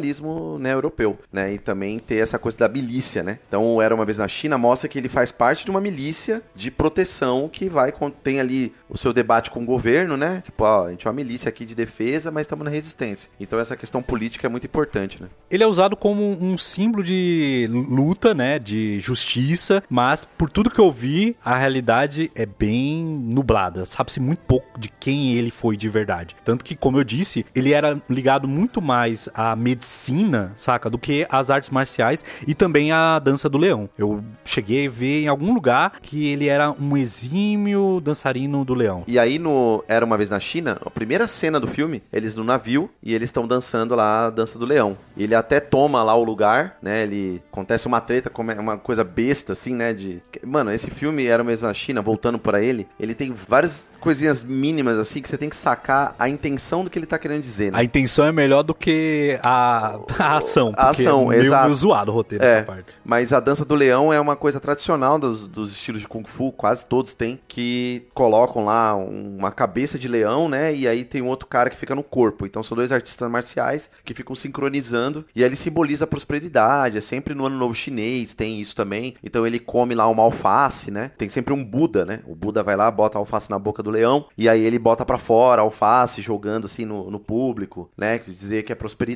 né, 0.60 0.74
europeu, 0.74 1.18
né? 1.32 1.54
E 1.54 1.58
também 1.58 2.00
ter 2.00 2.18
essa 2.18 2.38
coisa 2.39 2.58
da 2.58 2.70
milícia, 2.70 3.24
né? 3.24 3.39
Então, 3.48 3.82
Era 3.82 3.96
Uma 3.96 4.06
Vez 4.06 4.18
na 4.18 4.28
China 4.28 4.58
mostra 4.58 4.88
que 4.88 4.98
ele 4.98 5.10
faz 5.10 5.32
parte 5.32 5.66
de 5.66 5.72
uma 5.72 5.82
milícia 5.82 6.42
de 6.56 6.70
proteção 6.70 7.50
que 7.52 7.70
vai, 7.70 7.94
tem 8.24 8.39
ali 8.39 8.74
o 8.89 8.98
seu 8.98 9.14
debate 9.14 9.52
com 9.52 9.64
o 9.64 9.66
governo, 9.66 10.18
né? 10.18 10.42
Tipo, 10.44 10.64
ó, 10.64 10.88
a 10.88 10.92
gente 10.92 11.08
é 11.08 11.10
uma 11.10 11.16
milícia 11.16 11.50
aqui 11.50 11.66
de 11.66 11.76
defesa, 11.76 12.32
mas 12.32 12.42
estamos 12.42 12.66
na 12.66 12.72
resistência. 12.72 13.30
Então, 13.39 13.60
essa 13.60 13.76
questão 13.76 14.02
política 14.02 14.48
é 14.48 14.50
muito 14.50 14.66
importante, 14.66 15.22
né? 15.22 15.30
Ele 15.50 15.64
é 15.64 15.68
usado 15.68 15.96
como 15.96 16.38
um 16.42 16.58
símbolo 16.58 17.04
de 17.04 17.70
luta, 17.72 18.34
né? 18.34 18.60
De 18.60 19.00
justiça, 19.00 19.84
mas 19.89 20.26
por 20.26 20.50
tudo 20.50 20.70
que 20.70 20.80
eu 20.80 20.92
vi, 20.92 21.36
a 21.44 21.58
realidade 21.58 22.32
é 22.36 22.46
bem 22.46 23.04
nublada. 23.06 23.86
Sabe-se 23.86 24.20
muito 24.20 24.39
pouco 24.39 24.80
de 24.80 24.89
quem 24.89 25.34
ele 25.34 25.52
foi 25.52 25.78
de 25.78 25.89
verdade. 25.89 26.36
Tanto 26.44 26.64
que, 26.64 26.76
como 26.76 26.98
eu 26.98 27.04
disse, 27.04 27.46
ele 27.56 27.74
era 27.74 28.02
ligado 28.10 28.48
muito 28.48 28.82
mais 28.82 29.30
à 29.34 29.56
medicina, 29.72 30.51
saca? 30.55 30.89
Do 30.89 30.97
que 30.97 31.26
às 31.30 31.49
artes 31.49 31.69
marciais 31.69 32.24
e 32.45 32.53
também 32.53 32.91
à 32.91 33.19
dança 33.19 33.47
do 33.49 33.57
leão. 33.57 33.89
Eu 33.97 34.24
cheguei 34.43 34.88
a 34.88 34.89
ver 34.89 35.24
em 35.24 35.28
algum 35.28 35.53
lugar 35.53 35.93
que 36.01 36.28
ele 36.28 36.47
era 36.47 36.72
um 36.72 36.97
exímio 36.97 38.01
dançarino 38.01 38.65
do 38.65 38.74
leão. 38.74 39.03
E 39.07 39.17
aí, 39.17 39.39
no 39.39 39.84
Era 39.88 40.05
Uma 40.05 40.17
Vez 40.17 40.30
na 40.30 40.39
China, 40.39 40.78
a 40.86 40.89
primeira 40.89 41.28
cena 41.28 41.59
do 41.59 41.67
filme, 41.67 42.03
eles 42.11 42.36
no 42.36 42.43
navio 42.43 42.89
e 43.01 43.13
eles 43.13 43.30
estão 43.30 43.47
dançando 43.47 43.95
lá 43.95 44.28
a 44.28 44.30
dança 44.30 44.59
do 44.59 44.65
leão. 44.65 44.97
Ele 45.17 45.34
até 45.34 45.59
toma 45.59 46.03
lá 46.03 46.15
o 46.15 46.24
lugar, 46.24 46.78
né? 46.82 47.03
Ele 47.03 47.41
acontece 47.51 47.88
uma 47.88 48.01
treta, 48.01 48.30
como 48.30 48.51
é 48.51 48.59
uma 48.59 48.78
coisa 48.78 49.03
besta, 49.03 49.53
assim, 49.53 49.76
né? 49.76 49.93
De. 49.93 50.22
Mano, 50.45 50.72
esse 50.72 50.89
filme 50.89 51.26
Era 51.26 51.41
Uma 51.41 51.47
Vez 51.47 51.61
na 51.61 51.74
China, 51.74 52.01
voltando 52.01 52.38
pra 52.38 52.61
ele, 52.61 52.88
ele 52.99 53.13
tem 53.13 53.34
várias 53.34 53.91
coisinhas 53.99 54.43
mínimas, 54.43 54.97
assim, 54.97 55.22
que 55.22 55.30
você 55.30 55.38
tem 55.38 55.49
que 55.49 55.55
sacar 55.55 56.15
a 56.19 56.28
intenção 56.28 56.84
do 56.84 56.89
que 56.89 56.99
ele 56.99 57.05
tá 57.05 57.17
querendo 57.17 57.41
dizer, 57.41 57.72
né? 57.72 57.80
A 57.80 57.84
intenção 57.84 58.26
é 58.26 58.32
melhor 58.32 58.63
do 58.63 58.74
que 58.74 59.39
a, 59.43 59.61
a 60.20 60.38
ação. 60.38 60.70
A 60.76 60.88
porque 60.88 61.01
ação, 61.01 61.24
é 61.32 61.36
meio, 61.36 61.41
exato. 61.47 61.64
meio 61.66 61.76
zoado 61.76 62.12
o 62.12 62.14
roteiro 62.16 62.43
É, 62.43 62.64
parte. 62.64 62.93
mas 63.03 63.32
a 63.34 63.39
dança 63.39 63.64
do 63.66 63.76
leão 63.76 64.12
é 64.12 64.20
uma 64.20 64.36
coisa 64.36 64.59
tradicional 64.59 65.18
dos, 65.20 65.47
dos 65.47 65.72
estilos 65.72 66.01
de 66.01 66.07
Kung 66.07 66.24
Fu, 66.26 66.51
quase 66.51 66.86
todos 66.86 67.14
têm, 67.14 67.39
que 67.47 68.07
colocam 68.14 68.66
lá 68.66 68.95
uma 68.95 69.51
cabeça 69.51 69.97
de 69.99 70.07
leão, 70.07 70.47
né? 70.49 70.74
E 70.74 70.88
aí 70.88 71.03
tem 71.03 71.22
um 71.22 71.28
outro 71.28 71.47
cara 71.47 71.70
que 71.70 71.78
fica 71.78 71.95
no 71.95 72.03
corpo. 72.03 72.45
Então 72.45 72.64
são 72.64 72.76
dois 72.76 72.91
artistas 72.91 73.30
marciais 73.30 73.89
que 74.03 74.14
ficam 74.14 74.36
sincronizando 74.36 75.26
e 75.36 75.43
aí 75.43 75.49
ele 75.49 75.55
simboliza 75.55 76.05
a 76.05 76.07
prosperidade. 76.07 76.97
É 76.97 77.01
sempre 77.01 77.34
no 77.34 77.45
ano 77.45 77.57
novo 77.57 77.76
chinês, 77.76 78.34
tem 78.34 78.59
isso 78.59 78.76
também. 78.76 79.16
Então 79.24 79.45
ele 79.45 79.59
come 79.59 79.95
lá 79.95 80.07
uma 80.07 80.24
alface, 80.24 80.91
né? 80.91 81.12
Tem 81.18 81.30
sempre 81.30 81.53
um 81.53 81.64
Buda, 81.64 82.05
né? 82.05 82.20
O 82.26 82.36
Buda 82.36 82.64
vai 82.64 82.76
lá, 82.76 82.89
bota 82.89 83.18
a 83.18 83.20
alface 83.20 83.49
na 83.49 83.57
boca 83.59 83.82
do 83.84 83.89
leão 83.89 84.26
e 84.38 84.49
aí 84.49 84.64
ele 84.64 84.78
bota 84.80 85.05
para 85.05 85.18
fora 85.18 85.62
a 85.62 85.64
alface, 85.64 86.22
jogando 86.22 86.66
assim 86.66 86.86
no, 86.86 87.09
no 87.09 87.20
público, 87.20 87.89
né? 87.97 88.20
Dizer 88.20 88.64
que 88.64 88.72
é 88.72 88.76
prosperidade, 88.76 89.12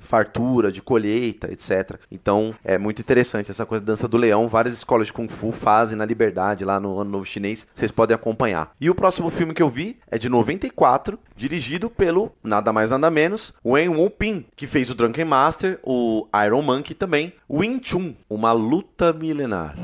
fartura 0.00 0.70
de 0.70 0.82
colheita, 0.82 1.50
etc. 1.52 1.98
Então 2.10 2.54
é 2.64 2.78
muito 2.78 3.00
interessante 3.00 3.50
essa 3.50 3.66
coisa 3.66 3.84
da 3.84 3.92
dança 3.92 4.08
do 4.08 4.16
leão. 4.16 4.48
Várias 4.48 4.74
escolas 4.74 5.08
de 5.08 5.12
Kung 5.12 5.28
Fu 5.28 5.52
fazem 5.52 5.96
na 5.96 6.04
liberdade 6.04 6.64
lá 6.64 6.78
no 6.80 6.98
ano 6.98 7.10
novo 7.10 7.24
chinês 7.24 7.66
vocês 7.74 7.90
podem 7.90 8.14
acompanhar. 8.14 8.72
E 8.80 8.90
o 8.90 8.94
próximo 8.94 9.30
filme 9.30 9.54
que 9.54 9.62
eu 9.62 9.70
vi 9.70 9.98
é 10.10 10.18
de 10.18 10.28
94, 10.28 11.18
dirigido 11.36 11.88
pelo 11.88 12.32
nada 12.42 12.72
mais 12.72 12.90
nada 12.90 13.10
menos 13.10 13.52
Wen 13.64 13.88
Wu-ping, 13.88 14.46
que 14.56 14.66
fez 14.66 14.90
o 14.90 14.94
Drunken 14.94 15.24
Master, 15.24 15.78
o 15.82 16.26
Iron 16.44 16.62
Monkey 16.62 16.94
também, 16.94 17.32
Wing 17.48 17.80
Chun, 17.82 18.14
uma 18.28 18.52
luta 18.52 19.12
milenar. 19.12 19.74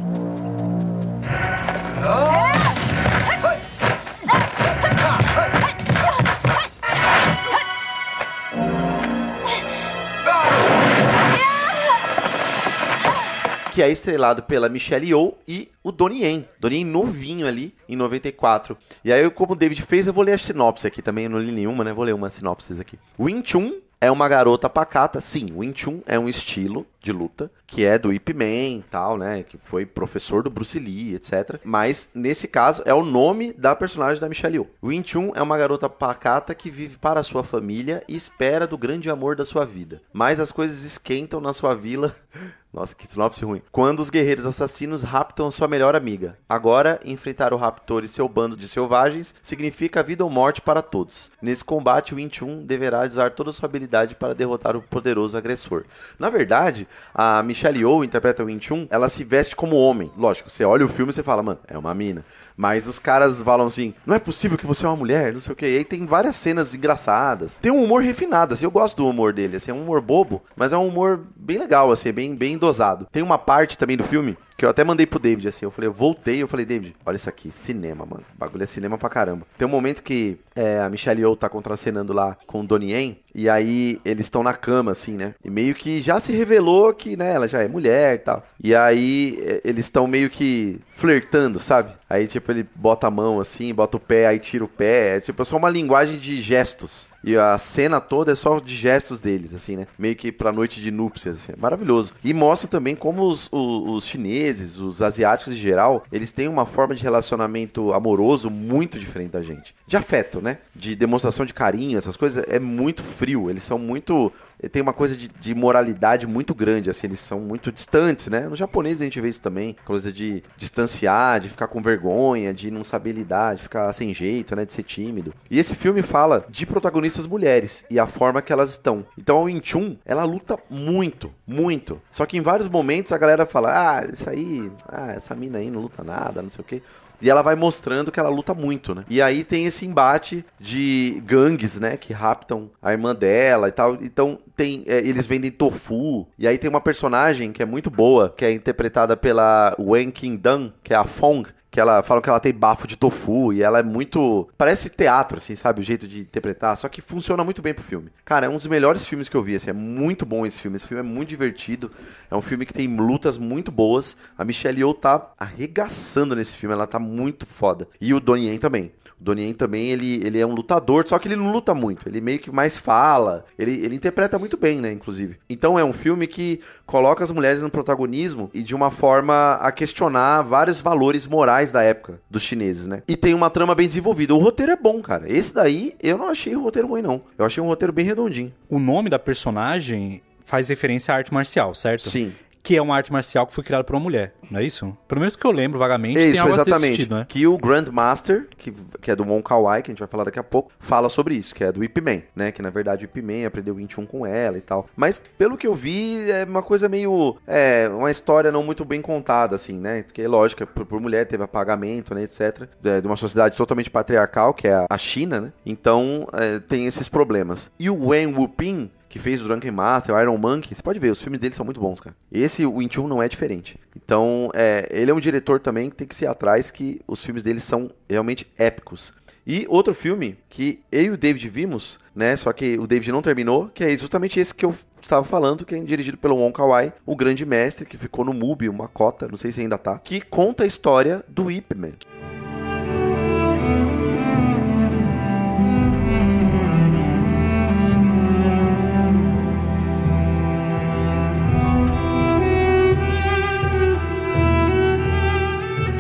Que 13.74 13.82
é 13.82 13.90
estrelado 13.90 14.44
pela 14.44 14.68
Michelle 14.68 15.08
Yeoh 15.08 15.36
e 15.48 15.68
o 15.82 15.90
Donnie 15.90 16.22
Yen. 16.22 16.48
Donnie 16.60 16.78
Yen 16.78 16.84
novinho 16.84 17.44
ali, 17.44 17.74
em 17.88 17.96
94. 17.96 18.78
E 19.04 19.12
aí, 19.12 19.28
como 19.30 19.54
o 19.54 19.56
David 19.56 19.82
fez, 19.82 20.06
eu 20.06 20.12
vou 20.12 20.22
ler 20.22 20.34
a 20.34 20.38
sinopse 20.38 20.86
aqui 20.86 21.02
também, 21.02 21.24
eu 21.24 21.30
não 21.30 21.40
li 21.40 21.50
nenhuma, 21.50 21.82
né? 21.82 21.92
Vou 21.92 22.04
ler 22.04 22.14
uma 22.14 22.30
sinopse 22.30 22.80
aqui. 22.80 22.96
Wing 23.18 23.42
Chun 23.44 23.72
é 24.00 24.08
uma 24.12 24.28
garota 24.28 24.70
pacata. 24.70 25.20
Sim, 25.20 25.46
Wing 25.56 25.76
Chun 25.76 26.02
é 26.06 26.16
um 26.16 26.28
estilo 26.28 26.86
de 27.04 27.12
luta 27.12 27.50
que 27.66 27.84
é 27.84 27.98
do 27.98 28.12
Ip 28.12 28.32
Man 28.32 28.82
tal, 28.90 29.18
né? 29.18 29.42
Que 29.42 29.58
foi 29.64 29.84
professor 29.84 30.42
do 30.42 30.50
Bruce 30.50 30.78
Lee, 30.78 31.14
etc. 31.14 31.60
Mas, 31.64 32.08
nesse 32.14 32.46
caso, 32.46 32.82
é 32.84 32.94
o 32.94 33.04
nome 33.04 33.52
da 33.52 33.74
personagem 33.74 34.20
da 34.20 34.28
Michelle 34.28 34.56
Yeoh. 34.56 34.68
Wing 34.82 35.06
Chun 35.06 35.32
é 35.34 35.42
uma 35.42 35.58
garota 35.58 35.88
pacata 35.88 36.54
que 36.54 36.70
vive 36.70 36.96
para 36.98 37.22
sua 37.22 37.42
família 37.42 38.04
e 38.06 38.14
espera 38.14 38.66
do 38.66 38.78
grande 38.78 39.10
amor 39.10 39.34
da 39.34 39.44
sua 39.44 39.64
vida. 39.64 40.00
Mas 40.12 40.38
as 40.38 40.52
coisas 40.52 40.84
esquentam 40.84 41.40
na 41.40 41.52
sua 41.52 41.74
vila 41.74 42.14
Nossa, 42.74 42.92
que 42.92 43.06
sinopse 43.06 43.44
ruim. 43.44 43.62
Quando 43.70 44.00
os 44.00 44.10
guerreiros 44.10 44.44
assassinos 44.44 45.04
raptam 45.04 45.48
sua 45.48 45.68
melhor 45.68 45.94
amiga. 45.94 46.36
Agora, 46.48 46.98
enfrentar 47.04 47.54
o 47.54 47.56
raptor 47.56 48.02
e 48.02 48.08
seu 48.08 48.28
bando 48.28 48.56
de 48.56 48.66
selvagens 48.66 49.32
significa 49.40 50.02
vida 50.02 50.24
ou 50.24 50.30
morte 50.30 50.60
para 50.60 50.82
todos. 50.82 51.30
Nesse 51.40 51.62
combate, 51.62 52.12
o 52.12 52.16
21 52.16 52.66
deverá 52.66 53.06
usar 53.06 53.30
toda 53.30 53.52
sua 53.52 53.68
habilidade 53.68 54.16
para 54.16 54.34
derrotar 54.34 54.74
o 54.74 54.82
poderoso 54.82 55.38
agressor. 55.38 55.84
Na 56.18 56.28
verdade, 56.28 56.88
a 57.14 57.42
Michelle 57.42 57.78
Yeoh 57.78 58.04
interpreta 58.04 58.42
o 58.42 58.46
21, 58.46 58.86
ela 58.90 59.08
se 59.08 59.24
veste 59.24 59.54
como 59.54 59.76
homem. 59.76 60.10
Lógico, 60.16 60.50
você 60.50 60.64
olha 60.64 60.84
o 60.84 60.88
filme 60.88 61.10
e 61.10 61.14
você 61.14 61.22
fala, 61.22 61.42
mano, 61.42 61.60
é 61.66 61.78
uma 61.78 61.94
mina. 61.94 62.24
Mas 62.56 62.86
os 62.86 62.98
caras 62.98 63.42
falam 63.42 63.66
assim: 63.66 63.94
não 64.06 64.14
é 64.14 64.18
possível 64.18 64.56
que 64.56 64.66
você 64.66 64.84
é 64.84 64.88
uma 64.88 64.96
mulher, 64.96 65.32
não 65.32 65.40
sei 65.40 65.52
o 65.52 65.56
que. 65.56 65.66
E 65.66 65.78
aí 65.78 65.84
tem 65.84 66.06
várias 66.06 66.36
cenas 66.36 66.74
engraçadas. 66.74 67.58
Tem 67.58 67.72
um 67.72 67.82
humor 67.82 68.02
refinado, 68.02 68.54
assim, 68.54 68.64
eu 68.64 68.70
gosto 68.70 68.96
do 68.96 69.08
humor 69.08 69.32
dele. 69.32 69.56
Assim, 69.56 69.70
é 69.70 69.74
um 69.74 69.82
humor 69.82 70.00
bobo, 70.00 70.42
mas 70.56 70.72
é 70.72 70.76
um 70.76 70.88
humor 70.88 71.26
bem 71.36 71.58
legal, 71.58 71.90
assim, 71.90 72.12
bem, 72.12 72.34
bem 72.34 72.56
dosado. 72.56 73.06
Tem 73.10 73.22
uma 73.22 73.38
parte 73.38 73.78
também 73.78 73.96
do 73.96 74.04
filme 74.04 74.36
que 74.56 74.64
eu 74.64 74.70
até 74.70 74.84
mandei 74.84 75.04
pro 75.04 75.18
David, 75.18 75.48
assim, 75.48 75.64
eu 75.64 75.70
falei, 75.70 75.88
eu 75.88 75.92
voltei, 75.92 76.42
eu 76.42 76.48
falei, 76.48 76.64
David, 76.64 76.94
olha 77.04 77.16
isso 77.16 77.28
aqui, 77.28 77.50
cinema, 77.50 78.06
mano. 78.06 78.22
O 78.34 78.38
bagulho 78.38 78.62
é 78.62 78.66
cinema 78.66 78.96
pra 78.96 79.08
caramba. 79.08 79.46
Tem 79.58 79.66
um 79.66 79.70
momento 79.70 80.02
que 80.02 80.38
é, 80.54 80.80
a 80.80 80.88
Michelle 80.88 81.20
Yeoh 81.20 81.36
tá 81.36 81.48
contracenando 81.48 82.12
lá 82.12 82.36
com 82.46 82.60
o 82.60 82.66
Donnie 82.66 82.92
Yen, 82.92 83.18
e 83.34 83.48
aí 83.48 84.00
eles 84.04 84.26
estão 84.26 84.44
na 84.44 84.54
cama, 84.54 84.92
assim, 84.92 85.16
né? 85.16 85.34
E 85.44 85.50
meio 85.50 85.74
que 85.74 86.00
já 86.00 86.20
se 86.20 86.32
revelou 86.32 86.94
que, 86.94 87.16
né, 87.16 87.32
ela 87.34 87.48
já 87.48 87.62
é 87.62 87.68
mulher 87.68 88.14
e 88.14 88.18
tal. 88.18 88.44
E 88.62 88.74
aí 88.74 89.38
é, 89.42 89.60
eles 89.64 89.86
estão 89.86 90.06
meio 90.06 90.30
que 90.30 90.80
flertando, 90.94 91.58
sabe? 91.58 91.92
Aí, 92.08 92.26
tipo, 92.26 92.50
ele 92.50 92.66
bota 92.74 93.06
a 93.06 93.10
mão 93.10 93.40
assim, 93.40 93.74
bota 93.74 93.96
o 93.96 94.00
pé, 94.00 94.26
aí 94.26 94.38
tira 94.38 94.64
o 94.64 94.68
pé. 94.68 95.16
É, 95.16 95.20
tipo, 95.20 95.42
é 95.42 95.44
só 95.44 95.56
uma 95.56 95.68
linguagem 95.68 96.18
de 96.18 96.40
gestos. 96.40 97.08
E 97.24 97.36
a 97.36 97.56
cena 97.58 98.00
toda 98.00 98.32
é 98.32 98.34
só 98.34 98.60
de 98.60 98.74
gestos 98.74 99.20
deles, 99.20 99.54
assim, 99.54 99.76
né? 99.76 99.86
Meio 99.98 100.14
que 100.16 100.30
pra 100.30 100.52
noite 100.52 100.80
de 100.80 100.90
núpcias, 100.90 101.36
assim. 101.36 101.52
É 101.52 101.60
maravilhoso. 101.60 102.14
E 102.22 102.34
mostra 102.34 102.68
também 102.68 102.94
como 102.94 103.22
os, 103.22 103.48
os, 103.50 103.96
os 103.96 104.06
chineses, 104.06 104.78
os 104.78 105.00
asiáticos 105.00 105.54
em 105.54 105.58
geral, 105.58 106.04
eles 106.12 106.32
têm 106.32 106.48
uma 106.48 106.66
forma 106.66 106.94
de 106.94 107.02
relacionamento 107.02 107.92
amoroso 107.92 108.50
muito 108.50 108.98
diferente 108.98 109.30
da 109.30 109.42
gente. 109.42 109.74
De 109.86 109.96
afeto, 109.96 110.40
né? 110.40 110.58
De 110.74 110.94
demonstração 110.94 111.46
de 111.46 111.54
carinho, 111.54 111.98
essas 111.98 112.16
coisas, 112.16 112.44
é 112.48 112.58
muito 112.58 113.02
frio. 113.02 113.50
Eles 113.50 113.62
são 113.62 113.78
muito 113.78 114.32
tem 114.68 114.82
uma 114.82 114.92
coisa 114.92 115.16
de, 115.16 115.28
de, 115.28 115.54
moralidade 115.54 116.26
muito 116.26 116.54
grande, 116.54 116.90
assim, 116.90 117.06
eles 117.06 117.20
são 117.20 117.40
muito 117.40 117.72
distantes, 117.72 118.28
né? 118.28 118.48
No 118.48 118.56
japonês 118.56 119.00
a 119.00 119.04
gente 119.04 119.20
vê 119.20 119.28
isso 119.28 119.40
também, 119.40 119.76
coisa 119.84 120.12
de 120.12 120.42
distanciar, 120.56 121.40
de 121.40 121.48
ficar 121.48 121.66
com 121.66 121.82
vergonha, 121.82 122.52
de 122.52 122.70
não 122.70 122.84
saber 122.84 123.12
lidar, 123.12 123.56
de 123.56 123.62
ficar 123.62 123.92
sem 123.92 124.14
jeito, 124.14 124.54
né? 124.54 124.64
De 124.64 124.72
ser 124.72 124.82
tímido. 124.82 125.34
E 125.50 125.58
esse 125.58 125.74
filme 125.74 126.02
fala 126.02 126.44
de 126.48 126.66
protagonistas 126.66 127.13
mulheres 127.26 127.84
e 127.90 127.98
a 127.98 128.06
forma 128.06 128.42
que 128.42 128.52
elas 128.52 128.70
estão. 128.70 129.04
Então 129.18 129.38
a 129.38 129.42
Wing 129.42 129.60
Chun, 129.62 129.96
ela 130.04 130.24
luta 130.24 130.58
muito, 130.68 131.32
muito. 131.46 132.00
Só 132.10 132.26
que 132.26 132.36
em 132.36 132.40
vários 132.40 132.68
momentos 132.68 133.12
a 133.12 133.18
galera 133.18 133.46
fala, 133.46 133.70
ah, 133.72 134.06
isso 134.12 134.28
aí, 134.28 134.70
ah, 134.88 135.12
essa 135.12 135.34
mina 135.34 135.58
aí 135.58 135.70
não 135.70 135.80
luta 135.80 136.02
nada, 136.02 136.42
não 136.42 136.50
sei 136.50 136.60
o 136.60 136.64
quê. 136.64 136.82
E 137.20 137.30
ela 137.30 137.42
vai 137.42 137.54
mostrando 137.54 138.12
que 138.12 138.20
ela 138.20 138.28
luta 138.28 138.52
muito, 138.52 138.94
né? 138.94 139.04
E 139.08 139.22
aí 139.22 139.44
tem 139.44 139.66
esse 139.66 139.86
embate 139.86 140.44
de 140.58 141.22
gangues, 141.24 141.80
né? 141.80 141.96
Que 141.96 142.12
raptam 142.12 142.70
a 142.82 142.92
irmã 142.92 143.14
dela 143.14 143.68
e 143.68 143.72
tal. 143.72 143.94
Então 143.94 144.38
tem. 144.56 144.84
É, 144.86 144.98
eles 144.98 145.26
vendem 145.26 145.50
tofu. 145.50 146.26
E 146.38 146.46
aí 146.46 146.58
tem 146.58 146.68
uma 146.68 146.80
personagem 146.80 147.52
que 147.52 147.62
é 147.62 147.66
muito 147.66 147.90
boa, 147.90 148.32
que 148.36 148.44
é 148.44 148.52
interpretada 148.52 149.16
pela 149.16 149.74
Wen 149.78 150.10
King 150.10 150.36
Dan, 150.36 150.72
que 150.82 150.92
é 150.92 150.96
a 150.96 151.04
Fong, 151.04 151.48
que 151.74 151.80
ela 151.80 152.04
falam 152.04 152.22
que 152.22 152.30
ela 152.30 152.38
tem 152.38 152.54
bafo 152.54 152.86
de 152.86 152.94
tofu 152.96 153.52
e 153.52 153.60
ela 153.60 153.80
é 153.80 153.82
muito 153.82 154.48
parece 154.56 154.88
teatro 154.88 155.38
assim, 155.38 155.56
sabe, 155.56 155.80
o 155.80 155.82
jeito 155.82 156.06
de 156.06 156.20
interpretar, 156.20 156.76
só 156.76 156.88
que 156.88 157.00
funciona 157.02 157.42
muito 157.42 157.60
bem 157.60 157.74
pro 157.74 157.82
filme. 157.82 158.12
Cara, 158.24 158.46
é 158.46 158.48
um 158.48 158.56
dos 158.56 158.68
melhores 158.68 159.04
filmes 159.04 159.28
que 159.28 159.36
eu 159.36 159.42
vi, 159.42 159.56
assim, 159.56 159.70
é 159.70 159.72
muito 159.72 160.24
bom 160.24 160.46
esse 160.46 160.60
filme. 160.60 160.76
Esse 160.76 160.86
filme 160.86 161.00
é 161.00 161.02
muito 161.02 161.30
divertido. 161.30 161.90
É 162.30 162.36
um 162.36 162.40
filme 162.40 162.64
que 162.64 162.72
tem 162.72 162.86
lutas 162.86 163.38
muito 163.38 163.72
boas. 163.72 164.16
A 164.38 164.44
Michelle 164.44 164.78
Yeoh 164.78 164.94
tá 164.94 165.32
arregaçando 165.36 166.36
nesse 166.36 166.56
filme, 166.56 166.72
ela 166.72 166.86
tá 166.86 167.00
muito 167.00 167.44
foda. 167.44 167.88
E 168.00 168.14
o 168.14 168.20
Donnie 168.20 168.50
Yen 168.50 168.58
também. 168.60 168.92
O 169.20 169.24
Donnie 169.24 169.54
também, 169.54 169.90
ele, 169.90 170.24
ele 170.24 170.38
é 170.38 170.46
um 170.46 170.54
lutador, 170.54 171.06
só 171.06 171.18
que 171.18 171.28
ele 171.28 171.36
não 171.36 171.52
luta 171.52 171.74
muito. 171.74 172.08
Ele 172.08 172.20
meio 172.20 172.38
que 172.38 172.50
mais 172.50 172.76
fala. 172.76 173.44
Ele, 173.58 173.72
ele 173.72 173.96
interpreta 173.96 174.38
muito 174.38 174.56
bem, 174.56 174.80
né, 174.80 174.92
inclusive. 174.92 175.36
Então 175.48 175.78
é 175.78 175.84
um 175.84 175.92
filme 175.92 176.26
que 176.26 176.60
coloca 176.86 177.24
as 177.24 177.30
mulheres 177.30 177.62
no 177.62 177.70
protagonismo 177.70 178.50
e 178.52 178.62
de 178.62 178.74
uma 178.74 178.90
forma 178.90 179.54
a 179.60 179.70
questionar 179.72 180.42
vários 180.42 180.80
valores 180.80 181.26
morais 181.26 181.72
da 181.72 181.82
época 181.82 182.20
dos 182.30 182.42
chineses, 182.42 182.86
né? 182.86 183.02
E 183.08 183.16
tem 183.16 183.34
uma 183.34 183.50
trama 183.50 183.74
bem 183.74 183.86
desenvolvida. 183.86 184.34
O 184.34 184.38
roteiro 184.38 184.72
é 184.72 184.76
bom, 184.76 185.00
cara. 185.00 185.30
Esse 185.30 185.54
daí, 185.54 185.94
eu 186.02 186.18
não 186.18 186.28
achei 186.28 186.54
o 186.54 186.62
roteiro 186.62 186.88
ruim, 186.88 187.02
não. 187.02 187.20
Eu 187.38 187.44
achei 187.44 187.62
um 187.62 187.66
roteiro 187.66 187.92
bem 187.92 188.04
redondinho. 188.04 188.52
O 188.68 188.78
nome 188.78 189.08
da 189.08 189.18
personagem 189.18 190.22
faz 190.44 190.68
referência 190.68 191.14
à 191.14 191.16
arte 191.16 191.32
marcial, 191.32 191.74
certo? 191.74 192.08
Sim 192.08 192.32
que 192.64 192.78
é 192.78 192.80
uma 192.80 192.96
arte 192.96 193.12
marcial 193.12 193.46
que 193.46 193.52
foi 193.52 193.62
criada 193.62 193.84
por 193.84 193.94
uma 193.94 194.00
mulher, 194.00 194.34
não 194.50 194.58
é 194.58 194.64
isso? 194.64 194.96
Pelo 195.06 195.20
menos 195.20 195.36
que 195.36 195.46
eu 195.46 195.52
lembro 195.52 195.78
vagamente, 195.78 196.18
isso, 196.18 196.32
tem 196.32 196.40
algo 196.40 196.54
exatamente. 196.54 196.96
Sentido, 196.96 197.16
né? 197.16 197.26
Que 197.28 197.46
o 197.46 197.58
Grandmaster, 197.58 198.48
que, 198.56 198.72
que 199.02 199.10
é 199.10 199.14
do 199.14 199.22
Wong 199.22 199.42
Kar 199.42 199.60
Wai, 199.60 199.82
que 199.82 199.90
a 199.90 199.92
gente 199.92 199.98
vai 199.98 200.08
falar 200.08 200.24
daqui 200.24 200.38
a 200.38 200.42
pouco, 200.42 200.72
fala 200.78 201.10
sobre 201.10 201.34
isso, 201.34 201.54
que 201.54 201.62
é 201.62 201.70
do 201.70 201.84
Ip 201.84 202.00
Man, 202.00 202.22
né? 202.34 202.50
Que 202.50 202.62
na 202.62 202.70
verdade 202.70 203.04
o 203.04 203.06
Ip 203.06 203.20
Man 203.20 203.46
aprendeu 203.46 203.74
21 203.74 204.06
com 204.06 204.26
ela 204.26 204.56
e 204.56 204.62
tal. 204.62 204.88
Mas 204.96 205.20
pelo 205.36 205.58
que 205.58 205.66
eu 205.66 205.74
vi, 205.74 206.30
é 206.30 206.44
uma 206.44 206.62
coisa 206.62 206.88
meio... 206.88 207.36
É, 207.46 207.86
uma 207.92 208.10
história 208.10 208.50
não 208.50 208.62
muito 208.62 208.82
bem 208.82 209.02
contada, 209.02 209.56
assim, 209.56 209.78
né? 209.78 210.02
Porque, 210.02 210.22
é 210.22 210.28
lógico, 210.28 210.66
por, 210.66 210.86
por 210.86 210.98
mulher 210.98 211.26
teve 211.26 211.44
apagamento, 211.44 212.14
né, 212.14 212.22
etc. 212.22 212.66
De, 212.80 213.02
de, 213.02 213.06
uma 213.06 213.18
sociedade 213.18 213.58
totalmente 213.58 213.90
patriarcal, 213.90 214.54
que 214.54 214.68
é 214.68 214.86
a 214.88 214.96
China, 214.96 215.38
né? 215.38 215.52
Então, 215.66 216.26
é, 216.32 216.60
tem 216.60 216.86
esses 216.86 217.10
problemas. 217.10 217.70
E 217.78 217.90
o 217.90 218.06
Wen 218.06 218.34
Wuping 218.34 218.90
que 219.14 219.18
fez 219.20 219.40
o 219.40 219.44
Drunken 219.44 219.70
Master, 219.70 220.12
o 220.12 220.20
Iron 220.20 220.36
Monkey, 220.36 220.74
você 220.74 220.82
pode 220.82 220.98
ver, 220.98 221.12
os 221.12 221.22
filmes 221.22 221.38
dele 221.38 221.54
são 221.54 221.64
muito 221.64 221.80
bons, 221.80 222.00
cara. 222.00 222.16
Esse, 222.32 222.66
o 222.66 222.82
Intium, 222.82 223.06
não 223.06 223.22
é 223.22 223.28
diferente. 223.28 223.78
Então, 223.94 224.50
é, 224.52 224.88
ele 224.90 225.08
é 225.08 225.14
um 225.14 225.20
diretor 225.20 225.60
também 225.60 225.88
que 225.88 225.94
tem 225.94 226.04
que 226.04 226.16
ser 226.16 226.26
atrás, 226.26 226.68
que 226.68 227.00
os 227.06 227.24
filmes 227.24 227.44
dele 227.44 227.60
são 227.60 227.92
realmente 228.10 228.44
épicos. 228.58 229.12
E 229.46 229.66
outro 229.68 229.94
filme 229.94 230.36
que 230.48 230.80
eu 230.90 231.02
e 231.04 231.10
o 231.10 231.16
David 231.16 231.48
vimos, 231.48 232.00
né? 232.12 232.36
Só 232.36 232.52
que 232.52 232.76
o 232.76 232.88
David 232.88 233.12
não 233.12 233.22
terminou, 233.22 233.70
que 233.72 233.84
é 233.84 233.96
justamente 233.96 234.40
esse 234.40 234.52
que 234.52 234.64
eu 234.64 234.74
estava 235.00 235.24
falando, 235.24 235.64
que 235.64 235.76
é 235.76 235.80
dirigido 235.80 236.18
pelo 236.18 236.34
Wong 236.34 236.52
Kar 236.52 236.66
Wai, 236.66 236.92
o 237.06 237.14
grande 237.14 237.46
mestre 237.46 237.86
que 237.86 237.96
ficou 237.96 238.24
no 238.24 238.34
MUBI, 238.34 238.68
uma 238.68 238.88
cota, 238.88 239.28
não 239.28 239.36
sei 239.36 239.52
se 239.52 239.60
ainda 239.60 239.78
tá, 239.78 239.96
que 239.96 240.20
conta 240.22 240.64
a 240.64 240.66
história 240.66 241.24
do 241.28 241.52
Ip 241.52 241.72
Man. 241.76 241.92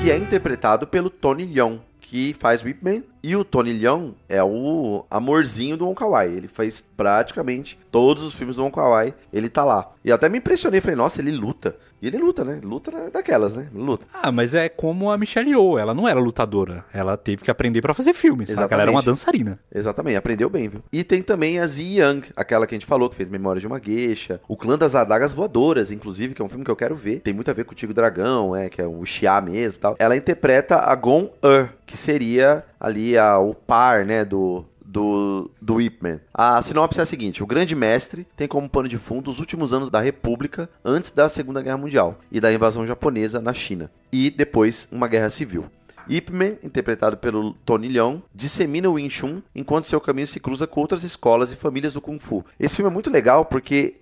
Que 0.04 0.10
é 0.10 0.18
interpretado 0.18 0.86
pelo 0.86 1.08
Tony 1.08 1.46
Leung, 1.46 1.80
que 1.98 2.34
faz 2.34 2.62
Whip 2.62 2.84
Man. 2.84 3.13
E 3.26 3.34
o 3.36 3.42
Tony 3.42 3.80
é 4.28 4.44
o 4.44 5.06
amorzinho 5.10 5.78
do 5.78 5.86
Wong 5.86 5.98
Kar 5.98 6.10
Wai. 6.10 6.28
Ele 6.28 6.46
faz 6.46 6.84
praticamente 6.94 7.78
todos 7.90 8.22
os 8.22 8.34
filmes 8.34 8.56
do 8.56 8.62
Wong 8.62 8.74
Kar 8.74 8.90
Wai, 8.90 9.14
ele 9.32 9.48
tá 9.48 9.64
lá. 9.64 9.90
E 10.04 10.12
até 10.12 10.28
me 10.28 10.36
impressionei, 10.36 10.82
falei, 10.82 10.94
nossa, 10.94 11.22
ele 11.22 11.30
luta. 11.30 11.74
E 12.02 12.06
ele 12.06 12.18
luta, 12.18 12.44
né? 12.44 12.60
Luta 12.62 13.10
daquelas, 13.10 13.56
né? 13.56 13.68
Luta. 13.74 14.06
Ah, 14.12 14.30
mas 14.30 14.54
é 14.54 14.68
como 14.68 15.10
a 15.10 15.16
Michelle 15.16 15.48
Yeoh, 15.48 15.78
ela 15.78 15.94
não 15.94 16.06
era 16.06 16.20
lutadora, 16.20 16.84
ela 16.92 17.16
teve 17.16 17.42
que 17.42 17.50
aprender 17.50 17.80
pra 17.80 17.94
fazer 17.94 18.12
filmes, 18.12 18.50
sabe? 18.50 18.74
Ela 18.74 18.82
era 18.82 18.90
uma 18.90 19.00
dançarina. 19.00 19.58
Exatamente, 19.74 20.16
aprendeu 20.16 20.50
bem, 20.50 20.68
viu? 20.68 20.82
E 20.92 21.02
tem 21.02 21.22
também 21.22 21.58
a 21.58 21.66
Zi 21.66 22.00
Young, 22.00 22.26
aquela 22.36 22.66
que 22.66 22.74
a 22.74 22.76
gente 22.76 22.84
falou, 22.84 23.08
que 23.08 23.16
fez 23.16 23.30
Memória 23.30 23.58
de 23.58 23.66
uma 23.66 23.80
Geisha. 23.82 24.38
O 24.46 24.54
Clã 24.54 24.76
das 24.76 24.94
Adagas 24.94 25.32
Voadoras, 25.32 25.90
inclusive, 25.90 26.34
que 26.34 26.42
é 26.42 26.44
um 26.44 26.48
filme 26.50 26.62
que 26.62 26.70
eu 26.70 26.76
quero 26.76 26.94
ver. 26.94 27.20
Tem 27.20 27.32
muito 27.32 27.50
a 27.50 27.54
ver 27.54 27.64
com 27.64 27.72
o 27.72 27.74
Tigo 27.74 27.94
Dragão, 27.94 28.54
é, 28.54 28.68
que 28.68 28.82
é 28.82 28.86
o 28.86 29.02
Xia 29.06 29.40
mesmo 29.40 29.78
e 29.78 29.80
tal. 29.80 29.96
Ela 29.98 30.14
interpreta 30.14 30.80
a 30.80 30.94
Gon 30.94 31.30
Er, 31.42 31.70
que 31.86 31.96
seria 31.96 32.62
ali 32.84 33.16
a, 33.16 33.38
o 33.38 33.54
par, 33.54 34.04
né, 34.04 34.24
do, 34.24 34.64
do, 34.84 35.50
do 35.60 35.80
Ip 35.80 36.02
Man. 36.02 36.20
A 36.32 36.60
sinopse 36.60 37.00
é 37.00 37.02
a 37.02 37.06
seguinte: 37.06 37.42
o 37.42 37.46
grande 37.46 37.74
mestre 37.74 38.26
tem 38.36 38.46
como 38.46 38.68
pano 38.68 38.88
de 38.88 38.98
fundo 38.98 39.30
os 39.30 39.38
últimos 39.38 39.72
anos 39.72 39.90
da 39.90 40.00
República 40.00 40.68
antes 40.84 41.10
da 41.10 41.28
Segunda 41.28 41.62
Guerra 41.62 41.78
Mundial 41.78 42.18
e 42.30 42.40
da 42.40 42.52
invasão 42.52 42.86
japonesa 42.86 43.40
na 43.40 43.54
China, 43.54 43.90
e 44.12 44.30
depois 44.30 44.86
uma 44.92 45.08
guerra 45.08 45.30
civil. 45.30 45.64
Ip 46.06 46.30
Man, 46.30 46.58
interpretado 46.62 47.16
pelo 47.16 47.54
Tony 47.64 47.88
Leung, 47.88 48.22
dissemina 48.34 48.90
o 48.90 48.92
Wing 48.92 49.08
Chun 49.08 49.40
enquanto 49.54 49.88
seu 49.88 49.98
caminho 49.98 50.26
se 50.26 50.38
cruza 50.38 50.66
com 50.66 50.80
outras 50.80 51.02
escolas 51.02 51.50
e 51.50 51.56
famílias 51.56 51.94
do 51.94 52.00
Kung 52.02 52.18
Fu. 52.18 52.44
Esse 52.60 52.76
filme 52.76 52.90
é 52.90 52.92
muito 52.92 53.10
legal 53.10 53.46
porque 53.46 53.94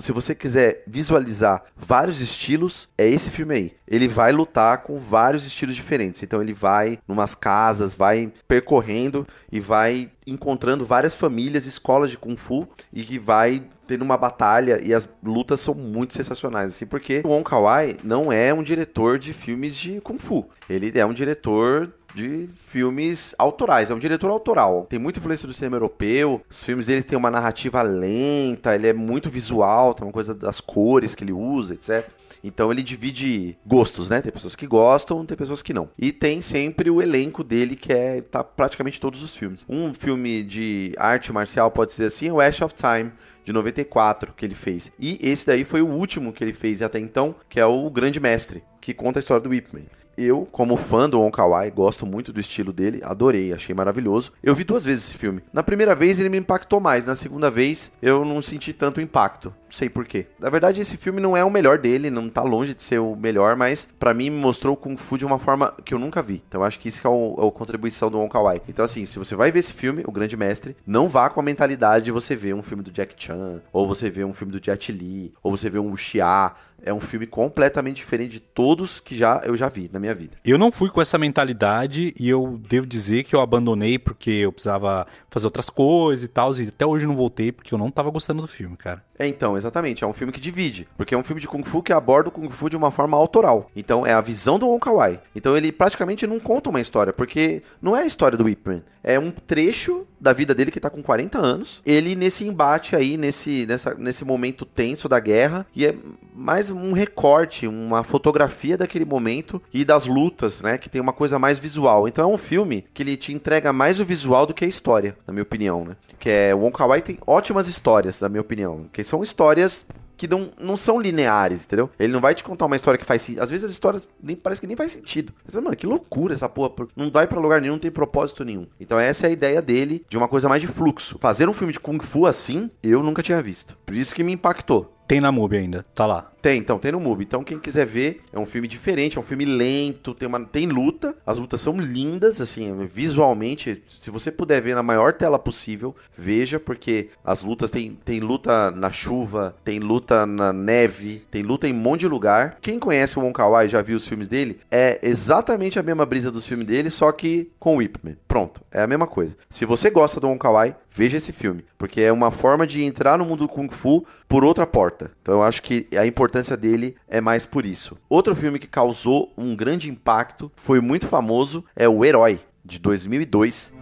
se 0.00 0.12
você 0.12 0.34
quiser 0.34 0.82
visualizar 0.86 1.62
vários 1.76 2.20
estilos, 2.20 2.88
é 2.96 3.06
esse 3.06 3.30
filme 3.30 3.54
aí. 3.54 3.72
Ele 3.86 4.08
vai 4.08 4.32
lutar 4.32 4.82
com 4.82 4.98
vários 4.98 5.44
estilos 5.44 5.76
diferentes. 5.76 6.22
Então 6.22 6.42
ele 6.42 6.52
vai 6.52 6.98
numas 7.06 7.34
casas, 7.34 7.94
vai 7.94 8.32
percorrendo 8.46 9.26
e 9.50 9.60
vai 9.60 10.10
encontrando 10.26 10.84
várias 10.84 11.16
famílias, 11.16 11.66
escolas 11.66 12.10
de 12.10 12.18
Kung 12.18 12.36
Fu 12.36 12.68
e 12.92 13.02
que 13.02 13.18
vai 13.18 13.62
tendo 13.86 14.02
uma 14.02 14.18
batalha 14.18 14.78
e 14.82 14.92
as 14.92 15.08
lutas 15.22 15.60
são 15.60 15.72
muito 15.72 16.12
sensacionais, 16.12 16.74
assim, 16.74 16.84
porque 16.84 17.22
o 17.24 17.28
Wong 17.28 17.42
Kar 17.42 17.62
Wai 17.62 17.96
não 18.04 18.30
é 18.30 18.52
um 18.52 18.62
diretor 18.62 19.18
de 19.18 19.32
filmes 19.32 19.74
de 19.74 20.00
Kung 20.02 20.18
Fu. 20.18 20.46
Ele 20.68 20.92
é 20.98 21.06
um 21.06 21.14
diretor 21.14 21.90
de 22.18 22.48
filmes 22.52 23.32
autorais, 23.38 23.90
é 23.90 23.94
um 23.94 23.98
diretor 23.98 24.28
autoral. 24.28 24.86
Tem 24.88 24.98
muita 24.98 25.20
influência 25.20 25.46
do 25.46 25.54
cinema 25.54 25.76
europeu. 25.76 26.42
Os 26.50 26.64
filmes 26.64 26.86
dele 26.86 27.04
têm 27.04 27.16
uma 27.16 27.30
narrativa 27.30 27.80
lenta, 27.82 28.74
ele 28.74 28.88
é 28.88 28.92
muito 28.92 29.30
visual, 29.30 29.94
tem 29.94 30.04
uma 30.04 30.12
coisa 30.12 30.34
das 30.34 30.60
cores 30.60 31.14
que 31.14 31.22
ele 31.22 31.32
usa, 31.32 31.74
etc. 31.74 32.10
Então 32.42 32.72
ele 32.72 32.82
divide 32.82 33.56
gostos, 33.64 34.10
né? 34.10 34.20
Tem 34.20 34.32
pessoas 34.32 34.56
que 34.56 34.66
gostam, 34.66 35.24
tem 35.24 35.36
pessoas 35.36 35.62
que 35.62 35.72
não. 35.72 35.88
E 35.96 36.10
tem 36.10 36.42
sempre 36.42 36.90
o 36.90 37.00
elenco 37.00 37.44
dele 37.44 37.76
que 37.76 37.92
é 37.92 38.20
tá 38.20 38.42
praticamente 38.42 39.00
todos 39.00 39.22
os 39.22 39.36
filmes. 39.36 39.64
Um 39.68 39.94
filme 39.94 40.42
de 40.42 40.94
arte 40.98 41.32
marcial 41.32 41.70
pode 41.70 41.92
ser 41.92 42.04
assim, 42.04 42.28
é 42.28 42.32
o 42.32 42.40
Ash 42.40 42.60
of 42.60 42.74
Time 42.74 43.12
de 43.44 43.52
94 43.52 44.34
que 44.36 44.44
ele 44.44 44.56
fez. 44.56 44.90
E 44.98 45.20
esse 45.22 45.46
daí 45.46 45.62
foi 45.62 45.82
o 45.82 45.88
último 45.88 46.32
que 46.32 46.42
ele 46.42 46.52
fez 46.52 46.82
até 46.82 46.98
então, 46.98 47.34
que 47.48 47.60
é 47.60 47.66
o 47.66 47.88
Grande 47.90 48.18
Mestre, 48.18 48.64
que 48.80 48.92
conta 48.92 49.18
a 49.18 49.20
história 49.20 49.40
do 49.40 49.50
Whip 49.50 49.72
Man. 49.72 49.86
Eu, 50.18 50.48
como 50.50 50.76
fã 50.76 51.08
do 51.08 51.20
Wong 51.20 51.30
Kar 51.30 51.48
Wai, 51.48 51.70
gosto 51.70 52.04
muito 52.04 52.32
do 52.32 52.40
estilo 52.40 52.72
dele, 52.72 53.00
adorei, 53.04 53.52
achei 53.52 53.72
maravilhoso. 53.72 54.32
Eu 54.42 54.52
vi 54.52 54.64
duas 54.64 54.84
vezes 54.84 55.04
esse 55.04 55.16
filme. 55.16 55.42
Na 55.52 55.62
primeira 55.62 55.94
vez 55.94 56.18
ele 56.18 56.28
me 56.28 56.38
impactou 56.38 56.80
mais, 56.80 57.06
na 57.06 57.14
segunda 57.14 57.48
vez 57.48 57.92
eu 58.02 58.24
não 58.24 58.42
senti 58.42 58.72
tanto 58.72 59.00
impacto. 59.00 59.54
Não 59.68 59.70
sei 59.70 59.88
porquê. 59.88 60.26
Na 60.40 60.50
verdade, 60.50 60.80
esse 60.80 60.96
filme 60.96 61.20
não 61.20 61.36
é 61.36 61.44
o 61.44 61.50
melhor 61.50 61.78
dele, 61.78 62.10
não 62.10 62.28
tá 62.28 62.42
longe 62.42 62.74
de 62.74 62.82
ser 62.82 62.98
o 62.98 63.14
melhor, 63.14 63.54
mas 63.54 63.88
pra 63.96 64.12
mim 64.12 64.28
me 64.28 64.40
mostrou 64.40 64.74
o 64.74 64.76
Kung 64.76 64.96
Fu 64.96 65.16
de 65.16 65.24
uma 65.24 65.38
forma 65.38 65.72
que 65.84 65.94
eu 65.94 66.00
nunca 66.00 66.20
vi. 66.20 66.42
Então 66.48 66.64
acho 66.64 66.80
que 66.80 66.88
isso 66.88 67.00
que 67.00 67.06
é, 67.06 67.10
o, 67.10 67.36
é 67.38 67.46
a 67.46 67.50
contribuição 67.52 68.10
do 68.10 68.18
Wong 68.18 68.28
Kar 68.28 68.42
Wai. 68.42 68.60
Então 68.68 68.84
assim, 68.84 69.06
se 69.06 69.20
você 69.20 69.36
vai 69.36 69.52
ver 69.52 69.60
esse 69.60 69.72
filme, 69.72 70.02
O 70.04 70.10
Grande 70.10 70.36
Mestre, 70.36 70.76
não 70.84 71.08
vá 71.08 71.30
com 71.30 71.38
a 71.38 71.44
mentalidade 71.44 72.06
de 72.06 72.10
você 72.10 72.34
ver 72.34 72.54
um 72.54 72.62
filme 72.62 72.82
do 72.82 72.90
Jack 72.90 73.14
Chan, 73.16 73.60
ou 73.72 73.86
você 73.86 74.10
ver 74.10 74.24
um 74.24 74.32
filme 74.32 74.52
do 74.52 74.64
Jet 74.64 74.90
Li, 74.90 75.32
ou 75.42 75.56
você 75.56 75.70
ver 75.70 75.78
um 75.78 75.90
Wuxia. 75.90 76.52
É 76.82 76.92
um 76.92 77.00
filme 77.00 77.26
completamente 77.26 77.96
diferente 77.96 78.32
de 78.32 78.40
todos 78.40 79.00
que 79.00 79.16
já 79.16 79.42
eu 79.44 79.56
já 79.56 79.68
vi 79.68 79.90
na 79.92 79.98
minha 79.98 80.14
vida. 80.14 80.36
Eu 80.44 80.58
não 80.58 80.70
fui 80.70 80.90
com 80.90 81.00
essa 81.00 81.18
mentalidade 81.18 82.14
e 82.18 82.28
eu 82.28 82.60
devo 82.68 82.86
dizer 82.86 83.24
que 83.24 83.34
eu 83.34 83.40
abandonei 83.40 83.98
porque 83.98 84.30
eu 84.30 84.52
precisava 84.52 85.06
fazer 85.28 85.46
outras 85.46 85.68
coisas 85.68 86.24
e 86.24 86.28
tal, 86.28 86.54
e 86.56 86.68
até 86.68 86.86
hoje 86.86 87.06
não 87.06 87.16
voltei 87.16 87.50
porque 87.52 87.74
eu 87.74 87.78
não 87.78 87.90
tava 87.90 88.10
gostando 88.10 88.42
do 88.42 88.48
filme, 88.48 88.76
cara. 88.76 89.02
É, 89.18 89.26
então, 89.26 89.56
exatamente. 89.56 90.04
É 90.04 90.06
um 90.06 90.12
filme 90.12 90.32
que 90.32 90.40
divide. 90.40 90.88
Porque 90.96 91.14
é 91.14 91.18
um 91.18 91.24
filme 91.24 91.40
de 91.40 91.48
Kung 91.48 91.64
Fu 91.64 91.82
que 91.82 91.92
aborda 91.92 92.28
o 92.28 92.32
Kung 92.32 92.48
Fu 92.50 92.70
de 92.70 92.76
uma 92.76 92.90
forma 92.90 93.16
autoral. 93.16 93.70
Então, 93.74 94.06
é 94.06 94.12
a 94.12 94.20
visão 94.20 94.58
do 94.58 94.68
Wong 94.68 94.80
Kar 94.80 94.94
Wai. 94.94 95.20
Então, 95.34 95.56
ele 95.56 95.72
praticamente 95.72 96.26
não 96.26 96.38
conta 96.38 96.70
uma 96.70 96.80
história. 96.80 97.12
Porque 97.12 97.62
não 97.82 97.96
é 97.96 98.02
a 98.02 98.06
história 98.06 98.38
do 98.38 98.48
Ip 98.48 98.68
Man. 98.68 98.82
É 99.02 99.18
um 99.18 99.30
trecho 99.30 100.06
da 100.20 100.32
vida 100.32 100.54
dele 100.54 100.70
que 100.70 100.80
tá 100.80 100.90
com 100.90 101.02
40 101.02 101.38
anos. 101.38 101.82
Ele 101.84 102.14
nesse 102.14 102.46
embate 102.46 102.94
aí, 102.94 103.16
nesse, 103.16 103.64
nessa, 103.66 103.94
nesse 103.94 104.24
momento 104.24 104.64
tenso 104.64 105.08
da 105.08 105.18
guerra. 105.18 105.66
E 105.74 105.86
é 105.86 105.94
mais 106.34 106.70
um 106.70 106.92
recorte, 106.92 107.66
uma 107.66 108.04
fotografia 108.04 108.76
daquele 108.76 109.04
momento 109.04 109.60
e 109.72 109.84
das 109.84 110.06
lutas, 110.06 110.62
né? 110.62 110.78
Que 110.78 110.88
tem 110.88 111.00
uma 111.00 111.12
coisa 111.12 111.38
mais 111.38 111.58
visual. 111.58 112.06
Então, 112.06 112.30
é 112.30 112.32
um 112.32 112.38
filme 112.38 112.84
que 112.92 113.02
ele 113.02 113.16
te 113.16 113.32
entrega 113.32 113.72
mais 113.72 113.98
o 113.98 114.04
visual 114.04 114.46
do 114.46 114.54
que 114.54 114.64
a 114.64 114.68
história, 114.68 115.16
na 115.26 115.32
minha 115.32 115.42
opinião, 115.42 115.84
né? 115.84 115.96
Que 116.18 116.30
é... 116.30 116.54
O 116.54 116.58
Wong 116.58 116.76
Kar 116.76 116.88
Wai 116.88 117.02
tem 117.02 117.18
ótimas 117.26 117.68
histórias, 117.68 118.20
na 118.20 118.28
minha 118.28 118.40
opinião. 118.40 118.86
Que 118.92 119.02
são 119.08 119.22
histórias 119.22 119.86
que 120.18 120.26
não, 120.26 120.50
não 120.58 120.76
são 120.76 121.00
lineares, 121.00 121.64
entendeu? 121.64 121.88
Ele 121.98 122.12
não 122.12 122.20
vai 122.20 122.34
te 122.34 122.42
contar 122.42 122.66
uma 122.66 122.76
história 122.76 122.98
que 122.98 123.06
faz 123.06 123.22
sentido. 123.22 123.42
Às 123.42 123.50
vezes 123.50 123.64
as 123.64 123.70
histórias 123.70 124.08
nem 124.20 124.34
parece 124.34 124.60
que 124.60 124.66
nem 124.66 124.76
faz 124.76 124.90
sentido. 124.92 125.32
Mas, 125.44 125.54
mano, 125.54 125.76
que 125.76 125.86
loucura 125.86 126.34
essa 126.34 126.48
porra. 126.48 126.88
Não 126.96 127.10
vai 127.10 127.26
pra 127.26 127.38
lugar 127.38 127.60
nenhum, 127.60 127.74
não 127.74 127.80
tem 127.80 127.90
propósito 127.90 128.44
nenhum. 128.44 128.66
Então 128.80 128.98
essa 128.98 129.26
é 129.26 129.30
a 129.30 129.32
ideia 129.32 129.62
dele 129.62 130.04
de 130.08 130.18
uma 130.18 130.26
coisa 130.26 130.48
mais 130.48 130.60
de 130.60 130.66
fluxo. 130.66 131.16
Fazer 131.20 131.48
um 131.48 131.54
filme 131.54 131.72
de 131.72 131.78
Kung 131.78 132.00
Fu 132.00 132.26
assim, 132.26 132.68
eu 132.82 133.02
nunca 133.02 133.22
tinha 133.22 133.40
visto. 133.40 133.78
Por 133.86 133.94
isso 133.94 134.14
que 134.14 134.24
me 134.24 134.32
impactou. 134.32 134.97
Tem 135.08 135.22
na 135.22 135.32
MUBI 135.32 135.56
ainda, 135.56 135.86
tá 135.94 136.04
lá. 136.04 136.30
Tem, 136.42 136.58
então, 136.58 136.78
tem 136.78 136.92
no 136.92 137.00
MUBI. 137.00 137.24
Então, 137.24 137.42
quem 137.42 137.58
quiser 137.58 137.86
ver, 137.86 138.20
é 138.30 138.38
um 138.38 138.44
filme 138.44 138.68
diferente, 138.68 139.16
é 139.16 139.20
um 139.20 139.24
filme 139.24 139.46
lento, 139.46 140.14
tem, 140.14 140.28
uma, 140.28 140.44
tem 140.44 140.66
luta. 140.66 141.16
As 141.26 141.38
lutas 141.38 141.62
são 141.62 141.78
lindas, 141.78 142.42
assim, 142.42 142.86
visualmente. 142.86 143.82
Se 143.98 144.10
você 144.10 144.30
puder 144.30 144.60
ver 144.60 144.74
na 144.74 144.82
maior 144.82 145.14
tela 145.14 145.38
possível, 145.38 145.96
veja, 146.14 146.60
porque 146.60 147.08
as 147.24 147.42
lutas 147.42 147.70
tem, 147.70 147.98
tem 148.04 148.20
luta 148.20 148.70
na 148.70 148.90
chuva, 148.90 149.56
tem 149.64 149.78
luta 149.78 150.26
na 150.26 150.52
neve, 150.52 151.24
tem 151.30 151.42
luta 151.42 151.66
em 151.66 151.72
um 151.72 151.78
monte 151.78 152.00
de 152.00 152.08
lugar. 152.08 152.58
Quem 152.60 152.78
conhece 152.78 153.18
o 153.18 153.22
Wong 153.22 153.32
Kar 153.32 153.50
Wai 153.50 153.66
já 153.66 153.80
viu 153.80 153.96
os 153.96 154.06
filmes 154.06 154.28
dele, 154.28 154.60
é 154.70 154.98
exatamente 155.02 155.78
a 155.78 155.82
mesma 155.82 156.04
brisa 156.04 156.30
dos 156.30 156.46
filmes 156.46 156.66
dele, 156.66 156.90
só 156.90 157.10
que 157.12 157.50
com 157.58 157.78
o 157.78 157.80
Man. 157.80 158.16
Pronto, 158.28 158.60
é 158.70 158.82
a 158.82 158.86
mesma 158.86 159.06
coisa. 159.06 159.36
Se 159.48 159.64
você 159.64 159.88
gosta 159.88 160.20
do 160.20 160.28
Wong 160.28 160.38
Kar 160.38 160.52
Wai, 160.52 160.76
veja 160.90 161.16
esse 161.16 161.32
filme, 161.32 161.64
porque 161.78 162.00
é 162.00 162.12
uma 162.12 162.30
forma 162.30 162.66
de 162.66 162.82
entrar 162.82 163.16
no 163.16 163.24
mundo 163.24 163.46
do 163.46 163.48
Kung 163.48 163.70
Fu 163.70 164.04
por 164.28 164.44
outra 164.44 164.66
porta. 164.66 164.97
Então 165.22 165.34
eu 165.34 165.42
acho 165.42 165.62
que 165.62 165.86
a 165.96 166.06
importância 166.06 166.56
dele 166.56 166.96
é 167.08 167.20
mais 167.20 167.44
por 167.46 167.64
isso. 167.64 167.96
Outro 168.08 168.34
filme 168.34 168.58
que 168.58 168.66
causou 168.66 169.32
um 169.36 169.54
grande 169.54 169.90
impacto, 169.90 170.50
foi 170.56 170.80
muito 170.80 171.06
famoso, 171.06 171.64
é 171.76 171.88
O 171.88 172.04
Herói, 172.04 172.40
de 172.64 172.78
2002. 172.78 173.72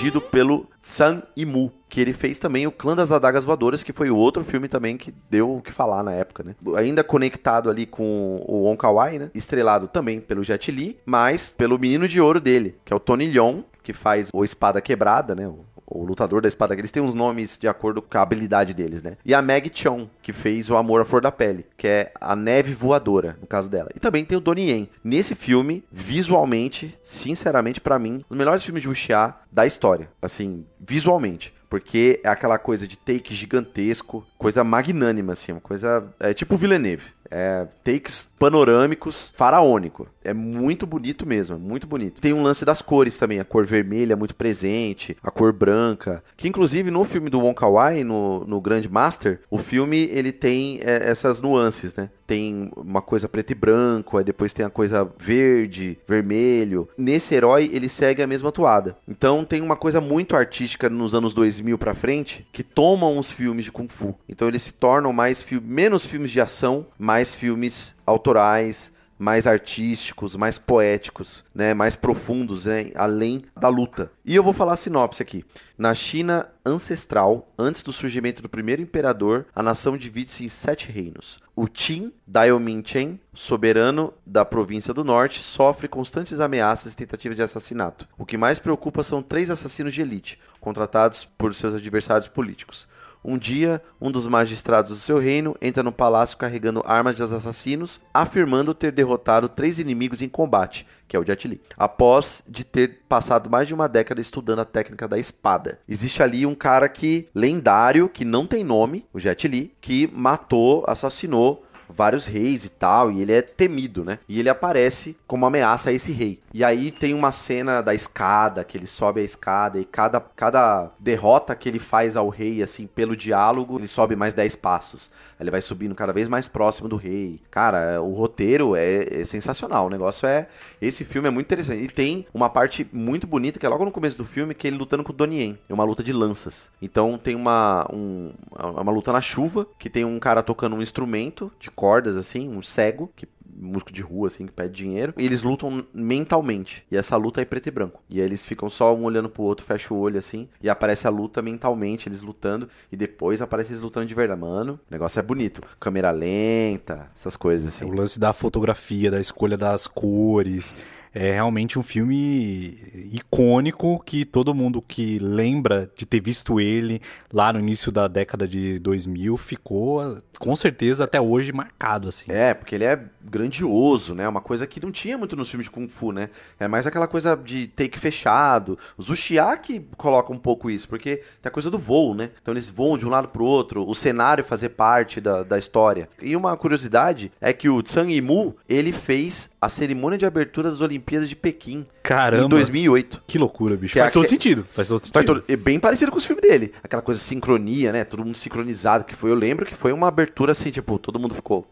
Dirigido 0.00 0.20
pelo 0.20 0.66
San 0.82 1.22
Imu, 1.36 1.70
que 1.88 2.00
ele 2.00 2.14
fez 2.14 2.38
também 2.38 2.66
o 2.66 2.72
Clã 2.72 2.96
das 2.96 3.12
Adagas 3.12 3.44
Voadoras, 3.44 3.82
que 3.82 3.92
foi 3.92 4.10
o 4.10 4.16
outro 4.16 4.42
filme 4.42 4.66
também 4.66 4.96
que 4.96 5.12
deu 5.28 5.56
o 5.56 5.60
que 5.60 5.70
falar 5.70 6.02
na 6.02 6.12
época, 6.12 6.42
né? 6.42 6.54
Ainda 6.76 7.04
conectado 7.04 7.68
ali 7.68 7.84
com 7.84 8.42
o 8.48 8.62
Wong 8.62 8.78
Kar 8.78 8.94
Wai, 8.94 9.18
né? 9.18 9.30
Estrelado 9.34 9.86
também 9.86 10.20
pelo 10.20 10.42
Jet 10.42 10.70
Li, 10.70 10.98
mas 11.04 11.52
pelo 11.56 11.78
menino 11.78 12.08
de 12.08 12.18
ouro 12.18 12.40
dele, 12.40 12.76
que 12.84 12.92
é 12.92 12.96
o 12.96 13.00
Tony 13.00 13.30
Leung, 13.30 13.62
que 13.82 13.92
faz 13.92 14.28
o 14.32 14.42
Espada 14.42 14.80
Quebrada, 14.80 15.34
né? 15.34 15.52
O 15.90 16.04
lutador 16.04 16.40
da 16.40 16.48
espada, 16.48 16.74
eles 16.74 16.90
têm 16.90 17.02
uns 17.02 17.14
nomes 17.14 17.58
de 17.58 17.68
acordo 17.68 18.00
com 18.00 18.16
a 18.16 18.22
habilidade 18.22 18.72
deles, 18.72 19.02
né? 19.02 19.16
E 19.24 19.34
a 19.34 19.42
Meg 19.42 19.70
Chong, 19.74 20.08
que 20.22 20.32
fez 20.32 20.70
o 20.70 20.76
Amor 20.76 21.00
à 21.00 21.04
Flor 21.04 21.20
da 21.20 21.32
Pele, 21.32 21.66
que 21.76 21.88
é 21.88 22.12
a 22.20 22.36
neve 22.36 22.72
voadora, 22.72 23.36
no 23.40 23.46
caso 23.46 23.70
dela. 23.70 23.90
E 23.94 23.98
também 23.98 24.24
tem 24.24 24.38
o 24.38 24.40
Donnie 24.40 24.70
Yen. 24.70 24.88
Nesse 25.02 25.34
filme, 25.34 25.84
visualmente, 25.90 26.96
sinceramente, 27.04 27.80
pra 27.80 27.98
mim, 27.98 28.24
um 28.26 28.28
dos 28.30 28.38
melhores 28.38 28.64
filmes 28.64 28.82
de 28.82 28.88
Wuxia 28.88 29.34
da 29.50 29.66
história. 29.66 30.08
Assim, 30.22 30.64
visualmente. 30.78 31.52
Porque 31.68 32.20
é 32.24 32.28
aquela 32.28 32.58
coisa 32.58 32.86
de 32.86 32.98
take 32.98 33.32
gigantesco, 33.32 34.26
coisa 34.36 34.64
magnânima, 34.64 35.34
assim, 35.34 35.52
uma 35.52 35.60
coisa. 35.60 36.04
É 36.18 36.34
tipo 36.34 36.56
Villeneuve. 36.56 37.12
É 37.30 37.66
takes 37.84 38.28
panorâmicos, 38.38 39.32
faraônico. 39.36 40.08
É 40.24 40.32
muito 40.32 40.86
bonito 40.86 41.26
mesmo, 41.26 41.56
é 41.56 41.58
muito 41.58 41.86
bonito. 41.86 42.20
Tem 42.20 42.32
um 42.32 42.42
lance 42.42 42.64
das 42.64 42.80
cores 42.80 43.16
também, 43.16 43.40
a 43.40 43.44
cor 43.44 43.66
vermelha 43.66 44.12
é 44.12 44.16
muito 44.16 44.34
presente, 44.34 45.16
a 45.22 45.30
cor 45.30 45.52
branca, 45.52 46.22
que 46.36 46.48
inclusive 46.48 46.90
no 46.90 47.04
filme 47.04 47.28
do 47.28 47.40
Wong 47.40 47.54
Kar 47.54 47.70
Wai, 47.70 48.04
no, 48.04 48.44
no 48.46 48.60
Grand 48.60 48.82
Master, 48.90 49.40
o 49.50 49.58
filme 49.58 50.08
ele 50.10 50.32
tem 50.32 50.80
é, 50.82 51.10
essas 51.10 51.40
nuances, 51.40 51.94
né? 51.94 52.10
Tem 52.26 52.70
uma 52.76 53.02
coisa 53.02 53.28
preto 53.28 53.50
e 53.50 53.54
branco, 53.56 54.16
aí 54.16 54.22
depois 54.22 54.54
tem 54.54 54.64
a 54.64 54.70
coisa 54.70 55.10
verde, 55.18 55.98
vermelho. 56.06 56.88
Nesse 56.96 57.34
herói 57.34 57.68
ele 57.72 57.88
segue 57.88 58.22
a 58.22 58.26
mesma 58.26 58.52
toada. 58.52 58.96
Então 59.08 59.44
tem 59.44 59.60
uma 59.60 59.74
coisa 59.74 60.00
muito 60.00 60.36
artística 60.36 60.88
nos 60.88 61.12
anos 61.12 61.34
2000 61.34 61.76
pra 61.76 61.92
frente 61.92 62.46
que 62.52 62.62
tomam 62.62 63.18
os 63.18 63.32
filmes 63.32 63.64
de 63.64 63.72
Kung 63.72 63.88
Fu. 63.88 64.14
Então 64.28 64.46
eles 64.46 64.62
se 64.62 64.72
tornam 64.72 65.12
mais 65.12 65.44
menos 65.60 66.06
filmes 66.06 66.30
de 66.30 66.40
ação, 66.40 66.86
mais 66.96 67.19
filmes 67.34 67.94
autorais, 68.06 68.92
mais 69.20 69.46
artísticos, 69.46 70.34
mais 70.34 70.58
poéticos, 70.58 71.44
né, 71.54 71.74
mais 71.74 71.94
profundos, 71.94 72.64
né, 72.64 72.90
além 72.94 73.44
da 73.54 73.68
luta. 73.68 74.10
E 74.24 74.34
eu 74.34 74.42
vou 74.42 74.54
falar 74.54 74.72
a 74.72 74.76
sinopse 74.76 75.22
aqui. 75.22 75.44
Na 75.76 75.92
China 75.92 76.48
ancestral, 76.64 77.52
antes 77.58 77.82
do 77.82 77.92
surgimento 77.92 78.40
do 78.40 78.48
primeiro 78.48 78.80
imperador, 78.80 79.44
a 79.54 79.62
nação 79.62 79.98
divide-se 79.98 80.46
em 80.46 80.48
sete 80.48 80.90
reinos. 80.90 81.38
O 81.54 81.66
Qin 81.66 82.10
Daominchen, 82.26 83.20
soberano 83.34 84.14
da 84.24 84.42
província 84.42 84.94
do 84.94 85.04
norte, 85.04 85.42
sofre 85.42 85.86
constantes 85.86 86.40
ameaças 86.40 86.94
e 86.94 86.96
tentativas 86.96 87.36
de 87.36 87.42
assassinato. 87.42 88.08
O 88.16 88.24
que 88.24 88.38
mais 88.38 88.58
preocupa 88.58 89.02
são 89.02 89.22
três 89.22 89.50
assassinos 89.50 89.92
de 89.92 90.00
elite, 90.00 90.38
contratados 90.58 91.26
por 91.36 91.52
seus 91.52 91.74
adversários 91.74 92.28
políticos. 92.28 92.88
Um 93.24 93.36
dia, 93.36 93.82
um 94.00 94.10
dos 94.10 94.26
magistrados 94.26 94.90
do 94.90 94.96
seu 94.96 95.18
reino 95.18 95.54
entra 95.60 95.82
no 95.82 95.92
palácio 95.92 96.38
carregando 96.38 96.82
armas 96.86 97.16
de 97.16 97.22
assassinos, 97.22 98.00
afirmando 98.14 98.72
ter 98.72 98.92
derrotado 98.92 99.48
três 99.48 99.78
inimigos 99.78 100.22
em 100.22 100.28
combate, 100.28 100.86
que 101.06 101.16
é 101.16 101.20
o 101.20 101.24
Jet 101.24 101.46
Li, 101.46 101.60
após 101.76 102.42
de 102.48 102.64
ter 102.64 103.00
passado 103.08 103.50
mais 103.50 103.68
de 103.68 103.74
uma 103.74 103.88
década 103.88 104.20
estudando 104.20 104.60
a 104.60 104.64
técnica 104.64 105.06
da 105.06 105.18
espada. 105.18 105.80
Existe 105.88 106.22
ali 106.22 106.46
um 106.46 106.54
cara 106.54 106.88
que 106.88 107.28
lendário, 107.34 108.08
que 108.08 108.24
não 108.24 108.46
tem 108.46 108.64
nome, 108.64 109.04
o 109.12 109.20
Jet 109.20 109.46
Li, 109.46 109.74
que 109.80 110.10
matou, 110.14 110.84
assassinou 110.86 111.64
vários 111.90 112.26
reis 112.26 112.64
e 112.64 112.68
tal, 112.68 113.10
e 113.10 113.20
ele 113.20 113.32
é 113.32 113.42
temido, 113.42 114.04
né? 114.04 114.18
E 114.28 114.38
ele 114.38 114.48
aparece 114.48 115.16
como 115.26 115.46
ameaça 115.46 115.90
a 115.90 115.92
esse 115.92 116.12
rei. 116.12 116.40
E 116.52 116.64
aí 116.64 116.90
tem 116.90 117.14
uma 117.14 117.32
cena 117.32 117.80
da 117.80 117.94
escada, 117.94 118.64
que 118.64 118.76
ele 118.76 118.86
sobe 118.86 119.20
a 119.20 119.24
escada 119.24 119.78
e 119.78 119.84
cada, 119.84 120.20
cada 120.20 120.90
derrota 120.98 121.54
que 121.54 121.68
ele 121.68 121.78
faz 121.78 122.16
ao 122.16 122.28
rei, 122.28 122.62
assim, 122.62 122.86
pelo 122.86 123.16
diálogo, 123.16 123.78
ele 123.78 123.88
sobe 123.88 124.16
mais 124.16 124.34
10 124.34 124.56
passos. 124.56 125.10
Ele 125.38 125.50
vai 125.50 125.62
subindo 125.62 125.94
cada 125.94 126.12
vez 126.12 126.28
mais 126.28 126.46
próximo 126.46 126.88
do 126.88 126.96
rei. 126.96 127.40
Cara, 127.50 128.00
o 128.02 128.12
roteiro 128.12 128.76
é, 128.76 129.20
é 129.20 129.24
sensacional. 129.24 129.86
O 129.86 129.90
negócio 129.90 130.26
é. 130.26 130.48
Esse 130.80 131.04
filme 131.04 131.28
é 131.28 131.30
muito 131.30 131.46
interessante. 131.46 131.82
E 131.82 131.88
tem 131.88 132.26
uma 132.32 132.50
parte 132.50 132.86
muito 132.92 133.26
bonita, 133.26 133.58
que 133.58 133.64
é 133.64 133.68
logo 133.68 133.84
no 133.84 133.90
começo 133.90 134.18
do 134.18 134.24
filme, 134.24 134.54
que 134.54 134.66
é 134.66 134.70
ele 134.70 134.76
lutando 134.76 135.02
com 135.02 135.12
o 135.12 135.16
Donnie 135.16 135.58
É 135.68 135.72
uma 135.72 135.84
luta 135.84 136.02
de 136.02 136.12
lanças. 136.12 136.70
Então 136.82 137.18
tem 137.18 137.34
uma, 137.34 137.86
um, 137.92 138.32
uma 138.58 138.92
luta 138.92 139.12
na 139.12 139.20
chuva, 139.20 139.66
que 139.78 139.88
tem 139.88 140.04
um 140.04 140.18
cara 140.18 140.42
tocando 140.42 140.76
um 140.76 140.82
instrumento 140.82 141.50
de 141.58 141.70
cordas, 141.80 142.14
assim, 142.14 142.46
um 142.46 142.60
cego, 142.60 143.10
que 143.16 143.26
músico 143.56 143.90
de 143.90 144.02
rua, 144.02 144.28
assim, 144.28 144.44
que 144.44 144.52
pede 144.52 144.74
dinheiro. 144.74 145.14
E 145.16 145.24
eles 145.24 145.42
lutam 145.42 145.82
mentalmente. 145.94 146.84
E 146.90 146.96
essa 146.96 147.16
luta 147.16 147.40
é 147.40 147.44
preto 147.46 147.68
e 147.68 147.70
branco. 147.70 148.02
E 148.08 148.20
aí 148.20 148.26
eles 148.26 148.44
ficam 148.44 148.68
só 148.68 148.94
um 148.94 149.04
olhando 149.04 149.30
pro 149.30 149.42
outro, 149.42 149.64
fecha 149.64 149.94
o 149.94 149.98
olho, 149.98 150.18
assim. 150.18 150.46
E 150.62 150.68
aparece 150.68 151.06
a 151.06 151.10
luta 151.10 151.40
mentalmente, 151.40 152.06
eles 152.06 152.20
lutando. 152.20 152.68
E 152.92 152.96
depois 152.96 153.40
aparece 153.40 153.72
eles 153.72 153.80
lutando 153.80 154.06
de 154.06 154.14
verdade. 154.14 154.40
Mano, 154.40 154.74
o 154.74 154.92
negócio 154.92 155.18
é 155.18 155.22
bonito. 155.22 155.62
Câmera 155.78 156.10
lenta, 156.10 157.10
essas 157.16 157.34
coisas, 157.34 157.68
assim. 157.68 157.84
É 157.84 157.88
o 157.88 157.94
lance 157.94 158.20
da 158.20 158.32
fotografia, 158.34 159.10
da 159.10 159.20
escolha 159.20 159.56
das 159.56 159.86
cores 159.86 160.74
é 161.14 161.32
realmente 161.32 161.78
um 161.78 161.82
filme 161.82 162.78
icônico 163.12 164.00
que 164.04 164.24
todo 164.24 164.54
mundo 164.54 164.80
que 164.80 165.18
lembra 165.18 165.90
de 165.96 166.06
ter 166.06 166.20
visto 166.20 166.60
ele 166.60 167.00
lá 167.32 167.52
no 167.52 167.58
início 167.58 167.90
da 167.90 168.06
década 168.06 168.46
de 168.46 168.78
2000 168.78 169.36
ficou 169.36 170.18
com 170.38 170.56
certeza 170.56 171.04
até 171.04 171.20
hoje 171.20 171.52
marcado 171.52 172.08
assim. 172.08 172.24
É, 172.28 172.54
porque 172.54 172.74
ele 172.74 172.84
é 172.84 172.98
grandioso, 173.20 174.14
né? 174.14 174.26
Uma 174.26 174.40
coisa 174.40 174.66
que 174.66 174.80
não 174.80 174.90
tinha 174.90 175.18
muito 175.18 175.36
nos 175.36 175.50
filmes 175.50 175.66
de 175.66 175.70
kung 175.70 175.86
fu, 175.88 176.12
né? 176.12 176.30
É 176.58 176.66
mais 176.66 176.86
aquela 176.86 177.06
coisa 177.06 177.36
de 177.36 177.66
take 177.66 177.98
fechado. 177.98 178.78
O 178.96 179.02
Zuxia 179.02 179.56
que 179.56 179.80
coloca 179.96 180.32
um 180.32 180.38
pouco 180.38 180.70
isso, 180.70 180.88
porque 180.88 181.16
tem 181.16 181.48
a 181.48 181.50
coisa 181.50 181.70
do 181.70 181.78
voo, 181.78 182.14
né? 182.14 182.30
Então 182.40 182.54
eles 182.54 182.70
voam 182.70 182.96
de 182.96 183.06
um 183.06 183.10
lado 183.10 183.28
pro 183.28 183.44
outro, 183.44 183.86
o 183.86 183.94
cenário 183.94 184.44
fazer 184.44 184.70
parte 184.70 185.20
da, 185.20 185.42
da 185.42 185.58
história. 185.58 186.08
E 186.22 186.34
uma 186.34 186.56
curiosidade 186.56 187.30
é 187.40 187.52
que 187.52 187.68
o 187.68 187.82
Tsang 187.82 188.12
Yimou, 188.12 188.56
ele 188.68 188.92
fez 188.92 189.50
a 189.60 189.68
cerimônia 189.68 190.16
de 190.16 190.24
abertura 190.24 190.70
das 190.70 190.80
Olimpíadas 190.80 190.99
Olimpíadas 191.00 191.28
de 191.28 191.34
Pequim. 191.34 191.86
Caramba. 192.02 192.44
Em 192.44 192.48
2008. 192.48 193.22
Que 193.26 193.38
loucura, 193.38 193.76
bicho. 193.76 193.94
Que 193.94 193.98
faz 193.98 194.10
é 194.10 194.14
todo 194.14 194.28
sentido. 194.28 194.64
Faz 194.70 194.88
todo 194.88 194.98
sentido. 194.98 195.14
Faz 195.14 195.24
todo... 195.24 195.42
É 195.48 195.56
bem 195.56 195.80
parecido 195.80 196.12
com 196.12 196.18
os 196.18 196.24
filmes 196.24 196.46
dele. 196.46 196.72
Aquela 196.82 197.02
coisa 197.02 197.20
sincronia, 197.20 197.90
né? 197.90 198.04
Todo 198.04 198.24
mundo 198.24 198.36
sincronizado. 198.36 199.04
Que 199.04 199.14
foi, 199.14 199.30
eu 199.30 199.34
lembro 199.34 199.64
que 199.64 199.74
foi 199.74 199.92
uma 199.92 200.06
abertura 200.06 200.52
assim, 200.52 200.70
tipo, 200.70 200.98
todo 200.98 201.18
mundo 201.18 201.34
ficou. 201.34 201.66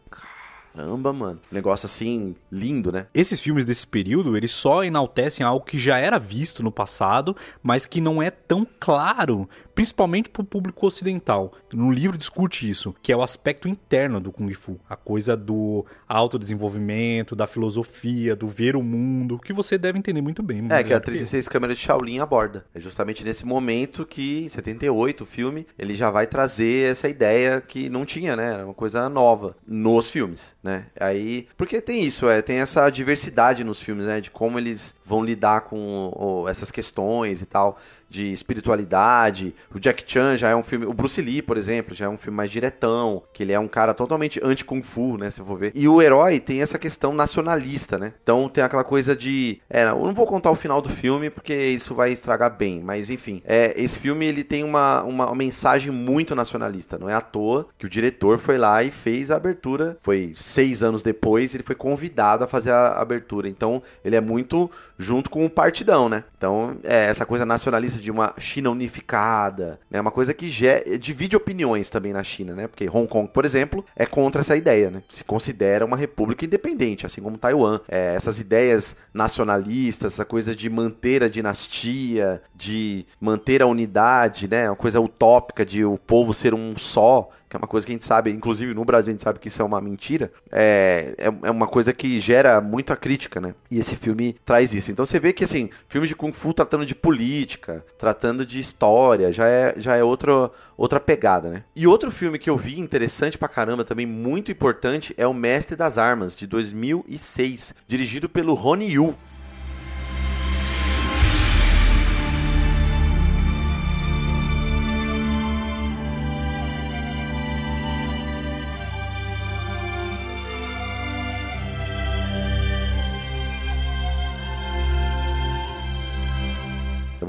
Caramba, 0.74 1.12
mano. 1.12 1.40
Negócio 1.50 1.86
assim, 1.86 2.34
lindo, 2.50 2.92
né? 2.92 3.06
Esses 3.14 3.40
filmes 3.40 3.64
desse 3.64 3.86
período, 3.86 4.36
eles 4.36 4.52
só 4.52 4.84
enaltecem 4.84 5.44
algo 5.44 5.64
que 5.64 5.78
já 5.78 5.98
era 5.98 6.18
visto 6.18 6.62
no 6.62 6.70
passado, 6.70 7.36
mas 7.62 7.86
que 7.86 8.00
não 8.00 8.22
é 8.22 8.30
tão 8.30 8.66
claro, 8.78 9.48
principalmente 9.74 10.28
para 10.28 10.42
o 10.42 10.44
público 10.44 10.86
ocidental. 10.86 11.52
No 11.72 11.90
livro 11.90 12.16
discute 12.16 12.68
isso, 12.68 12.94
que 13.02 13.12
é 13.12 13.16
o 13.16 13.22
aspecto 13.22 13.68
interno 13.68 14.20
do 14.20 14.32
Kung 14.32 14.52
Fu. 14.54 14.78
A 14.88 14.96
coisa 14.96 15.36
do 15.36 15.84
autodesenvolvimento, 16.08 17.34
da 17.34 17.46
filosofia, 17.46 18.36
do 18.36 18.46
ver 18.46 18.76
o 18.76 18.82
mundo, 18.82 19.38
que 19.38 19.52
você 19.52 19.78
deve 19.78 19.98
entender 19.98 20.20
muito 20.20 20.42
bem. 20.42 20.66
É, 20.70 20.82
que 20.82 20.92
a 20.92 21.00
36 21.00 21.48
câmeras 21.48 21.78
de 21.78 21.84
Shaolin 21.84 22.18
aborda. 22.18 22.64
É 22.74 22.80
justamente 22.80 23.24
nesse 23.24 23.44
momento 23.44 24.06
que, 24.06 24.44
em 24.44 24.48
78, 24.48 25.22
o 25.22 25.26
filme, 25.26 25.66
ele 25.78 25.94
já 25.94 26.10
vai 26.10 26.26
trazer 26.26 26.90
essa 26.90 27.08
ideia 27.08 27.60
que 27.60 27.88
não 27.88 28.04
tinha, 28.04 28.36
né? 28.36 28.54
Era 28.54 28.64
uma 28.64 28.74
coisa 28.74 29.08
nova 29.08 29.56
nos 29.66 30.08
filmes, 30.08 30.54
né? 30.62 30.86
Aí, 30.98 31.47
porque 31.56 31.80
tem 31.80 32.02
isso, 32.02 32.28
é, 32.28 32.43
tem 32.43 32.59
essa 32.59 32.89
diversidade 32.90 33.62
nos 33.62 33.80
filmes, 33.80 34.06
né, 34.06 34.20
de 34.20 34.30
como 34.30 34.59
eles 34.59 34.94
vão 35.05 35.24
lidar 35.24 35.62
com 35.62 36.10
ou, 36.14 36.48
essas 36.48 36.70
questões 36.70 37.40
e 37.40 37.47
tal 37.47 37.78
de 38.09 38.32
espiritualidade. 38.32 39.55
O 39.74 39.78
Jack 39.78 40.05
Chan 40.06 40.36
já 40.36 40.48
é 40.48 40.56
um 40.56 40.62
filme. 40.62 40.86
O 40.86 40.93
Bruce 40.93 41.20
Lee, 41.20 41.43
por 41.43 41.56
exemplo, 41.56 41.94
já 41.94 42.06
é 42.06 42.09
um 42.09 42.16
filme 42.16 42.36
mais 42.36 42.51
diretão, 42.51 43.22
que 43.32 43.43
ele 43.43 43.52
é 43.52 43.59
um 43.59 43.68
cara 43.68 43.93
totalmente 43.93 44.40
anti-kung 44.43 44.82
fu, 44.82 45.16
né? 45.18 45.30
Se 45.30 45.43
for 45.43 45.56
ver. 45.56 45.72
E 45.74 45.86
o 45.86 46.01
herói 46.01 46.40
tem 46.40 46.62
essa 46.62 46.78
questão 46.78 47.12
nacionalista, 47.12 47.98
né? 47.98 48.14
Então 48.22 48.48
tem 48.48 48.64
aquela 48.64 48.85
coisa 48.85 49.14
de. 49.14 49.60
É, 49.68 49.85
eu 49.85 50.05
não 50.05 50.14
vou 50.14 50.26
contar 50.26 50.51
o 50.51 50.55
final 50.55 50.80
do 50.80 50.89
filme 50.89 51.30
porque 51.30 51.55
isso 51.55 51.94
vai 51.94 52.12
estragar 52.12 52.56
bem, 52.56 52.80
mas 52.80 53.10
enfim. 53.10 53.43
É, 53.44 53.74
esse 53.76 53.98
filme 53.98 54.26
ele 54.26 54.43
tem 54.43 54.64
uma, 54.64 55.02
uma 55.02 55.35
mensagem 55.35 55.90
muito 55.90 56.35
nacionalista. 56.35 56.98
Não 56.98 57.09
é 57.09 57.14
à 57.14 57.20
toa 57.20 57.68
que 57.78 57.86
o 57.86 57.89
diretor 57.89 58.39
foi 58.39 58.56
lá 58.59 58.82
e 58.82 58.90
fez 58.90 59.30
a 59.30 59.36
abertura. 59.36 59.97
Foi 60.01 60.32
seis 60.35 60.82
anos 60.82 61.02
depois, 61.02 61.55
ele 61.55 61.62
foi 61.62 61.74
convidado 61.74 62.44
a 62.44 62.47
fazer 62.47 62.70
a 62.70 63.01
abertura. 63.01 63.48
Então 63.48 63.82
ele 64.05 64.16
é 64.16 64.20
muito 64.20 64.70
junto 64.98 65.30
com 65.30 65.44
o 65.44 65.51
partidão, 65.51 66.09
né? 66.09 66.24
Então 66.36 66.76
é 66.82 67.06
essa 67.06 67.26
coisa 67.26 67.44
nacionalista 67.44 67.97
de 68.02 68.10
uma 68.10 68.34
China 68.38 68.70
unificada, 68.70 69.78
né? 69.90 70.00
Uma 70.00 70.10
coisa 70.10 70.34
que 70.34 70.50
divide 70.98 71.36
opiniões 71.36 71.90
também 71.90 72.12
na 72.12 72.22
China, 72.22 72.54
né? 72.54 72.66
Porque 72.66 72.88
Hong 72.88 73.06
Kong, 73.06 73.30
por 73.32 73.44
exemplo, 73.44 73.84
é 73.96 74.06
contra 74.06 74.40
essa 74.40 74.56
ideia, 74.56 74.90
né? 74.90 75.02
Se 75.08 75.24
considera 75.24 75.84
uma 75.84 75.96
república 75.96 76.44
independente, 76.44 77.06
assim 77.06 77.20
como 77.20 77.38
Taiwan. 77.38 77.80
É, 77.88 78.14
essas 78.14 78.38
ideias 78.38 78.96
nacionalistas, 79.12 80.14
essa 80.14 80.24
coisa 80.24 80.54
de 80.54 80.68
manter 80.68 81.22
a 81.22 81.28
dinastia, 81.28 82.42
de 82.54 83.06
manter 83.20 83.62
a 83.62 83.66
unidade, 83.66 84.48
né? 84.48 84.68
Uma 84.68 84.76
coisa 84.76 85.00
utópica 85.00 85.64
de 85.64 85.84
o 85.84 85.98
povo 85.98 86.34
ser 86.34 86.54
um 86.54 86.76
só, 86.76 87.30
que 87.48 87.56
é 87.56 87.58
uma 87.58 87.66
coisa 87.66 87.86
que 87.86 87.92
a 87.92 87.94
gente 87.94 88.04
sabe, 88.04 88.30
inclusive 88.30 88.74
no 88.74 88.84
Brasil 88.84 89.10
a 89.10 89.14
gente 89.14 89.22
sabe 89.22 89.38
que 89.38 89.48
isso 89.48 89.62
é 89.62 89.64
uma 89.64 89.80
mentira, 89.80 90.30
é, 90.50 91.14
é, 91.18 91.26
é, 91.26 91.50
uma 91.50 91.66
coisa 91.66 91.92
que 91.92 92.20
gera 92.20 92.60
muita 92.60 92.94
crítica, 92.96 93.40
né? 93.40 93.54
E 93.70 93.78
esse 93.78 93.96
filme 93.96 94.36
traz 94.44 94.74
isso. 94.74 94.90
Então 94.90 95.06
você 95.06 95.18
vê 95.18 95.32
que, 95.32 95.44
assim, 95.44 95.70
filmes 95.88 96.08
de 96.08 96.16
Kung 96.16 96.32
Fu 96.32 96.52
tratando 96.52 96.84
de 96.84 96.94
política, 96.94 97.84
tratando 97.96 98.44
de 98.44 98.60
história, 98.60 99.32
já 99.32 99.48
é, 99.48 99.74
já 99.78 99.96
é 99.96 100.04
outra, 100.04 100.50
outra 100.76 101.00
pegada, 101.00 101.48
né? 101.48 101.64
E 101.74 101.86
outro 101.86 102.10
filme 102.10 102.38
que 102.38 102.50
eu 102.50 102.56
vi 102.56 102.78
interessante 102.78 103.38
pra 103.38 103.48
caramba, 103.48 103.84
também 103.84 104.06
muito 104.06 104.52
importante, 104.52 105.14
é 105.16 105.26
O 105.26 105.34
Mestre 105.34 105.76
das 105.76 105.96
Armas, 105.98 106.36
de 106.36 106.46
2006, 106.46 107.74
dirigido 107.86 108.28
pelo 108.28 108.54
Rony 108.54 108.92
Yu. 108.92 109.14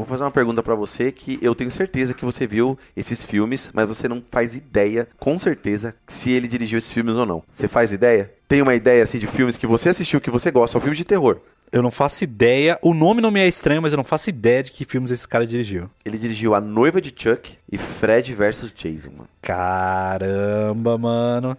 Vou 0.09 0.17
fazer 0.17 0.23
uma 0.23 0.31
pergunta 0.31 0.63
pra 0.63 0.73
você 0.73 1.11
que 1.11 1.37
eu 1.41 1.53
tenho 1.53 1.71
certeza 1.71 2.13
que 2.13 2.25
você 2.25 2.47
viu 2.47 2.77
esses 2.97 3.23
filmes, 3.23 3.69
mas 3.73 3.87
você 3.87 4.07
não 4.07 4.23
faz 4.29 4.55
ideia, 4.55 5.07
com 5.19 5.37
certeza, 5.37 5.95
se 6.07 6.31
ele 6.31 6.47
dirigiu 6.47 6.79
esses 6.79 6.91
filmes 6.91 7.15
ou 7.15 7.25
não. 7.25 7.43
Você 7.51 7.67
faz 7.67 7.91
ideia? 7.91 8.33
Tem 8.47 8.61
uma 8.61 8.73
ideia 8.73 9.03
assim 9.03 9.19
de 9.19 9.27
filmes 9.27 9.57
que 9.57 9.67
você 9.67 9.89
assistiu 9.89 10.19
que 10.19 10.31
você 10.31 10.49
gosta? 10.49 10.73
São 10.73 10.81
filmes 10.81 10.97
de 10.97 11.05
terror. 11.05 11.39
Eu 11.71 11.83
não 11.83 11.91
faço 11.91 12.23
ideia. 12.23 12.79
O 12.81 12.95
nome 12.95 13.21
não 13.21 13.29
me 13.29 13.39
é 13.39 13.47
estranho, 13.47 13.79
mas 13.79 13.93
eu 13.93 13.97
não 13.97 14.03
faço 14.03 14.27
ideia 14.27 14.63
de 14.63 14.71
que 14.71 14.83
filmes 14.83 15.11
esse 15.11 15.27
cara 15.27 15.45
dirigiu. 15.45 15.87
Ele 16.03 16.17
dirigiu 16.17 16.55
A 16.55 16.61
Noiva 16.61 16.99
de 16.99 17.13
Chuck 17.15 17.55
e 17.71 17.77
Fred 17.77 18.33
vs 18.33 18.73
Jason, 18.75 19.11
mano. 19.11 19.29
Caramba, 19.39 20.97
mano. 20.97 21.55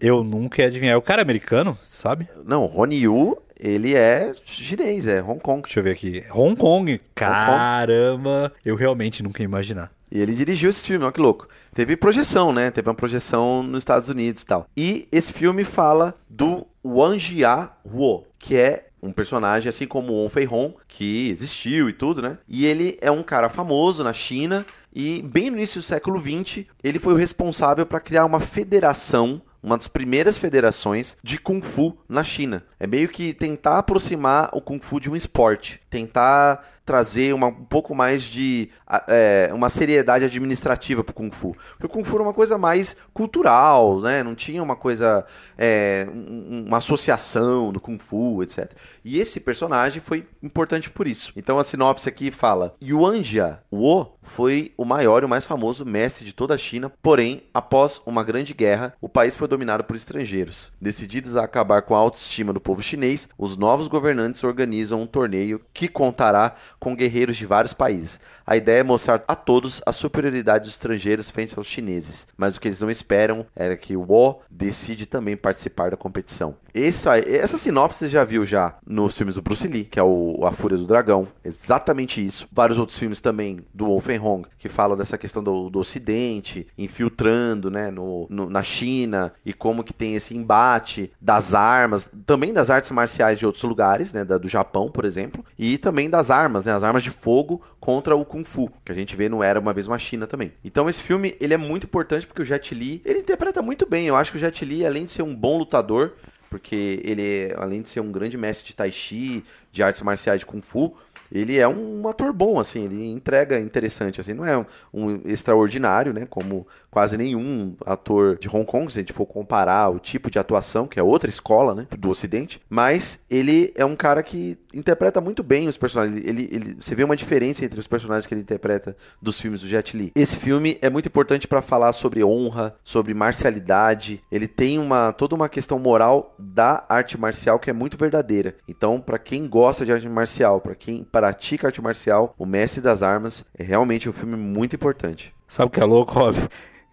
Eu 0.00 0.24
nunca 0.24 0.62
ia 0.62 0.66
adivinhar. 0.66 0.94
É 0.94 0.96
o 0.96 1.02
cara 1.02 1.22
americano, 1.22 1.78
sabe? 1.84 2.26
Não, 2.44 2.66
Rony 2.66 3.04
Yu, 3.04 3.38
ele 3.62 3.94
é 3.94 4.32
chinês, 4.44 5.06
é 5.06 5.22
Hong 5.22 5.38
Kong. 5.38 5.62
Deixa 5.62 5.78
eu 5.78 5.84
ver 5.84 5.92
aqui. 5.92 6.24
Hong 6.34 6.56
Kong. 6.56 7.00
Caramba. 7.14 8.52
Eu 8.64 8.74
realmente 8.74 9.22
nunca 9.22 9.40
ia 9.40 9.44
imaginar. 9.44 9.92
E 10.10 10.20
ele 10.20 10.34
dirigiu 10.34 10.68
esse 10.68 10.82
filme, 10.82 11.04
olha 11.04 11.12
que 11.12 11.20
louco. 11.20 11.46
Teve 11.72 11.96
projeção, 11.96 12.52
né? 12.52 12.72
Teve 12.72 12.88
uma 12.88 12.94
projeção 12.94 13.62
nos 13.62 13.78
Estados 13.78 14.08
Unidos 14.08 14.42
e 14.42 14.46
tal. 14.46 14.66
E 14.76 15.08
esse 15.12 15.32
filme 15.32 15.62
fala 15.62 16.12
do 16.28 16.66
Wang 16.84 17.18
Jia 17.20 17.70
Huo, 17.84 18.26
que 18.36 18.56
é 18.56 18.88
um 19.00 19.12
personagem 19.12 19.68
assim 19.68 19.86
como 19.86 20.12
o 20.12 20.26
On 20.26 20.28
Fei 20.28 20.46
Hong, 20.46 20.74
que 20.88 21.30
existiu 21.30 21.88
e 21.88 21.92
tudo, 21.92 22.20
né? 22.20 22.38
E 22.48 22.66
ele 22.66 22.98
é 23.00 23.12
um 23.12 23.22
cara 23.22 23.48
famoso 23.48 24.02
na 24.02 24.12
China 24.12 24.66
e 24.94 25.22
bem 25.22 25.50
no 25.50 25.56
início 25.56 25.80
do 25.80 25.84
século 25.84 26.20
XX, 26.20 26.66
ele 26.84 26.98
foi 26.98 27.14
o 27.14 27.16
responsável 27.16 27.86
para 27.86 28.00
criar 28.00 28.24
uma 28.26 28.40
federação 28.40 29.40
uma 29.62 29.76
das 29.76 29.88
primeiras 29.88 30.36
federações 30.36 31.16
de 31.22 31.38
Kung 31.38 31.62
Fu 31.62 31.96
na 32.08 32.24
China. 32.24 32.64
É 32.80 32.86
meio 32.86 33.08
que 33.08 33.32
tentar 33.32 33.78
aproximar 33.78 34.50
o 34.52 34.60
Kung 34.60 34.80
Fu 34.80 34.98
de 34.98 35.08
um 35.08 35.16
esporte, 35.16 35.80
tentar 35.88 36.71
trazer 36.84 37.32
uma, 37.34 37.46
um 37.48 37.64
pouco 37.64 37.94
mais 37.94 38.22
de 38.24 38.68
é, 39.08 39.50
uma 39.52 39.70
seriedade 39.70 40.24
administrativa 40.24 41.02
pro 41.04 41.14
Kung 41.14 41.30
Fu. 41.30 41.54
Porque 41.72 41.86
o 41.86 41.88
Kung 41.88 42.04
Fu 42.04 42.16
era 42.16 42.24
uma 42.24 42.32
coisa 42.34 42.58
mais 42.58 42.96
cultural, 43.12 44.00
né? 44.00 44.22
Não 44.22 44.34
tinha 44.34 44.62
uma 44.62 44.76
coisa, 44.76 45.24
é, 45.56 46.06
um- 46.12 46.64
uma 46.66 46.78
associação 46.78 47.72
do 47.72 47.80
Kung 47.80 47.98
Fu, 47.98 48.42
etc. 48.42 48.70
E 49.04 49.18
esse 49.18 49.40
personagem 49.40 50.00
foi 50.02 50.26
importante 50.42 50.90
por 50.90 51.06
isso. 51.06 51.32
Então 51.36 51.58
a 51.58 51.64
sinopse 51.64 52.08
aqui 52.08 52.30
fala: 52.30 52.74
Yuan 52.82 53.22
Jia 53.22 53.60
Wo 53.72 54.16
foi 54.22 54.72
o 54.76 54.84
maior 54.84 55.22
e 55.22 55.26
o 55.26 55.28
mais 55.28 55.46
famoso 55.46 55.84
mestre 55.84 56.24
de 56.24 56.32
toda 56.32 56.54
a 56.54 56.58
China, 56.58 56.92
porém, 57.02 57.44
após 57.54 58.00
uma 58.06 58.22
grande 58.22 58.52
guerra, 58.54 58.94
o 59.00 59.08
país 59.08 59.36
foi 59.36 59.48
dominado 59.48 59.84
por 59.84 59.96
estrangeiros. 59.96 60.72
Decididos 60.80 61.36
a 61.36 61.44
acabar 61.44 61.82
com 61.82 61.94
a 61.94 61.98
autoestima 61.98 62.52
do 62.52 62.60
povo 62.60 62.82
chinês, 62.82 63.28
os 63.38 63.56
novos 63.56 63.88
governantes 63.88 64.42
organizam 64.44 65.00
um 65.02 65.06
torneio 65.06 65.60
que 65.72 65.88
contará 65.88 66.54
com 66.82 66.96
guerreiros 66.96 67.36
de 67.36 67.46
vários 67.46 67.72
países. 67.72 68.18
A 68.44 68.56
ideia 68.56 68.80
é 68.80 68.82
mostrar 68.82 69.22
a 69.28 69.36
todos 69.36 69.80
a 69.86 69.92
superioridade 69.92 70.64
dos 70.64 70.74
estrangeiros 70.74 71.30
frente 71.30 71.56
aos 71.56 71.68
chineses, 71.68 72.26
mas 72.36 72.56
o 72.56 72.60
que 72.60 72.66
eles 72.66 72.80
não 72.80 72.90
esperam 72.90 73.46
era 73.54 73.76
que 73.76 73.96
o 73.96 74.02
Wo 74.02 74.40
decide 74.50 75.06
também 75.06 75.36
participar 75.36 75.92
da 75.92 75.96
competição. 75.96 76.56
Esse, 76.74 77.06
essa 77.08 77.56
sinopse 77.56 77.98
você 78.00 78.08
já 78.08 78.24
viu 78.24 78.44
já 78.44 78.74
nos 78.84 79.16
filmes 79.16 79.36
do 79.36 79.42
Bruce 79.42 79.68
Lee, 79.68 79.84
que 79.84 80.00
é 80.00 80.02
o 80.02 80.40
A 80.44 80.50
Fúria 80.52 80.76
do 80.78 80.86
Dragão, 80.86 81.28
exatamente 81.44 82.24
isso. 82.24 82.48
Vários 82.50 82.78
outros 82.78 82.98
filmes 82.98 83.20
também 83.20 83.60
do 83.72 83.86
Wolfen 83.86 84.18
Hong, 84.18 84.48
que 84.58 84.68
falam 84.68 84.96
dessa 84.96 85.16
questão 85.18 85.42
do, 85.44 85.70
do 85.70 85.78
Ocidente, 85.78 86.66
infiltrando 86.76 87.70
né, 87.70 87.90
no, 87.90 88.26
no- 88.28 88.48
na 88.50 88.62
China, 88.62 89.32
e 89.44 89.52
como 89.52 89.84
que 89.84 89.92
tem 89.92 90.14
esse 90.16 90.36
embate 90.36 91.12
das 91.20 91.54
armas, 91.54 92.10
também 92.26 92.52
das 92.52 92.70
artes 92.70 92.90
marciais 92.90 93.38
de 93.38 93.44
outros 93.46 93.62
lugares, 93.64 94.12
né, 94.12 94.24
da- 94.24 94.38
do 94.38 94.48
Japão, 94.48 94.90
por 94.90 95.04
exemplo, 95.04 95.44
e 95.58 95.76
também 95.78 96.08
das 96.08 96.30
armas, 96.30 96.64
né, 96.64 96.71
as 96.72 96.82
armas 96.82 97.02
de 97.02 97.10
fogo 97.10 97.62
contra 97.78 98.16
o 98.16 98.24
Kung 98.24 98.44
Fu, 98.44 98.70
que 98.84 98.92
a 98.92 98.94
gente 98.94 99.14
vê 99.16 99.28
no 99.28 99.42
Era 99.42 99.60
Uma 99.60 99.72
Vez 99.72 99.86
Uma 99.86 99.98
China 99.98 100.26
também. 100.26 100.52
Então 100.64 100.88
esse 100.88 101.02
filme, 101.02 101.36
ele 101.40 101.54
é 101.54 101.56
muito 101.56 101.84
importante 101.84 102.26
porque 102.26 102.42
o 102.42 102.44
Jet 102.44 102.74
Li, 102.74 103.02
ele 103.04 103.20
interpreta 103.20 103.62
muito 103.62 103.86
bem. 103.86 104.06
Eu 104.06 104.16
acho 104.16 104.30
que 104.30 104.36
o 104.36 104.40
Jet 104.40 104.64
Li, 104.64 104.84
além 104.84 105.04
de 105.04 105.12
ser 105.12 105.22
um 105.22 105.34
bom 105.34 105.58
lutador, 105.58 106.14
porque 106.50 107.00
ele, 107.02 107.52
além 107.56 107.80
de 107.80 107.88
ser 107.88 108.00
um 108.00 108.12
grande 108.12 108.36
mestre 108.36 108.66
de 108.66 108.76
Tai 108.76 108.92
Chi, 108.92 109.42
de 109.72 109.82
artes 109.82 110.02
marciais 110.02 110.40
de 110.40 110.46
Kung 110.46 110.60
Fu, 110.60 110.94
ele 111.32 111.58
é 111.58 111.66
um 111.66 112.06
ator 112.06 112.30
bom, 112.30 112.60
assim, 112.60 112.84
ele 112.84 113.08
entrega 113.10 113.58
interessante, 113.58 114.20
assim, 114.20 114.34
não 114.34 114.44
é 114.44 114.58
um, 114.58 114.66
um 114.92 115.22
extraordinário, 115.24 116.12
né, 116.12 116.26
como 116.28 116.66
quase 116.92 117.16
nenhum 117.16 117.74
ator 117.86 118.38
de 118.38 118.48
Hong 118.48 118.66
Kong, 118.66 118.92
se 118.92 118.98
a 118.98 119.02
gente 119.02 119.14
for 119.14 119.24
comparar 119.24 119.88
o 119.88 119.98
tipo 119.98 120.30
de 120.30 120.38
atuação, 120.38 120.86
que 120.86 121.00
é 121.00 121.02
outra 121.02 121.30
escola, 121.30 121.74
né, 121.74 121.86
do 121.98 122.10
ocidente, 122.10 122.60
mas 122.68 123.18
ele 123.30 123.72
é 123.74 123.84
um 123.84 123.96
cara 123.96 124.22
que 124.22 124.58
interpreta 124.74 125.18
muito 125.18 125.42
bem 125.42 125.68
os 125.68 125.78
personagens, 125.78 126.22
ele, 126.22 126.48
ele, 126.52 126.76
você 126.78 126.94
vê 126.94 127.02
uma 127.02 127.16
diferença 127.16 127.64
entre 127.64 127.80
os 127.80 127.86
personagens 127.86 128.26
que 128.26 128.34
ele 128.34 128.42
interpreta 128.42 128.94
dos 129.22 129.40
filmes 129.40 129.62
do 129.62 129.66
Jet 129.66 129.96
Li. 129.96 130.12
Esse 130.14 130.36
filme 130.36 130.78
é 130.82 130.90
muito 130.90 131.06
importante 131.06 131.48
para 131.48 131.62
falar 131.62 131.94
sobre 131.94 132.22
honra, 132.22 132.74
sobre 132.84 133.14
marcialidade, 133.14 134.22
ele 134.30 134.46
tem 134.46 134.78
uma, 134.78 135.14
toda 135.14 135.34
uma 135.34 135.48
questão 135.48 135.78
moral 135.78 136.34
da 136.38 136.84
arte 136.90 137.18
marcial 137.18 137.58
que 137.58 137.70
é 137.70 137.72
muito 137.72 137.96
verdadeira. 137.96 138.54
Então, 138.68 139.00
para 139.00 139.18
quem 139.18 139.48
gosta 139.48 139.86
de 139.86 139.92
arte 139.92 140.08
marcial, 140.10 140.60
para 140.60 140.74
quem 140.74 141.02
pratica 141.04 141.68
arte 141.68 141.80
marcial, 141.80 142.34
O 142.38 142.44
Mestre 142.44 142.82
das 142.82 143.02
Armas 143.02 143.46
é 143.56 143.62
realmente 143.62 144.10
um 144.10 144.12
filme 144.12 144.36
muito 144.36 144.76
importante. 144.76 145.34
Sabe 145.52 145.66
o 145.66 145.70
que 145.70 145.80
é 145.80 145.84
louco, 145.84 146.14
Rob? 146.14 146.34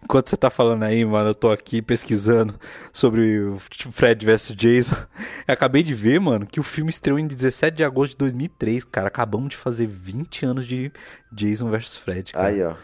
Enquanto 0.04 0.28
você 0.28 0.36
tá 0.36 0.50
falando 0.50 0.82
aí, 0.82 1.02
mano, 1.02 1.30
eu 1.30 1.34
tô 1.34 1.50
aqui 1.50 1.80
pesquisando 1.80 2.54
sobre 2.92 3.40
o 3.40 3.58
Fred 3.58 4.26
vs 4.26 4.52
Jason. 4.54 4.96
Eu 5.48 5.54
acabei 5.54 5.82
de 5.82 5.94
ver, 5.94 6.20
mano, 6.20 6.44
que 6.44 6.60
o 6.60 6.62
filme 6.62 6.90
estreou 6.90 7.18
em 7.18 7.26
17 7.26 7.74
de 7.74 7.82
agosto 7.82 8.10
de 8.10 8.18
2003, 8.18 8.84
cara. 8.84 9.08
Acabamos 9.08 9.48
de 9.48 9.56
fazer 9.56 9.86
20 9.86 10.44
anos 10.44 10.66
de 10.66 10.92
Jason 11.32 11.70
vs 11.70 11.96
Fred, 11.96 12.34
cara. 12.34 12.48
Aí, 12.48 12.62
ó. 12.62 12.74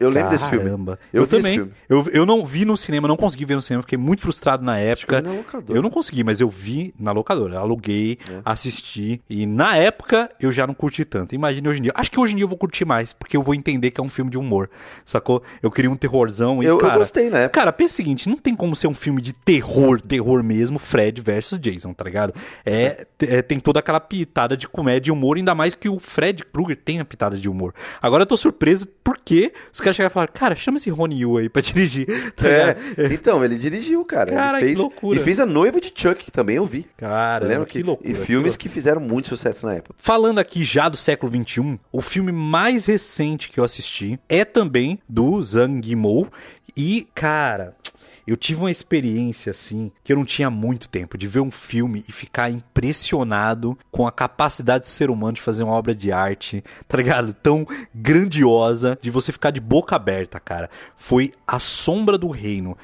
Eu 0.00 0.08
lembro 0.10 0.30
desse 0.30 0.48
filme. 0.48 0.64
Caramba. 0.64 0.98
Eu 1.12 1.22
Eu, 1.22 1.26
também. 1.26 1.70
Eu, 1.88 2.06
eu 2.12 2.26
não 2.26 2.44
vi 2.44 2.64
no 2.64 2.76
cinema, 2.76 3.06
não 3.08 3.16
consegui 3.16 3.44
ver 3.44 3.54
no 3.54 3.62
cinema, 3.62 3.82
fiquei 3.82 3.98
muito 3.98 4.22
frustrado 4.22 4.64
na 4.64 4.78
época. 4.78 5.22
eu. 5.68 5.76
Eu 5.76 5.82
não 5.82 5.90
consegui, 5.90 6.24
mas 6.24 6.40
eu 6.40 6.48
vi 6.48 6.94
na 6.98 7.12
locadora. 7.12 7.58
Aluguei, 7.58 8.18
É. 8.28 8.40
assisti. 8.44 9.20
E 9.28 9.46
na 9.46 9.76
época 9.76 10.30
eu 10.40 10.50
já 10.50 10.66
não 10.66 10.74
curti 10.74 11.04
tanto. 11.04 11.34
Imagine 11.34 11.68
hoje 11.68 11.78
em 11.78 11.82
dia. 11.82 11.92
Acho 11.94 12.10
que 12.10 12.18
hoje 12.20 12.32
em 12.32 12.36
dia 12.36 12.44
eu 12.44 12.48
vou 12.48 12.58
curtir 12.58 12.84
mais, 12.84 13.12
porque 13.12 13.36
eu 13.36 13.42
vou 13.42 13.54
entender 13.54 13.90
que 13.90 14.00
é 14.00 14.04
um 14.04 14.08
filme 14.08 14.30
de 14.30 14.38
humor. 14.38 14.68
Sacou? 15.04 15.42
Eu 15.62 15.70
queria 15.70 15.90
um 15.90 15.96
terrorzão 15.96 16.62
e, 16.62 16.66
Eu- 16.66 16.74
eu 16.74 16.78
cara, 16.78 16.98
gostei 16.98 17.30
na 17.30 17.38
época. 17.40 17.60
Cara, 17.60 17.72
pensa 17.72 17.94
o 17.94 17.96
seguinte: 17.96 18.28
não 18.28 18.36
tem 18.36 18.54
como 18.56 18.74
ser 18.74 18.86
um 18.88 18.94
filme 18.94 19.20
de 19.20 19.32
terror, 19.32 20.00
terror 20.00 20.42
mesmo, 20.42 20.78
Fred 20.78 21.20
versus 21.20 21.58
Jason, 21.58 21.92
tá 21.92 22.04
ligado? 22.04 22.32
É, 22.64 23.06
é, 23.20 23.42
tem 23.42 23.58
toda 23.60 23.80
aquela 23.80 24.00
pitada 24.00 24.56
de 24.56 24.66
comédia 24.68 25.10
e 25.10 25.12
humor, 25.12 25.36
ainda 25.36 25.54
mais 25.54 25.74
que 25.74 25.88
o 25.88 25.98
Fred 25.98 26.44
Krueger 26.44 26.76
tem 26.76 27.00
a 27.00 27.04
pitada 27.04 27.36
de 27.36 27.48
humor. 27.48 27.74
Agora 28.00 28.22
eu 28.22 28.26
tô 28.26 28.36
surpreso 28.36 28.86
porque 29.04 29.52
os 29.76 29.80
caras 29.80 29.96
chegaram 29.96 30.10
e 30.10 30.14
falaram: 30.14 30.32
cara, 30.32 30.56
chama 30.56 30.78
esse 30.78 30.90
Rony 30.90 31.20
Yu 31.20 31.36
aí 31.36 31.48
pra 31.48 31.60
dirigir. 31.62 32.06
Tá? 32.32 32.48
É, 32.48 32.76
então, 33.12 33.44
ele 33.44 33.56
dirigiu, 33.56 34.04
cara. 34.04 34.32
Cara, 34.32 34.58
ele 34.58 34.60
que 34.60 34.66
fez, 34.74 34.78
loucura. 34.78 35.20
E 35.20 35.22
fez 35.22 35.38
a 35.40 35.46
noiva 35.46 35.80
de 35.80 35.92
Chuck, 35.94 36.24
que 36.24 36.30
também 36.30 36.56
eu 36.56 36.64
vi. 36.64 36.86
Cara, 36.96 37.46
Lembra 37.46 37.66
que, 37.66 37.82
loucura. 37.82 38.10
E 38.10 38.14
que 38.14 38.20
filmes 38.20 38.52
loucura. 38.52 38.58
que 38.58 38.68
fizeram 38.68 39.00
muito 39.00 39.28
sucesso 39.28 39.66
na 39.66 39.74
época. 39.74 39.94
Falando 39.96 40.38
aqui 40.38 40.64
já 40.64 40.88
do 40.88 40.96
século 40.96 41.30
XXI, 41.32 41.78
o 41.92 42.00
filme 42.00 42.32
mais 42.32 42.86
recente 42.86 43.48
que 43.50 43.60
eu 43.60 43.64
assisti 43.64 44.18
é 44.28 44.44
também 44.44 44.98
do 45.08 45.42
Zhang 45.42 45.86
Yimou. 45.86 46.28
E, 46.76 47.06
cara, 47.14 47.74
eu 48.26 48.36
tive 48.36 48.60
uma 48.60 48.70
experiência 48.70 49.50
assim 49.50 49.92
que 50.02 50.12
eu 50.12 50.16
não 50.16 50.24
tinha 50.24 50.50
muito 50.50 50.88
tempo 50.88 51.16
de 51.16 51.26
ver 51.26 51.40
um 51.40 51.50
filme 51.50 52.02
e 52.08 52.12
ficar 52.12 52.50
impressionado 52.50 53.78
com 53.90 54.06
a 54.06 54.12
capacidade 54.12 54.84
do 54.84 54.88
ser 54.88 55.10
humano 55.10 55.34
de 55.34 55.42
fazer 55.42 55.62
uma 55.62 55.72
obra 55.72 55.94
de 55.94 56.10
arte, 56.10 56.64
tá 56.88 56.96
ligado? 56.96 57.32
Tão 57.32 57.66
grandiosa, 57.94 58.98
de 59.00 59.10
você 59.10 59.30
ficar 59.30 59.50
de 59.50 59.60
boca 59.60 59.94
aberta, 59.94 60.40
cara. 60.40 60.68
Foi 60.94 61.32
A 61.46 61.58
Sombra 61.58 62.18
do 62.18 62.28
Reino. 62.28 62.76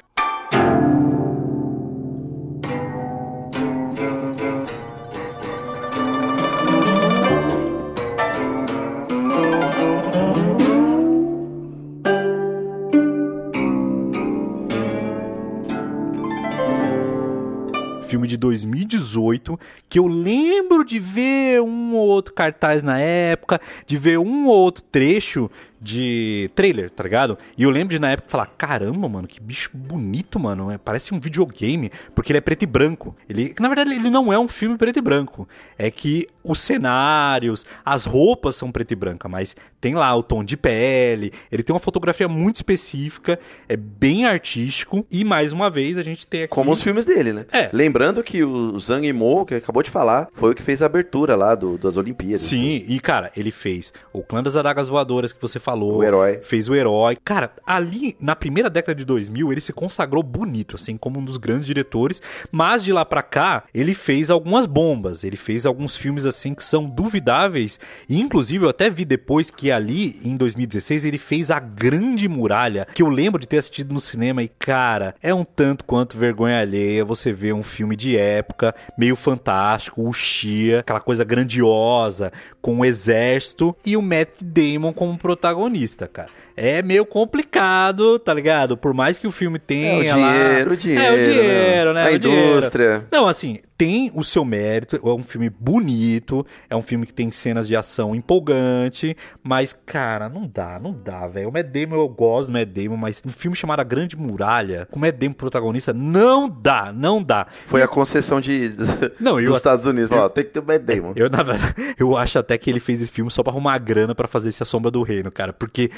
Filme 18.51 18.83
de 18.85 18.97
2018, 19.03 19.59
que 19.89 19.99
eu 19.99 20.07
lembro 20.07 20.83
de 20.83 20.99
ver 20.99 21.61
um 21.61 21.93
ou 21.95 22.07
outro 22.07 22.33
cartaz 22.33 22.81
na 22.81 22.99
época, 22.99 23.59
de 23.85 23.97
ver 23.97 24.17
um 24.17 24.47
ou 24.47 24.55
outro 24.55 24.83
trecho 24.83 25.49
de 25.83 26.49
trailer, 26.55 26.89
tá 26.89 27.03
ligado? 27.03 27.37
E 27.57 27.63
eu 27.63 27.69
lembro 27.69 27.93
de 27.93 27.99
na 27.99 28.11
época 28.11 28.29
falar: 28.29 28.45
caramba, 28.57 29.09
mano, 29.09 29.27
que 29.27 29.41
bicho 29.41 29.69
bonito, 29.73 30.39
mano. 30.39 30.71
É, 30.71 30.77
parece 30.77 31.13
um 31.13 31.19
videogame, 31.19 31.91
porque 32.15 32.31
ele 32.31 32.37
é 32.37 32.41
preto 32.41 32.63
e 32.63 32.65
branco. 32.65 33.15
Ele, 33.27 33.53
na 33.59 33.67
verdade, 33.67 33.93
ele 33.93 34.09
não 34.09 34.31
é 34.31 34.39
um 34.39 34.47
filme 34.47 34.77
preto 34.77 34.97
e 34.97 35.01
branco. 35.01 35.47
É 35.77 35.91
que 35.91 36.25
os 36.41 36.59
cenários, 36.59 37.65
as 37.83 38.05
roupas 38.05 38.55
são 38.55 38.71
preto 38.71 38.91
e 38.91 38.95
branca, 38.95 39.27
mas 39.27 39.55
tem 39.81 39.93
lá 39.93 40.15
o 40.15 40.23
tom 40.23 40.43
de 40.43 40.55
pele. 40.55 41.33
Ele 41.51 41.63
tem 41.63 41.73
uma 41.73 41.79
fotografia 41.79 42.29
muito 42.29 42.55
específica, 42.55 43.37
é 43.67 43.75
bem 43.75 44.25
artístico. 44.25 45.05
E 45.11 45.25
mais 45.25 45.51
uma 45.51 45.69
vez 45.69 45.97
a 45.97 46.03
gente 46.03 46.25
tem 46.25 46.43
aqui. 46.43 46.53
Como 46.53 46.71
os 46.71 46.81
filmes 46.81 47.03
dele, 47.03 47.33
né? 47.33 47.45
É. 47.51 47.69
Lembrando 47.73 48.23
que 48.23 48.41
o 48.41 48.79
Zhang 48.93 49.05
Yimou, 49.05 49.45
que 49.45 49.55
acabou 49.55 49.81
de 49.81 49.89
falar, 49.89 50.27
foi 50.33 50.51
o 50.51 50.55
que 50.55 50.61
fez 50.61 50.81
a 50.81 50.85
abertura 50.85 51.35
lá 51.35 51.55
do, 51.55 51.77
das 51.77 51.97
Olimpíadas. 51.97 52.41
Sim, 52.41 52.83
e 52.87 52.99
cara, 52.99 53.31
ele 53.35 53.51
fez 53.51 53.93
o 54.11 54.21
Clã 54.21 54.43
das 54.43 54.55
Adagas 54.55 54.87
Voadoras 54.87 55.33
que 55.33 55.41
você 55.41 55.59
falou. 55.59 55.97
O 55.97 56.03
Herói. 56.03 56.39
Fez 56.41 56.69
o 56.69 56.75
Herói. 56.75 57.17
Cara, 57.23 57.51
ali 57.65 58.15
na 58.19 58.35
primeira 58.35 58.69
década 58.69 58.95
de 58.95 59.05
2000, 59.05 59.51
ele 59.51 59.61
se 59.61 59.73
consagrou 59.73 60.23
bonito, 60.23 60.75
assim, 60.75 60.97
como 60.97 61.19
um 61.19 61.25
dos 61.25 61.37
grandes 61.37 61.65
diretores. 61.65 62.21
Mas 62.51 62.83
de 62.83 62.93
lá 62.93 63.05
pra 63.05 63.23
cá, 63.23 63.63
ele 63.73 63.93
fez 63.93 64.29
algumas 64.29 64.65
bombas. 64.65 65.23
Ele 65.23 65.37
fez 65.37 65.65
alguns 65.65 65.95
filmes, 65.95 66.25
assim, 66.25 66.53
que 66.53 66.63
são 66.63 66.89
duvidáveis. 66.89 67.79
E, 68.07 68.19
inclusive, 68.19 68.65
eu 68.65 68.69
até 68.69 68.89
vi 68.89 69.05
depois 69.05 69.49
que 69.49 69.71
ali, 69.71 70.19
em 70.23 70.37
2016, 70.37 71.05
ele 71.05 71.17
fez 71.17 71.51
A 71.51 71.59
Grande 71.59 72.27
Muralha, 72.27 72.87
que 72.93 73.01
eu 73.01 73.09
lembro 73.09 73.39
de 73.39 73.47
ter 73.47 73.57
assistido 73.57 73.93
no 73.93 73.99
cinema. 73.99 74.43
E, 74.43 74.47
cara, 74.47 75.15
é 75.21 75.33
um 75.33 75.43
tanto 75.43 75.85
quanto 75.85 76.17
vergonha 76.17 76.59
alheia 76.59 77.05
você 77.05 77.33
ver 77.33 77.53
um 77.53 77.63
filme 77.63 77.95
de 77.95 78.17
época, 78.17 78.75
meio 78.97 79.15
fantástico, 79.15 80.07
o 80.07 80.13
Xia, 80.13 80.79
aquela 80.79 80.99
coisa 80.99 81.23
grandiosa, 81.23 82.31
com 82.61 82.79
o 82.79 82.85
exército 82.85 83.75
e 83.85 83.97
o 83.97 84.01
Matt 84.01 84.29
Damon 84.41 84.93
como 84.93 85.17
protagonista, 85.17 86.07
cara. 86.07 86.29
É 86.55 86.81
meio 86.81 87.05
complicado, 87.05 88.19
tá 88.19 88.33
ligado? 88.33 88.77
Por 88.77 88.93
mais 88.93 89.17
que 89.19 89.27
o 89.27 89.31
filme 89.31 89.57
tenha 89.59 90.03
É 90.03 90.13
o 90.15 90.19
lá- 90.19 90.31
dinheiro, 90.33 90.71
o 90.73 90.77
dinheiro, 90.77 91.03
É 91.03 91.11
o 91.13 91.23
dinheiro, 91.31 91.93
né? 91.93 92.07
A 92.07 92.15
O 92.15 92.19
dinheiro. 92.19 92.51
indústria. 92.57 93.05
Não, 93.11 93.27
assim, 93.27 93.59
tem 93.77 94.11
o 94.13 94.23
seu 94.23 94.45
mérito, 94.45 94.95
é 95.03 95.09
um 95.09 95.23
filme 95.23 95.49
bonito, 95.49 96.45
é 96.69 96.75
um 96.75 96.81
filme 96.81 97.05
que 97.05 97.13
tem 97.13 97.31
cenas 97.31 97.67
de 97.67 97.75
ação 97.75 98.13
empolgante, 98.15 99.15
mas, 99.43 99.75
cara, 99.85 100.29
não 100.29 100.47
dá, 100.47 100.79
não 100.79 100.93
dá, 100.93 101.27
velho. 101.27 101.49
O 101.49 101.51
Matt 101.51 101.67
Damon 101.67 101.95
eu 101.95 102.07
gosto 102.07 102.47
do 102.47 102.53
Matt 102.53 102.69
Damon, 102.69 102.97
mas 102.97 103.21
um 103.25 103.29
filme 103.29 103.57
chamado 103.57 103.79
A 103.79 103.83
Grande 103.83 104.15
Muralha, 104.15 104.87
com 104.91 104.97
o 104.97 105.01
Matt 105.01 105.15
Damon 105.15 105.33
protagonista, 105.33 105.91
não 105.91 106.47
dá, 106.47 106.93
não 106.95 107.21
dá. 107.21 107.47
Foi 107.65 107.81
a 107.81 107.87
concessão 107.87 108.39
de, 108.39 108.71
Não, 109.19 109.39
eu- 109.39 109.47
dos 109.49 109.57
Estados 109.57 109.85
Unidos. 109.85 110.11
Ó, 110.11 110.29
tem 110.29 110.43
que 110.43 110.51
ter 110.51 110.59
o 110.59 110.63
Matt 110.65 110.81
Damon. 110.83 111.13
Eu, 111.15 111.29
na 111.29 111.41
verdade, 111.43 111.73
eu 111.97 112.15
acho 112.15 112.37
até 112.39 112.57
que 112.57 112.69
ele 112.69 112.79
fez 112.79 113.01
esse 113.01 113.11
filme 113.11 113.31
só 113.31 113.41
pra 113.43 113.51
arrumar 113.51 113.77
grana 113.79 114.13
pra 114.15 114.27
fazer 114.27 114.49
esse 114.49 114.61
A 114.61 114.65
Sombra 114.65 114.91
do 114.91 115.01
Reino, 115.01 115.31
cara. 115.31 115.51
Porque 115.51 115.89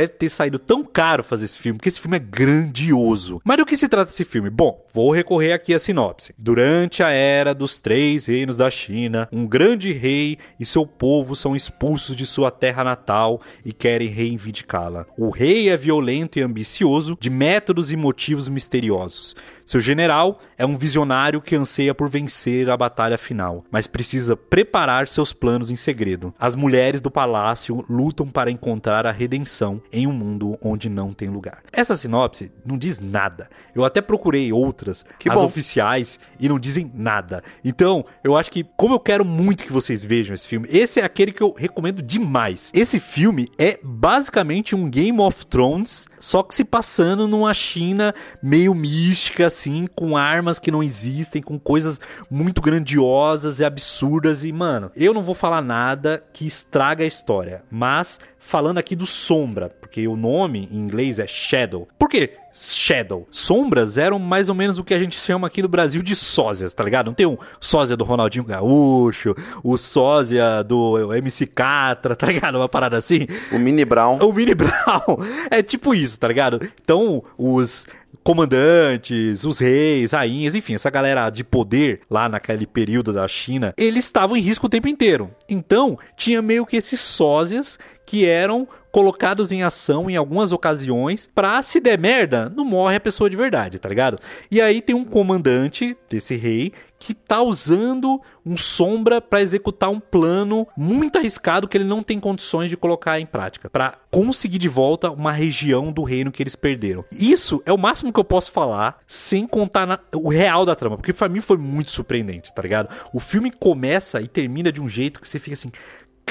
deve 0.00 0.12
ter 0.14 0.30
saído 0.30 0.58
tão 0.58 0.82
caro 0.82 1.22
fazer 1.22 1.44
esse 1.44 1.58
filme, 1.58 1.78
porque 1.78 1.88
esse 1.88 2.00
filme 2.00 2.16
é 2.16 2.20
grandioso. 2.20 3.40
Mas 3.44 3.58
do 3.58 3.66
que 3.66 3.76
se 3.76 3.88
trata 3.88 4.10
esse 4.10 4.24
filme? 4.24 4.48
Bom, 4.48 4.84
vou 4.92 5.10
recorrer 5.10 5.52
aqui 5.52 5.74
à 5.74 5.78
sinopse. 5.78 6.34
Durante 6.38 7.02
a 7.02 7.10
era 7.10 7.54
dos 7.54 7.80
três 7.80 8.26
reinos 8.26 8.56
da 8.56 8.70
China, 8.70 9.28
um 9.30 9.46
grande 9.46 9.92
rei 9.92 10.38
e 10.58 10.64
seu 10.64 10.86
povo 10.86 11.36
são 11.36 11.54
expulsos 11.54 12.16
de 12.16 12.24
sua 12.24 12.50
terra 12.50 12.82
natal 12.82 13.40
e 13.64 13.72
querem 13.72 14.08
reivindicá-la. 14.08 15.06
O 15.18 15.30
rei 15.30 15.68
é 15.68 15.76
violento 15.76 16.38
e 16.38 16.42
ambicioso, 16.42 17.16
de 17.20 17.28
métodos 17.28 17.92
e 17.92 17.96
motivos 17.96 18.48
misteriosos. 18.48 19.36
Seu 19.70 19.80
general 19.80 20.40
é 20.58 20.66
um 20.66 20.76
visionário 20.76 21.40
que 21.40 21.54
anseia 21.54 21.94
por 21.94 22.08
vencer 22.10 22.68
a 22.68 22.76
batalha 22.76 23.16
final, 23.16 23.64
mas 23.70 23.86
precisa 23.86 24.36
preparar 24.36 25.06
seus 25.06 25.32
planos 25.32 25.70
em 25.70 25.76
segredo. 25.76 26.34
As 26.40 26.56
mulheres 26.56 27.00
do 27.00 27.08
palácio 27.08 27.84
lutam 27.88 28.26
para 28.26 28.50
encontrar 28.50 29.06
a 29.06 29.12
redenção 29.12 29.80
em 29.92 30.08
um 30.08 30.12
mundo 30.12 30.58
onde 30.60 30.88
não 30.88 31.12
tem 31.12 31.28
lugar. 31.28 31.62
Essa 31.72 31.96
sinopse 31.96 32.50
não 32.66 32.76
diz 32.76 32.98
nada. 32.98 33.48
Eu 33.72 33.84
até 33.84 34.00
procurei 34.00 34.52
outras, 34.52 35.04
Que 35.20 35.28
as 35.28 35.36
bom. 35.36 35.44
oficiais, 35.44 36.18
e 36.40 36.48
não 36.48 36.58
dizem 36.58 36.90
nada. 36.92 37.40
Então, 37.64 38.04
eu 38.24 38.36
acho 38.36 38.50
que, 38.50 38.64
como 38.76 38.94
eu 38.94 38.98
quero 38.98 39.24
muito 39.24 39.62
que 39.62 39.72
vocês 39.72 40.04
vejam 40.04 40.34
esse 40.34 40.48
filme, 40.48 40.66
esse 40.68 40.98
é 40.98 41.04
aquele 41.04 41.30
que 41.30 41.44
eu 41.44 41.54
recomendo 41.56 42.02
demais. 42.02 42.72
Esse 42.74 42.98
filme 42.98 43.46
é 43.56 43.78
basicamente 43.84 44.74
um 44.74 44.90
Game 44.90 45.20
of 45.20 45.46
Thrones, 45.46 46.08
só 46.20 46.42
que 46.42 46.54
se 46.54 46.64
passando 46.64 47.26
numa 47.26 47.54
China 47.54 48.14
meio 48.42 48.74
mística, 48.74 49.46
assim, 49.46 49.86
com 49.86 50.16
armas 50.16 50.58
que 50.58 50.70
não 50.70 50.82
existem, 50.82 51.42
com 51.42 51.58
coisas 51.58 51.98
muito 52.30 52.60
grandiosas 52.60 53.58
e 53.58 53.64
absurdas. 53.64 54.44
E, 54.44 54.52
mano, 54.52 54.92
eu 54.94 55.14
não 55.14 55.22
vou 55.22 55.34
falar 55.34 55.62
nada 55.62 56.22
que 56.32 56.46
estraga 56.46 57.02
a 57.02 57.06
história, 57.06 57.64
mas 57.70 58.20
falando 58.38 58.78
aqui 58.78 58.94
do 58.94 59.06
Sombra, 59.06 59.70
porque 59.80 60.06
o 60.06 60.16
nome 60.16 60.68
em 60.70 60.76
inglês 60.76 61.18
é 61.18 61.26
Shadow. 61.26 61.88
Por 61.98 62.08
quê? 62.08 62.34
Shadow. 62.52 63.26
Sombras 63.30 63.98
eram 63.98 64.18
mais 64.18 64.48
ou 64.48 64.54
menos 64.54 64.78
o 64.78 64.84
que 64.84 64.94
a 64.94 64.98
gente 64.98 65.18
chama 65.18 65.46
aqui 65.46 65.62
no 65.62 65.68
Brasil 65.68 66.02
de 66.02 66.16
sósias, 66.16 66.74
tá 66.74 66.84
ligado? 66.84 67.06
Não 67.06 67.14
tem 67.14 67.26
um 67.26 67.36
sósia 67.60 67.96
do 67.96 68.04
Ronaldinho 68.04 68.44
Gaúcho, 68.44 69.34
o 69.62 69.76
sósia 69.76 70.62
do 70.62 71.12
MC 71.14 71.46
Catra, 71.46 72.16
tá 72.16 72.26
ligado? 72.26 72.56
Uma 72.56 72.68
parada 72.68 72.96
assim. 72.98 73.26
O 73.52 73.58
Mini 73.58 73.84
Brown. 73.84 74.18
O 74.18 74.32
Mini 74.32 74.54
Brown. 74.56 75.18
É 75.50 75.62
tipo 75.62 75.94
isso, 75.94 76.18
tá 76.18 76.28
ligado? 76.28 76.60
Então, 76.82 77.22
os 77.38 77.86
comandantes, 78.22 79.44
os 79.44 79.58
reis, 79.58 80.12
rainhas, 80.12 80.54
enfim, 80.54 80.74
essa 80.74 80.90
galera 80.90 81.30
de 81.30 81.42
poder 81.42 82.00
lá 82.10 82.28
naquele 82.28 82.66
período 82.66 83.12
da 83.12 83.26
China, 83.26 83.72
eles 83.76 84.04
estavam 84.04 84.36
em 84.36 84.40
risco 84.40 84.66
o 84.66 84.70
tempo 84.70 84.88
inteiro. 84.88 85.30
Então, 85.48 85.98
tinha 86.16 86.42
meio 86.42 86.66
que 86.66 86.76
esses 86.76 87.00
sósias 87.00 87.78
que 88.06 88.26
eram 88.26 88.66
colocados 88.92 89.52
em 89.52 89.62
ação 89.62 90.10
em 90.10 90.16
algumas 90.16 90.52
ocasiões 90.52 91.28
pra 91.34 91.62
se 91.62 91.80
der 91.80 91.98
merda, 91.98 92.48
não 92.54 92.64
morre 92.64 92.96
a 92.96 93.00
pessoa 93.00 93.30
de 93.30 93.36
verdade, 93.36 93.78
tá 93.78 93.88
ligado? 93.88 94.18
E 94.50 94.60
aí 94.60 94.80
tem 94.80 94.94
um 94.96 95.04
comandante 95.04 95.96
desse 96.08 96.36
rei 96.36 96.72
que 96.98 97.14
tá 97.14 97.40
usando 97.40 98.20
um 98.44 98.58
sombra 98.58 99.22
pra 99.22 99.40
executar 99.40 99.88
um 99.88 99.98
plano 99.98 100.66
muito 100.76 101.16
arriscado 101.16 101.66
que 101.66 101.78
ele 101.78 101.84
não 101.84 102.02
tem 102.02 102.20
condições 102.20 102.68
de 102.68 102.76
colocar 102.76 103.18
em 103.18 103.24
prática, 103.24 103.70
Pra 103.70 103.94
conseguir 104.10 104.58
de 104.58 104.68
volta 104.68 105.10
uma 105.10 105.32
região 105.32 105.90
do 105.92 106.02
reino 106.02 106.30
que 106.32 106.42
eles 106.42 106.56
perderam. 106.56 107.04
Isso 107.12 107.62
é 107.64 107.72
o 107.72 107.78
máximo 107.78 108.12
que 108.12 108.20
eu 108.20 108.24
posso 108.24 108.50
falar 108.52 108.98
sem 109.06 109.46
contar 109.46 109.86
na- 109.86 109.98
o 110.14 110.28
real 110.28 110.66
da 110.66 110.74
trama, 110.74 110.96
porque 110.96 111.12
pra 111.12 111.28
mim 111.28 111.40
foi 111.40 111.56
muito 111.56 111.90
surpreendente, 111.90 112.52
tá 112.52 112.60
ligado? 112.60 112.88
O 113.14 113.20
filme 113.20 113.50
começa 113.50 114.20
e 114.20 114.28
termina 114.28 114.70
de 114.70 114.82
um 114.82 114.88
jeito 114.88 115.20
que 115.20 115.28
você 115.28 115.38
fica 115.38 115.54
assim, 115.54 115.70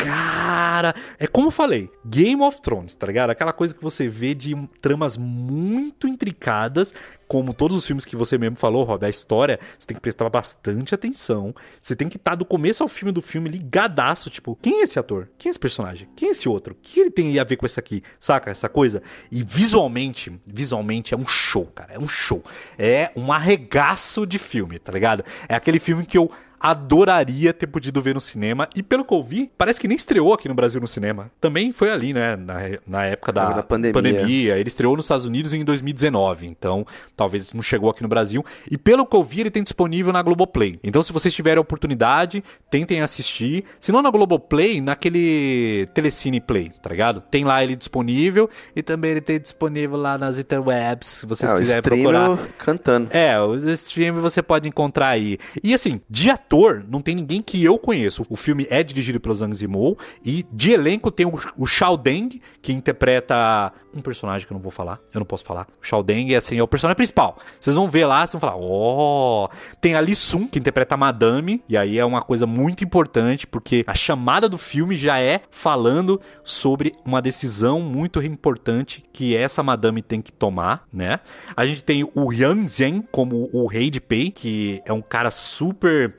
Cara, 0.04 0.96
é 1.20 1.28
como 1.28 1.48
eu 1.48 1.52
falei, 1.52 1.90
Game 2.06 2.42
of 2.42 2.62
Thrones, 2.62 2.96
tá 2.96 3.06
ligado? 3.06 3.32
Aquela 3.32 3.52
coisa 3.52 3.76
que 3.76 3.84
você 3.84 4.08
vê 4.08 4.34
de 4.34 4.56
tramas 4.82 5.18
muito 5.18 6.08
intricadas, 6.08 6.94
como 7.28 7.54
todos 7.54 7.76
os 7.76 7.86
filmes 7.86 8.06
que 8.06 8.16
você 8.16 8.38
mesmo 8.38 8.56
falou, 8.56 8.84
Rob, 8.84 9.06
a 9.06 9.10
história, 9.10 9.60
você 9.78 9.88
tem 9.88 9.96
que 9.96 10.02
prestar 10.02 10.30
bastante 10.30 10.96
atenção. 10.96 11.54
Você 11.82 11.96
tem 11.96 12.08
que 12.08 12.16
estar 12.16 12.36
do 12.36 12.46
começo 12.46 12.82
ao 12.82 12.88
filme 12.90 13.12
do 13.12 13.22
filme 13.22 13.50
ligadaço, 13.50 14.30
tipo, 14.30 14.58
quem 14.62 14.80
é 14.80 14.84
esse 14.84 14.98
ator? 14.98 15.30
Quem 15.38 15.50
é 15.50 15.52
esse 15.52 15.60
personagem? 15.60 16.08
Quem 16.16 16.30
é 16.30 16.32
esse 16.32 16.48
outro? 16.48 16.74
O 16.74 16.78
que 16.82 17.00
ele 17.00 17.12
tem 17.12 17.38
a 17.38 17.44
ver 17.44 17.58
com 17.58 17.66
isso 17.66 17.80
aqui? 17.80 18.02
Saca? 18.20 18.50
Essa 18.50 18.70
coisa. 18.70 19.04
E 19.30 19.44
visualmente, 19.44 20.40
visualmente 20.48 21.14
é 21.14 21.18
um 21.18 21.28
show, 21.28 21.66
cara. 21.66 21.94
É 21.94 22.00
um 22.00 22.08
show. 22.08 22.42
É 22.78 23.12
um 23.16 23.34
arregaço 23.34 24.26
de 24.26 24.40
filme, 24.40 24.80
tá 24.80 24.92
ligado? 24.92 25.24
É 25.48 25.56
aquele 25.56 25.78
filme 25.78 26.06
que 26.06 26.18
eu 26.18 26.32
adoraria 26.60 27.54
ter 27.54 27.68
podido 27.68 28.02
ver 28.02 28.14
no 28.16 28.22
cinema. 28.22 28.68
E 28.76 28.84
pelo 28.84 29.06
que 29.06 29.14
eu 29.14 29.24
vi, 29.24 29.50
parece 29.58 29.80
que 29.80 29.88
nem 29.88 29.96
estreou 29.98 30.34
aqui 30.34 30.48
no 30.48 30.54
Brasil 30.54 30.80
no 30.82 30.88
cinema. 30.88 31.32
Também 31.40 31.72
foi 31.72 31.90
ali, 31.92 32.14
né? 32.14 32.36
Na, 32.36 32.56
na 32.88 33.06
época 33.06 33.32
da, 33.32 33.50
Da 33.52 33.64
pandemia. 33.64 34.58
Ele 34.58 34.68
estreou 34.68 34.96
nos 34.96 35.06
Estados 35.06 35.26
Unidos 35.26 35.54
em 35.54 35.64
2019. 35.64 36.48
Então, 36.48 36.86
talvez 37.16 37.54
não 37.54 37.62
chegou 37.62 37.90
aqui 37.90 38.02
no 38.04 38.10
Brasil. 38.10 38.44
E 38.70 38.78
pelo 38.78 39.06
que 39.06 39.16
eu 39.16 39.24
vi, 39.24 39.42
ele 39.42 39.52
tem 39.52 39.64
disponível 39.64 40.12
na 40.12 40.22
Globoplay. 40.22 40.80
Então, 40.84 41.02
se 41.02 41.14
vocês 41.14 41.34
tiverem 41.34 41.58
a 41.58 41.62
oportunidade, 41.62 42.44
tentem 42.70 43.02
assistir. 43.02 43.64
Se 43.80 43.92
não 43.92 44.02
na 44.02 44.10
Globoplay, 44.12 44.82
naquele 44.82 45.88
Telecine 45.94 46.40
Play, 46.42 46.72
tá 46.82 46.90
ligado? 46.90 47.22
Tem 47.22 47.44
lá 47.46 47.64
ele 47.64 47.76
disponível. 47.76 48.50
E 48.76 48.82
também 48.84 49.12
ele 49.12 49.22
tem 49.22 49.40
disponível 49.40 49.98
lá 49.98 50.18
nas 50.18 50.38
interwebs, 50.38 51.08
se 51.08 51.26
vocês 51.26 51.52
É, 51.52 51.56
o 51.56 51.58
quiserem 51.58 51.82
procurar. 51.82 52.38
cantando. 52.58 53.08
É, 53.12 53.40
os 53.42 53.64
stream 53.64 54.16
você 54.16 54.42
pode 54.42 54.68
encontrar 54.68 55.08
aí. 55.10 55.38
E 55.64 55.74
assim, 55.74 56.02
de 56.10 56.30
ator, 56.50 56.84
não 56.90 57.00
tem 57.00 57.14
ninguém 57.14 57.44
que 57.44 57.64
eu 57.64 57.78
conheço. 57.78 58.26
O 58.28 58.36
filme 58.36 58.66
é 58.72 58.82
dirigido 58.82 59.20
pelo 59.20 59.36
Zhang 59.36 59.56
Yimou 59.56 59.96
e 60.26 60.44
de 60.52 60.72
elenco 60.72 61.12
tem 61.12 61.28
o, 61.28 61.40
o 61.56 61.68
Shao 61.68 61.96
Deng, 61.96 62.42
que 62.60 62.74
interpreta 62.74 63.72
um 63.96 64.02
personagem 64.02 64.48
que 64.48 64.54
eu 64.54 64.56
não 64.56 64.62
vou 64.62 64.72
falar, 64.72 65.00
eu 65.14 65.20
não 65.20 65.26
posso 65.26 65.44
falar. 65.44 65.68
O 65.82 65.86
Shao 65.86 66.04
Deng 66.04 66.34
é 66.34 66.38
assim, 66.38 66.58
é 66.58 66.64
o 66.64 66.68
personagem 66.68 66.96
principal. 66.96 67.38
Vocês 67.60 67.76
vão 67.76 67.90
ver 67.90 68.06
lá, 68.06 68.20
vocês 68.20 68.32
vão 68.32 68.42
falar, 68.42 68.56
ó. 68.58 69.50
Tem 69.82 69.96
a 69.96 70.00
Lee 70.00 70.16
Sun, 70.16 70.48
que 70.48 70.60
interpreta 70.60 70.96
a 70.96 70.98
Madame, 70.98 71.64
e 71.68 71.78
aí 71.78 71.98
é 71.98 72.06
uma 72.06 72.22
coisa 72.22 72.46
muito 72.46 72.84
importante, 72.84 73.48
porque 73.48 73.84
a 73.88 73.94
chamada 73.94 74.48
do 74.48 74.58
filme 74.58 74.98
já 74.98 75.20
é 75.20 75.42
falando 75.50 76.20
sobre 76.44 76.94
uma 77.06 77.22
decisão 77.22 77.82
muito 77.82 78.22
importante 78.22 79.04
que 79.12 79.36
essa 79.36 79.64
Madame 79.64 80.02
tem 80.02 80.22
que 80.22 80.32
tomar, 80.32 80.88
né? 80.92 81.20
A 81.56 81.66
gente 81.66 81.84
tem 81.84 82.04
o 82.16 82.32
Yang 82.32 82.68
Zhen 82.68 83.02
como 83.12 83.50
o 83.52 83.68
rei 83.68 83.90
de 83.90 84.00
Pei, 84.00 84.32
que 84.32 84.82
é 84.86 84.94
um 84.94 85.02
cara 85.02 85.32
super 85.32 86.16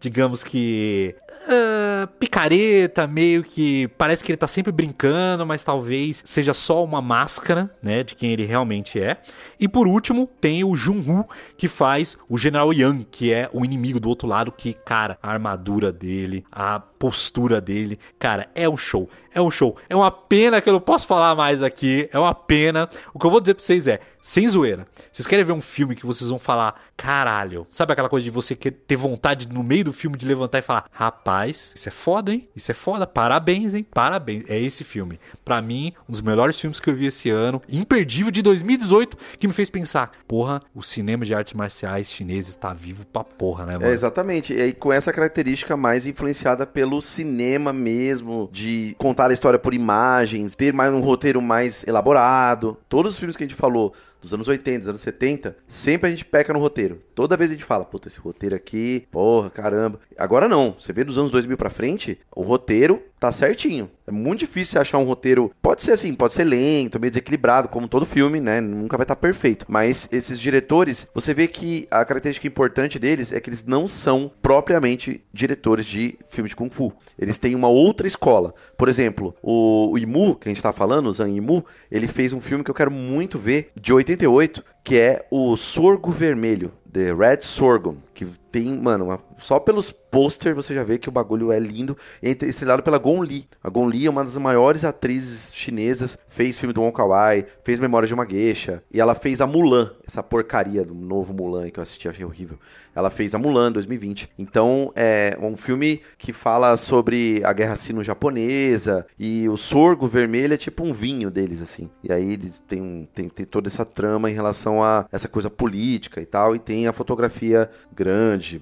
digamos 0.00 0.44
que. 0.44 1.14
ah, 1.48 2.08
picareta, 2.18 3.06
meio 3.06 3.42
que. 3.42 3.88
Parece 3.98 4.22
que 4.22 4.32
ele 4.32 4.36
tá 4.36 4.48
sempre 4.48 4.72
brincando, 4.72 5.46
mas 5.46 5.62
talvez 5.62 6.22
seja 6.24 6.52
só 6.52 6.84
uma 6.84 7.00
máscara, 7.00 7.70
né? 7.82 8.02
De 8.02 8.14
quem 8.14 8.32
ele 8.32 8.44
realmente 8.44 9.00
é. 9.00 9.16
E 9.58 9.68
por 9.68 9.86
último, 9.86 10.28
tem 10.40 10.64
o 10.64 10.76
Jun-Woo, 10.76 11.28
que 11.56 11.68
faz 11.68 12.16
o 12.28 12.36
General 12.36 12.72
Yang, 12.72 13.06
que 13.10 13.32
é 13.32 13.48
o 13.52 13.64
inimigo 13.64 13.98
do 13.98 14.08
outro 14.08 14.28
lado, 14.28 14.52
que, 14.52 14.72
cara, 14.72 15.18
a 15.22 15.30
armadura 15.30 15.92
dele, 15.92 16.44
a 16.52 16.78
postura 16.98 17.60
dele, 17.60 17.98
cara, 18.18 18.48
é 18.54 18.68
um 18.68 18.76
show. 18.76 19.08
É 19.34 19.40
um 19.40 19.50
show. 19.50 19.76
É 19.88 19.94
uma 19.94 20.10
pena 20.10 20.60
que 20.60 20.68
eu 20.68 20.72
não 20.72 20.80
posso 20.80 21.06
falar 21.06 21.34
mais 21.34 21.62
aqui. 21.62 22.08
É 22.10 22.18
uma 22.18 22.34
pena. 22.34 22.88
O 23.12 23.18
que 23.18 23.26
eu 23.26 23.30
vou 23.30 23.40
dizer 23.40 23.54
pra 23.54 23.62
vocês 23.62 23.86
é, 23.86 24.00
sem 24.26 24.48
zoeira. 24.48 24.86
Vocês 25.12 25.26
querem 25.26 25.44
ver 25.44 25.52
um 25.52 25.60
filme 25.60 25.94
que 25.94 26.04
vocês 26.04 26.28
vão 26.30 26.38
falar, 26.38 26.74
caralho. 26.96 27.66
Sabe 27.70 27.92
aquela 27.92 28.08
coisa 28.08 28.24
de 28.24 28.30
você 28.30 28.56
ter 28.56 28.96
vontade 28.96 29.46
no 29.48 29.62
meio 29.62 29.84
do 29.84 29.92
filme 29.92 30.16
de 30.16 30.26
levantar 30.26 30.58
e 30.58 30.62
falar, 30.62 30.86
rapaz, 30.90 31.72
isso 31.76 31.88
é 31.88 31.92
foda, 31.92 32.32
hein? 32.32 32.48
Isso 32.56 32.70
é 32.70 32.74
foda. 32.74 33.06
Parabéns, 33.06 33.74
hein? 33.74 33.86
Parabéns. 33.92 34.48
É 34.48 34.58
esse 34.58 34.84
filme. 34.84 35.20
Pra 35.44 35.60
mim, 35.60 35.92
um 36.08 36.12
dos 36.12 36.22
melhores 36.22 36.58
filmes 36.58 36.80
que 36.80 36.88
eu 36.88 36.96
vi 36.96 37.06
esse 37.06 37.28
ano, 37.28 37.60
imperdível 37.70 38.30
de 38.32 38.40
2018, 38.40 39.16
que 39.38 39.46
me 39.46 39.52
fez 39.52 39.68
pensar, 39.68 40.10
porra, 40.26 40.62
o 40.74 40.82
cinema 40.82 41.24
de 41.24 41.34
artes 41.34 41.52
marciais 41.52 42.10
chineses 42.10 42.56
tá 42.56 42.72
vivo 42.72 43.04
pra 43.06 43.22
porra, 43.22 43.66
né, 43.66 43.74
mano? 43.74 43.90
É, 43.90 43.92
exatamente. 43.92 44.54
E 44.54 44.60
aí, 44.60 44.72
com 44.72 44.92
essa 44.92 45.12
característica 45.12 45.76
mais 45.76 46.06
influenciada 46.06 46.66
pelo 46.66 46.85
cinema 47.02 47.72
mesmo, 47.72 48.48
de 48.52 48.94
contar 48.98 49.30
a 49.30 49.34
história 49.34 49.58
por 49.58 49.74
imagens, 49.74 50.54
ter 50.54 50.72
mais 50.72 50.92
um 50.92 51.00
roteiro 51.00 51.40
mais 51.42 51.86
elaborado. 51.86 52.76
Todos 52.88 53.12
os 53.12 53.18
filmes 53.18 53.36
que 53.36 53.44
a 53.44 53.46
gente 53.46 53.56
falou 53.56 53.92
dos 54.20 54.32
anos 54.32 54.48
80, 54.48 54.78
dos 54.80 54.88
anos 54.88 55.00
70, 55.00 55.56
sempre 55.68 56.08
a 56.08 56.10
gente 56.10 56.24
peca 56.24 56.52
no 56.52 56.58
roteiro. 56.58 56.98
Toda 57.14 57.36
vez 57.36 57.50
a 57.50 57.54
gente 57.54 57.64
fala, 57.64 57.84
puta, 57.84 58.08
esse 58.08 58.18
roteiro 58.18 58.56
aqui, 58.56 59.06
porra, 59.10 59.50
caramba. 59.50 60.00
Agora 60.18 60.48
não, 60.48 60.74
você 60.78 60.92
vê 60.92 61.04
dos 61.04 61.16
anos 61.16 61.30
2000 61.30 61.56
pra 61.56 61.70
frente, 61.70 62.18
o 62.34 62.42
roteiro 62.42 63.02
tá 63.18 63.32
certinho. 63.32 63.90
É 64.06 64.10
muito 64.10 64.40
difícil 64.40 64.80
achar 64.80 64.98
um 64.98 65.04
roteiro. 65.04 65.50
Pode 65.60 65.82
ser 65.82 65.92
assim, 65.92 66.14
pode 66.14 66.34
ser 66.34 66.44
lento, 66.44 67.00
meio 67.00 67.10
desequilibrado, 67.10 67.68
como 67.68 67.88
todo 67.88 68.06
filme, 68.06 68.40
né? 68.40 68.60
Nunca 68.60 68.96
vai 68.96 69.04
estar 69.04 69.16
perfeito. 69.16 69.66
Mas 69.68 70.08
esses 70.12 70.38
diretores, 70.38 71.08
você 71.14 71.34
vê 71.34 71.48
que 71.48 71.88
a 71.90 72.04
característica 72.04 72.46
importante 72.46 72.98
deles 72.98 73.32
é 73.32 73.40
que 73.40 73.48
eles 73.48 73.64
não 73.64 73.88
são 73.88 74.30
propriamente 74.40 75.24
diretores 75.32 75.86
de 75.86 76.18
filme 76.26 76.48
de 76.48 76.56
Kung 76.56 76.70
Fu. 76.70 76.92
Eles 77.18 77.38
têm 77.38 77.54
uma 77.54 77.68
outra 77.68 78.06
escola. 78.06 78.54
Por 78.76 78.88
exemplo, 78.88 79.34
o, 79.42 79.92
o 79.92 79.98
Imu, 79.98 80.36
que 80.36 80.48
a 80.48 80.50
gente 80.50 80.62
tá 80.62 80.72
falando, 80.72 81.06
o 81.06 81.12
Zhang 81.12 81.34
Imu, 81.34 81.64
ele 81.90 82.06
fez 82.06 82.32
um 82.32 82.40
filme 82.40 82.62
que 82.62 82.70
eu 82.70 82.74
quero 82.74 82.90
muito 82.90 83.38
ver, 83.38 83.70
de 83.74 83.92
88, 83.92 84.62
que 84.84 84.96
é 84.96 85.26
o 85.30 85.56
Sorgo 85.56 86.10
Vermelho. 86.10 86.72
The 86.92 87.12
Red 87.12 87.42
Sorghum, 87.42 87.96
que 88.16 88.24
tem, 88.50 88.72
mano, 88.72 89.04
uma- 89.04 89.20
só 89.36 89.60
pelos 89.60 89.90
pôster 89.92 90.54
você 90.54 90.74
já 90.74 90.82
vê 90.82 90.96
que 90.96 91.10
o 91.10 91.12
bagulho 91.12 91.52
é 91.52 91.58
lindo. 91.58 91.94
É 92.22 92.30
estrelado 92.30 92.82
pela 92.82 92.96
Gong 92.96 93.22
Li. 93.26 93.46
A 93.62 93.68
Gong 93.68 93.90
Li 93.94 94.06
é 94.06 94.10
uma 94.10 94.24
das 94.24 94.36
maiores 94.38 94.82
atrizes 94.84 95.52
chinesas, 95.54 96.16
fez 96.26 96.58
filme 96.58 96.72
do 96.72 96.80
Wong 96.80 96.96
Kar 96.96 97.06
Wai, 97.08 97.44
fez 97.62 97.78
Memórias 97.78 98.08
de 98.08 98.14
uma 98.14 98.24
Geisha, 98.26 98.82
e 98.90 98.98
ela 98.98 99.14
fez 99.14 99.42
a 99.42 99.46
Mulan, 99.46 99.92
essa 100.06 100.22
porcaria 100.22 100.82
do 100.82 100.94
novo 100.94 101.34
Mulan 101.34 101.68
que 101.68 101.78
eu 101.78 101.82
assisti, 101.82 102.08
achei 102.08 102.24
horrível. 102.24 102.58
Ela 102.94 103.10
fez 103.10 103.34
a 103.34 103.38
Mulan 103.38 103.70
2020. 103.70 104.30
Então, 104.38 104.90
é 104.96 105.36
um 105.38 105.54
filme 105.54 106.00
que 106.16 106.32
fala 106.32 106.78
sobre 106.78 107.42
a 107.44 107.52
guerra 107.52 107.76
sino-japonesa 107.76 109.06
e 109.18 109.46
o 109.50 109.56
sorgo 109.58 110.06
vermelho 110.06 110.54
é 110.54 110.56
tipo 110.56 110.82
um 110.82 110.94
vinho 110.94 111.30
deles, 111.30 111.60
assim. 111.60 111.90
E 112.02 112.10
aí 112.10 112.38
um- 112.72 113.06
tem, 113.14 113.28
tem 113.28 113.44
toda 113.44 113.68
essa 113.68 113.84
trama 113.84 114.30
em 114.30 114.34
relação 114.34 114.82
a 114.82 115.06
essa 115.12 115.28
coisa 115.28 115.50
política 115.50 116.22
e 116.22 116.26
tal, 116.26 116.56
e 116.56 116.58
tem 116.58 116.86
a 116.86 116.92
fotografia 116.92 117.68
grande, 117.94 118.05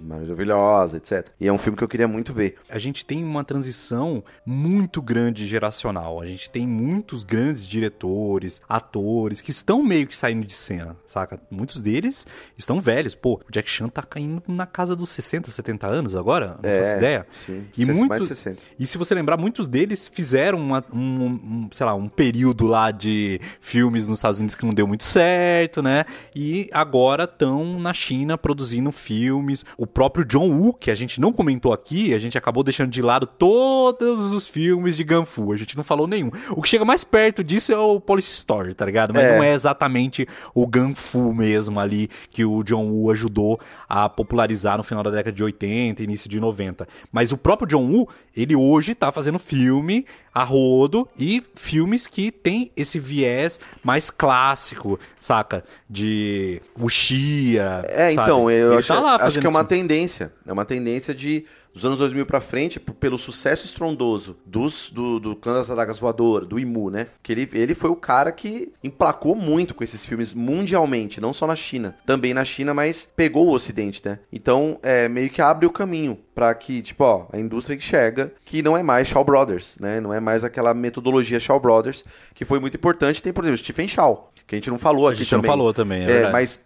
maravilhosa, 0.02 0.96
etc. 0.96 1.26
E 1.40 1.46
é 1.46 1.52
um 1.52 1.58
filme 1.58 1.76
que 1.76 1.84
eu 1.84 1.88
queria 1.88 2.08
muito 2.08 2.32
ver. 2.32 2.56
a 2.68 2.78
gente 2.78 3.04
tem 3.06 3.22
uma 3.24 3.44
transição 3.44 4.22
muito 4.46 5.00
grande 5.02 5.46
geracional. 5.46 6.20
A 6.20 6.26
gente 6.26 6.50
tem 6.50 6.66
muitos 6.66 7.24
grandes 7.24 7.66
diretores, 7.66 8.60
atores 8.68 9.40
que 9.40 9.50
estão 9.50 9.82
meio 9.82 10.06
que 10.06 10.16
saindo 10.16 10.46
de 10.46 10.52
cena, 10.54 10.96
saca? 11.06 11.40
Muitos 11.50 11.80
deles 11.80 12.26
estão 12.56 12.80
velhos. 12.80 13.14
Pô, 13.14 13.40
o 13.48 13.52
Jack 13.52 13.68
Chan 13.70 13.88
tá 13.88 14.02
caindo 14.02 14.42
na 14.48 14.66
casa 14.66 14.94
dos 14.96 15.10
60, 15.10 15.50
70 15.50 15.86
anos 15.86 16.14
agora, 16.14 16.56
não 16.62 16.70
faço 16.82 16.96
ideia. 16.96 17.26
Sim, 17.32 17.64
E 17.76 17.84
Ses- 17.86 17.96
muito- 17.96 18.08
mais 18.08 18.22
de 18.22 18.28
60. 18.28 18.58
E 18.78 18.86
se 18.86 18.98
você 18.98 19.14
lembrar, 19.14 19.36
muitos 19.36 19.68
deles 19.68 20.08
fizeram 20.12 20.58
uma- 20.58 20.84
um, 20.92 21.24
um, 21.26 21.68
sei 21.72 21.86
lá, 21.86 21.94
um 21.94 22.08
período 22.08 22.66
lá 22.66 22.90
de 22.90 23.40
filmes 23.60 24.06
nos 24.08 24.18
Estados 24.18 24.40
Unidos 24.40 24.54
que 24.54 24.64
não 24.64 24.72
deu 24.72 24.86
muito 24.86 25.04
certo, 25.04 25.82
né? 25.82 26.04
E 26.34 26.68
agora 26.72 27.24
estão 27.24 27.78
na 27.78 27.92
China 27.92 28.36
produzindo 28.38 28.90
filmes. 28.92 29.33
O 29.78 29.86
próprio 29.86 30.24
John 30.24 30.50
Woo, 30.50 30.72
que 30.74 30.90
a 30.90 30.94
gente 30.94 31.20
não 31.20 31.32
comentou 31.32 31.72
aqui, 31.72 32.12
a 32.14 32.18
gente 32.18 32.36
acabou 32.36 32.62
deixando 32.62 32.90
de 32.90 33.00
lado 33.02 33.26
todos 33.26 34.32
os 34.32 34.46
filmes 34.46 34.96
de 34.96 35.04
Ganfu. 35.04 35.52
A 35.52 35.56
gente 35.56 35.76
não 35.76 35.84
falou 35.84 36.06
nenhum. 36.06 36.30
O 36.50 36.62
que 36.62 36.68
chega 36.68 36.84
mais 36.84 37.04
perto 37.04 37.42
disso 37.42 37.72
é 37.72 37.78
o 37.78 38.00
Police 38.00 38.32
Story, 38.32 38.74
tá 38.74 38.84
ligado? 38.86 39.12
Mas 39.14 39.24
É. 39.24 39.36
não 39.36 39.44
é 39.44 39.52
exatamente 39.54 40.26
o 40.54 40.66
Ganfu 40.66 41.32
mesmo 41.32 41.78
ali 41.80 42.08
que 42.30 42.44
o 42.44 42.62
John 42.62 42.86
Woo 42.86 43.10
ajudou 43.10 43.58
a 43.88 44.08
popularizar 44.08 44.76
no 44.76 44.82
final 44.82 45.02
da 45.02 45.10
década 45.10 45.32
de 45.34 45.42
80, 45.42 46.02
início 46.02 46.28
de 46.28 46.38
90. 46.40 46.86
Mas 47.12 47.32
o 47.32 47.36
próprio 47.36 47.66
John 47.68 47.86
Woo, 47.88 48.08
ele 48.36 48.54
hoje 48.56 48.94
tá 48.94 49.10
fazendo 49.12 49.38
filme 49.38 50.04
a 50.34 50.42
rodo 50.42 51.08
e 51.16 51.42
filmes 51.54 52.06
que 52.08 52.32
tem 52.32 52.72
esse 52.76 52.98
viés 52.98 53.60
mais 53.84 54.10
clássico, 54.10 54.98
saca? 55.18 55.62
De 55.88 56.60
Wuxia. 56.78 57.84
É, 57.84 58.10
sabe? 58.10 58.12
então, 58.12 58.50
eu 58.50 58.72
ele 58.72 58.78
acho, 58.80 58.88
tá 58.88 59.00
lá 59.00 59.14
acho 59.16 59.40
que 59.40 59.46
é 59.46 59.50
uma 59.50 59.64
tendência. 59.64 60.32
É 60.44 60.52
uma 60.52 60.64
tendência 60.64 61.14
de 61.14 61.44
dos 61.74 61.84
anos 61.84 61.98
2000 61.98 62.24
pra 62.24 62.40
frente, 62.40 62.78
pelo 62.78 63.18
sucesso 63.18 63.66
estrondoso 63.66 64.36
dos, 64.46 64.90
do, 64.90 65.18
do 65.18 65.34
Clã 65.34 65.54
das 65.54 65.68
Adagas 65.68 65.98
Voadoras, 65.98 66.46
do 66.46 66.58
Imu, 66.58 66.88
né? 66.88 67.08
Que 67.22 67.32
ele, 67.32 67.50
ele 67.52 67.74
foi 67.74 67.90
o 67.90 67.96
cara 67.96 68.30
que 68.30 68.72
emplacou 68.82 69.34
muito 69.34 69.74
com 69.74 69.82
esses 69.82 70.06
filmes 70.06 70.32
mundialmente, 70.32 71.20
não 71.20 71.32
só 71.34 71.46
na 71.46 71.56
China. 71.56 71.96
Também 72.06 72.32
na 72.32 72.44
China, 72.44 72.72
mas 72.72 73.10
pegou 73.16 73.48
o 73.48 73.52
Ocidente, 73.52 74.00
né? 74.04 74.20
Então, 74.32 74.78
é, 74.82 75.08
meio 75.08 75.28
que 75.28 75.42
abre 75.42 75.66
o 75.66 75.70
caminho 75.70 76.16
pra 76.34 76.54
que, 76.54 76.80
tipo, 76.80 77.02
ó, 77.02 77.26
a 77.32 77.38
indústria 77.38 77.76
enxerga 77.76 78.32
que 78.44 78.62
não 78.62 78.76
é 78.76 78.82
mais 78.82 79.08
Shaw 79.08 79.24
Brothers, 79.24 79.76
né? 79.80 80.00
Não 80.00 80.14
é 80.14 80.20
mais 80.20 80.44
aquela 80.44 80.72
metodologia 80.72 81.40
Shaw 81.40 81.58
Brothers, 81.58 82.04
que 82.34 82.44
foi 82.44 82.60
muito 82.60 82.76
importante. 82.76 83.22
Tem, 83.22 83.32
por 83.32 83.44
exemplo, 83.44 83.58
Stephen 83.58 83.88
Shaw, 83.88 84.32
que 84.46 84.54
a 84.54 84.58
gente 84.58 84.70
não 84.70 84.78
falou 84.78 85.06
A 85.08 85.10
aqui 85.10 85.22
gente 85.22 85.32
não 85.32 85.38
também. 85.40 85.50
falou 85.50 85.72
também, 85.72 86.02
é 86.02 86.06
verdade. 86.06 86.32
mas 86.32 86.58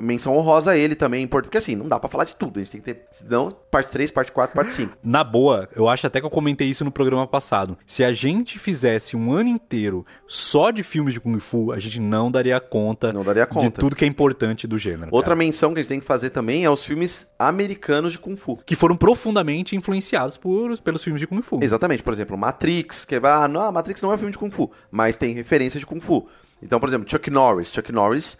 menção 0.00 0.36
honrosa 0.36 0.72
a 0.72 0.76
ele 0.76 0.94
também, 0.94 1.26
porque 1.26 1.56
assim, 1.56 1.74
não 1.74 1.88
dá 1.88 1.98
pra 1.98 2.08
falar 2.08 2.24
de 2.24 2.34
tudo, 2.34 2.58
a 2.60 2.62
gente 2.62 2.72
tem 2.72 2.80
que 2.80 2.92
ter, 2.92 3.06
senão, 3.10 3.50
parte 3.70 3.90
3, 3.90 4.10
parte 4.10 4.30
4, 4.32 4.54
parte 4.54 4.72
5. 4.72 4.98
Na 5.02 5.24
boa, 5.24 5.68
eu 5.74 5.88
acho 5.88 6.06
até 6.06 6.20
que 6.20 6.26
eu 6.26 6.30
comentei 6.30 6.68
isso 6.68 6.84
no 6.84 6.90
programa 6.90 7.26
passado. 7.26 7.78
Se 7.86 8.04
a 8.04 8.12
gente 8.12 8.58
fizesse 8.58 9.16
um 9.16 9.32
ano 9.32 9.48
inteiro 9.48 10.04
só 10.26 10.70
de 10.70 10.82
filmes 10.82 11.14
de 11.14 11.20
Kung 11.20 11.38
Fu, 11.38 11.72
a 11.72 11.78
gente 11.78 12.00
não 12.00 12.30
daria 12.30 12.60
conta, 12.60 13.12
Não 13.12 13.24
daria 13.24 13.44
de 13.44 13.48
conta. 13.50 13.80
tudo 13.80 13.96
que 13.96 14.04
é 14.04 14.08
importante 14.08 14.66
do 14.66 14.76
gênero. 14.76 15.08
Outra 15.10 15.30
cara. 15.34 15.36
menção 15.38 15.72
que 15.72 15.80
a 15.80 15.82
gente 15.82 15.88
tem 15.88 16.00
que 16.00 16.06
fazer 16.06 16.30
também 16.30 16.64
é 16.64 16.70
os 16.70 16.84
filmes 16.84 17.26
americanos 17.38 18.12
de 18.12 18.18
Kung 18.18 18.36
Fu. 18.36 18.58
Que 18.64 18.76
foram 18.76 18.96
profundamente 18.96 19.74
influenciados 19.74 20.36
por, 20.36 20.78
pelos 20.80 21.02
filmes 21.02 21.20
de 21.20 21.26
Kung 21.26 21.40
Fu. 21.42 21.60
Exatamente, 21.62 22.02
por 22.02 22.12
exemplo, 22.12 22.36
Matrix, 22.36 23.04
que 23.04 23.16
ah, 23.22 23.48
não, 23.48 23.72
Matrix 23.72 24.02
não 24.02 24.12
é 24.12 24.18
filme 24.18 24.32
de 24.32 24.38
Kung 24.38 24.50
Fu, 24.50 24.70
mas 24.90 25.16
tem 25.16 25.34
referência 25.34 25.80
de 25.80 25.86
Kung 25.86 26.00
Fu. 26.00 26.28
Então, 26.62 26.78
por 26.78 26.88
exemplo, 26.88 27.08
Chuck 27.10 27.28
Norris. 27.30 27.72
Chuck 27.72 27.90
Norris 27.92 28.38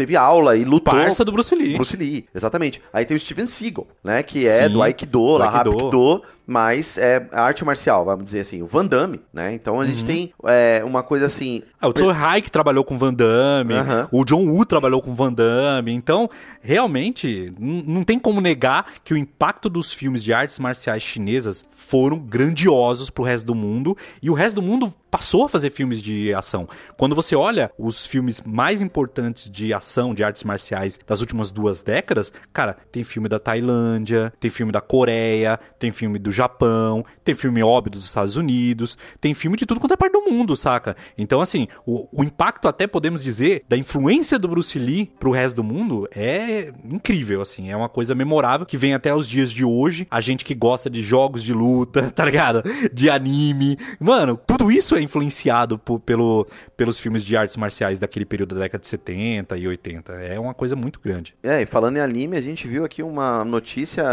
teve 0.00 0.16
aula 0.16 0.56
e 0.56 0.64
lutou. 0.64 0.94
Parça 0.94 1.24
do 1.24 1.30
Bruce 1.32 1.54
Lee. 1.54 1.74
Bruce 1.74 1.96
Lee, 1.96 2.26
exatamente. 2.34 2.80
Aí 2.92 3.04
tem 3.04 3.16
o 3.16 3.20
Steven 3.20 3.46
Seagal, 3.46 3.86
né? 4.02 4.22
Que 4.22 4.46
é 4.46 4.64
Sim, 4.66 4.72
do 4.72 4.82
Aikido, 4.82 5.18
do 5.38 5.42
Aikido. 5.42 6.22
Mas 6.46 6.98
é 6.98 7.28
arte 7.30 7.64
marcial, 7.64 8.04
vamos 8.04 8.24
dizer 8.24 8.40
assim. 8.40 8.60
O 8.60 8.66
Van 8.66 8.84
Damme, 8.84 9.20
né? 9.32 9.52
Então 9.54 9.76
a 9.76 9.84
Uhum. 9.84 9.86
gente 9.86 10.04
tem 10.04 10.32
é, 10.46 10.82
uma 10.84 11.00
coisa 11.00 11.26
assim. 11.26 11.62
Ah, 11.80 11.86
o 11.86 11.92
Tsui 11.92 12.10
Haik 12.12 12.50
trabalhou 12.50 12.82
com 12.82 12.98
Van 12.98 13.14
Damme, 13.14 13.74
Aham. 13.74 14.08
o 14.10 14.24
John 14.24 14.44
Woo 14.48 14.66
trabalhou 14.66 15.00
com 15.00 15.14
Van 15.14 15.32
Damme. 15.32 15.92
Então, 15.92 16.28
realmente, 16.60 17.52
não 17.58 18.02
tem 18.02 18.18
como 18.18 18.40
negar 18.40 18.86
que 19.04 19.14
o 19.14 19.16
impacto 19.16 19.68
dos 19.68 19.92
filmes 19.92 20.22
de 20.24 20.32
artes 20.32 20.58
marciais 20.58 21.02
chinesas 21.02 21.64
foram 21.68 22.18
grandiosos 22.18 23.10
pro 23.10 23.22
resto 23.22 23.46
do 23.46 23.54
mundo. 23.54 23.96
E 24.22 24.28
o 24.30 24.34
resto 24.34 24.56
do 24.56 24.62
mundo 24.62 24.92
passou 25.10 25.44
a 25.44 25.48
fazer 25.48 25.70
filmes 25.70 26.00
de 26.00 26.32
ação. 26.34 26.68
Quando 26.96 27.14
você 27.16 27.34
olha 27.34 27.70
os 27.78 28.06
filmes 28.06 28.40
mais 28.44 28.80
importantes 28.80 29.50
de 29.50 29.74
ação, 29.74 29.89
de 30.14 30.24
artes 30.24 30.44
marciais 30.44 30.98
das 31.06 31.20
últimas 31.20 31.50
duas 31.50 31.82
décadas, 31.82 32.32
cara, 32.52 32.76
tem 32.92 33.02
filme 33.04 33.28
da 33.28 33.38
Tailândia, 33.38 34.32
tem 34.38 34.50
filme 34.50 34.72
da 34.72 34.80
Coreia, 34.80 35.58
tem 35.78 35.90
filme 35.90 36.18
do 36.18 36.30
Japão, 36.30 37.04
tem 37.24 37.34
filme 37.34 37.62
óbvio 37.62 37.92
dos 37.92 38.04
Estados 38.04 38.36
Unidos, 38.36 38.96
tem 39.20 39.34
filme 39.34 39.56
de 39.56 39.66
tudo 39.66 39.80
quanto 39.80 39.94
é 39.94 39.96
parte 39.96 40.12
do 40.12 40.22
mundo, 40.22 40.56
saca? 40.56 40.96
Então, 41.18 41.40
assim, 41.40 41.66
o, 41.86 42.08
o 42.12 42.24
impacto, 42.24 42.68
até 42.68 42.86
podemos 42.86 43.22
dizer, 43.22 43.64
da 43.68 43.76
influência 43.76 44.38
do 44.38 44.48
Bruce 44.48 44.78
Lee 44.78 45.10
pro 45.18 45.30
resto 45.30 45.56
do 45.56 45.64
mundo 45.64 46.08
é 46.14 46.72
incrível, 46.84 47.42
assim. 47.42 47.70
É 47.70 47.76
uma 47.76 47.88
coisa 47.88 48.14
memorável 48.14 48.66
que 48.66 48.76
vem 48.76 48.94
até 48.94 49.14
os 49.14 49.26
dias 49.28 49.50
de 49.50 49.64
hoje. 49.64 50.06
A 50.10 50.20
gente 50.20 50.44
que 50.44 50.54
gosta 50.54 50.88
de 50.88 51.02
jogos 51.02 51.42
de 51.42 51.52
luta, 51.52 52.10
tá 52.14 52.24
ligado? 52.24 52.62
De 52.92 53.10
anime. 53.10 53.76
Mano, 53.98 54.38
tudo 54.46 54.70
isso 54.70 54.94
é 54.94 55.02
influenciado 55.02 55.78
pelo, 55.78 56.46
pelos 56.76 56.98
filmes 56.98 57.24
de 57.24 57.36
artes 57.36 57.56
marciais 57.56 57.98
daquele 57.98 58.24
período 58.24 58.54
da 58.54 58.62
década 58.62 58.80
de 58.80 58.88
70 58.88 59.56
e 59.56 59.66
80. 59.66 59.79
É 60.22 60.38
uma 60.38 60.54
coisa 60.54 60.76
muito 60.76 61.00
grande. 61.00 61.34
É, 61.42 61.62
e 61.62 61.66
falando 61.66 61.96
em 61.96 62.00
anime, 62.00 62.36
a 62.36 62.40
gente 62.40 62.66
viu 62.66 62.84
aqui 62.84 63.02
uma 63.02 63.44
notícia 63.44 64.04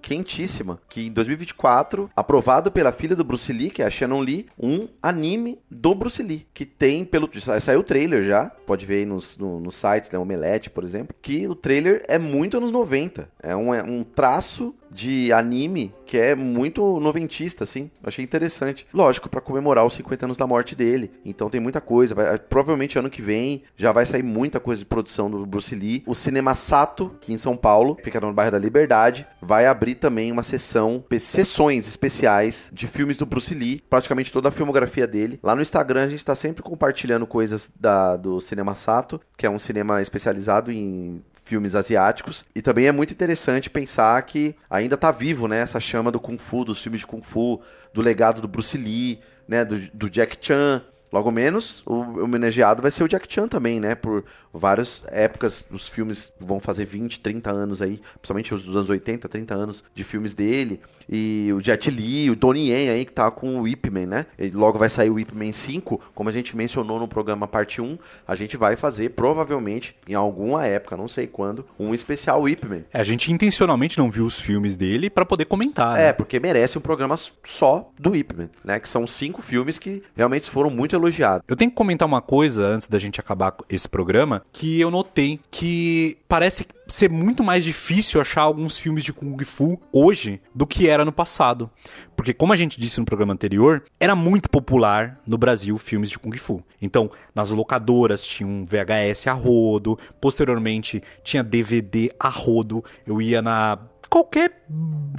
quentíssima, 0.00 0.80
que 0.88 1.06
em 1.06 1.12
2024, 1.12 2.10
aprovado 2.14 2.70
pela 2.70 2.92
filha 2.92 3.16
do 3.16 3.24
Bruce 3.24 3.52
Lee, 3.52 3.70
que 3.70 3.82
é 3.82 3.86
a 3.86 3.90
Shannon 3.90 4.20
Lee, 4.20 4.46
um 4.58 4.88
anime 5.02 5.58
do 5.70 5.94
Bruce 5.94 6.22
Lee, 6.22 6.46
que 6.54 6.64
tem 6.64 7.04
pelo... 7.04 7.28
Saiu 7.60 7.80
o 7.80 7.84
trailer 7.84 8.24
já, 8.24 8.50
pode 8.66 8.86
ver 8.86 8.96
aí 8.96 9.04
nos, 9.04 9.36
no, 9.36 9.60
nos 9.60 9.76
sites, 9.76 10.10
né, 10.10 10.18
Omelete, 10.18 10.70
por 10.70 10.84
exemplo, 10.84 11.14
que 11.20 11.46
o 11.46 11.54
trailer 11.54 12.04
é 12.08 12.18
muito 12.18 12.56
anos 12.56 12.70
90. 12.70 13.28
É 13.42 13.54
um, 13.54 13.74
é 13.74 13.82
um 13.82 14.04
traço 14.04 14.74
de 14.96 15.30
anime 15.30 15.94
que 16.06 16.16
é 16.16 16.34
muito 16.34 16.98
noventista, 17.00 17.64
assim. 17.64 17.90
Achei 18.02 18.24
interessante. 18.24 18.86
Lógico, 18.94 19.28
para 19.28 19.40
comemorar 19.40 19.84
os 19.84 19.92
50 19.94 20.24
anos 20.24 20.38
da 20.38 20.46
morte 20.46 20.74
dele. 20.74 21.10
Então 21.24 21.50
tem 21.50 21.60
muita 21.60 21.80
coisa. 21.80 22.14
Vai, 22.14 22.38
provavelmente 22.38 22.98
ano 22.98 23.10
que 23.10 23.20
vem 23.20 23.62
já 23.76 23.92
vai 23.92 24.06
sair 24.06 24.22
muita 24.22 24.58
coisa 24.58 24.78
de 24.78 24.86
produção 24.86 25.30
do 25.30 25.44
Bruce 25.44 25.74
Lee. 25.74 26.02
O 26.06 26.14
Cinema 26.14 26.54
Sato, 26.54 27.12
aqui 27.16 27.34
em 27.34 27.38
São 27.38 27.56
Paulo, 27.56 27.98
fica 28.02 28.20
no 28.20 28.32
bairro 28.32 28.52
da 28.52 28.58
Liberdade, 28.58 29.26
vai 29.42 29.66
abrir 29.66 29.96
também 29.96 30.32
uma 30.32 30.42
sessão, 30.42 31.04
sessões 31.20 31.86
especiais 31.86 32.70
de 32.72 32.86
filmes 32.86 33.18
do 33.18 33.26
Bruce 33.26 33.54
Lee, 33.54 33.82
praticamente 33.90 34.32
toda 34.32 34.48
a 34.48 34.52
filmografia 34.52 35.06
dele. 35.06 35.38
Lá 35.42 35.54
no 35.54 35.60
Instagram 35.60 36.04
a 36.04 36.08
gente 36.08 36.24
tá 36.24 36.34
sempre 36.34 36.62
compartilhando 36.62 37.26
coisas 37.26 37.68
da, 37.78 38.16
do 38.16 38.40
Cinema 38.40 38.74
Sato, 38.74 39.20
que 39.36 39.44
é 39.44 39.50
um 39.50 39.58
cinema 39.58 40.00
especializado 40.00 40.70
em 40.70 41.22
filmes 41.46 41.76
asiáticos. 41.76 42.44
E 42.54 42.60
também 42.60 42.88
é 42.88 42.92
muito 42.92 43.12
interessante 43.12 43.70
pensar 43.70 44.20
que 44.22 44.54
ainda 44.68 44.96
está 44.96 45.12
vivo, 45.12 45.46
né? 45.46 45.60
Essa 45.60 45.78
chama 45.78 46.10
do 46.10 46.18
Kung 46.18 46.36
Fu, 46.36 46.64
dos 46.64 46.82
filmes 46.82 47.00
de 47.00 47.06
Kung 47.06 47.22
Fu, 47.22 47.62
do 47.94 48.02
legado 48.02 48.40
do 48.40 48.48
Bruce 48.48 48.76
Lee, 48.76 49.20
né? 49.46 49.64
Do, 49.64 49.78
do 49.94 50.10
Jack 50.10 50.36
Chan. 50.40 50.82
Logo 51.12 51.30
menos, 51.30 51.84
o 51.86 52.24
homenageado 52.24 52.82
vai 52.82 52.90
ser 52.90 53.04
o 53.04 53.08
Jack 53.08 53.32
Chan 53.32 53.46
também, 53.46 53.78
né? 53.78 53.94
Por 53.94 54.24
várias 54.56 55.04
épocas, 55.08 55.66
os 55.70 55.88
filmes 55.88 56.32
vão 56.40 56.58
fazer 56.60 56.84
20, 56.84 57.20
30 57.20 57.50
anos 57.52 57.82
aí, 57.82 58.00
principalmente 58.20 58.54
os 58.54 58.62
dos 58.62 58.74
anos 58.76 58.88
80, 58.88 59.28
30 59.28 59.54
anos 59.54 59.84
de 59.94 60.02
filmes 60.04 60.34
dele. 60.34 60.80
E 61.08 61.52
o 61.52 61.60
Jet 61.60 61.88
Li, 61.90 62.28
o 62.30 62.34
Donnie 62.36 62.70
Yen 62.70 62.90
aí, 62.90 63.04
que 63.04 63.12
tá 63.12 63.30
com 63.30 63.60
o 63.60 63.68
Ip 63.68 63.88
Man, 63.90 64.06
né? 64.06 64.26
E 64.38 64.48
logo 64.50 64.78
vai 64.78 64.90
sair 64.90 65.08
o 65.10 65.20
Ip 65.20 65.32
Man 65.34 65.52
5, 65.52 66.00
como 66.14 66.28
a 66.28 66.32
gente 66.32 66.56
mencionou 66.56 66.98
no 66.98 67.06
programa 67.06 67.46
parte 67.46 67.80
1, 67.80 67.96
a 68.26 68.34
gente 68.34 68.56
vai 68.56 68.74
fazer, 68.76 69.10
provavelmente, 69.10 69.94
em 70.08 70.14
alguma 70.14 70.66
época, 70.66 70.96
não 70.96 71.06
sei 71.06 71.26
quando, 71.26 71.64
um 71.78 71.94
especial 71.94 72.48
Ip 72.48 72.64
Man. 72.66 72.80
É, 72.92 73.00
a 73.00 73.04
gente 73.04 73.32
intencionalmente 73.32 73.98
não 73.98 74.10
viu 74.10 74.24
os 74.26 74.40
filmes 74.40 74.76
dele 74.76 75.08
para 75.08 75.24
poder 75.24 75.44
comentar, 75.44 75.98
É, 75.98 76.06
né? 76.06 76.12
porque 76.12 76.40
merece 76.40 76.76
um 76.76 76.80
programa 76.80 77.16
só 77.44 77.90
do 77.98 78.16
Ip 78.16 78.34
Man, 78.34 78.48
né? 78.64 78.80
Que 78.80 78.88
são 78.88 79.06
cinco 79.06 79.40
filmes 79.42 79.78
que 79.78 80.02
realmente 80.16 80.50
foram 80.50 80.70
muito 80.70 80.96
elogiados. 80.96 81.44
Eu 81.46 81.54
tenho 81.56 81.70
que 81.70 81.76
comentar 81.76 82.06
uma 82.08 82.20
coisa 82.20 82.66
antes 82.66 82.88
da 82.88 82.98
gente 82.98 83.20
acabar 83.20 83.54
esse 83.68 83.88
programa, 83.88 84.42
que 84.52 84.80
eu 84.80 84.90
notei 84.90 85.40
que 85.50 86.16
parece 86.28 86.66
ser 86.88 87.10
muito 87.10 87.42
mais 87.42 87.64
difícil 87.64 88.20
achar 88.20 88.42
alguns 88.42 88.78
filmes 88.78 89.02
de 89.02 89.12
Kung 89.12 89.36
Fu 89.44 89.80
hoje 89.92 90.40
do 90.54 90.66
que 90.66 90.88
era 90.88 91.04
no 91.04 91.12
passado. 91.12 91.70
Porque, 92.16 92.32
como 92.32 92.52
a 92.52 92.56
gente 92.56 92.80
disse 92.80 92.98
no 92.98 93.04
programa 93.04 93.32
anterior, 93.32 93.84
era 94.00 94.16
muito 94.16 94.48
popular 94.48 95.20
no 95.26 95.36
Brasil 95.36 95.76
filmes 95.78 96.08
de 96.08 96.18
Kung 96.18 96.36
Fu. 96.38 96.62
Então, 96.80 97.10
nas 97.34 97.50
locadoras 97.50 98.24
tinha 98.24 98.46
um 98.48 98.64
VHS 98.64 99.26
a 99.26 99.32
rodo, 99.32 99.98
posteriormente 100.20 101.02
tinha 101.22 101.42
DVD 101.42 102.10
a 102.18 102.28
rodo. 102.28 102.84
Eu 103.06 103.20
ia 103.20 103.42
na 103.42 103.78
qualquer 104.08 104.64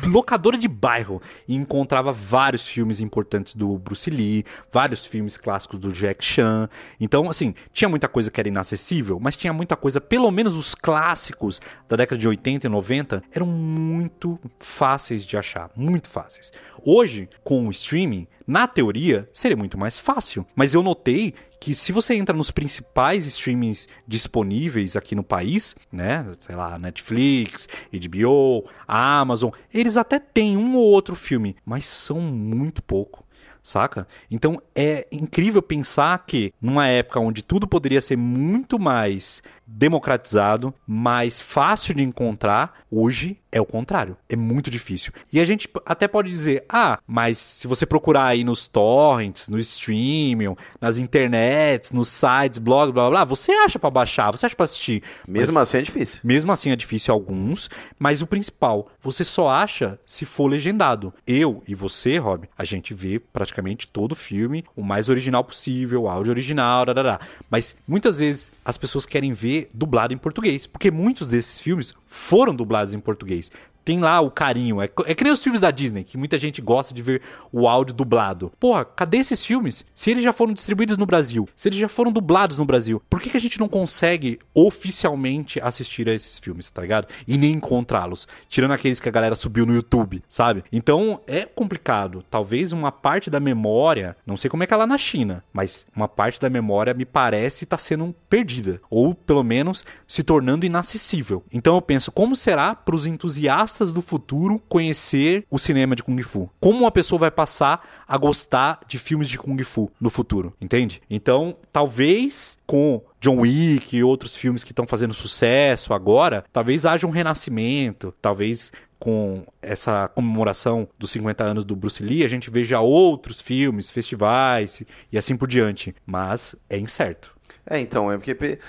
locadora 0.05 0.57
de 0.57 0.67
bairro 0.67 1.21
e 1.47 1.55
encontrava 1.55 2.11
vários 2.11 2.67
filmes 2.67 2.99
importantes 2.99 3.53
do 3.53 3.77
Bruce 3.77 4.09
Lee, 4.09 4.43
vários 4.71 5.05
filmes 5.05 5.37
clássicos 5.37 5.79
do 5.79 5.91
Jack 5.91 6.23
Chan. 6.23 6.69
Então, 6.99 7.29
assim, 7.29 7.53
tinha 7.71 7.89
muita 7.89 8.07
coisa 8.07 8.29
que 8.29 8.39
era 8.39 8.47
inacessível, 8.47 9.19
mas 9.19 9.35
tinha 9.35 9.53
muita 9.53 9.75
coisa, 9.75 9.99
pelo 9.99 10.29
menos 10.31 10.55
os 10.55 10.75
clássicos 10.75 11.59
da 11.87 11.95
década 11.95 12.19
de 12.19 12.27
80 12.27 12.67
e 12.67 12.69
90, 12.69 13.23
eram 13.31 13.47
muito 13.47 14.39
fáceis 14.59 15.25
de 15.25 15.37
achar, 15.37 15.71
muito 15.75 16.07
fáceis. 16.07 16.51
Hoje, 16.83 17.29
com 17.43 17.67
o 17.67 17.71
streaming, 17.71 18.27
na 18.45 18.67
teoria, 18.67 19.27
seria 19.33 19.57
muito 19.57 19.77
mais 19.77 19.99
fácil, 19.99 20.45
mas 20.55 20.73
eu 20.73 20.81
notei 20.81 21.33
que 21.59 21.73
se 21.73 21.91
você 21.91 22.15
entra 22.15 22.35
nos 22.35 22.51
principais 22.51 23.25
streamings 23.25 23.87
disponíveis 24.07 24.95
aqui 24.95 25.15
no 25.15 25.23
país, 25.23 25.75
né, 25.91 26.25
sei 26.39 26.55
lá, 26.55 26.77
Netflix, 26.77 27.67
HBO, 27.91 28.69
Amazon, 28.87 29.51
eles 29.73 29.97
até 29.97 30.19
têm 30.19 30.57
um 30.57 30.75
ou 30.75 30.85
outro 30.85 31.15
filme, 31.15 31.55
mas 31.65 31.85
são 31.85 32.19
muito 32.19 32.81
pouco 32.83 33.27
saca? 33.67 34.07
Então 34.31 34.61
é 34.73 35.05
incrível 35.11 35.61
pensar 35.61 36.25
que 36.25 36.53
numa 36.61 36.87
época 36.87 37.19
onde 37.19 37.43
tudo 37.43 37.67
poderia 37.67 37.99
ser 37.99 38.15
muito 38.15 38.79
mais 38.79 39.43
democratizado, 39.65 40.73
mais 40.87 41.41
fácil 41.41 41.93
de 41.93 42.01
encontrar, 42.01 42.85
hoje 42.89 43.37
é 43.51 43.61
o 43.61 43.65
contrário. 43.65 44.17
É 44.29 44.35
muito 44.35 44.69
difícil. 44.69 45.11
E 45.31 45.39
a 45.39 45.45
gente 45.45 45.69
até 45.85 46.07
pode 46.07 46.29
dizer: 46.29 46.65
ah, 46.69 46.99
mas 47.07 47.37
se 47.37 47.67
você 47.67 47.85
procurar 47.85 48.25
aí 48.25 48.43
nos 48.43 48.67
torrents, 48.67 49.49
no 49.49 49.59
streaming, 49.59 50.55
nas 50.79 50.97
internets, 50.97 51.91
nos 51.91 52.09
sites, 52.09 52.59
blog, 52.59 52.91
blá 52.91 53.09
blá 53.09 53.09
blá, 53.09 53.25
você 53.25 53.51
acha 53.51 53.79
para 53.79 53.89
baixar, 53.89 54.31
você 54.31 54.45
acha 54.45 54.55
para 54.55 54.65
assistir. 54.65 55.03
Mesmo 55.27 55.55
mas, 55.55 55.69
assim 55.69 55.77
é 55.77 55.81
difícil. 55.81 56.19
Mesmo 56.23 56.51
assim 56.51 56.71
é 56.71 56.75
difícil 56.75 57.13
alguns, 57.13 57.69
mas 57.97 58.21
o 58.21 58.27
principal, 58.27 58.89
você 59.01 59.23
só 59.23 59.49
acha 59.49 59.99
se 60.05 60.25
for 60.25 60.47
legendado. 60.47 61.13
Eu 61.25 61.63
e 61.67 61.73
você, 61.75 62.17
Rob, 62.17 62.47
a 62.57 62.63
gente 62.63 62.93
vê 62.93 63.19
praticamente 63.19 63.87
todo 63.87 64.11
o 64.11 64.15
filme 64.15 64.63
o 64.75 64.83
mais 64.83 65.09
original 65.09 65.43
possível, 65.43 66.07
áudio 66.07 66.31
original, 66.31 66.85
dadadá. 66.85 67.19
mas 67.49 67.75
muitas 67.87 68.19
vezes 68.19 68.51
as 68.63 68.77
pessoas 68.77 69.05
querem 69.05 69.33
ver 69.33 69.69
dublado 69.73 70.13
em 70.13 70.17
português, 70.17 70.67
porque 70.67 70.91
muitos 70.91 71.29
desses 71.29 71.59
filmes 71.59 71.93
foram 72.05 72.55
dublados 72.55 72.93
em 72.93 72.99
português. 72.99 73.36
case. 73.37 73.49
Tem 73.87 74.01
lá 74.01 74.19
o 74.19 74.29
carinho. 74.29 74.81
É, 74.81 74.89
é 75.05 75.15
que 75.15 75.23
nem 75.23 75.31
os 75.31 75.41
filmes 75.41 75.61
da 75.61 75.71
Disney, 75.71 76.03
que 76.03 76.17
muita 76.17 76.37
gente 76.37 76.61
gosta 76.61 76.93
de 76.93 77.01
ver 77.01 77.21
o 77.53 77.69
áudio 77.69 77.95
dublado. 77.95 78.51
Porra, 78.59 78.83
cadê 78.83 79.19
esses 79.19 79.45
filmes? 79.45 79.85
Se 79.95 80.11
eles 80.11 80.25
já 80.25 80.33
foram 80.33 80.51
distribuídos 80.51 80.97
no 80.97 81.05
Brasil, 81.05 81.47
se 81.55 81.69
eles 81.69 81.79
já 81.79 81.87
foram 81.87 82.11
dublados 82.11 82.57
no 82.57 82.65
Brasil, 82.65 83.01
por 83.09 83.21
que, 83.21 83.29
que 83.29 83.37
a 83.37 83.39
gente 83.39 83.57
não 83.57 83.69
consegue 83.69 84.39
oficialmente 84.53 85.57
assistir 85.61 86.09
a 86.09 86.13
esses 86.13 86.37
filmes, 86.37 86.69
tá 86.69 86.81
ligado? 86.81 87.07
E 87.25 87.37
nem 87.37 87.53
encontrá-los. 87.53 88.27
Tirando 88.49 88.73
aqueles 88.73 88.99
que 88.99 89.07
a 89.07 89.11
galera 89.11 89.35
subiu 89.35 89.65
no 89.65 89.73
YouTube, 89.73 90.21
sabe? 90.27 90.65
Então 90.69 91.21
é 91.25 91.45
complicado. 91.45 92.25
Talvez 92.29 92.73
uma 92.73 92.91
parte 92.91 93.29
da 93.29 93.39
memória, 93.39 94.17
não 94.25 94.35
sei 94.35 94.49
como 94.49 94.63
é 94.63 94.67
que 94.67 94.73
é 94.73 94.77
lá 94.77 94.85
na 94.85 94.97
China, 94.97 95.45
mas 95.53 95.87
uma 95.95 96.09
parte 96.09 96.41
da 96.41 96.49
memória 96.49 96.93
me 96.93 97.05
parece 97.05 97.63
estar 97.63 97.77
tá 97.77 97.81
sendo 97.81 98.13
perdida. 98.29 98.81
Ou 98.89 99.15
pelo 99.15 99.45
menos 99.45 99.85
se 100.05 100.23
tornando 100.23 100.65
inacessível. 100.65 101.41
Então 101.53 101.75
eu 101.75 101.81
penso, 101.81 102.11
como 102.11 102.35
será 102.35 102.75
para 102.75 102.93
os 102.93 103.05
entusiastas 103.05 103.76
do 103.85 104.01
futuro 104.01 104.61
conhecer 104.67 105.45
o 105.49 105.57
cinema 105.57 105.95
de 105.95 106.03
Kung 106.03 106.21
Fu. 106.23 106.49
Como 106.59 106.79
uma 106.79 106.91
pessoa 106.91 107.19
vai 107.19 107.31
passar 107.31 108.03
a 108.07 108.17
gostar 108.17 108.79
de 108.87 108.97
filmes 108.97 109.27
de 109.27 109.37
Kung 109.37 109.61
Fu 109.63 109.91
no 109.99 110.09
futuro, 110.09 110.53
entende? 110.59 111.01
Então, 111.09 111.55
talvez 111.71 112.57
com 112.65 113.01
John 113.21 113.39
Wick 113.39 113.95
e 113.95 114.03
outros 114.03 114.35
filmes 114.35 114.63
que 114.63 114.71
estão 114.71 114.87
fazendo 114.87 115.13
sucesso 115.13 115.93
agora, 115.93 116.43
talvez 116.51 116.85
haja 116.85 117.07
um 117.07 117.11
renascimento, 117.11 118.13
talvez 118.21 118.71
com 118.99 119.45
essa 119.61 120.07
comemoração 120.07 120.87
dos 120.97 121.11
50 121.11 121.43
anos 121.43 121.65
do 121.65 121.75
Bruce 121.75 122.01
Lee, 122.01 122.23
a 122.23 122.27
gente 122.27 122.49
veja 122.49 122.79
outros 122.79 123.41
filmes, 123.41 123.89
festivais 123.89 124.83
e 125.11 125.17
assim 125.17 125.37
por 125.37 125.47
diante. 125.47 125.95
Mas 126.05 126.55
é 126.69 126.77
incerto. 126.77 127.37
É, 127.69 127.79
então, 127.79 128.09
é 128.09 128.17
porque 128.17 128.59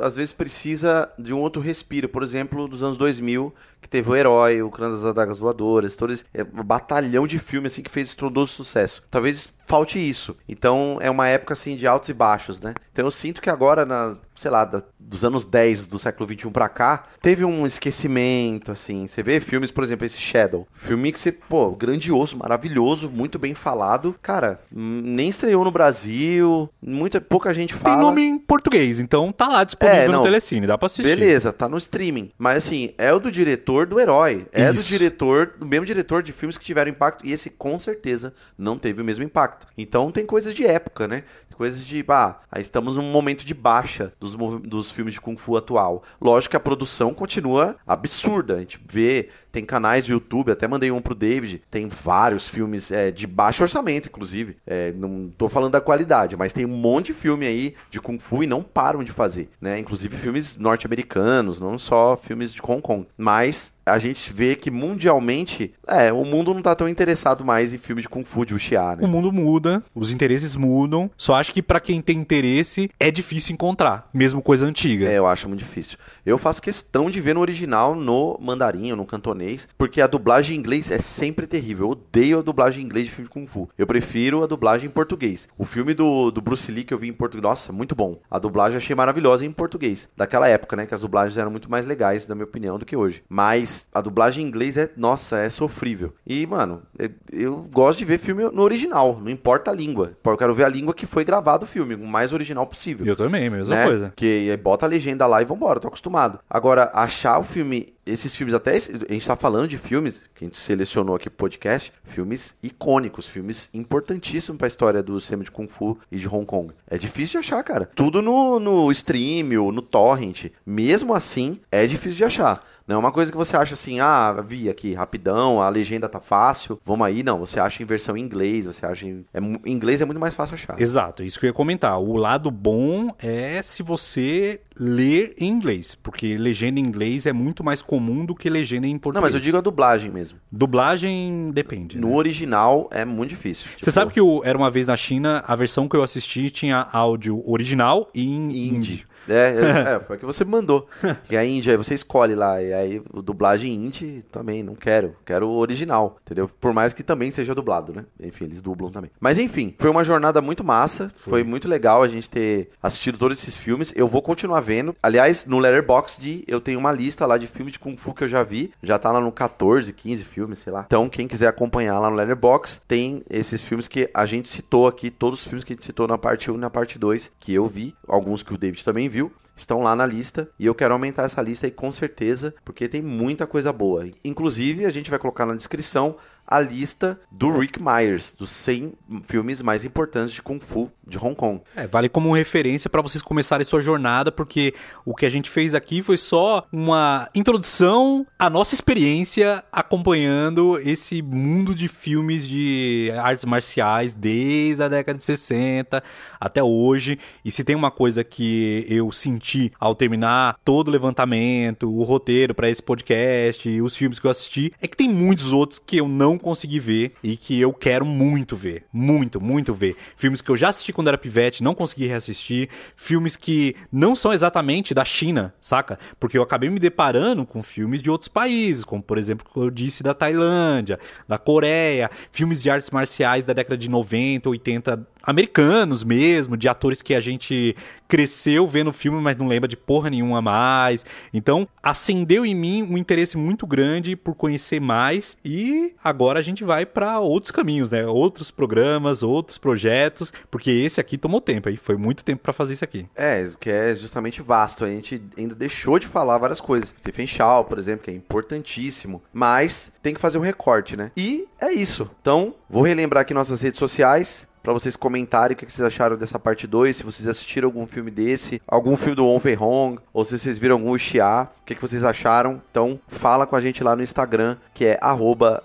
às 0.00 0.16
vezes 0.16 0.32
precisa 0.32 1.10
de 1.16 1.32
um 1.32 1.38
outro 1.38 1.62
respiro. 1.62 2.08
Por 2.08 2.24
exemplo, 2.24 2.66
dos 2.66 2.82
anos 2.82 2.96
2000, 2.96 3.54
que 3.88 3.92
teve 3.92 4.10
o 4.10 4.14
Herói, 4.14 4.62
o 4.62 4.70
Clã 4.70 4.90
das 4.90 5.04
Adagas 5.04 5.38
Voadoras, 5.38 5.96
todo 5.96 6.12
esse 6.12 6.24
é, 6.34 6.42
um 6.42 6.62
batalhão 6.62 7.26
de 7.26 7.38
filme 7.38 7.66
assim 7.68 7.82
que 7.82 7.90
fez 7.90 8.08
estrondoso 8.08 8.52
sucesso. 8.52 9.02
Talvez 9.10 9.50
falte 9.66 9.98
isso. 9.98 10.36
Então, 10.48 10.98
é 11.00 11.10
uma 11.10 11.28
época 11.28 11.54
assim 11.54 11.76
de 11.76 11.86
altos 11.86 12.08
e 12.08 12.14
baixos, 12.14 12.60
né? 12.60 12.74
Então, 12.92 13.04
eu 13.04 13.10
sinto 13.10 13.40
que 13.40 13.50
agora 13.50 13.84
na, 13.84 14.16
sei 14.34 14.50
lá, 14.50 14.64
da, 14.64 14.82
dos 14.98 15.24
anos 15.24 15.44
10 15.44 15.86
do 15.86 15.98
século 15.98 16.26
21 16.26 16.50
pra 16.50 16.68
cá, 16.68 17.04
teve 17.20 17.44
um 17.44 17.66
esquecimento 17.66 18.72
assim. 18.72 19.06
Você 19.06 19.22
vê 19.22 19.40
filmes, 19.40 19.70
por 19.70 19.84
exemplo, 19.84 20.06
esse 20.06 20.18
Shadow, 20.18 20.66
filme 20.72 21.12
que 21.12 21.20
você, 21.20 21.30
pô, 21.30 21.70
grandioso, 21.70 22.36
maravilhoso, 22.36 23.10
muito 23.10 23.38
bem 23.38 23.54
falado. 23.54 24.14
Cara, 24.22 24.60
nem 24.70 25.28
estreou 25.28 25.64
no 25.64 25.70
Brasil, 25.70 26.68
muita 26.80 27.20
pouca 27.20 27.52
gente 27.52 27.74
fala. 27.74 27.94
Tem 27.94 28.02
nome 28.02 28.22
em 28.22 28.38
português, 28.38 29.00
então 29.00 29.30
tá 29.32 29.48
lá 29.48 29.64
disponível 29.64 30.02
é, 30.02 30.08
no 30.08 30.22
Telecine, 30.22 30.66
dá 30.66 30.78
pra 30.78 30.86
assistir. 30.86 31.16
Beleza, 31.16 31.52
tá 31.52 31.68
no 31.68 31.76
streaming. 31.76 32.30
Mas 32.38 32.64
assim, 32.64 32.90
é 32.96 33.12
o 33.12 33.18
do 33.18 33.30
diretor 33.30 33.77
diretor 33.78 33.86
do 33.86 34.00
herói. 34.00 34.46
É 34.52 34.72
do 34.72 34.74
Isso. 34.74 34.88
diretor, 34.88 35.54
do 35.58 35.66
mesmo 35.66 35.86
diretor 35.86 36.22
de 36.22 36.32
filmes 36.32 36.56
que 36.56 36.64
tiveram 36.64 36.90
impacto. 36.90 37.24
E 37.26 37.32
esse 37.32 37.50
com 37.50 37.78
certeza 37.78 38.32
não 38.56 38.78
teve 38.78 39.02
o 39.02 39.04
mesmo 39.04 39.24
impacto. 39.24 39.66
Então 39.76 40.10
tem 40.10 40.24
coisas 40.26 40.54
de 40.54 40.66
época, 40.66 41.06
né? 41.06 41.24
Coisas 41.58 41.84
de, 41.84 42.04
ah, 42.06 42.36
aí 42.52 42.62
estamos 42.62 42.96
num 42.96 43.10
momento 43.10 43.44
de 43.44 43.52
baixa 43.52 44.12
dos, 44.20 44.36
dos 44.62 44.92
filmes 44.92 45.14
de 45.14 45.20
Kung 45.20 45.36
Fu 45.36 45.56
atual. 45.56 46.04
Lógico 46.20 46.52
que 46.52 46.56
a 46.56 46.60
produção 46.60 47.12
continua 47.12 47.74
absurda. 47.84 48.54
A 48.54 48.58
gente 48.60 48.80
vê, 48.88 49.28
tem 49.50 49.64
canais 49.64 50.06
do 50.06 50.12
YouTube, 50.12 50.52
até 50.52 50.68
mandei 50.68 50.92
um 50.92 51.00
pro 51.00 51.16
David, 51.16 51.60
tem 51.68 51.88
vários 51.88 52.46
filmes 52.46 52.92
é, 52.92 53.10
de 53.10 53.26
baixo 53.26 53.64
orçamento, 53.64 54.08
inclusive. 54.08 54.56
É, 54.64 54.92
não 54.92 55.32
tô 55.36 55.48
falando 55.48 55.72
da 55.72 55.80
qualidade, 55.80 56.36
mas 56.36 56.52
tem 56.52 56.64
um 56.64 56.68
monte 56.68 57.06
de 57.06 57.14
filme 57.14 57.44
aí 57.44 57.74
de 57.90 58.00
Kung 58.00 58.20
Fu 58.20 58.44
e 58.44 58.46
não 58.46 58.62
param 58.62 59.02
de 59.02 59.10
fazer, 59.10 59.50
né? 59.60 59.80
Inclusive 59.80 60.16
filmes 60.16 60.56
norte-americanos, 60.56 61.58
não 61.58 61.76
só 61.76 62.16
filmes 62.16 62.52
de 62.52 62.60
Hong 62.62 62.80
Kong. 62.80 63.04
Mas 63.16 63.72
a 63.88 63.98
gente 63.98 64.32
vê 64.32 64.54
que 64.54 64.70
mundialmente, 64.70 65.72
é, 65.86 66.12
o 66.12 66.24
mundo 66.24 66.54
não 66.54 66.62
tá 66.62 66.74
tão 66.74 66.88
interessado 66.88 67.44
mais 67.44 67.72
em 67.72 67.78
filmes 67.78 68.02
de 68.02 68.08
Kung 68.08 68.24
Fu 68.24 68.44
de 68.44 68.54
Wuxia, 68.54 68.96
né? 68.96 68.98
O 69.00 69.08
mundo 69.08 69.32
muda, 69.32 69.82
os 69.94 70.12
interesses 70.12 70.56
mudam. 70.56 71.10
Só 71.16 71.34
acho 71.34 71.52
que 71.52 71.62
pra 71.62 71.80
quem 71.80 72.00
tem 72.00 72.18
interesse 72.18 72.90
é 72.98 73.10
difícil 73.10 73.54
encontrar, 73.54 74.08
mesmo 74.12 74.42
coisa 74.42 74.64
antiga. 74.64 75.08
É, 75.08 75.18
eu 75.18 75.26
acho 75.26 75.48
muito 75.48 75.60
difícil. 75.60 75.98
Eu 76.24 76.38
faço 76.38 76.62
questão 76.62 77.10
de 77.10 77.20
ver 77.20 77.34
no 77.34 77.40
original, 77.40 77.94
no 77.94 78.38
mandarim 78.40 78.90
ou 78.90 78.96
no 78.96 79.06
cantonês, 79.06 79.68
porque 79.76 80.00
a 80.00 80.06
dublagem 80.06 80.56
em 80.56 80.58
inglês 80.58 80.90
é 80.90 81.00
sempre 81.00 81.46
terrível. 81.46 81.86
Eu 81.86 81.90
odeio 81.92 82.38
a 82.38 82.42
dublagem 82.42 82.82
em 82.82 82.84
inglês 82.84 83.06
de 83.06 83.12
filme 83.12 83.28
de 83.28 83.32
Kung 83.32 83.46
Fu. 83.46 83.68
Eu 83.78 83.86
prefiro 83.86 84.42
a 84.42 84.46
dublagem 84.46 84.88
em 84.88 84.90
português. 84.90 85.48
O 85.56 85.64
filme 85.64 85.94
do, 85.94 86.30
do 86.30 86.40
Bruce 86.40 86.70
Lee 86.70 86.84
que 86.84 86.92
eu 86.92 86.98
vi 86.98 87.08
em 87.08 87.12
português, 87.12 87.42
nossa, 87.42 87.72
muito 87.72 87.94
bom. 87.94 88.18
A 88.30 88.38
dublagem 88.38 88.74
eu 88.74 88.78
achei 88.78 88.94
maravilhosa 88.94 89.44
em 89.44 89.52
português. 89.52 90.08
Daquela 90.16 90.48
época, 90.48 90.76
né, 90.76 90.86
que 90.86 90.94
as 90.94 91.00
dublagens 91.00 91.38
eram 91.38 91.50
muito 91.50 91.70
mais 91.70 91.86
legais, 91.86 92.26
na 92.26 92.34
minha 92.34 92.44
opinião, 92.44 92.78
do 92.78 92.86
que 92.86 92.96
hoje. 92.96 93.22
Mas 93.28 93.77
a 93.94 94.00
dublagem 94.00 94.44
em 94.44 94.48
inglês 94.48 94.76
é, 94.76 94.90
nossa, 94.96 95.38
é 95.38 95.50
sofrível. 95.50 96.12
E, 96.26 96.46
mano, 96.46 96.82
eu, 96.98 97.10
eu 97.32 97.56
gosto 97.72 97.98
de 97.98 98.04
ver 98.04 98.18
filme 98.18 98.44
no 98.50 98.62
original, 98.62 99.20
não 99.22 99.30
importa 99.30 99.70
a 99.70 99.74
língua. 99.74 100.12
Eu 100.24 100.36
quero 100.36 100.54
ver 100.54 100.64
a 100.64 100.68
língua 100.68 100.94
que 100.94 101.06
foi 101.06 101.24
gravado 101.24 101.64
o 101.64 101.68
filme, 101.68 101.94
o 101.94 102.06
mais 102.06 102.32
original 102.32 102.66
possível 102.66 103.06
Eu 103.06 103.16
também, 103.16 103.48
mesma 103.50 103.74
né? 103.74 103.84
coisa. 103.84 104.12
Que 104.16 104.56
bota 104.62 104.86
a 104.86 104.88
legenda 104.88 105.26
lá 105.26 105.40
e 105.42 105.44
vambora, 105.44 105.80
tô 105.80 105.88
acostumado. 105.88 106.38
Agora, 106.48 106.90
achar 106.94 107.38
o 107.38 107.42
filme, 107.42 107.92
esses 108.06 108.34
filmes, 108.34 108.54
até 108.54 108.76
esse- 108.76 108.92
a 109.08 109.12
gente 109.12 109.26
tá 109.26 109.36
falando 109.36 109.68
de 109.68 109.76
filmes 109.78 110.24
que 110.34 110.44
a 110.44 110.46
gente 110.46 110.56
selecionou 110.58 111.14
aqui 111.16 111.28
pro 111.28 111.38
podcast, 111.38 111.92
filmes 112.04 112.56
icônicos, 112.62 113.26
filmes 113.28 113.68
importantíssimos 113.74 114.58
pra 114.58 114.68
história 114.68 115.02
do 115.02 115.20
cinema 115.20 115.44
de 115.44 115.50
Kung 115.50 115.66
Fu 115.68 115.98
e 116.10 116.16
de 116.18 116.28
Hong 116.28 116.44
Kong. 116.46 116.72
É 116.88 116.96
difícil 116.96 117.32
de 117.40 117.46
achar, 117.46 117.62
cara. 117.62 117.88
Tudo 117.94 118.20
no, 118.22 118.58
no 118.60 118.90
stream, 118.92 119.60
ou 119.62 119.72
no 119.72 119.82
torrent. 119.82 120.46
Mesmo 120.64 121.14
assim, 121.14 121.60
é 121.70 121.86
difícil 121.86 122.16
de 122.18 122.24
achar. 122.24 122.62
Não 122.88 122.96
é 122.96 122.98
uma 122.98 123.12
coisa 123.12 123.30
que 123.30 123.36
você 123.36 123.54
acha 123.54 123.74
assim, 123.74 124.00
ah, 124.00 124.32
vi 124.44 124.70
aqui, 124.70 124.94
rapidão, 124.94 125.60
a 125.60 125.68
legenda 125.68 126.08
tá 126.08 126.20
fácil, 126.20 126.80
vamos 126.82 127.06
aí. 127.06 127.22
Não, 127.22 127.38
você 127.38 127.60
acha 127.60 127.82
em 127.82 127.86
versão 127.86 128.16
em 128.16 128.22
inglês, 128.22 128.64
você 128.64 128.86
acha 128.86 129.06
em... 129.06 129.26
É, 129.34 129.38
em 129.38 129.72
inglês 129.72 130.00
é 130.00 130.06
muito 130.06 130.18
mais 130.18 130.32
fácil 130.32 130.54
achar. 130.54 130.80
Exato, 130.80 131.22
é 131.22 131.26
isso 131.26 131.38
que 131.38 131.44
eu 131.44 131.48
ia 131.48 131.52
comentar. 131.52 132.00
O 132.00 132.16
lado 132.16 132.50
bom 132.50 133.10
é 133.18 133.62
se 133.62 133.82
você 133.82 134.62
ler 134.80 135.34
em 135.38 135.48
inglês, 135.48 135.94
porque 135.94 136.38
legenda 136.38 136.80
em 136.80 136.82
inglês 136.82 137.26
é 137.26 137.32
muito 137.32 137.62
mais 137.62 137.82
comum 137.82 138.24
do 138.24 138.34
que 138.34 138.48
legenda 138.48 138.86
em 138.86 138.96
português. 138.96 139.14
Não, 139.16 139.22
mas 139.22 139.34
eu 139.34 139.40
digo 139.40 139.58
a 139.58 139.60
dublagem 139.60 140.10
mesmo. 140.10 140.38
Dublagem 140.50 141.50
depende. 141.52 141.98
No 141.98 142.08
né? 142.08 142.16
original 142.16 142.88
é 142.90 143.04
muito 143.04 143.30
difícil. 143.30 143.66
Você 143.68 143.76
Tipo, 143.76 143.92
sabe 143.92 144.12
que 144.14 144.20
o 144.20 144.40
Era 144.44 144.56
Uma 144.56 144.70
Vez 144.70 144.86
na 144.86 144.96
China, 144.96 145.44
a 145.46 145.54
versão 145.54 145.88
que 145.88 145.96
eu 145.96 146.02
assisti 146.02 146.50
tinha 146.50 146.88
áudio 146.90 147.42
original 147.46 148.08
e 148.14 148.24
em 148.24 148.68
Indie. 148.68 149.04
É, 149.28 149.34
é, 149.34 149.94
é, 149.94 150.00
foi 150.00 150.16
o 150.16 150.18
que 150.18 150.26
você 150.26 150.44
me 150.44 150.50
mandou. 150.50 150.88
E 151.30 151.36
a 151.36 151.44
Índia, 151.44 151.72
aí 151.72 151.76
você 151.76 151.94
escolhe 151.94 152.34
lá. 152.34 152.62
E 152.62 152.72
aí, 152.72 153.02
o 153.12 153.22
dublagem 153.22 153.72
indie 153.72 154.24
também, 154.30 154.62
não 154.62 154.74
quero. 154.74 155.14
Quero 155.24 155.48
o 155.48 155.58
original, 155.58 156.16
entendeu? 156.22 156.50
Por 156.60 156.72
mais 156.72 156.92
que 156.92 157.02
também 157.02 157.30
seja 157.30 157.54
dublado, 157.54 157.92
né? 157.92 158.04
Enfim, 158.20 158.44
eles 158.44 158.60
dublam 158.60 158.90
também. 158.90 159.10
Mas 159.20 159.38
enfim, 159.38 159.74
foi 159.78 159.90
uma 159.90 160.04
jornada 160.04 160.40
muito 160.40 160.64
massa. 160.64 161.10
Foi, 161.16 161.42
muito 161.44 161.68
legal 161.68 162.02
a 162.02 162.08
gente 162.08 162.28
ter 162.28 162.70
assistido 162.82 163.18
todos 163.18 163.38
esses 163.38 163.56
filmes. 163.56 163.92
Eu 163.94 164.08
vou 164.08 164.22
continuar 164.22 164.60
vendo. 164.60 164.94
Aliás, 165.02 165.46
no 165.46 165.58
Letterboxd 165.58 166.44
eu 166.46 166.60
tenho 166.60 166.78
uma 166.78 166.92
lista 166.92 167.26
lá 167.26 167.38
de 167.38 167.46
filmes 167.46 167.72
de 167.72 167.78
Kung 167.78 167.96
Fu 167.96 168.14
que 168.14 168.24
eu 168.24 168.28
já 168.28 168.42
vi. 168.42 168.72
Já 168.82 168.98
tá 168.98 169.10
lá 169.12 169.20
no 169.20 169.32
14, 169.32 169.92
15 169.92 170.24
filmes, 170.24 170.58
sei 170.60 170.72
lá. 170.72 170.84
Então, 170.86 171.08
quem 171.08 171.28
quiser 171.28 171.48
acompanhar 171.48 171.98
lá 171.98 172.10
no 172.10 172.16
Letterboxd, 172.16 172.80
tem 172.86 173.22
esses 173.30 173.62
filmes 173.62 173.88
que 173.88 174.10
a 174.12 174.26
gente 174.26 174.48
citou 174.48 174.86
aqui. 174.86 175.10
Todos 175.10 175.40
os 175.40 175.46
filmes 175.46 175.64
que 175.64 175.72
a 175.72 175.76
gente 175.76 175.84
citou 175.84 176.06
na 176.06 176.18
parte 176.18 176.50
1 176.50 176.54
e 176.54 176.58
na 176.58 176.70
parte 176.70 176.98
2, 176.98 177.32
que 177.38 177.54
eu 177.54 177.66
vi. 177.66 177.94
Alguns 178.06 178.42
que 178.42 178.54
o 178.54 178.58
David 178.58 178.84
também 178.84 179.08
viu 179.08 179.17
estão 179.56 179.80
lá 179.80 179.96
na 179.96 180.06
lista 180.06 180.48
e 180.58 180.66
eu 180.66 180.74
quero 180.74 180.94
aumentar 180.94 181.24
essa 181.24 181.42
lista 181.42 181.66
aí 181.66 181.72
com 181.72 181.90
certeza, 181.90 182.54
porque 182.64 182.88
tem 182.88 183.02
muita 183.02 183.46
coisa 183.46 183.72
boa. 183.72 184.08
Inclusive, 184.24 184.86
a 184.86 184.90
gente 184.90 185.10
vai 185.10 185.18
colocar 185.18 185.44
na 185.44 185.54
descrição 185.54 186.16
a 186.46 186.60
lista 186.60 187.20
do 187.30 187.50
Rick 187.58 187.80
Myers, 187.82 188.32
dos 188.32 188.50
100 188.50 188.94
filmes 189.24 189.60
mais 189.60 189.84
importantes 189.84 190.32
de 190.32 190.42
Kung 190.42 190.60
Fu 190.60 190.90
de 191.08 191.18
Hong 191.18 191.34
Kong. 191.34 191.60
É, 191.74 191.86
vale 191.86 192.08
como 192.08 192.32
referência 192.32 192.90
para 192.90 193.02
vocês 193.02 193.22
começarem 193.22 193.64
sua 193.64 193.80
jornada, 193.80 194.30
porque 194.30 194.74
o 195.04 195.14
que 195.14 195.26
a 195.26 195.30
gente 195.30 195.48
fez 195.50 195.74
aqui 195.74 196.02
foi 196.02 196.16
só 196.16 196.66
uma 196.72 197.28
introdução 197.34 198.26
à 198.38 198.50
nossa 198.50 198.74
experiência 198.74 199.64
acompanhando 199.72 200.78
esse 200.84 201.22
mundo 201.22 201.74
de 201.74 201.88
filmes 201.88 202.46
de 202.46 203.10
artes 203.16 203.44
marciais 203.44 204.14
desde 204.14 204.82
a 204.82 204.88
década 204.88 205.18
de 205.18 205.24
60 205.24 206.02
até 206.40 206.62
hoje. 206.62 207.18
E 207.44 207.50
se 207.50 207.64
tem 207.64 207.74
uma 207.74 207.90
coisa 207.90 208.22
que 208.22 208.84
eu 208.88 209.10
senti 209.10 209.72
ao 209.80 209.94
terminar 209.94 210.56
todo 210.64 210.88
o 210.88 210.90
levantamento, 210.90 211.90
o 211.90 212.02
roteiro 212.02 212.54
para 212.54 212.68
esse 212.68 212.82
podcast, 212.82 213.68
e 213.68 213.80
os 213.80 213.96
filmes 213.96 214.18
que 214.18 214.26
eu 214.26 214.30
assisti, 214.30 214.72
é 214.80 214.86
que 214.86 214.96
tem 214.96 215.08
muitos 215.08 215.52
outros 215.52 215.78
que 215.78 215.96
eu 215.96 216.08
não 216.08 216.38
consegui 216.38 216.78
ver 216.78 217.12
e 217.22 217.36
que 217.36 217.58
eu 217.60 217.72
quero 217.72 218.04
muito 218.04 218.56
ver. 218.56 218.84
Muito, 218.92 219.40
muito 219.40 219.74
ver. 219.74 219.96
Filmes 220.16 220.40
que 220.40 220.50
eu 220.50 220.56
já 220.56 220.68
assisti 220.68 220.92
quando 220.98 221.06
era 221.06 221.16
pivete, 221.16 221.62
não 221.62 221.76
consegui 221.76 222.08
reassistir. 222.08 222.68
Filmes 222.96 223.36
que 223.36 223.76
não 223.92 224.16
são 224.16 224.32
exatamente 224.32 224.92
da 224.92 225.04
China, 225.04 225.54
saca? 225.60 225.96
Porque 226.18 226.36
eu 226.36 226.42
acabei 226.42 226.68
me 226.68 226.80
deparando 226.80 227.46
com 227.46 227.62
filmes 227.62 228.02
de 228.02 228.10
outros 228.10 228.26
países, 228.26 228.82
como 228.82 229.00
por 229.00 229.16
exemplo, 229.16 229.46
que 229.48 229.56
eu 229.56 229.70
disse 229.70 230.02
da 230.02 230.12
Tailândia, 230.12 230.98
da 231.28 231.38
Coreia, 231.38 232.10
filmes 232.32 232.60
de 232.60 232.68
artes 232.68 232.90
marciais 232.90 233.44
da 233.44 233.52
década 233.52 233.78
de 233.78 233.88
90, 233.88 234.48
80, 234.48 235.06
americanos 235.22 236.04
mesmo, 236.04 236.56
de 236.56 236.68
atores 236.68 237.02
que 237.02 237.14
a 237.14 237.20
gente 237.20 237.76
cresceu 238.08 238.66
vendo 238.66 238.88
o 238.88 238.92
filme, 238.92 239.20
mas 239.20 239.36
não 239.36 239.46
lembra 239.46 239.68
de 239.68 239.76
porra 239.76 240.08
nenhuma 240.08 240.40
mais. 240.40 241.04
Então, 241.32 241.68
acendeu 241.82 242.46
em 242.46 242.54
mim 242.54 242.82
um 242.82 242.96
interesse 242.96 243.36
muito 243.36 243.66
grande 243.66 244.16
por 244.16 244.34
conhecer 244.34 244.80
mais 244.80 245.36
e 245.44 245.94
agora 246.02 246.38
a 246.38 246.42
gente 246.42 246.64
vai 246.64 246.86
para 246.86 247.20
outros 247.20 247.50
caminhos, 247.50 247.90
né? 247.90 248.06
Outros 248.06 248.50
programas, 248.50 249.22
outros 249.22 249.58
projetos, 249.58 250.32
porque 250.50 250.70
esse 250.70 251.00
aqui 251.00 251.18
tomou 251.18 251.40
tempo 251.40 251.68
aí, 251.68 251.76
foi 251.76 251.96
muito 251.96 252.24
tempo 252.24 252.42
para 252.42 252.52
fazer 252.52 252.74
isso 252.74 252.84
aqui. 252.84 253.06
É, 253.14 253.48
que 253.60 253.70
é 253.70 253.94
justamente 253.94 254.40
vasto. 254.40 254.84
A 254.84 254.88
gente 254.88 255.22
ainda 255.36 255.54
deixou 255.54 255.98
de 255.98 256.06
falar 256.06 256.38
várias 256.38 256.60
coisas. 256.60 256.94
Stephen 256.98 257.26
Shaw, 257.26 257.64
por 257.64 257.78
exemplo, 257.78 258.04
que 258.04 258.10
é 258.10 258.14
importantíssimo. 258.14 259.22
Mas 259.32 259.92
tem 260.02 260.14
que 260.14 260.20
fazer 260.20 260.38
um 260.38 260.42
recorte, 260.42 260.96
né? 260.96 261.10
E 261.16 261.46
é 261.60 261.72
isso. 261.72 262.10
Então, 262.20 262.54
vou 262.68 262.82
relembrar 262.82 263.22
aqui 263.22 263.34
nossas 263.34 263.60
redes 263.60 263.78
sociais. 263.78 264.46
Pra 264.68 264.74
vocês 264.74 264.96
comentarem 264.96 265.54
o 265.54 265.56
que 265.56 265.64
vocês 265.64 265.80
acharam 265.80 266.14
dessa 266.14 266.38
parte 266.38 266.66
2, 266.66 266.98
se 266.98 267.02
vocês 267.02 267.26
assistiram 267.26 267.68
algum 267.68 267.86
filme 267.86 268.10
desse, 268.10 268.60
algum 268.68 268.98
filme 268.98 269.16
do 269.16 269.24
Wong 269.24 269.42
Fei 269.42 269.56
Hong, 269.56 269.98
ou 270.12 270.26
se 270.26 270.38
vocês 270.38 270.58
viram 270.58 270.74
algum 270.74 270.98
Xia, 270.98 271.48
o 271.62 271.64
que 271.64 271.80
vocês 271.80 272.04
acharam. 272.04 272.60
Então, 272.70 273.00
fala 273.08 273.46
com 273.46 273.56
a 273.56 273.62
gente 273.62 273.82
lá 273.82 273.96
no 273.96 274.02
Instagram, 274.02 274.58
que 274.74 274.84
é 274.84 275.00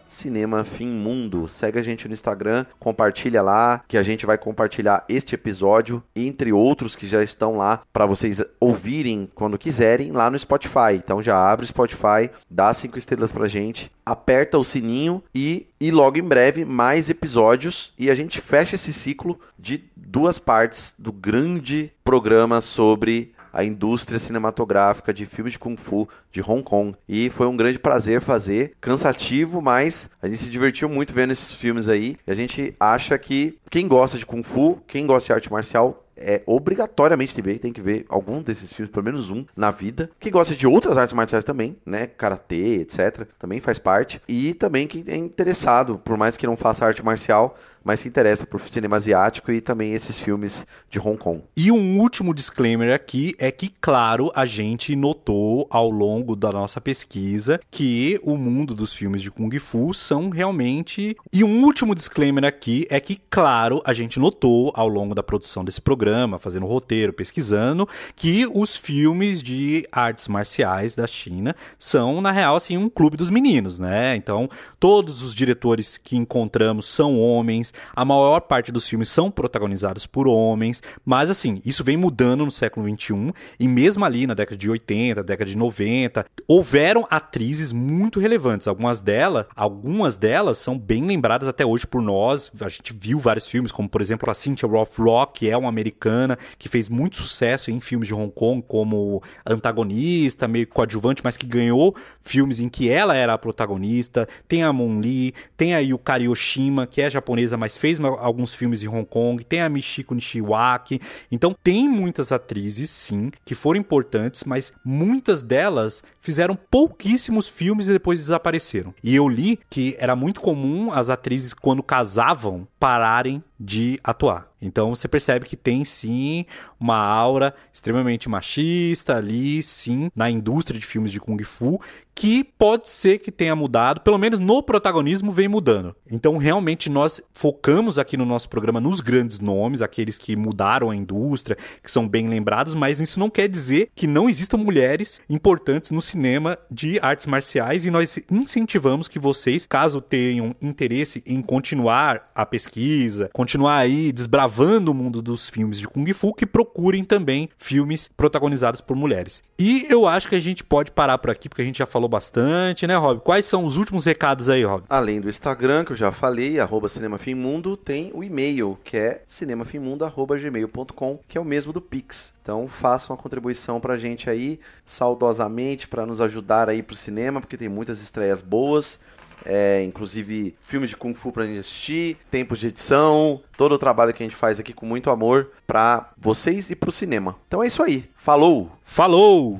cinemafimmundo. 0.08 1.50
Segue 1.50 1.80
a 1.80 1.82
gente 1.82 2.08
no 2.08 2.14
Instagram, 2.14 2.66
compartilha 2.80 3.42
lá, 3.42 3.84
que 3.90 3.98
a 3.98 4.04
gente 4.04 4.26
vai 4.26 4.38
compartilhar 4.38 5.04
este 5.10 5.36
episódio, 5.36 6.02
entre 6.16 6.54
outros 6.54 6.96
que 6.96 7.06
já 7.06 7.22
estão 7.22 7.58
lá, 7.58 7.82
pra 7.92 8.06
vocês 8.06 8.42
ouvirem 8.58 9.30
quando 9.36 9.58
quiserem, 9.58 10.14
lá 10.14 10.32
no 10.32 10.40
Spotify. 10.40 10.94
Então 10.96 11.22
já 11.22 11.38
abre 11.38 11.66
o 11.66 11.68
Spotify, 11.68 12.30
dá 12.50 12.74
cinco 12.74 12.98
estrelas 12.98 13.34
pra 13.34 13.48
gente, 13.48 13.92
aperta 14.06 14.58
o 14.58 14.64
sininho 14.64 15.22
e, 15.36 15.68
e 15.84 15.92
logo 15.92 16.18
em 16.18 16.24
breve 16.24 16.64
mais 16.64 17.10
episódios. 17.10 17.92
E 18.00 18.10
a 18.10 18.16
gente 18.16 18.40
fecha 18.40 18.78
esse 18.78 18.94
ciclo 18.94 19.38
de 19.60 19.84
duas 19.98 20.40
partes 20.40 20.96
do 20.98 21.12
grande 21.12 21.92
programa 22.06 22.62
sobre 22.62 23.33
a 23.54 23.64
indústria 23.64 24.20
cinematográfica 24.20 25.14
de 25.14 25.26
filmes 25.26 25.54
de 25.54 25.60
Kung 25.60 25.78
Fu 25.78 26.10
de 26.32 26.42
Hong 26.42 26.64
Kong. 26.64 26.96
E 27.08 27.30
foi 27.30 27.46
um 27.46 27.56
grande 27.56 27.78
prazer 27.78 28.20
fazer, 28.20 28.74
cansativo, 28.82 29.62
mas 29.62 30.10
a 30.22 30.28
gente 30.28 30.40
se 30.40 30.50
divertiu 30.50 30.90
muito 30.90 31.14
vendo 31.14 31.32
esses 31.32 31.54
filmes 31.54 31.88
aí. 31.88 32.18
E 32.26 32.32
a 32.32 32.36
gente 32.36 32.76
acha 32.80 33.18
que 33.18 33.60
quem 33.70 33.88
gosta 33.88 34.18
de 34.18 34.26
Kung 34.26 34.44
Fu, 34.44 34.82
quem 34.88 35.06
gosta 35.06 35.28
de 35.28 35.34
arte 35.34 35.52
marcial, 35.52 36.04
é 36.16 36.42
obrigatoriamente 36.46 37.40
ver, 37.42 37.60
tem 37.60 37.74
que 37.74 37.82
ver 37.82 38.06
algum 38.08 38.42
desses 38.42 38.72
filmes, 38.72 38.92
pelo 38.92 39.06
menos 39.06 39.30
um, 39.30 39.46
na 39.56 39.72
vida. 39.72 40.10
Que 40.20 40.32
gosta 40.32 40.56
de 40.56 40.66
outras 40.66 40.98
artes 40.98 41.14
marciais 41.14 41.44
também, 41.44 41.76
né? 41.86 42.08
Karatê, 42.08 42.82
etc. 42.82 43.28
Também 43.38 43.60
faz 43.60 43.80
parte. 43.80 44.22
E 44.28 44.54
também 44.54 44.88
quem 44.88 45.04
é 45.08 45.18
interessado, 45.18 45.98
por 45.98 46.18
mais 46.18 46.38
que 46.38 46.48
não 46.48 46.56
faça 46.56 46.86
arte 46.86 47.04
marcial, 47.04 47.58
mas 47.84 48.00
se 48.00 48.08
interessa 48.08 48.46
por 48.46 48.62
cinema 48.62 48.96
asiático 48.96 49.52
e 49.52 49.62
também 49.62 49.94
esses 49.94 50.20
filmes 50.20 50.66
de 50.90 51.00
Hong 51.00 51.18
Kong. 51.18 51.44
E 51.56 51.72
um 51.72 52.00
último 52.00 52.34
disclaimer 52.34 52.94
aqui 52.94 53.36
é 53.38 53.52
que, 53.52 53.74
claro, 53.82 54.32
a 54.36 54.46
gente 54.46 54.96
notou 54.96 55.68
ao 55.70 55.90
longo 55.90 56.36
da 56.36 56.52
nossa 56.52 56.80
pesquisa 56.80 57.60
que 57.70 58.20
o 58.24 58.38
mundo 58.38 58.74
dos 58.74 58.94
filmes 58.94 59.22
de 59.22 59.32
Kung 59.32 59.58
Fu 59.60 59.94
são 59.94 60.30
realmente. 60.30 61.16
E 61.32 61.44
um 61.44 61.64
último 61.64 61.94
disclaimer 61.94 62.46
aqui 62.46 62.86
é 62.90 63.00
que, 63.00 63.20
claro, 63.30 63.82
a 63.86 63.94
gente 63.94 64.20
notou 64.20 64.72
ao 64.76 64.88
longo 64.88 65.14
da 65.14 65.24
produção 65.24 65.64
desse 65.64 65.82
programa, 65.82 66.40
fazendo 66.40 66.66
roteiro, 66.66 67.14
pesquisando, 67.14 67.88
que 68.16 68.48
os 68.54 68.76
filmes 68.76 69.42
de 69.42 69.88
artes 69.92 70.28
marciais 70.28 70.96
da 70.96 71.08
China 71.08 71.56
são, 71.78 72.22
na 72.22 72.32
real, 72.32 72.56
assim, 72.56 72.78
um 72.78 72.90
clube 72.90 73.18
dos 73.18 73.30
meninos, 73.30 73.80
né? 73.80 74.16
Então, 74.16 74.50
todos 74.80 75.24
os 75.24 75.34
diretores 75.34 75.98
que 75.98 76.16
encontramos 76.16 76.86
são 76.86 77.20
homens, 77.20 77.73
a 77.95 78.06
maior 78.06 78.41
parte 78.41 78.72
dos 78.72 78.88
filmes 78.88 79.10
são 79.10 79.30
protagonizados 79.30 80.06
por 80.06 80.28
homens, 80.28 80.82
mas 81.06 81.30
assim, 81.30 81.62
isso 81.66 81.84
vem 81.84 81.98
mudando 81.98 82.45
no 82.45 82.52
século 82.52 82.88
XXI, 82.88 83.34
e 83.60 83.68
mesmo 83.68 84.06
ali 84.06 84.26
na 84.28 84.34
década 84.34 84.58
de 84.58 84.70
80, 84.70 85.24
década 85.24 85.50
de 85.50 85.58
90, 85.58 86.26
houveram 86.48 87.08
atrizes 87.10 87.72
muito 87.72 88.20
relevantes. 88.20 88.68
Algumas 88.68 89.02
delas, 89.02 89.45
algumas 89.56 90.18
delas 90.18 90.58
são 90.58 90.78
bem 90.78 91.06
lembradas 91.06 91.48
até 91.48 91.66
hoje 91.66 91.86
por 91.86 92.02
nós. 92.02 92.52
A 92.62 92.70
gente 92.70 92.95
viu 92.98 93.20
vários 93.20 93.48
filmes, 93.48 93.72
como 93.72 93.90
por 93.90 94.02
exemplo 94.02 94.30
a 94.30 94.34
Cynthia 94.34 94.68
Rothrock, 94.68 95.40
que 95.40 95.50
é 95.50 95.58
uma 95.58 95.70
americana 95.70 96.38
que 96.58 96.70
fez 96.70 96.90
muito 96.90 97.18
sucesso 97.18 97.72
em 97.72 97.80
filmes 97.80 98.08
de 98.08 98.14
Hong 98.14 98.32
Kong 98.32 98.64
como 98.68 99.22
antagonista, 99.45 100.48
meio 100.48 100.68
coadjuvante, 100.68 101.22
mas 101.24 101.38
que 101.38 101.45
ganhou 101.45 101.95
filmes 102.22 102.60
em 102.60 102.70
que 102.70 102.90
ela 102.90 103.16
era 103.16 103.34
a 103.34 103.38
protagonista. 103.38 104.28
Tem 104.48 104.64
a 104.64 104.72
Moon 104.72 105.00
Lee, 105.00 105.34
tem 105.58 105.76
a 105.76 105.80
Yukari 105.80 106.28
Oshima, 106.28 106.88
que 106.88 107.02
é 107.02 107.10
japonesa, 107.10 107.58
mas 107.64 107.77
fez 107.77 107.98
alguns 107.98 108.53
filmes 108.53 108.84
em 108.84 108.90
Hong 108.90 109.06
Kong, 109.06 109.41
tem 109.41 109.61
a 109.61 109.69
Michiko 109.69 110.14
Nishiwaki. 110.14 110.99
Então 111.31 111.56
tem 111.64 111.88
muitas 111.88 112.34
atrizes, 112.34 112.90
sim, 112.90 113.31
que 113.45 113.56
foram 113.56 113.80
importantes, 113.80 114.44
mas 114.44 114.73
muitas 114.84 115.41
delas 115.41 116.03
fizeram 116.19 116.57
pouquíssimos 116.57 117.48
filmes 117.48 117.88
e 117.88 117.94
depois 117.94 118.19
desapareceram. 118.19 118.94
E 119.02 119.15
eu 119.15 119.30
li 119.30 119.57
que 119.69 119.95
era 119.98 120.14
muito 120.14 120.41
comum 120.41 120.91
as 120.91 121.10
atrizes, 121.10 121.53
quando 121.53 121.81
casavam, 121.81 122.68
pararem 122.77 123.41
de 123.60 124.00
atuar. 124.04 124.54
Então 124.62 124.96
você 124.96 125.08
percebe 125.08 125.46
que 125.46 125.58
tem 125.58 125.84
sim 125.84 126.46
uma 126.80 126.98
aura 126.98 127.54
extremamente 127.72 128.30
machista 128.30 129.18
ali, 129.18 129.62
sim, 129.62 130.10
na 130.16 130.30
indústria 130.30 130.80
de 130.80 130.86
filmes 130.86 131.12
de 131.12 131.20
Kung 131.20 131.42
Fu, 131.44 131.80
que 132.16 132.44
pode 132.44 132.90
ser 132.90 133.18
que 133.18 133.32
tenha 133.32 133.56
mudado, 133.56 134.02
pelo 134.02 134.18
menos 134.18 134.40
no 134.40 134.62
protagonismo 134.62 135.32
vem 135.32 135.48
mudando. 135.48 135.96
Então 136.10 136.38
realmente 136.38 136.90
nós 136.90 137.22
focamos 137.34 138.00
aqui 138.00 138.16
no 138.16 138.26
nosso 138.26 138.48
programa 138.48 138.80
nos 138.80 139.02
grandes 139.02 139.40
nomes, 139.40 139.82
aqueles 139.82 140.18
que 140.18 140.36
mudaram 140.36 140.90
a 140.90 140.96
indústria, 140.96 141.58
que 141.82 141.92
são 141.92 142.08
bem 142.08 142.28
lembrados, 142.30 142.74
mas 142.74 143.00
isso 143.00 143.20
não 143.20 143.30
quer 143.30 143.50
dizer 143.50 143.90
que 143.96 144.08
não 144.08 144.30
existam 144.30 144.58
mulheres 144.58 145.20
importantes 145.30 145.92
no 145.92 146.02
cinema 146.02 146.58
de 146.72 147.00
artes 147.02 147.26
marciais 147.26 147.86
e 147.86 147.92
nós 147.92 148.18
incentivamos 148.32 149.08
que 149.08 149.20
vocês, 149.20 149.66
caso 149.66 150.00
tenham 150.00 150.56
interesse 150.62 151.24
em 151.26 151.42
continuar 151.42 152.32
a 152.36 152.46
pesquisa, 152.46 153.30
continuar 153.44 153.76
aí 153.76 154.14
desbravando 154.14 154.91
o 154.91 154.94
mundo 154.94 155.22
dos 155.22 155.49
filmes 155.49 155.78
de 155.78 155.86
Kung 155.86 156.06
Fu, 156.14 156.34
que 156.34 156.45
procurem 156.45 157.03
também 157.03 157.49
filmes 157.57 158.07
protagonizados 158.07 158.80
por 158.80 158.95
mulheres. 158.95 159.44
E 159.60 159.86
eu 159.90 160.07
acho 160.07 160.30
que 160.30 160.36
a 160.36 160.40
gente 160.40 160.64
pode 160.64 160.91
parar 160.91 161.18
por 161.18 161.30
aqui, 161.30 161.49
porque 161.49 161.61
a 161.61 161.65
gente 161.65 161.80
já 161.80 161.86
falou 161.86 162.07
bastante, 162.07 162.88
né, 162.88 162.95
Rob? 162.95 163.20
Quais 163.20 163.45
são 163.45 163.65
os 163.65 163.76
últimos 163.76 164.06
recados 164.06 164.48
aí, 164.48 164.64
Rob? 164.64 164.86
Além 164.90 165.20
do 165.20 165.28
Instagram, 165.28 165.84
que 165.84 165.91
eu 165.91 165.95
já 165.98 166.10
falei, 166.10 166.57
arroba 166.57 166.88
cinemafimmundo, 166.88 167.76
tem 167.76 168.11
o 168.14 168.24
e-mail, 168.24 168.80
que 168.82 168.95
é 168.95 169.22
cinemafimmundo.gmail.com, 169.28 171.20
que 171.28 171.38
é 171.38 171.41
o 171.41 171.45
mesmo 171.45 171.74
do 171.74 171.82
Pix. 171.82 172.34
Então 172.41 172.65
façam 172.70 173.14
uma 173.14 173.22
contribuição 173.22 173.82
pra 173.82 173.98
gente 173.98 174.30
aí, 174.30 174.57
saudosamente, 174.86 175.86
para 175.90 176.06
nos 176.06 176.22
ajudar 176.22 176.70
aí 176.70 176.82
pro 176.82 176.95
cinema, 176.95 177.41
porque 177.41 177.57
tem 177.57 177.68
muitas 177.68 178.02
estreias 178.02 178.41
boas 178.41 178.98
é, 179.45 179.84
inclusive 179.84 180.56
filmes 180.61 180.90
de 180.90 180.98
Kung 180.98 181.14
Fu 181.14 181.32
pra 181.32 181.45
gente 181.45 181.60
assistir, 181.60 182.18
tempos 182.30 182.60
de 182.60 182.68
edição, 182.68 183.41
todo 183.57 183.74
o 183.74 183.78
trabalho 183.78 184.14
que 184.14 184.24
a 184.24 184.26
gente 184.26 184.36
faz 184.36 184.60
aqui 184.60 184.74
com 184.74 184.86
muito 184.86 185.10
amor 185.10 185.52
pra 185.65 186.11
vocês 186.18 186.70
e 186.70 186.76
pro 186.76 186.91
cinema. 186.91 187.36
Então 187.48 187.64
é 187.64 187.68
isso 187.68 187.84
aí. 187.84 188.10
Falou! 188.15 188.72
Falou! 188.84 189.60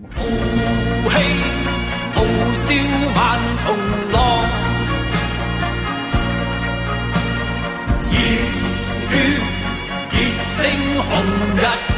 Oh, 11.15 11.93